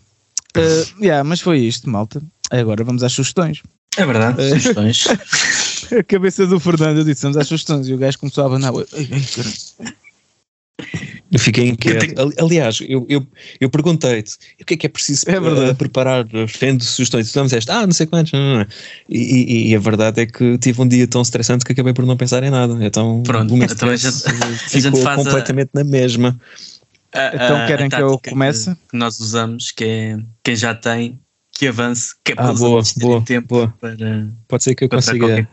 Uh, 0.55 1.03
yeah, 1.03 1.23
mas 1.25 1.41
foi 1.41 1.59
isto, 1.59 1.89
malta. 1.89 2.21
Agora 2.49 2.85
vamos 2.85 3.03
às 3.03 3.11
sugestões. 3.11 3.61
É 3.97 4.05
verdade, 4.05 4.41
uh, 4.41 4.49
sugestões. 4.49 5.05
a 5.91 6.03
cabeça 6.03 6.47
do 6.47 6.57
Fernando, 6.57 6.99
eu 6.99 7.03
disse, 7.03 7.23
vamos 7.23 7.37
às 7.37 7.47
sugestões. 7.47 7.87
E 7.89 7.93
o 7.93 7.97
gajo 7.97 8.17
começou 8.19 8.45
a 8.45 8.47
abanar. 8.47 8.71
Ai, 8.93 9.09
ai, 9.11 9.93
eu 11.33 11.39
fiquei 11.39 11.69
inquieto. 11.69 12.13
Aliás, 12.39 12.79
eu, 12.87 13.07
eu, 13.09 13.25
eu 13.59 13.67
perguntei-te 13.67 14.37
o 14.61 14.65
que 14.65 14.75
é 14.75 14.77
que 14.77 14.85
é 14.85 14.89
preciso 14.89 15.25
é 15.27 15.39
para 15.39 15.73
preparar 15.73 16.25
tendo 16.59 16.83
sugestões. 16.83 17.31
Tu 17.31 17.43
disseste, 17.43 17.71
ah, 17.71 17.87
não 17.87 17.91
sei 17.91 18.05
quantos. 18.05 18.31
Não, 18.31 18.59
não. 18.59 18.67
E, 19.09 19.17
e, 19.17 19.69
e, 19.69 19.75
a 19.75 19.79
verdade 19.79 20.21
é 20.21 20.25
que 20.27 20.59
tive 20.59 20.79
um 20.79 20.87
dia 20.87 21.07
tão 21.07 21.23
estressante 21.23 21.65
que 21.65 21.71
acabei 21.71 21.91
por 21.91 22.05
não 22.05 22.15
pensar 22.15 22.43
em 22.43 22.51
nada. 22.51 22.77
Então, 22.85 23.23
Pronto, 23.23 23.55
então 23.55 23.89
a 23.89 23.95
gente, 23.95 24.23
a 24.27 24.79
gente 24.79 25.01
faz 25.01 25.23
completamente 25.23 25.71
a, 25.73 25.79
na 25.79 25.83
mesma. 25.83 26.39
A, 27.11 27.31
então 27.33 27.65
querem 27.65 27.89
que 27.89 27.95
eu 27.95 28.19
comece? 28.29 28.75
Que 28.89 28.95
nós 28.95 29.19
usamos, 29.19 29.71
que 29.71 29.83
é 29.83 30.17
quem 30.43 30.55
já 30.55 30.75
tem, 30.75 31.19
que 31.51 31.65
avance, 31.65 32.13
que 32.23 32.33
é 32.33 32.35
para 32.35 32.49
ah, 32.49 32.53
boa, 32.53 32.83
boa, 32.97 33.21
tempo 33.23 33.47
boa. 33.47 33.73
para. 33.81 34.29
Pode 34.47 34.63
ser 34.63 34.75
que 34.75 34.83
eu 34.83 34.89
consiga 34.89 35.47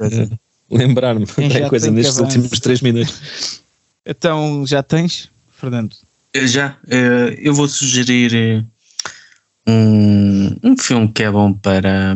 lembrar-me 0.70 1.24
da 1.24 1.68
coisa 1.70 1.90
nestes 1.90 2.18
últimos 2.18 2.60
três 2.60 2.82
minutos. 2.82 3.62
Então 4.06 4.66
já 4.66 4.82
tens, 4.82 5.29
Fernando? 5.60 5.94
Já. 6.34 6.76
Eh, 6.88 7.38
eu 7.38 7.54
vou 7.54 7.68
sugerir 7.68 8.34
eh, 8.34 8.64
um, 9.68 10.56
um 10.62 10.76
filme 10.76 11.08
que 11.12 11.22
é 11.22 11.30
bom 11.30 11.52
para. 11.52 12.14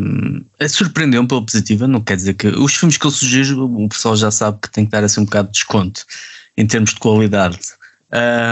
É 0.59 0.68
surpreendeu-me 0.68 1.28
pela 1.28 1.45
positiva, 1.45 1.86
não 1.86 2.01
quer 2.01 2.16
dizer 2.16 2.34
que. 2.34 2.49
Os 2.49 2.74
filmes 2.74 2.97
que 2.97 3.07
eu 3.07 3.11
sugiro, 3.11 3.64
o 3.64 3.88
pessoal 3.88 4.16
já 4.16 4.30
sabe 4.30 4.59
que 4.62 4.70
tem 4.70 4.84
que 4.84 4.90
dar 4.90 5.05
assim 5.05 5.20
um 5.20 5.24
bocado 5.24 5.49
de 5.49 5.55
desconto 5.55 6.05
em 6.57 6.66
termos 6.66 6.95
de 6.95 7.01
qualidade. 7.01 7.59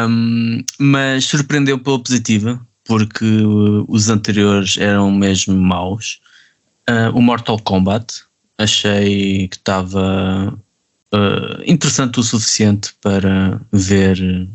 Um, 0.09 0.62
mas 0.78 1.24
surpreendeu 1.24 1.78
pela 1.78 2.03
positiva, 2.03 2.61
porque 2.84 3.24
os 3.88 4.09
anteriores 4.09 4.76
eram 4.76 5.11
mesmo 5.11 5.57
maus. 5.57 6.20
Uh, 6.90 7.16
o 7.16 7.22
Mortal 7.22 7.61
Kombat 7.61 8.24
achei 8.59 9.47
que 9.47 9.57
estava 9.57 10.53
uh, 11.14 11.62
interessante 11.64 12.18
o 12.18 12.22
suficiente 12.24 12.93
para 13.01 13.61
ver 13.72 14.49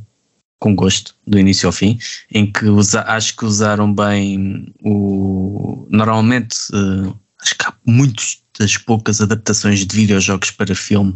com 0.59 0.75
gosto, 0.75 1.15
do 1.25 1.37
início 1.37 1.67
ao 1.67 1.73
fim, 1.73 1.99
em 2.31 2.51
que 2.51 2.65
usa, 2.65 3.01
acho 3.03 3.35
que 3.35 3.45
usaram 3.45 3.93
bem 3.93 4.73
o. 4.83 5.87
Normalmente, 5.89 6.55
uh, 6.73 7.15
acho 7.41 7.57
que 7.57 7.65
há 7.65 7.73
muitas 7.85 8.41
das 8.59 8.77
poucas 8.77 9.21
adaptações 9.21 9.85
de 9.85 9.95
videojogos 9.95 10.51
para 10.51 10.73
filme 10.73 11.15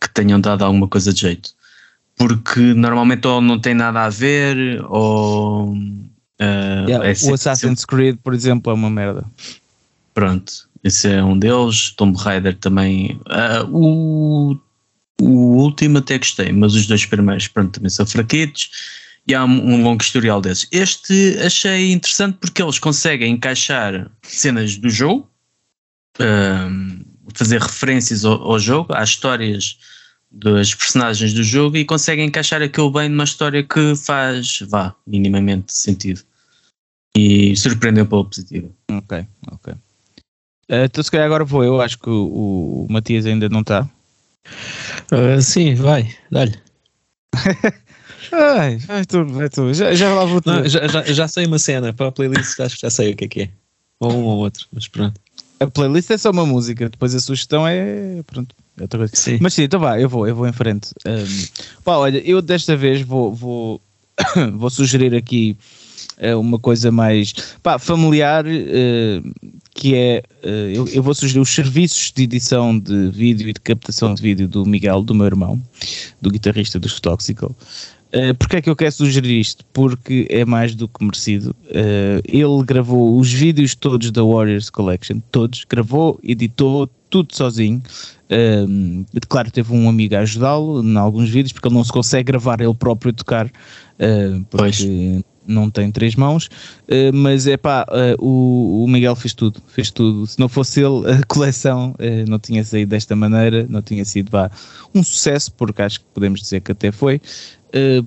que 0.00 0.08
tenham 0.08 0.40
dado 0.40 0.64
alguma 0.64 0.88
coisa 0.88 1.12
de 1.12 1.20
jeito. 1.20 1.50
Porque 2.16 2.60
normalmente 2.60 3.26
ou 3.26 3.40
não 3.40 3.58
tem 3.58 3.74
nada 3.74 4.04
a 4.04 4.08
ver, 4.08 4.82
ou. 4.88 5.72
Uh, 5.72 6.88
yeah, 6.88 7.06
é 7.06 7.14
o 7.24 7.34
Assassin's. 7.34 7.84
Creed, 7.84 8.18
por 8.22 8.34
exemplo, 8.34 8.70
é 8.70 8.74
uma 8.74 8.90
merda. 8.90 9.24
Pronto. 10.14 10.68
Esse 10.82 11.08
é 11.08 11.22
um 11.22 11.38
deles. 11.38 11.90
Tomb 11.90 12.16
Raider 12.18 12.56
também. 12.56 13.20
Uh, 13.26 13.68
o, 13.70 14.58
o 15.20 15.56
último 15.56 15.98
até 15.98 16.18
gostei, 16.18 16.52
mas 16.52 16.74
os 16.74 16.86
dois 16.86 17.06
primeiros, 17.06 17.48
pronto, 17.48 17.72
também 17.72 17.90
são 17.90 18.06
fraquetos. 18.06 18.70
E 19.26 19.34
há 19.34 19.44
um, 19.44 19.74
um 19.74 19.82
longo 19.84 20.02
historial 20.02 20.40
desses. 20.40 20.66
Este 20.72 21.38
achei 21.44 21.92
interessante 21.92 22.38
porque 22.40 22.60
eles 22.60 22.78
conseguem 22.80 23.34
encaixar 23.34 24.10
cenas 24.22 24.76
do 24.76 24.90
jogo, 24.90 25.30
uh, 26.18 27.04
fazer 27.32 27.60
referências 27.60 28.24
ao, 28.24 28.42
ao, 28.42 28.58
jogo, 28.58 28.92
às 28.92 29.10
histórias 29.10 29.78
das 30.28 30.74
personagens 30.74 31.32
do 31.34 31.44
jogo 31.44 31.76
e 31.76 31.84
conseguem 31.84 32.26
encaixar 32.26 32.62
aquilo 32.62 32.90
bem 32.90 33.08
numa 33.08 33.22
história 33.22 33.62
que 33.62 33.94
faz, 33.94 34.60
vá, 34.68 34.92
minimamente 35.06 35.72
sentido. 35.72 36.22
E 37.16 37.54
surpreendeu 37.56 38.06
pela 38.06 38.24
positiva. 38.24 38.68
Ok, 38.90 39.26
ok. 39.52 39.72
Uh, 39.74 40.84
então, 40.84 41.04
se 41.04 41.10
calhar 41.10 41.26
agora 41.26 41.44
vou 41.44 41.62
eu. 41.62 41.80
Acho 41.80 41.98
que 41.98 42.08
o, 42.08 42.86
o 42.88 42.92
Matias 42.92 43.26
ainda 43.26 43.48
não 43.48 43.60
está. 43.60 43.88
Uh, 45.12 45.42
sim, 45.42 45.74
vai, 45.74 46.08
dá-lhe. 46.30 46.54
Ai, 48.32 48.78
vai 48.78 49.04
tu, 49.04 49.26
vai 49.26 49.48
tu. 49.50 49.74
Já, 49.74 49.94
já 49.94 50.14
lá 50.14 50.24
vou 50.24 50.40
Não, 50.46 50.66
já, 50.66 50.86
já, 50.88 51.02
já, 51.02 51.28
sei 51.28 51.44
uma 51.44 51.58
cena 51.58 51.92
para 51.92 52.08
a 52.08 52.12
playlist, 52.12 52.58
acho 52.60 52.76
que 52.76 52.80
já 52.82 52.90
sei 52.90 53.12
o 53.12 53.16
que 53.16 53.24
é 53.24 53.28
que 53.28 53.42
é. 53.42 53.50
Ou 54.00 54.12
um 54.12 54.24
ou 54.24 54.38
outro, 54.38 54.66
mas 54.72 54.88
pronto. 54.88 55.20
A 55.60 55.66
playlist 55.66 56.10
é 56.10 56.16
só 56.16 56.30
uma 56.30 56.46
música, 56.46 56.88
depois 56.88 57.14
a 57.14 57.20
sugestão 57.20 57.68
é. 57.68 58.22
Pronto, 58.26 58.54
é 58.78 58.82
outra 58.82 59.00
coisa. 59.00 59.14
Sim. 59.14 59.38
Mas 59.40 59.52
sim, 59.52 59.64
então 59.64 59.78
vá, 59.78 60.00
eu 60.00 60.08
vou, 60.08 60.26
eu 60.26 60.34
vou 60.34 60.48
em 60.48 60.52
frente. 60.52 60.92
Um, 61.06 61.82
pá, 61.84 61.96
olha, 61.96 62.18
eu 62.26 62.40
desta 62.40 62.74
vez 62.74 63.02
vou, 63.02 63.34
vou, 63.34 63.80
vou 64.56 64.70
sugerir 64.70 65.14
aqui 65.14 65.56
é 66.22 66.36
uma 66.36 66.58
coisa 66.58 66.92
mais 66.92 67.32
pá, 67.62 67.78
familiar, 67.78 68.46
uh, 68.46 69.58
que 69.74 69.94
é, 69.94 70.22
uh, 70.44 70.48
eu, 70.48 70.88
eu, 70.88 71.02
vou 71.02 71.12
sugerir 71.14 71.40
os 71.40 71.52
serviços 71.52 72.12
de 72.14 72.22
edição 72.22 72.78
de 72.78 73.10
vídeo 73.10 73.48
e 73.48 73.52
de 73.52 73.60
captação 73.60 74.14
de 74.14 74.22
vídeo 74.22 74.46
do 74.46 74.64
Miguel, 74.64 75.02
do 75.02 75.14
meu 75.14 75.26
irmão, 75.26 75.60
do 76.20 76.30
guitarrista 76.30 76.78
dos 76.78 77.00
Toxical. 77.00 77.54
Uh, 78.14 78.34
Porquê 78.38 78.56
é 78.56 78.62
que 78.62 78.70
eu 78.70 78.76
quero 78.76 78.92
sugerir 78.92 79.40
isto? 79.40 79.64
Porque 79.72 80.28
é 80.30 80.44
mais 80.44 80.76
do 80.76 80.86
que 80.86 81.02
merecido. 81.02 81.56
Uh, 81.64 82.22
ele 82.24 82.64
gravou 82.64 83.18
os 83.18 83.32
vídeos 83.32 83.74
todos 83.74 84.12
da 84.12 84.22
Warriors 84.22 84.70
Collection, 84.70 85.18
todos, 85.32 85.64
gravou, 85.68 86.20
editou, 86.22 86.88
tudo 87.10 87.34
sozinho. 87.34 87.82
Claro, 89.28 89.50
teve 89.50 89.74
um 89.74 89.88
amigo 89.88 90.14
a 90.14 90.20
ajudá-lo 90.20 90.82
em 90.82 90.96
alguns 90.96 91.28
vídeos, 91.28 91.52
porque 91.52 91.68
ele 91.68 91.74
não 91.74 91.84
se 91.84 91.92
consegue 91.92 92.32
gravar 92.32 92.62
ele 92.62 92.72
próprio 92.72 93.12
tocar, 93.12 93.46
uh, 93.46 94.44
porque 94.48 94.56
pois 94.56 94.86
não 95.46 95.70
tem 95.70 95.90
três 95.90 96.14
mãos, 96.14 96.46
uh, 96.46 97.12
mas 97.12 97.46
é 97.46 97.56
pá, 97.56 97.86
uh, 97.88 98.24
o, 98.24 98.86
Miguel 98.86 99.16
fez 99.16 99.34
tudo, 99.34 99.60
fez 99.66 99.90
tudo. 99.90 100.26
Se 100.26 100.38
não 100.38 100.48
fosse 100.48 100.80
ele, 100.80 101.10
a 101.10 101.22
coleção 101.26 101.94
uh, 101.98 102.30
não 102.30 102.38
tinha 102.38 102.64
saído 102.64 102.90
desta 102.90 103.16
maneira, 103.16 103.66
não 103.68 103.82
tinha 103.82 104.04
sido 104.04 104.30
pá, 104.30 104.50
um 104.94 105.02
sucesso, 105.02 105.52
porque 105.52 105.82
acho 105.82 106.00
que 106.00 106.06
podemos 106.14 106.40
dizer 106.40 106.60
que 106.60 106.72
até 106.72 106.92
foi. 106.92 107.20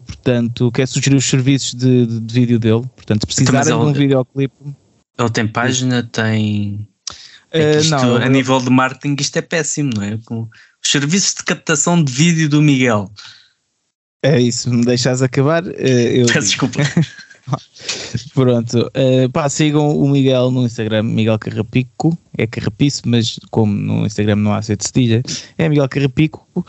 portanto, 0.06 0.72
quer 0.72 0.88
sugerir 0.88 1.16
os 1.16 1.26
serviços 1.26 1.74
de, 1.74 2.06
de, 2.06 2.20
de 2.20 2.34
vídeo 2.34 2.60
dele. 2.60 2.84
Portanto, 2.96 3.22
se 3.22 3.28
precisarem 3.28 3.78
de 3.78 3.86
um 3.86 3.94
videoclipe. 3.94 4.56
Ele 5.18 5.30
tem 5.30 5.48
página, 5.48 6.04
tem. 6.04 6.88
É 7.52 7.78
isto, 7.78 7.92
não, 7.92 8.18
a 8.18 8.28
nível 8.28 8.60
de 8.60 8.70
marketing, 8.70 9.16
isto 9.20 9.38
é 9.38 9.42
péssimo, 9.42 9.92
não 9.96 10.04
é? 10.04 10.20
Com 10.26 10.42
os 10.84 10.92
serviços 10.92 11.36
de 11.36 11.44
captação 11.44 12.04
de 12.04 12.12
vídeo 12.12 12.50
do 12.50 12.62
Miguel. 12.62 13.10
É 14.22 14.42
isso, 14.42 14.74
me 14.74 14.84
deixas 14.84 15.22
acabar. 15.22 15.64
Eu 15.68 16.26
Peço 16.26 16.48
desculpa. 16.48 16.80
Pronto, 18.34 18.80
uh, 18.80 19.30
pá, 19.32 19.48
sigam 19.50 19.98
o 19.98 20.08
Miguel 20.10 20.52
no 20.52 20.66
Instagram, 20.66 21.04
Miguel 21.04 21.38
Carrapico, 21.38 22.18
é 22.38 22.48
Carrapiço, 22.48 23.04
mas 23.06 23.40
como 23.52 23.74
no 23.74 24.06
Instagram 24.06 24.38
não 24.38 24.54
há 24.54 24.62
C 24.62 24.76
de 24.76 24.86
cedilha, 24.86 25.24
é 25.58 25.70
Miguel 25.70 25.88
Carrapico, 25.88 26.48
uh, 26.56 26.64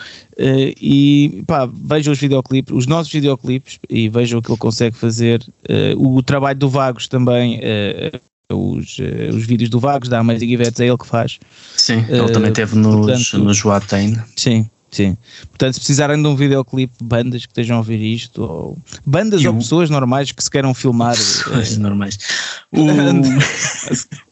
e 0.81 1.43
pá, 1.47 1.67
vejam 1.67 2.13
os 2.13 2.19
videoclipes, 2.19 2.75
os 2.75 2.87
nossos 2.87 3.13
videoclipes, 3.13 3.79
e 3.89 4.09
vejam 4.09 4.39
o 4.39 4.43
que 4.43 4.51
ele 4.51 4.59
consegue 4.59 4.97
fazer, 4.97 5.43
uh, 5.69 6.17
o 6.17 6.23
trabalho 6.23 6.59
do 6.59 6.69
Vagos 6.69 7.09
também, 7.09 7.61
os, 8.53 8.99
os 9.35 9.45
vídeos 9.45 9.71
do 9.71 9.81
Vagos, 9.81 10.09
da 10.09 10.21
Amazing 10.21 10.53
Events, 10.53 10.79
é 10.79 10.87
ele 10.87 10.99
que 10.99 11.07
faz. 11.07 11.39
Sim, 11.77 12.05
ele 12.09 12.31
também 12.31 12.53
teve 12.53 12.77
nos, 12.77 12.95
portanto, 12.95 13.39
nos 13.45 13.61
Watain. 13.61 14.15
Sim, 14.37 14.71
Sim. 14.91 15.17
Portanto, 15.49 15.75
se 15.75 15.81
precisarem 15.81 16.21
de 16.21 16.29
um 16.29 16.37
videoclipe, 16.37 16.95
bandas 17.03 17.45
que 17.45 17.53
estejam 17.53 17.77
a 17.77 17.79
ouvir 17.81 18.01
isto, 18.01 18.43
ou 18.43 18.79
bandas 19.05 19.45
ou 19.45 19.55
pessoas 19.55 19.91
normais 19.91 20.33
que 20.33 20.43
se 20.43 20.51
queiram 20.51 20.73
filmar. 20.73 21.15
Pessoas 21.15 21.77
é... 21.77 21.79
normais. 21.79 22.19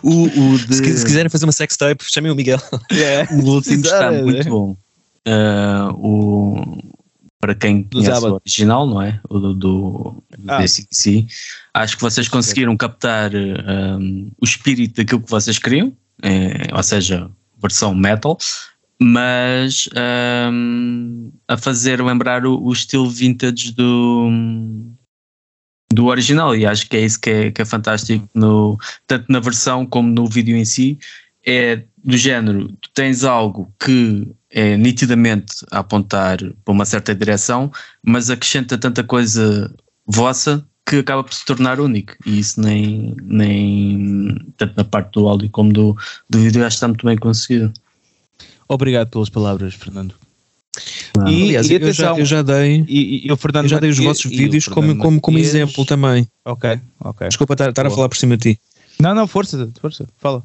O... 0.00 0.08
o, 0.08 0.22
o 0.22 0.58
de... 0.58 0.76
se, 0.76 0.98
se, 0.98 1.04
quiserem 1.04 1.28
fazer 1.28 1.44
uma 1.44 1.50
sex 1.50 1.76
tape, 1.76 2.04
chamem 2.04 2.30
o 2.30 2.34
Miguel. 2.36 2.60
Yeah. 2.92 3.28
O 3.34 3.44
último 3.44 3.84
está 3.84 4.12
muito 4.12 4.48
bom. 4.48 4.76
Uh, 5.26 5.92
o, 5.98 6.78
para 7.40 7.54
quem 7.54 7.82
do 7.82 8.02
conhece 8.02 8.26
o 8.26 8.34
original, 8.34 8.86
não 8.86 9.02
é? 9.02 9.20
O 9.28 9.38
do, 9.38 9.54
do, 9.54 10.22
do 10.38 10.52
ah. 10.52 10.58
DCC, 10.58 11.26
acho 11.74 11.96
que 11.96 12.02
vocês 12.02 12.28
conseguiram 12.28 12.76
captar 12.76 13.30
um, 13.34 14.30
o 14.40 14.44
espírito 14.44 14.96
daquilo 14.96 15.22
que 15.22 15.30
vocês 15.30 15.58
queriam, 15.58 15.92
é, 16.22 16.74
ou 16.74 16.82
seja, 16.82 17.30
versão 17.60 17.94
metal, 17.94 18.38
mas 19.00 19.88
um, 20.52 21.30
a 21.46 21.56
fazer 21.56 22.02
lembrar 22.02 22.44
o, 22.44 22.60
o, 22.60 22.72
estilo 22.72 23.08
vintage 23.08 23.72
do, 23.72 24.28
do 25.92 26.06
original, 26.06 26.54
e 26.56 26.66
acho 26.66 26.88
que 26.88 26.96
é 26.96 27.00
isso 27.00 27.20
que 27.20 27.30
é, 27.30 27.50
que 27.52 27.62
é 27.62 27.64
fantástico, 27.64 28.28
no, 28.34 28.76
tanto 29.06 29.30
na 29.30 29.38
versão 29.38 29.86
como 29.86 30.08
no 30.08 30.26
vídeo 30.26 30.56
em 30.56 30.64
si. 30.64 30.98
É 31.46 31.84
do 32.04 32.16
género: 32.16 32.68
tu 32.80 32.90
tens 32.92 33.24
algo 33.24 33.72
que 33.78 34.28
é 34.50 34.76
nitidamente 34.76 35.64
a 35.70 35.78
apontar 35.78 36.38
para 36.64 36.72
uma 36.72 36.84
certa 36.84 37.14
direção, 37.14 37.70
mas 38.02 38.30
acrescenta 38.30 38.76
tanta 38.76 39.04
coisa 39.04 39.72
vossa 40.06 40.66
que 40.86 40.96
acaba 40.96 41.22
por 41.22 41.34
se 41.34 41.44
tornar 41.44 41.80
único. 41.80 42.14
E 42.24 42.38
isso 42.38 42.60
nem, 42.60 43.14
nem 43.22 44.34
tanto 44.56 44.74
na 44.76 44.84
parte 44.84 45.12
do 45.12 45.28
áudio 45.28 45.50
como 45.50 45.72
do, 45.72 45.96
do 46.28 46.38
vídeo 46.38 46.64
acho 46.64 46.74
que 46.74 46.76
está 46.76 46.88
muito 46.88 47.06
bem 47.06 47.16
conseguido. 47.16 47.72
Obrigado 48.68 49.08
pelas 49.08 49.28
palavras, 49.28 49.74
Fernando. 49.74 50.14
Ah, 51.18 51.30
e, 51.30 51.42
aliás, 51.42 51.68
e 51.68 51.74
eu, 51.74 51.92
já, 51.92 52.16
eu 52.16 52.24
já 52.24 52.42
dei, 52.42 52.84
e, 52.86 53.26
e, 53.26 53.28
eu, 53.28 53.36
Fernando 53.36 53.64
eu 53.64 53.70
já 53.70 53.80
dei 53.80 53.90
os 53.90 53.98
vossos 53.98 54.30
vídeos 54.30 54.68
como, 54.68 54.96
como, 54.96 55.20
como 55.20 55.38
exemplo 55.38 55.84
também. 55.84 56.26
Ok, 56.44 56.78
ok. 57.00 57.28
Desculpa 57.28 57.54
estar, 57.54 57.70
estar 57.70 57.86
a 57.86 57.90
falar 57.90 58.08
por 58.08 58.16
cima 58.16 58.36
de 58.36 58.54
ti. 58.54 58.60
Não, 59.00 59.14
não, 59.14 59.26
força, 59.26 59.68
força, 59.80 60.06
fala. 60.18 60.42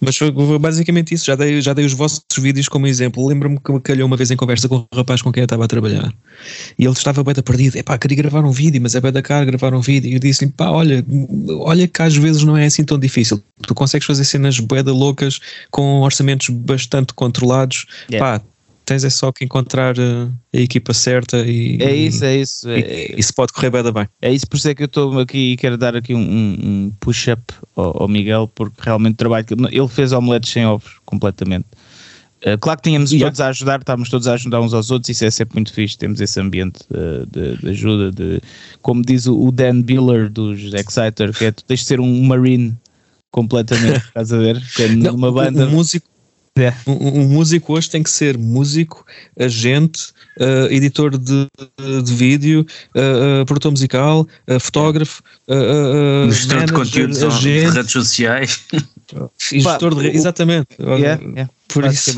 Mas 0.00 0.16
foi 0.16 0.30
basicamente 0.58 1.14
isso, 1.14 1.26
já 1.26 1.34
dei, 1.34 1.60
já 1.60 1.72
dei 1.72 1.84
os 1.84 1.92
vossos 1.92 2.22
vídeos 2.38 2.68
como 2.68 2.86
exemplo. 2.86 3.26
Lembro-me 3.26 3.58
que 3.58 3.72
me 3.72 3.80
calhou 3.80 4.06
uma 4.06 4.16
vez 4.16 4.30
em 4.30 4.36
conversa 4.36 4.68
com 4.68 4.76
um 4.76 4.96
rapaz 4.96 5.20
com 5.22 5.32
quem 5.32 5.40
eu 5.42 5.46
estava 5.46 5.64
a 5.64 5.68
trabalhar 5.68 6.12
e 6.78 6.84
ele 6.84 6.92
estava 6.92 7.24
bem 7.24 7.34
perdido. 7.34 7.76
Epá, 7.76 7.98
queria 7.98 8.16
gravar 8.16 8.44
um 8.44 8.52
vídeo, 8.52 8.80
mas 8.80 8.94
é 8.94 9.00
bem 9.00 9.10
da 9.10 9.22
cara 9.22 9.44
gravar 9.44 9.74
um 9.74 9.80
vídeo. 9.80 10.10
E 10.10 10.14
eu 10.14 10.20
disse-lhe, 10.20 10.52
pá, 10.52 10.70
olha, 10.70 11.04
olha 11.60 11.88
que 11.88 12.02
às 12.02 12.16
vezes 12.16 12.44
não 12.44 12.56
é 12.56 12.66
assim 12.66 12.84
tão 12.84 12.98
difícil. 12.98 13.42
Tu 13.66 13.74
consegues 13.74 14.06
fazer 14.06 14.24
cenas 14.24 14.60
boeda 14.60 14.92
loucas 14.92 15.40
com 15.70 16.00
orçamentos 16.02 16.48
bastante 16.48 17.12
controlados. 17.14 17.86
Yeah. 18.10 18.38
Pá, 18.38 18.49
tens 18.90 19.04
é 19.04 19.10
só 19.10 19.30
que 19.30 19.44
encontrar 19.44 19.96
uh, 19.96 20.32
a 20.52 20.58
equipa 20.58 20.92
certa 20.92 21.38
e. 21.46 21.78
É 21.80 21.94
isso, 21.94 22.24
é 22.24 22.36
isso. 22.36 22.68
E, 22.68 22.80
é, 22.80 23.20
isso 23.20 23.32
pode 23.32 23.52
correr 23.52 23.70
bem, 23.70 23.84
bem. 23.92 24.08
É 24.20 24.32
isso, 24.32 24.48
por 24.48 24.56
isso 24.56 24.68
é 24.68 24.74
que 24.74 24.82
eu 24.82 24.86
estou 24.86 25.20
aqui 25.20 25.52
e 25.52 25.56
quero 25.56 25.78
dar 25.78 25.94
aqui 25.94 26.12
um, 26.12 26.20
um 26.20 26.92
push-up 26.98 27.54
ao, 27.76 28.02
ao, 28.02 28.08
Miguel, 28.08 28.50
porque 28.52 28.82
realmente 28.82 29.14
trabalho. 29.14 29.46
Ele 29.70 29.88
fez 29.88 30.10
omeletes 30.10 30.50
sem 30.50 30.66
ovos, 30.66 30.98
completamente. 31.04 31.66
Uh, 32.44 32.58
claro 32.58 32.80
que 32.80 32.88
tínhamos 32.88 33.12
yeah. 33.12 33.26
todos 33.26 33.40
a 33.40 33.48
ajudar, 33.48 33.78
estávamos 33.78 34.08
todos 34.08 34.26
a 34.26 34.32
ajudar 34.34 34.60
uns 34.60 34.74
aos 34.74 34.90
outros, 34.90 35.10
isso 35.10 35.24
é 35.24 35.30
sempre 35.30 35.54
muito 35.54 35.72
fixe. 35.72 35.96
Temos 35.96 36.20
esse 36.20 36.40
ambiente 36.40 36.80
uh, 36.90 37.24
de, 37.26 37.58
de, 37.58 37.68
ajuda. 37.68 38.10
De, 38.10 38.40
como 38.82 39.02
diz 39.02 39.26
o 39.28 39.52
Dan 39.52 39.82
Biller 39.82 40.28
dos 40.28 40.74
Exciter, 40.74 41.32
que 41.32 41.44
é 41.44 41.52
tu 41.52 41.62
tens 41.64 41.80
de 41.80 41.86
ser 41.86 42.00
um 42.00 42.24
Marine 42.24 42.76
completamente, 43.30 44.04
estás 44.06 44.32
a 44.32 44.38
ver? 44.38 44.60
Que 44.74 44.82
é 44.82 44.88
numa 44.88 45.30
banda. 45.30 45.66
O 45.66 45.70
músico, 45.70 46.09
é. 46.60 46.74
Um, 46.86 47.20
um, 47.20 47.28
músico 47.28 47.72
hoje 47.72 47.90
tem 47.90 48.02
que 48.02 48.10
ser 48.10 48.36
músico, 48.38 49.04
agente, 49.38 50.12
uh, 50.38 50.72
editor 50.72 51.16
de, 51.16 51.46
de 52.04 52.14
vídeo, 52.14 52.66
uh, 52.94 53.42
uh, 53.42 53.46
produtor 53.46 53.72
musical, 53.72 54.26
fotógrafo, 54.60 55.22
gestor 56.30 56.64
de 56.64 56.72
conteúdos 56.72 57.22
agente, 57.22 57.70
de 57.70 57.76
redes 57.76 57.92
sociais. 57.92 58.60
gestor 59.38 59.94
de, 59.94 60.08
exatamente. 60.08 60.68
Yeah, 60.78 61.22
yeah, 61.22 61.50
Por 61.68 61.84
isso 61.84 62.12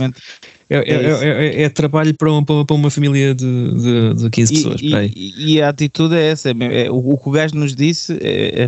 é, 0.73 0.79
é, 0.79 0.95
é, 0.95 1.61
é, 1.61 1.63
é, 1.63 1.69
trabalho 1.69 2.15
para 2.15 2.31
uma, 2.31 2.45
para 2.65 2.75
uma 2.75 2.91
família 2.91 3.35
de, 3.35 3.45
de, 3.45 4.15
de 4.15 4.31
15 4.31 4.55
pessoas. 4.55 4.81
E, 4.81 4.95
e, 5.15 5.55
e, 5.55 5.63
a 5.63 5.69
atitude 5.69 6.15
é 6.15 6.31
essa. 6.31 6.51
É, 6.51 6.91
o, 6.91 7.19
que 7.19 7.29
o 7.29 7.33
gajo 7.33 7.55
nos 7.55 7.75
disse 7.75 8.19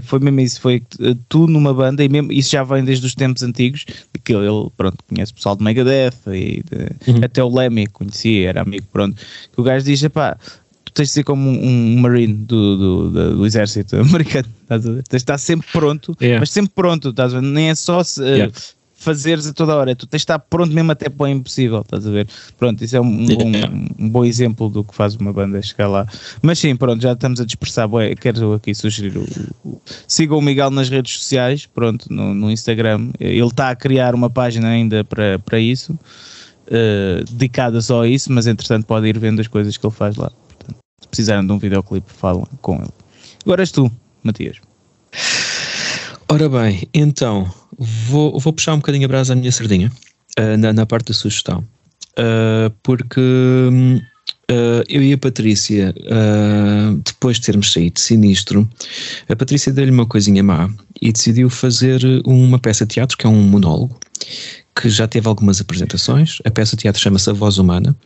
foi 0.03 0.19
mesmo 0.19 0.41
isso: 0.41 0.61
foi 0.61 0.83
tu 1.29 1.47
numa 1.47 1.73
banda, 1.73 2.05
e 2.05 2.09
mesmo, 2.09 2.33
isso 2.33 2.51
já 2.51 2.63
vem 2.63 2.85
desde 2.85 3.07
os 3.07 3.15
tempos 3.15 3.43
antigos, 3.43 3.85
que 4.23 4.33
ele, 4.33 4.71
pronto, 4.77 4.99
conhece 5.09 5.33
o 5.33 5.35
pessoal 5.35 5.57
de 5.57 5.65
Megadeth 5.65 6.15
e 6.29 6.63
de, 6.63 7.11
uhum. 7.11 7.25
até 7.25 7.43
o 7.43 7.49
Lemmy 7.49 7.87
conhecia, 7.87 8.51
era 8.51 8.63
amigo, 8.63 8.87
pronto. 8.93 9.17
Que 9.53 9.61
o 9.61 9.65
gajo 9.65 9.85
diz: 9.85 10.07
pá, 10.09 10.37
tu 10.85 10.93
tens 10.93 11.09
de 11.09 11.15
ser 11.15 11.25
como 11.25 11.49
um, 11.49 11.97
um 11.97 12.01
marine 12.01 12.35
do, 12.35 12.77
do, 12.77 13.11
do, 13.11 13.37
do, 13.37 13.47
exército 13.47 13.97
americano, 14.01 14.49
estás 14.63 14.87
a 14.87 14.93
ver? 14.93 15.03
Tens 15.05 15.09
de 15.11 15.17
estar 15.17 15.39
sempre 15.39 15.69
pronto, 15.73 16.17
yeah. 16.21 16.41
mas 16.41 16.51
sempre 16.51 16.73
pronto, 16.75 17.11
estás 17.11 17.33
a 17.33 17.41
ver? 17.41 17.47
Nem 17.47 17.71
é 17.71 17.75
só 17.75 18.03
se, 18.03 18.23
yeah 18.23 18.53
fazeres 19.05 19.47
a 19.47 19.53
toda 19.53 19.77
hora, 19.77 19.95
tu 19.95 20.07
tens 20.07 20.21
de 20.21 20.23
estar 20.25 20.39
pronto 20.39 20.73
mesmo 20.73 20.91
até 20.91 21.09
para 21.09 21.25
o 21.25 21.29
impossível, 21.29 21.83
estás 21.83 22.07
a 22.07 22.11
ver? 22.11 22.27
Pronto, 22.57 22.83
isso 22.83 22.97
é 22.97 23.01
um, 23.01 23.05
um, 23.05 23.27
bom, 23.27 23.53
um 23.99 24.09
bom 24.09 24.25
exemplo 24.25 24.69
do 24.69 24.83
que 24.83 24.95
faz 24.95 25.15
uma 25.15 25.33
banda 25.33 25.61
chegar 25.63 25.89
lá. 25.89 26.07
Mas 26.43 26.59
sim, 26.59 26.75
pronto, 26.75 27.03
já 27.03 27.13
estamos 27.13 27.41
a 27.41 27.45
dispersar. 27.45 27.87
Boé, 27.87 28.15
quero 28.15 28.55
aqui 28.55 28.75
sugerir 28.75 29.19
o, 29.19 29.25
o, 29.65 29.81
sigam 30.09 30.39
o 30.39 30.43
Miguel 30.43 30.71
nas 30.71 30.89
redes 30.89 31.13
sociais, 31.13 31.67
pronto, 31.67 32.13
no, 32.13 32.35
no 32.35 32.51
Instagram. 32.51 33.11
Ele 33.21 33.47
está 33.47 33.71
a 33.71 33.77
criar 33.77 34.15
uma 34.15 34.31
página 34.31 34.69
ainda 34.69 35.05
para, 35.05 35.39
para 35.39 35.61
isso, 35.61 35.93
uh, 35.93 37.25
dedicada 37.31 37.81
só 37.81 38.03
a 38.03 38.09
isso, 38.09 38.33
mas 38.33 38.47
entretanto 38.47 38.87
pode 38.87 39.07
ir 39.07 39.19
vendo 39.19 39.41
as 39.41 39.47
coisas 39.47 39.77
que 39.77 39.87
ele 39.87 39.95
faz 39.95 40.17
lá. 40.17 40.31
Portanto, 40.49 40.79
se 41.01 41.09
precisarem 41.09 41.47
de 41.47 41.53
um 41.53 41.59
videoclipe, 41.59 42.11
falam 42.11 42.49
com 42.63 42.77
ele. 42.77 42.91
Agora 43.45 43.63
és 43.63 43.71
tu, 43.71 43.93
Matias. 44.23 44.57
Ora 46.29 46.49
bem, 46.49 46.89
então 46.95 47.53
vou, 47.79 48.39
vou 48.39 48.53
puxar 48.53 48.75
um 48.75 48.79
bocadinho 48.79 49.05
a 49.05 49.09
brasa 49.09 49.33
à 49.33 49.37
minha 49.37 49.53
sardinha 49.53 49.91
uh, 50.39 50.57
na, 50.57 50.72
na, 50.72 50.87
parte 50.87 51.09
da 51.09 51.14
sugestão, 51.14 51.64
uh, 52.18 52.70
porque 52.83 53.20
uh, 53.20 54.85
eu 54.89 55.03
e 55.03 55.12
a 55.12 55.18
Patrícia, 55.18 55.95
depois 57.05 57.37
de 57.37 57.43
termos 57.43 57.72
saído 57.72 57.95
de 57.95 58.01
sinistro, 58.01 58.68
a 59.29 59.37
Patrícia 59.37 59.72
deu-lhe 59.72 59.91
uma 59.91 60.07
coisinha 60.07 60.43
má 60.43 60.70
e 61.01 61.12
decidiu 61.12 61.51
fazer 61.51 62.01
uma 62.25 62.59
peça 62.59 62.87
de 62.87 62.95
teatro 62.95 63.16
que 63.16 63.27
é 63.27 63.29
um 63.29 63.43
monólogo 63.43 63.99
que 64.75 64.89
já 64.89 65.07
teve 65.07 65.29
algumas 65.29 65.61
apresentações. 65.61 66.39
A 66.45 66.51
peça 66.51 66.75
de 66.75 66.83
teatro 66.83 67.01
chama-se 67.01 67.31
A 67.31 67.33
Voz 67.33 67.59
Humana. 67.59 67.97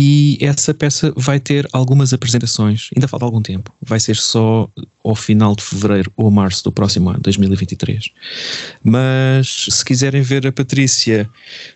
E 0.00 0.38
essa 0.40 0.72
peça 0.72 1.12
vai 1.16 1.40
ter 1.40 1.68
algumas 1.72 2.12
apresentações, 2.12 2.88
ainda 2.94 3.08
falta 3.08 3.24
algum 3.24 3.42
tempo, 3.42 3.74
vai 3.82 3.98
ser 3.98 4.14
só 4.14 4.70
ao 5.02 5.16
final 5.16 5.56
de 5.56 5.64
fevereiro 5.64 6.12
ou 6.16 6.30
março 6.30 6.62
do 6.62 6.70
próximo 6.70 7.10
ano, 7.10 7.18
2023. 7.18 8.04
Mas 8.84 9.66
se 9.68 9.84
quiserem 9.84 10.22
ver 10.22 10.46
a 10.46 10.52
Patrícia 10.52 11.28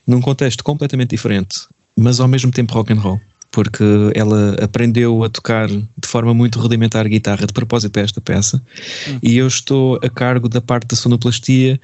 num 0.06 0.20
contexto 0.20 0.62
completamente 0.62 1.10
diferente, 1.10 1.62
mas 1.98 2.20
ao 2.20 2.28
mesmo 2.28 2.52
tempo 2.52 2.72
rock 2.74 2.92
and 2.92 3.00
roll, 3.00 3.20
porque 3.50 3.82
ela 4.14 4.54
aprendeu 4.62 5.24
a 5.24 5.28
tocar 5.28 5.66
de 5.66 6.06
forma 6.06 6.32
muito 6.32 6.60
rudimentar 6.60 7.08
guitarra 7.08 7.44
de 7.44 7.52
propósito 7.52 7.90
para 7.90 8.02
esta 8.02 8.20
peça, 8.20 8.62
hum. 9.08 9.18
e 9.20 9.36
eu 9.36 9.48
estou 9.48 9.98
a 10.00 10.08
cargo 10.08 10.48
da 10.48 10.60
parte 10.60 10.86
da 10.86 10.94
sonoplastia 10.94 11.80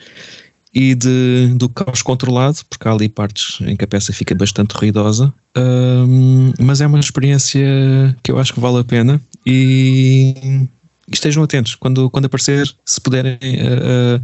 e 0.74 0.94
de, 0.94 1.54
do 1.54 1.68
caos 1.68 2.02
controlado, 2.02 2.58
porque 2.68 2.86
há 2.86 2.92
ali 2.92 3.08
partes 3.08 3.60
em 3.62 3.76
que 3.76 3.84
a 3.84 3.88
peça 3.88 4.12
fica 4.12 4.34
bastante 4.34 4.72
ruidosa, 4.72 5.32
um, 5.56 6.52
mas 6.60 6.80
é 6.80 6.86
uma 6.86 7.00
experiência 7.00 8.16
que 8.22 8.30
eu 8.30 8.38
acho 8.38 8.52
que 8.52 8.60
vale 8.60 8.78
a 8.78 8.84
pena 8.84 9.20
e 9.46 10.68
estejam 11.10 11.42
atentos 11.42 11.74
quando, 11.74 12.10
quando 12.10 12.26
aparecer, 12.26 12.72
se 12.84 13.00
puderem, 13.00 13.36
uh, 13.36 14.22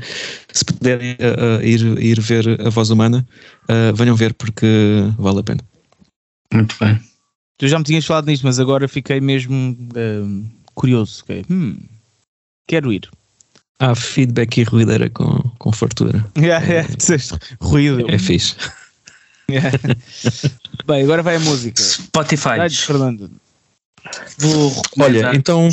se 0.53 0.65
puderem 0.65 1.13
uh, 1.13 1.63
ir, 1.65 1.81
ir 2.03 2.21
ver 2.21 2.61
a 2.61 2.71
voz 2.71 2.91
humana, 2.91 3.27
uh, 3.65 3.95
venham 3.95 4.15
ver 4.15 4.35
porque 4.35 4.67
vale 5.19 5.41
a 5.41 5.43
pena. 5.43 5.61
Muito 6.53 6.77
bem. 6.79 7.01
Tu 7.59 7.69
já 7.69 7.79
me 7.79 7.85
tinhas 7.85 8.05
falado 8.05 8.27
nisto, 8.27 8.45
mas 8.45 8.59
agora 8.59 8.87
fiquei 8.87 9.21
mesmo 9.21 9.77
curioso. 10.75 11.23
Okay. 11.23 11.45
Hum, 11.49 11.79
quero 12.67 12.93
ir 12.93 13.09
há 13.79 13.95
feedback 13.95 14.59
e 14.59 14.65
ruideira 14.65 15.11
com, 15.11 15.41
com 15.65 15.73
fartura. 15.73 16.23
Yeah, 16.37 16.67
yeah. 16.67 16.89
Ruído. 17.59 18.05
É 18.11 18.19
fixe. 18.19 18.55
Yeah. 19.51 19.71
Bem, 20.85 21.03
agora 21.05 21.23
vai 21.23 21.37
a 21.37 21.41
música. 21.41 21.81
Spotify. 21.81 22.69
Fernando. 22.71 23.31
Vou 24.37 24.83
Olha, 24.99 25.35
então. 25.35 25.71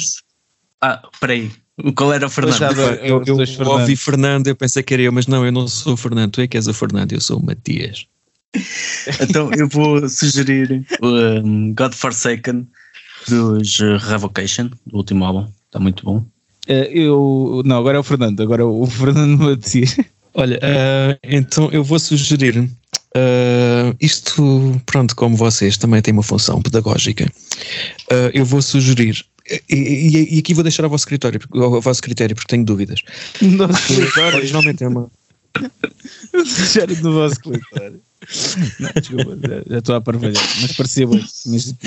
Ah, 0.79 1.01
peraí. 1.19 1.51
Qual 1.93 2.13
era 2.13 2.25
o 2.25 2.29
Fernando? 2.29 2.63
Eu, 3.01 3.21
eu, 3.25 3.37
eu 3.37 3.67
ouvi 3.67 3.97
Fernando, 3.97 4.47
eu 4.47 4.55
pensei 4.55 4.81
que 4.81 4.93
era 4.93 5.03
eu, 5.03 5.11
mas 5.11 5.27
não, 5.27 5.45
eu 5.45 5.51
não 5.51 5.67
sou 5.67 5.93
o 5.93 5.97
Fernando, 5.97 6.31
tu 6.31 6.41
é 6.41 6.47
que 6.47 6.55
és 6.55 6.67
o 6.67 6.73
Fernando, 6.73 7.11
eu 7.11 7.19
sou 7.19 7.39
o 7.39 7.45
Matias. 7.45 8.07
então 9.19 9.51
eu 9.53 9.67
vou 9.67 10.07
sugerir 10.07 10.85
um, 11.01 11.73
God 11.73 11.93
Forsaken 11.93 12.65
dos 13.27 13.79
Revocation, 13.79 14.69
do 14.85 14.97
último 14.97 15.25
álbum, 15.25 15.51
está 15.65 15.79
muito 15.79 16.05
bom. 16.05 16.25
Uh, 16.71 16.87
eu. 16.89 17.61
Não, 17.65 17.77
agora 17.77 17.97
é 17.97 17.99
o 17.99 18.03
Fernando. 18.03 18.41
Agora 18.41 18.65
o 18.65 18.85
Fernando 18.87 19.37
Matias. 19.37 19.97
Olha, 20.33 20.57
uh, 20.57 21.19
então 21.23 21.69
eu 21.71 21.83
vou 21.83 21.99
sugerir. 21.99 22.59
Uh, 22.59 23.93
isto, 23.99 24.81
pronto, 24.85 25.13
como 25.17 25.35
vocês 25.35 25.77
também 25.77 26.01
têm 26.01 26.13
uma 26.13 26.23
função 26.23 26.61
pedagógica, 26.61 27.29
eu 28.33 28.45
vou 28.45 28.61
sugerir. 28.61 29.25
E, 29.69 29.75
e, 29.75 30.35
e, 30.35 30.39
aqui 30.39 30.53
vou 30.53 30.63
deixar 30.63 30.85
ao 30.85 30.89
vosso 30.89 31.05
critério, 31.05 31.41
ao 31.53 31.81
vosso 31.81 32.01
critério 32.01 32.33
porque 32.33 32.47
tenho 32.47 32.63
dúvidas. 32.63 33.01
Nosso 33.41 33.93
critério. 33.93 34.37
Originalmente 34.37 34.85
é 34.85 34.87
uma. 34.87 35.11
deixar 36.31 36.87
no 36.87 37.13
vosso 37.13 37.35
critério. 37.41 37.99
Não, 38.79 38.91
desculpa, 38.95 39.37
já, 39.41 39.63
já 39.67 39.79
estou 39.79 39.95
a 39.95 40.01
parvalhar, 40.01 40.43
mas 40.61 40.71
parecia 40.73 41.07
bem. 41.07 41.25
Mas... 41.47 41.75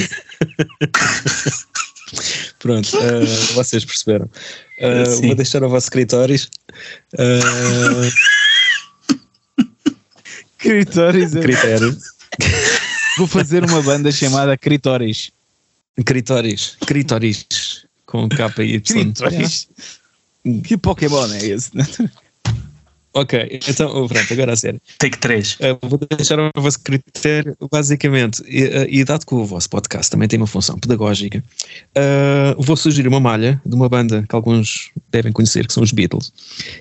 Pronto, 2.59 2.89
uh, 2.97 3.55
vocês 3.55 3.85
perceberam. 3.85 4.28
Uh, 4.79 5.27
vou 5.27 5.35
deixar 5.35 5.63
o 5.63 5.69
vosso 5.69 5.87
escritórios. 5.87 6.49
Uh, 7.15 8.11
Critérios. 10.59 11.37
é- 11.37 11.41
Critério. 11.43 11.97
Vou 13.17 13.29
fazer 13.29 13.65
uma 13.65 13.81
banda 13.81 14.11
chamada 14.11 14.57
Critores. 14.59 15.31
Critóris. 16.05 16.77
Critóris. 16.85 17.47
Com 18.07 18.29
K 18.29 18.51
e 18.59 18.75
Y. 18.75 19.13
Critores. 19.13 19.69
Que 20.65 20.77
Pokémon 20.77 21.33
é 21.33 21.47
esse? 21.47 21.71
Ok, 23.16 23.61
então, 23.69 23.91
oh, 23.95 24.09
pronto, 24.09 24.32
agora 24.32 24.55
a 24.55 24.57
sério. 24.57 24.81
Take 24.99 25.19
3. 25.19 25.55
Uh, 25.55 25.86
vou 25.86 26.01
deixar 26.16 26.36
ao 26.36 26.51
vosso 26.57 26.81
critério, 26.81 27.57
basicamente, 27.70 28.43
e, 28.49 28.65
uh, 28.65 28.86
e 28.89 29.05
dado 29.05 29.24
que 29.24 29.35
o 29.35 29.45
vosso 29.45 29.70
podcast 29.70 30.11
também 30.11 30.27
tem 30.27 30.36
uma 30.36 30.49
função 30.49 30.77
pedagógica, 30.77 31.39
uh, 31.97 32.61
vou 32.61 32.77
sugerir 32.77 33.07
uma 33.07 33.20
malha 33.20 33.62
de 33.65 33.77
uma 33.77 33.89
banda 33.89 34.24
que 34.28 34.35
alguns 34.35 34.91
devem 35.12 35.31
conhecer, 35.31 35.65
que 35.65 35.73
são 35.73 35.85
os 35.85 35.93
Beatles, 35.93 36.32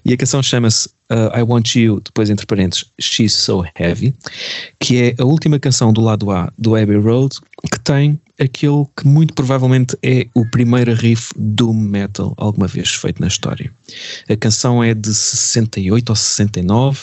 e 0.03 0.11
a 0.11 0.17
canção 0.17 0.41
chama-se 0.41 0.89
I 1.11 1.43
Want 1.43 1.75
You, 1.75 2.01
depois 2.03 2.31
entre 2.31 2.47
parênteses, 2.47 2.85
She's 2.99 3.33
So 3.33 3.63
Heavy, 3.77 4.15
que 4.79 4.99
é 4.99 5.15
a 5.19 5.25
última 5.25 5.59
canção 5.59 5.93
do 5.93 6.01
lado 6.01 6.31
A 6.31 6.51
do 6.57 6.75
Abbey 6.75 6.97
Road, 6.97 7.35
que 7.69 7.79
tem 7.79 8.19
aquele 8.39 8.85
que 8.97 9.07
muito 9.07 9.33
provavelmente 9.33 9.97
é 10.03 10.27
o 10.33 10.45
primeiro 10.45 10.93
riff 10.93 11.31
do 11.35 11.73
metal 11.73 12.33
alguma 12.37 12.67
vez 12.67 12.89
feito 12.89 13.21
na 13.21 13.27
história. 13.27 13.71
A 14.29 14.35
canção 14.35 14.83
é 14.83 14.93
de 14.93 15.13
68 15.13 16.09
ou 16.09 16.15
69 16.15 16.99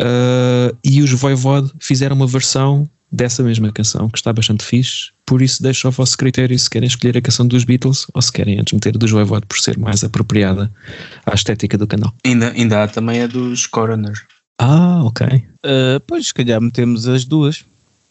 uh, 0.00 0.76
e 0.84 1.02
os 1.02 1.10
Voivod 1.12 1.72
fizeram 1.78 2.16
uma 2.16 2.26
versão 2.26 2.88
dessa 3.10 3.42
mesma 3.42 3.72
canção 3.72 4.08
que 4.08 4.18
está 4.18 4.32
bastante 4.32 4.64
fixe, 4.64 5.10
por 5.26 5.42
isso 5.42 5.62
deixo 5.62 5.88
ao 5.88 5.92
vosso 5.92 6.16
critério 6.16 6.56
se 6.56 6.70
querem 6.70 6.86
escolher 6.86 7.16
a 7.16 7.20
canção 7.20 7.46
dos 7.46 7.64
Beatles 7.64 8.06
ou 8.12 8.22
se 8.22 8.30
querem 8.30 8.60
antes 8.60 8.72
meter 8.72 8.96
dos 8.96 9.10
Voivod 9.10 9.46
por 9.46 9.58
ser 9.58 9.78
mais 9.78 10.04
apropriada 10.04 10.70
à 11.26 11.34
estética 11.34 11.76
do 11.76 11.86
canal. 11.86 12.14
Ainda, 12.24 12.50
ainda 12.50 12.84
há 12.84 12.88
também 12.88 13.22
a 13.22 13.26
dos 13.26 13.66
Coroner. 13.66 14.14
Ah, 14.58 15.02
ok. 15.04 15.26
Uh, 15.26 15.98
pois, 16.06 16.26
se 16.26 16.34
calhar 16.34 16.60
metemos 16.60 17.08
as 17.08 17.24
duas. 17.24 17.64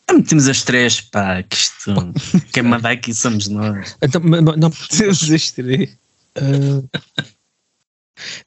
Ah, 0.09 0.13
Metemos 0.13 0.47
as 0.47 0.63
três, 0.63 1.01
pá, 1.01 1.43
que 1.43 1.55
isto. 1.55 1.93
Quem 2.51 2.63
manda 2.63 2.89
aqui 2.89 3.13
somos 3.13 3.47
nós. 3.47 3.95
Então, 4.01 4.21
não, 4.21 4.71
Temos 4.89 5.31
as 5.31 5.51
três. 5.51 5.97
Uh, 6.37 6.87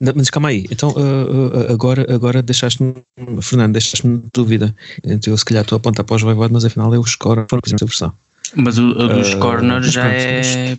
não, 0.01 0.13
mas 0.15 0.29
calma 0.29 0.51
aí, 0.51 0.67
então 0.71 0.91
uh, 0.91 1.71
uh, 1.71 1.73
agora, 1.73 2.07
agora 2.13 2.43
deixaste-me, 2.43 2.95
Fernando, 3.41 3.73
deixaste-me 3.73 4.19
de 4.19 4.29
dúvida. 4.35 4.75
Então, 5.05 5.33
eu 5.33 5.39
se 5.39 5.45
calhar 5.45 5.63
estou 5.63 5.77
a 5.77 5.79
apontar 5.79 6.05
para 6.05 6.17
os 6.17 6.23
Voivod, 6.23 6.53
mas 6.53 6.65
afinal 6.65 6.93
é 6.95 6.99
os 6.99 7.13
Score 7.13 7.47
fizeram 7.65 7.77
essa 7.77 7.87
versão. 7.87 8.13
Mas 8.55 8.79
o, 8.79 8.89
o 8.89 9.09
dos 9.09 9.35
Ah, 9.35 9.39
Corner 9.39 9.83
já 9.83 10.07
é. 10.07 10.77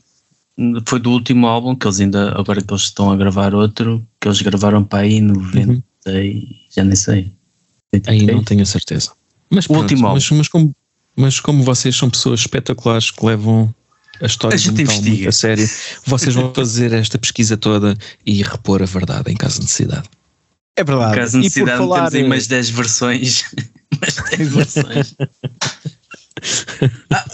Foi 0.85 0.99
do 0.99 1.11
último 1.11 1.47
álbum 1.47 1.75
que 1.75 1.87
eles 1.87 1.99
ainda. 1.99 2.37
Agora 2.37 2.61
que 2.61 2.71
eles 2.71 2.83
estão 2.83 3.11
a 3.11 3.15
gravar 3.15 3.55
outro, 3.55 4.05
que 4.21 4.27
eles 4.27 4.41
gravaram 4.41 4.83
para 4.83 4.99
aí 4.99 5.15
em 5.15 5.21
90 5.21 5.83
e 6.07 6.47
já 6.69 6.83
nem 6.83 6.95
sei. 6.95 7.33
Aí 8.05 8.25
não 8.25 8.43
tenho 8.43 8.61
a 8.61 8.65
certeza. 8.65 9.11
Mas, 9.53 9.67
pronto, 9.67 9.81
último 9.81 10.07
álbum. 10.07 10.15
mas, 10.19 10.29
mas, 10.31 10.47
como, 10.47 10.75
mas 11.15 11.39
como 11.39 11.63
vocês 11.63 11.95
são 11.95 12.09
pessoas 12.09 12.39
espetaculares 12.41 13.11
que 13.11 13.25
levam 13.25 13.73
a 14.21 14.25
história 14.25 14.55
A 14.55 14.57
gente 14.57 14.81
investiga. 14.81 15.09
muito 15.09 15.29
a 15.29 15.31
sério, 15.31 15.69
vocês 16.05 16.33
vão 16.35 16.53
fazer 16.53 16.91
esta 16.93 17.17
pesquisa 17.17 17.57
toda 17.57 17.97
e 18.25 18.41
repor 18.43 18.81
a 18.81 18.85
verdade 18.85 19.31
em 19.31 19.35
caso 19.35 19.55
de 19.55 19.61
necessidade. 19.61 20.07
É 20.75 20.83
verdade. 20.83 21.15
Caso 21.15 21.37
e 21.37 21.41
por 21.41 21.43
necessidade, 21.43 21.77
falar, 21.77 21.95
temos 22.09 22.13
aí 22.15 22.23
umas 22.23 22.47
10 22.47 22.69
versões. 22.71 23.43
umas 24.01 24.15
10 24.37 24.49
versões. 24.53 25.15
ah, 27.11 27.25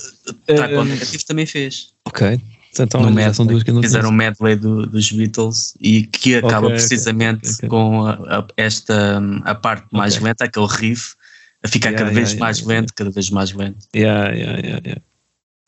tá, 0.45 0.67
com 0.69 0.79
o 0.79 0.85
negativo 0.85 1.23
também 1.25 1.45
fez. 1.45 1.89
Ok, 2.05 2.39
então 2.79 3.01
no 3.01 3.11
medley. 3.11 3.33
são 3.33 3.45
duas 3.45 3.63
que 3.63 3.71
não 3.71 3.81
Fizeram 3.81 4.09
um 4.09 4.17
conheço. 4.17 4.43
medley 4.43 4.55
do- 4.55 4.85
dos 4.85 5.11
Beatles 5.11 5.73
e 5.79 6.03
que 6.03 6.35
acaba 6.35 6.67
ok, 6.67 6.77
precisamente 6.77 7.49
ok, 7.49 7.53
ok. 7.55 7.69
com 7.69 8.05
a, 8.05 8.11
a- 8.39 8.47
esta 8.57 9.21
a 9.45 9.55
parte 9.55 9.87
mais 9.91 10.19
lenta, 10.19 10.45
aquele 10.45 10.67
riff, 10.67 11.15
a 11.63 11.67
ficar 11.67 11.89
Yeah, 11.89 12.03
cada 12.05 12.13
vez 12.15 12.29
yeah, 12.31 12.39
mais 12.45 12.63
lento, 12.65 12.93
cada 12.93 13.09
vez 13.11 13.29
mais 13.29 13.51
lento. 13.53 13.85
Yeah, 13.95 14.31
yeah, 14.33 14.59
yeah. 14.85 15.01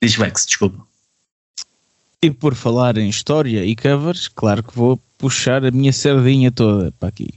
Diz 0.01 0.15
Vex, 0.15 0.45
desculpa. 0.45 0.85
E 2.23 2.30
por 2.31 2.53
falar 2.55 2.97
em 2.97 3.09
história 3.09 3.65
e 3.65 3.76
covers, 3.76 4.27
claro 4.27 4.63
que 4.63 4.76
vou 4.76 4.99
puxar 5.18 5.65
a 5.65 5.72
minha 5.72 5.91
sardinha 5.91 6.51
toda 6.51 6.91
para 6.99 7.09
aqui. 7.09 7.30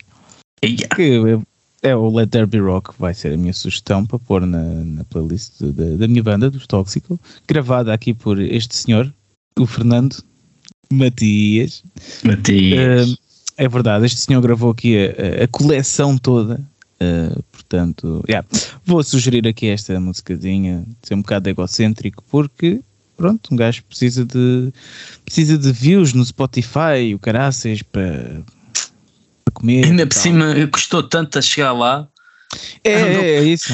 Que 0.95 1.39
é, 1.83 1.95
o 1.97 2.09
Let 2.15 2.31
There 2.31 2.47
Be 2.47 2.59
Rock, 2.59 2.91
vai 2.99 3.13
ser 3.15 3.33
a 3.33 3.37
minha 3.37 3.53
sugestão 3.53 4.05
para 4.07 4.19
pôr 4.19 4.47
na, 4.47 4.63
na 4.63 5.05
playlist 5.05 5.61
da, 5.61 5.97
da 5.97 6.09
minha 6.09 6.23
banda, 6.23 6.51
dos 6.51 6.67
Tóxico, 6.67 7.19
gravada 7.49 7.93
aqui 7.93 8.15
por 8.15 8.39
este 8.41 8.75
senhor, 8.77 9.13
o 9.59 9.67
Fernando 9.67 10.17
Matias. 10.93 11.83
Matias. 12.23 13.11
Uh, 13.13 13.19
é 13.57 13.69
verdade, 13.69 14.07
este 14.07 14.21
senhor 14.21 14.41
gravou 14.41 14.71
aqui 14.71 14.97
a, 14.99 15.41
a- 15.41 15.45
a 15.45 15.49
coleção 15.49 16.17
toda. 16.19 16.61
uh, 17.01 17.43
portanto, 17.75 18.25
yeah, 18.29 18.47
vou 18.85 19.03
sugerir 19.03 19.47
aqui 19.49 19.67
esta 19.67 19.99
musicazinha, 19.99 20.85
ser 21.03 21.15
um 21.15 21.23
bocado 21.23 21.49
egocêntrico, 21.49 22.23
porque 22.31 22.81
pronto, 23.17 23.53
um 23.53 23.57
gajo 23.57 23.83
precisa 23.85 24.25
de 24.25 24.73
precisa 25.25 25.59
de 25.59 25.73
views 25.73 26.13
no 26.13 26.25
Spotify, 26.25 27.15
o 27.15 27.19
caraças 27.19 27.83
para, 27.83 28.43
para 29.45 29.55
comer. 29.55 29.87
Ainda 29.87 30.07
por 30.07 30.15
cima 30.15 30.55
custou 30.71 31.03
tanto 31.03 31.39
a 31.39 31.43
chegar 31.43 31.73
lá, 31.73 32.09
É, 32.85 32.93
é, 32.93 33.31
é 33.37 33.43
isso. 33.43 33.73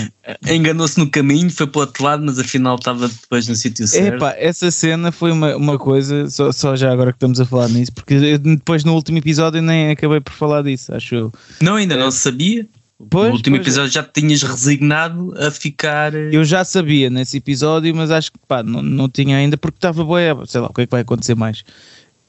enganou-se 0.49 0.99
no 0.99 1.11
caminho, 1.11 1.51
foi 1.51 1.67
para 1.67 1.79
o 1.79 1.83
outro 1.83 2.03
lado, 2.03 2.25
mas 2.25 2.39
afinal 2.39 2.77
estava 2.77 3.09
depois 3.09 3.47
no 3.47 3.55
sítio 3.55 3.87
certo. 3.87 4.17
Epá, 4.17 4.35
essa 4.39 4.71
cena 4.71 5.13
foi 5.13 5.33
uma, 5.33 5.55
uma 5.57 5.79
coisa, 5.79 6.31
só, 6.31 6.51
só 6.53 6.75
já 6.75 6.91
agora 6.91 7.13
que 7.13 7.17
estamos 7.17 7.41
a 7.41 7.45
falar 7.45 7.69
nisso, 7.69 7.93
porque 7.93 8.15
eu 8.15 8.39
depois 8.39 8.85
no 8.85 8.95
último 8.95 9.19
episódio 9.19 9.61
nem 9.61 9.91
acabei 9.91 10.21
por 10.21 10.33
falar 10.33 10.63
disso, 10.63 10.95
acho 10.95 11.15
eu. 11.15 11.33
Não, 11.61 11.77
ainda 11.77 11.97
não 11.97 12.11
sabia. 12.11 12.67
Pois, 13.09 13.29
no 13.29 13.35
último 13.37 13.57
pois. 13.57 13.67
episódio 13.67 13.91
já 13.93 14.03
te 14.03 14.21
tinhas 14.21 14.43
resignado 14.43 15.33
a 15.39 15.51
ficar. 15.51 16.15
eh, 16.15 16.31
Eu 16.33 16.45
já 16.45 16.65
sabia 16.65 17.09
nesse 17.09 17.39
episódio, 17.39 17.95
mas 17.97 18.11
acho 18.11 18.31
que 18.33 18.39
pá, 18.47 18.63
não, 18.63 18.83
não 18.83 19.09
tinha 19.09 19.37
ainda 19.39 19.57
porque 19.57 19.79
estava 19.79 20.05
boa, 20.05 20.45
sei 20.47 20.61
lá, 20.61 20.67
o 20.69 20.73
que 20.75 20.83
é 20.83 20.87
que 20.87 20.91
vai 20.91 21.01
acontecer 21.01 21.35
mais. 21.35 21.65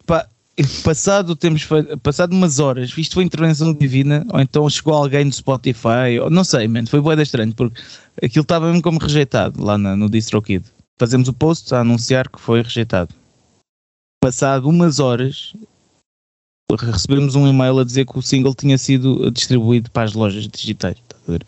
Pá, 0.05 0.25
passado 0.83 1.35
temos 1.35 1.67
passado 2.01 2.33
umas 2.33 2.59
horas, 2.59 2.93
isto 2.97 3.15
foi 3.15 3.23
intervenção 3.23 3.73
divina, 3.73 4.25
ou 4.29 4.39
então 4.39 4.69
chegou 4.69 4.93
alguém 4.93 5.27
do 5.27 5.35
Spotify, 5.35 6.19
ou, 6.21 6.29
não 6.29 6.43
sei, 6.43 6.67
man, 6.67 6.85
foi 6.85 7.01
boa 7.01 7.21
estranho, 7.21 7.53
porque 7.53 7.81
aquilo 8.23 8.43
estava 8.43 8.67
mesmo 8.67 8.81
como 8.81 8.99
rejeitado 8.99 9.61
lá 9.63 9.77
na- 9.77 9.95
no 9.95 10.09
DistroKid. 10.09 10.63
Fazemos 10.99 11.27
o 11.27 11.33
post 11.33 11.73
a 11.73 11.79
anunciar 11.79 12.29
que 12.29 12.39
foi 12.39 12.61
rejeitado. 12.61 13.13
Passado 14.23 14.69
umas 14.69 14.99
horas, 14.99 15.53
recebemos 16.75 17.35
um 17.35 17.47
e-mail 17.47 17.79
a 17.79 17.83
dizer 17.83 18.05
que 18.05 18.17
o 18.17 18.21
single 18.21 18.53
tinha 18.53 18.77
sido 18.77 19.29
distribuído 19.31 19.89
para 19.91 20.03
as 20.03 20.13
lojas 20.13 20.47
digitais. 20.47 20.95
ver? 21.27 21.43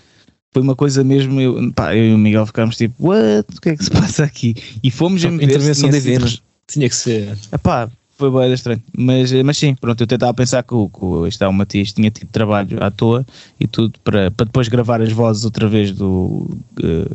Foi 0.54 0.62
uma 0.62 0.76
coisa 0.76 1.04
mesmo, 1.04 1.42
eu, 1.42 1.72
pá, 1.74 1.96
eu 1.96 2.12
e 2.12 2.14
o 2.14 2.18
Miguel 2.18 2.46
ficámos 2.46 2.78
tipo, 2.78 3.08
what? 3.08 3.46
O 3.58 3.62
que 3.62 3.70
é 3.70 3.76
que 3.76 3.84
se 3.84 3.90
passa 3.92 4.24
aqui? 4.24 4.54
E 4.84 4.92
fomos 4.92 5.22
ver 5.24 5.30
se 5.38 5.44
Intervenção 5.44 5.90
divina. 5.90 6.26
rege- 6.26 6.42
Tinha 6.68 6.88
que 6.88 6.96
ser. 6.96 7.36
Epá, 7.52 7.90
foi 8.16 8.30
bem 8.30 8.54
estranho. 8.54 8.82
Mas, 8.96 9.32
mas 9.44 9.58
sim, 9.58 9.74
pronto, 9.74 10.00
eu 10.02 10.06
tentava 10.08 10.32
pensar 10.34 10.62
que 10.62 10.74
o, 10.76 10.88
que 10.90 11.28
este, 11.28 11.44
é, 11.44 11.48
o 11.48 11.54
Matias 11.54 11.92
tinha 11.92 12.12
tido 12.12 12.28
trabalho 12.30 12.84
à 12.84 12.92
toa 12.92 13.26
e 13.60 13.66
tudo 13.68 13.98
para, 14.04 14.30
para 14.30 14.46
depois 14.46 14.68
gravar 14.68 15.02
as 15.02 15.12
vozes 15.12 15.44
outra 15.44 15.68
vez 15.68 15.92
do. 15.92 16.48
eh, 16.84 17.08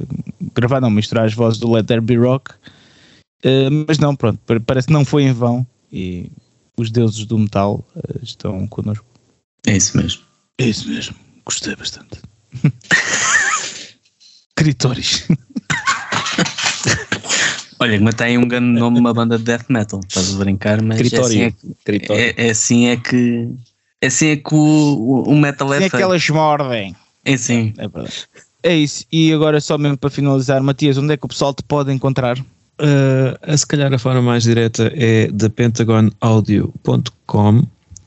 gravar, 0.54 0.80
não, 0.80 0.90
misturar 0.90 1.24
as 1.24 1.32
vozes 1.34 1.60
do 1.60 1.70
Let 1.70 1.86
There 1.86 2.00
Be 2.00 2.16
Rock. 2.16 2.50
Eh, 3.44 3.70
mas 3.86 3.98
não, 3.98 4.16
pronto, 4.16 4.38
pa- 4.44 4.60
parece 4.66 4.88
que 4.88 4.92
não 4.92 5.04
foi 5.04 5.22
em 5.22 5.32
vão 5.32 5.64
e 5.92 6.28
os 6.82 6.90
deuses 6.90 7.24
do 7.26 7.38
metal 7.38 7.86
eh, 7.96 8.18
estão 8.22 8.66
connosco. 8.68 9.04
É 9.66 9.76
isso 9.76 9.96
mesmo. 9.96 10.22
É 10.58 10.64
isso 10.66 10.88
mesmo, 10.88 11.14
gostei 11.44 11.74
bastante. 11.76 12.20
Critóris. 14.56 15.26
Olha, 17.80 18.00
mas 18.00 18.14
tem 18.16 18.36
um 18.38 18.48
grande 18.48 18.78
nome 18.78 18.98
uma 18.98 19.14
banda 19.14 19.38
de 19.38 19.44
death 19.44 19.66
metal, 19.68 20.00
estás 20.06 20.34
a 20.34 20.38
brincar, 20.38 20.82
mas 20.82 20.98
é 20.98 21.02
assim 21.02 21.08
Critório. 21.10 21.42
é, 21.44 21.50
que- 21.52 21.74
Critório. 21.84 22.22
é, 22.22 22.34
é 22.48 22.50
assim 22.50 22.86
é 22.88 22.96
que. 22.96 23.48
É 24.00 24.06
assim 24.08 24.26
é 24.28 24.36
que 24.36 24.54
o, 24.54 25.22
o- 25.28 25.36
metal 25.36 25.72
é 25.74 25.84
É 25.84 25.90
que 25.90 25.96
elas 25.96 26.28
mordem. 26.28 26.94
É 27.24 27.34
assim. 27.34 27.72
É 27.78 27.86
verdade. 27.88 28.26
É 28.64 28.74
isso. 28.74 29.04
E 29.12 29.32
agora, 29.32 29.60
só 29.60 29.78
mesmo 29.78 29.96
para 29.96 30.10
finalizar, 30.10 30.60
Matias, 30.62 30.98
onde 30.98 31.12
é 31.12 31.16
que 31.16 31.24
o 31.24 31.28
pessoal 31.28 31.54
te 31.54 31.62
pode 31.62 31.92
encontrar? 31.92 32.36
Uh, 32.80 33.34
a 33.42 33.56
se 33.56 33.66
calhar 33.66 33.92
a 33.92 33.98
forma 33.98 34.22
mais 34.22 34.44
direta 34.44 34.92
é 34.94 35.32
thepentagonaudio.com 35.32 37.62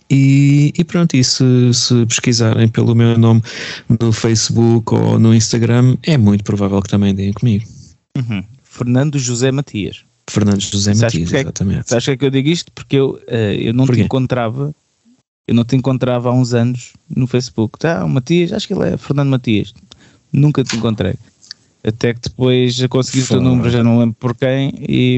e, 0.10 0.74
e 0.78 0.84
pronto, 0.84 1.16
e 1.16 1.24
se, 1.24 1.74
se 1.74 2.06
pesquisarem 2.06 2.68
pelo 2.68 2.94
meu 2.94 3.18
nome 3.18 3.42
no 3.88 4.12
Facebook 4.12 4.94
ou 4.94 5.18
no 5.18 5.34
Instagram, 5.34 5.96
é 6.04 6.18
muito 6.18 6.44
provável 6.44 6.82
que 6.82 6.90
também 6.90 7.16
deem 7.16 7.32
comigo. 7.32 7.64
Fernando 8.62 9.18
José 9.18 9.54
Matias. 9.54 10.04
Fernando 10.30 10.60
José 10.60 10.94
Sabes 10.94 11.02
Matias, 11.02 11.24
porque 11.24 11.38
é 11.38 11.42
exatamente. 11.42 11.90
Sabes 11.90 12.04
que 12.06 12.12
é 12.12 12.18
que 12.18 12.26
eu 12.26 12.30
digo 12.30 12.50
isto? 12.50 12.70
Porque 12.74 12.98
eu, 12.98 13.22
eh, 13.28 13.56
eu 13.60 13.74
não 13.74 13.86
te 13.86 13.88
Porquê? 13.88 14.04
encontrava. 14.04 14.76
Eu 15.48 15.56
não 15.56 15.64
te 15.64 15.78
encontrava 15.78 16.30
há 16.30 16.34
uns 16.34 16.54
anos 16.54 16.92
no 17.10 17.26
Facebook. 17.26 17.80
Tá, 17.80 18.04
o 18.04 18.10
Matias, 18.10 18.52
acho 18.52 18.68
que 18.68 18.74
ele 18.74 18.90
é 18.90 18.98
Fernando 18.98 19.30
Matias. 19.30 19.74
Nunca 20.32 20.62
te 20.62 20.76
encontrei. 20.76 21.16
Até 21.84 22.14
que 22.14 22.22
depois 22.22 22.86
consegui 22.88 23.20
o 23.24 23.28
teu 23.28 23.38
Foi. 23.38 23.44
número, 23.46 23.70
já 23.70 23.84
não 23.84 23.98
lembro 24.00 24.16
por 24.20 24.36
quem, 24.36 24.72
e 24.78 25.16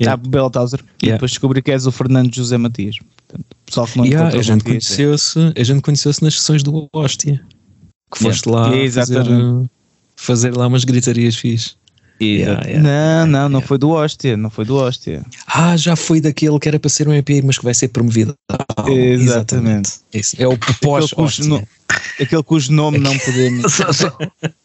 Yeah. 0.00 0.12
ah, 0.12 0.16
Beltauser. 0.16 0.80
E 1.02 1.06
Yeah. 1.06 1.16
depois 1.18 1.30
descobri 1.32 1.60
que 1.60 1.70
és 1.70 1.86
o 1.86 1.92
Fernando 1.92 2.34
José 2.34 2.56
Matias. 2.56 2.96
Portanto, 2.98 3.44
pessoal 3.66 3.86
que 3.86 3.98
não 3.98 4.04
Yeah, 4.06 4.38
a 4.38 4.42
gente 4.42 4.62
é- 4.62 4.64
conheceu-se 4.64 5.52
a 5.54 5.62
gente 5.64 5.82
conheceu-se 5.82 6.22
nas 6.22 6.34
sessões 6.40 6.62
do 6.62 6.88
Hóstia. 6.92 7.42
que 8.10 8.18
foste 8.22 8.48
lá 8.48 8.70
fazer, 8.90 9.68
fazer, 10.14 10.56
lá 10.56 10.66
umas 10.68 10.84
gritarias 10.84 11.34
fixe. 11.36 11.72
Yeah, 12.22 12.66
yeah, 12.66 13.26
não, 13.26 13.26
não, 13.26 13.48
não 13.50 13.60
foi 13.60 13.76
do 13.76 13.90
Hóstia, 13.90 14.38
não 14.38 14.48
foi 14.48 14.64
do 14.64 14.74
Hóstia. 14.76 15.22
Ah, 15.46 15.76
já 15.76 15.94
foi 15.96 16.18
daquele 16.18 16.58
que 16.58 16.66
era 16.66 16.78
para 16.80 16.88
ser 16.88 17.06
um 17.08 17.12
EP, 17.12 17.42
mas 17.44 17.58
que 17.58 17.64
vai 17.64 17.74
ser 17.74 17.88
promovido. 17.88 18.32
Oh, 18.50 18.88
exatamente. 18.88 19.90
exatamente. 20.14 20.42
É 20.42 20.48
o 20.48 20.56
pós 20.80 21.12
aquele, 22.20 22.42
cujo 22.42 22.72
nome 22.72 22.98
não 22.98 23.16
podemos. 23.18 23.72
só, 23.74 23.92
só, 23.92 24.18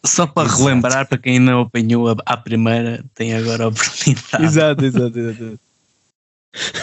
só, 0.05 0.27
para 0.27 0.47
exato. 0.47 0.63
relembrar, 0.63 1.07
para 1.07 1.17
quem 1.17 1.39
não 1.39 1.61
apanhou 1.61 2.09
a, 2.09 2.15
a, 2.25 2.37
primeira, 2.37 3.03
tem 3.13 3.33
agora 3.33 3.65
a 3.65 3.67
oportunidade. 3.67 4.43
Exato, 4.43 4.85
exato, 4.85 5.19
exato. 5.19 5.59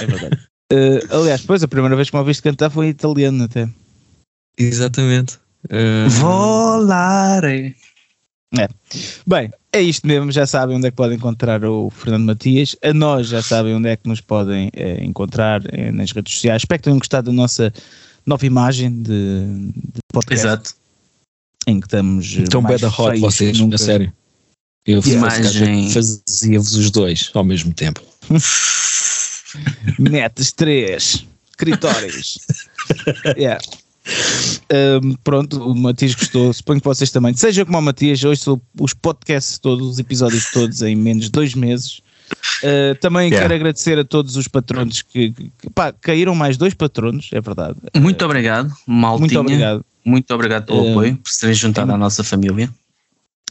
É 0.01 0.07
verdade. 0.07 0.49
Uh, 0.73 1.17
aliás, 1.17 1.41
depois 1.41 1.63
a 1.63 1.69
primeira 1.69 1.97
vez 1.97 2.11
que 2.11 2.17
me 2.17 2.21
ouviste 2.21 2.43
cantar 2.43 2.71
foi 2.71 2.87
em 2.87 2.91
italiano 2.91 3.45
até. 3.45 3.69
Exatamente. 4.59 5.39
Uh... 5.65 6.09
Volare. 6.11 7.75
É. 8.57 8.69
Bem, 9.27 9.51
é 9.73 9.81
isto 9.81 10.07
mesmo. 10.07 10.33
Já 10.33 10.47
sabem 10.47 10.77
onde 10.77 10.87
é 10.87 10.91
que 10.91 10.97
podem 10.97 11.17
encontrar 11.17 11.65
o 11.65 11.91
Fernando 11.91 12.27
Matias. 12.27 12.75
A 12.83 12.93
nós 12.93 13.29
já 13.29 13.43
sabem 13.43 13.75
onde 13.75 13.89
é 13.89 13.97
que 13.97 14.09
nos 14.09 14.21
podem 14.21 14.71
é, 14.75 15.05
encontrar 15.05 15.63
é, 15.73 15.93
nas 15.93 16.13
redes 16.13 16.35
sociais. 16.35 16.63
Espero 16.63 16.79
que 16.79 16.85
tenham 16.85 16.99
gostado 16.99 17.31
da 17.31 17.37
nossa 17.37 17.73
nova 18.27 18.47
imagem 18.47 19.03
de, 19.03 19.71
de 19.73 20.01
podcast. 20.13 20.47
Exato. 20.47 20.75
Em 21.67 21.81
que 21.81 21.87
estamos. 21.87 22.37
Então, 22.37 22.63
beda 22.63 22.89
hot 22.89 23.19
vocês, 23.21 23.59
nunca... 23.59 23.77
a 23.77 23.79
sério. 23.79 24.13
Eu 24.87 25.03
imagem... 25.05 25.91
fazia-vos 25.91 26.75
os 26.75 26.91
dois 26.91 27.31
ao 27.35 27.45
mesmo 27.45 27.75
tempo. 27.75 28.01
Metes 29.99 30.53
três 30.53 31.27
escritórios. 31.51 32.39
yeah. 33.37 33.61
Um, 35.03 35.15
pronto, 35.17 35.63
o 35.63 35.75
Matias 35.75 36.15
gostou, 36.15 36.53
suponho 36.53 36.81
que 36.81 36.87
vocês 36.87 37.11
também. 37.11 37.35
Seja 37.35 37.65
como 37.65 37.79
o 37.79 37.83
Matias, 37.83 38.23
hoje 38.25 38.41
sou 38.41 38.63
os 38.81 38.95
podcasts 38.95 39.59
todos, 39.59 39.87
os 39.87 39.99
episódios 39.99 40.51
todos 40.51 40.81
em 40.83 40.97
menos 40.97 41.25
de 41.25 41.31
dois 41.31 41.55
meses. 41.55 42.01
Uh, 42.63 42.95
também 43.01 43.29
yeah. 43.29 43.41
quero 43.41 43.55
agradecer 43.55 43.99
a 43.99 44.05
todos 44.05 44.37
os 44.37 44.49
patronos 44.49 45.03
que, 45.03 45.33
que 45.33 45.71
pá, 45.75 45.93
caíram 45.93 46.35
mais 46.35 46.57
dois 46.57 46.75
patronos, 46.75 47.31
é 47.33 47.41
verdade. 47.41 47.77
Muito 47.97 48.25
obrigado, 48.25 48.73
Maltinha. 48.87 49.21
Muito 49.21 49.41
obrigado. 49.41 49.85
Muito 50.05 50.35
obrigado 50.35 50.67
pelo 50.67 50.83
uh, 50.83 50.91
apoio, 50.91 51.17
por 51.17 51.31
serem 51.31 51.55
juntado 51.55 51.93
à 51.93 51.97
nossa 51.97 52.25
família. 52.25 52.69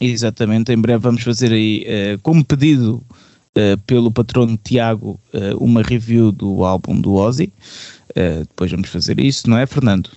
Exatamente, 0.00 0.72
em 0.72 0.78
breve 0.78 0.98
vamos 0.98 1.22
fazer 1.22 1.52
aí, 1.52 1.86
uh, 1.86 2.18
como 2.20 2.44
pedido 2.44 3.02
pelo 3.88 4.12
patrono 4.12 4.56
Tiago, 4.56 5.18
uma 5.56 5.82
review 5.82 6.30
do 6.30 6.64
álbum 6.64 7.00
do 7.00 7.14
Ozzy. 7.14 7.52
depois 8.14 8.70
vamos 8.70 8.88
fazer 8.88 9.18
isso, 9.18 9.50
não 9.50 9.58
é, 9.58 9.66
Fernando? 9.66 10.10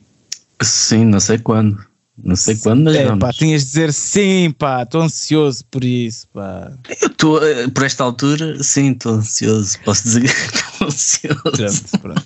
Sim, 0.61 1.05
não 1.05 1.19
sei 1.19 1.39
quando. 1.39 1.83
Não 2.23 2.35
sei 2.35 2.55
quando, 2.55 2.83
mas 2.83 2.95
é, 2.95 3.05
vamos. 3.05 3.19
Pá, 3.19 3.33
tinhas 3.33 3.61
de 3.61 3.67
dizer 3.67 3.93
sim, 3.93 4.53
pá, 4.57 4.83
estou 4.83 5.01
ansioso 5.01 5.65
por 5.71 5.83
isso, 5.83 6.27
pá. 6.33 6.71
Eu 7.01 7.07
estou, 7.07 7.43
eh, 7.43 7.67
por 7.67 7.83
esta 7.83 8.03
altura, 8.03 8.61
sim, 8.63 8.91
estou 8.91 9.13
ansioso. 9.13 9.79
Posso 9.83 10.03
dizer 10.03 10.21
que 10.21 10.27
estou 10.29 10.87
ansioso. 10.87 11.41
Pronto, 11.41 11.99
pronto. 12.01 12.23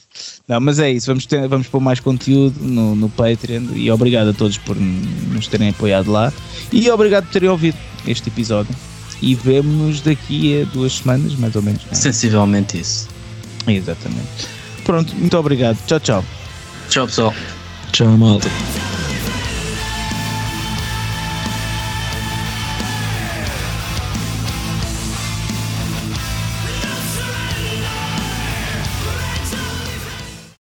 Não, 0.48 0.60
mas 0.60 0.80
é 0.80 0.92
isso, 0.92 1.08
vamos, 1.08 1.26
ter, 1.26 1.48
vamos 1.48 1.68
pôr 1.68 1.80
mais 1.80 2.00
conteúdo 2.00 2.60
no, 2.62 2.96
no 2.96 3.10
Patreon 3.10 3.64
e 3.74 3.90
obrigado 3.90 4.30
a 4.30 4.34
todos 4.34 4.58
por 4.58 4.76
nos 4.76 5.48
terem 5.48 5.70
apoiado 5.70 6.12
lá 6.12 6.32
e 6.72 6.90
obrigado 6.90 7.26
por 7.26 7.34
terem 7.34 7.50
ouvido 7.50 7.78
este 8.08 8.30
episódio. 8.30 8.76
E 9.22 9.34
vemo-nos 9.34 10.02
daqui 10.02 10.62
a 10.62 10.66
duas 10.66 10.98
semanas, 10.98 11.36
mais 11.36 11.56
ou 11.56 11.62
menos. 11.62 11.84
Não? 11.86 11.92
É? 11.92 11.96
Sensivelmente 11.96 12.80
isso. 12.80 13.08
Exatamente. 13.66 14.48
Pronto, 14.84 15.16
muito 15.16 15.38
obrigado. 15.38 15.78
Tchau, 15.88 16.00
tchau. 16.00 16.26
Tchau, 16.90 17.08
pessoal. 17.08 17.34
Tchau, 17.92 18.18
malta. 18.18 18.50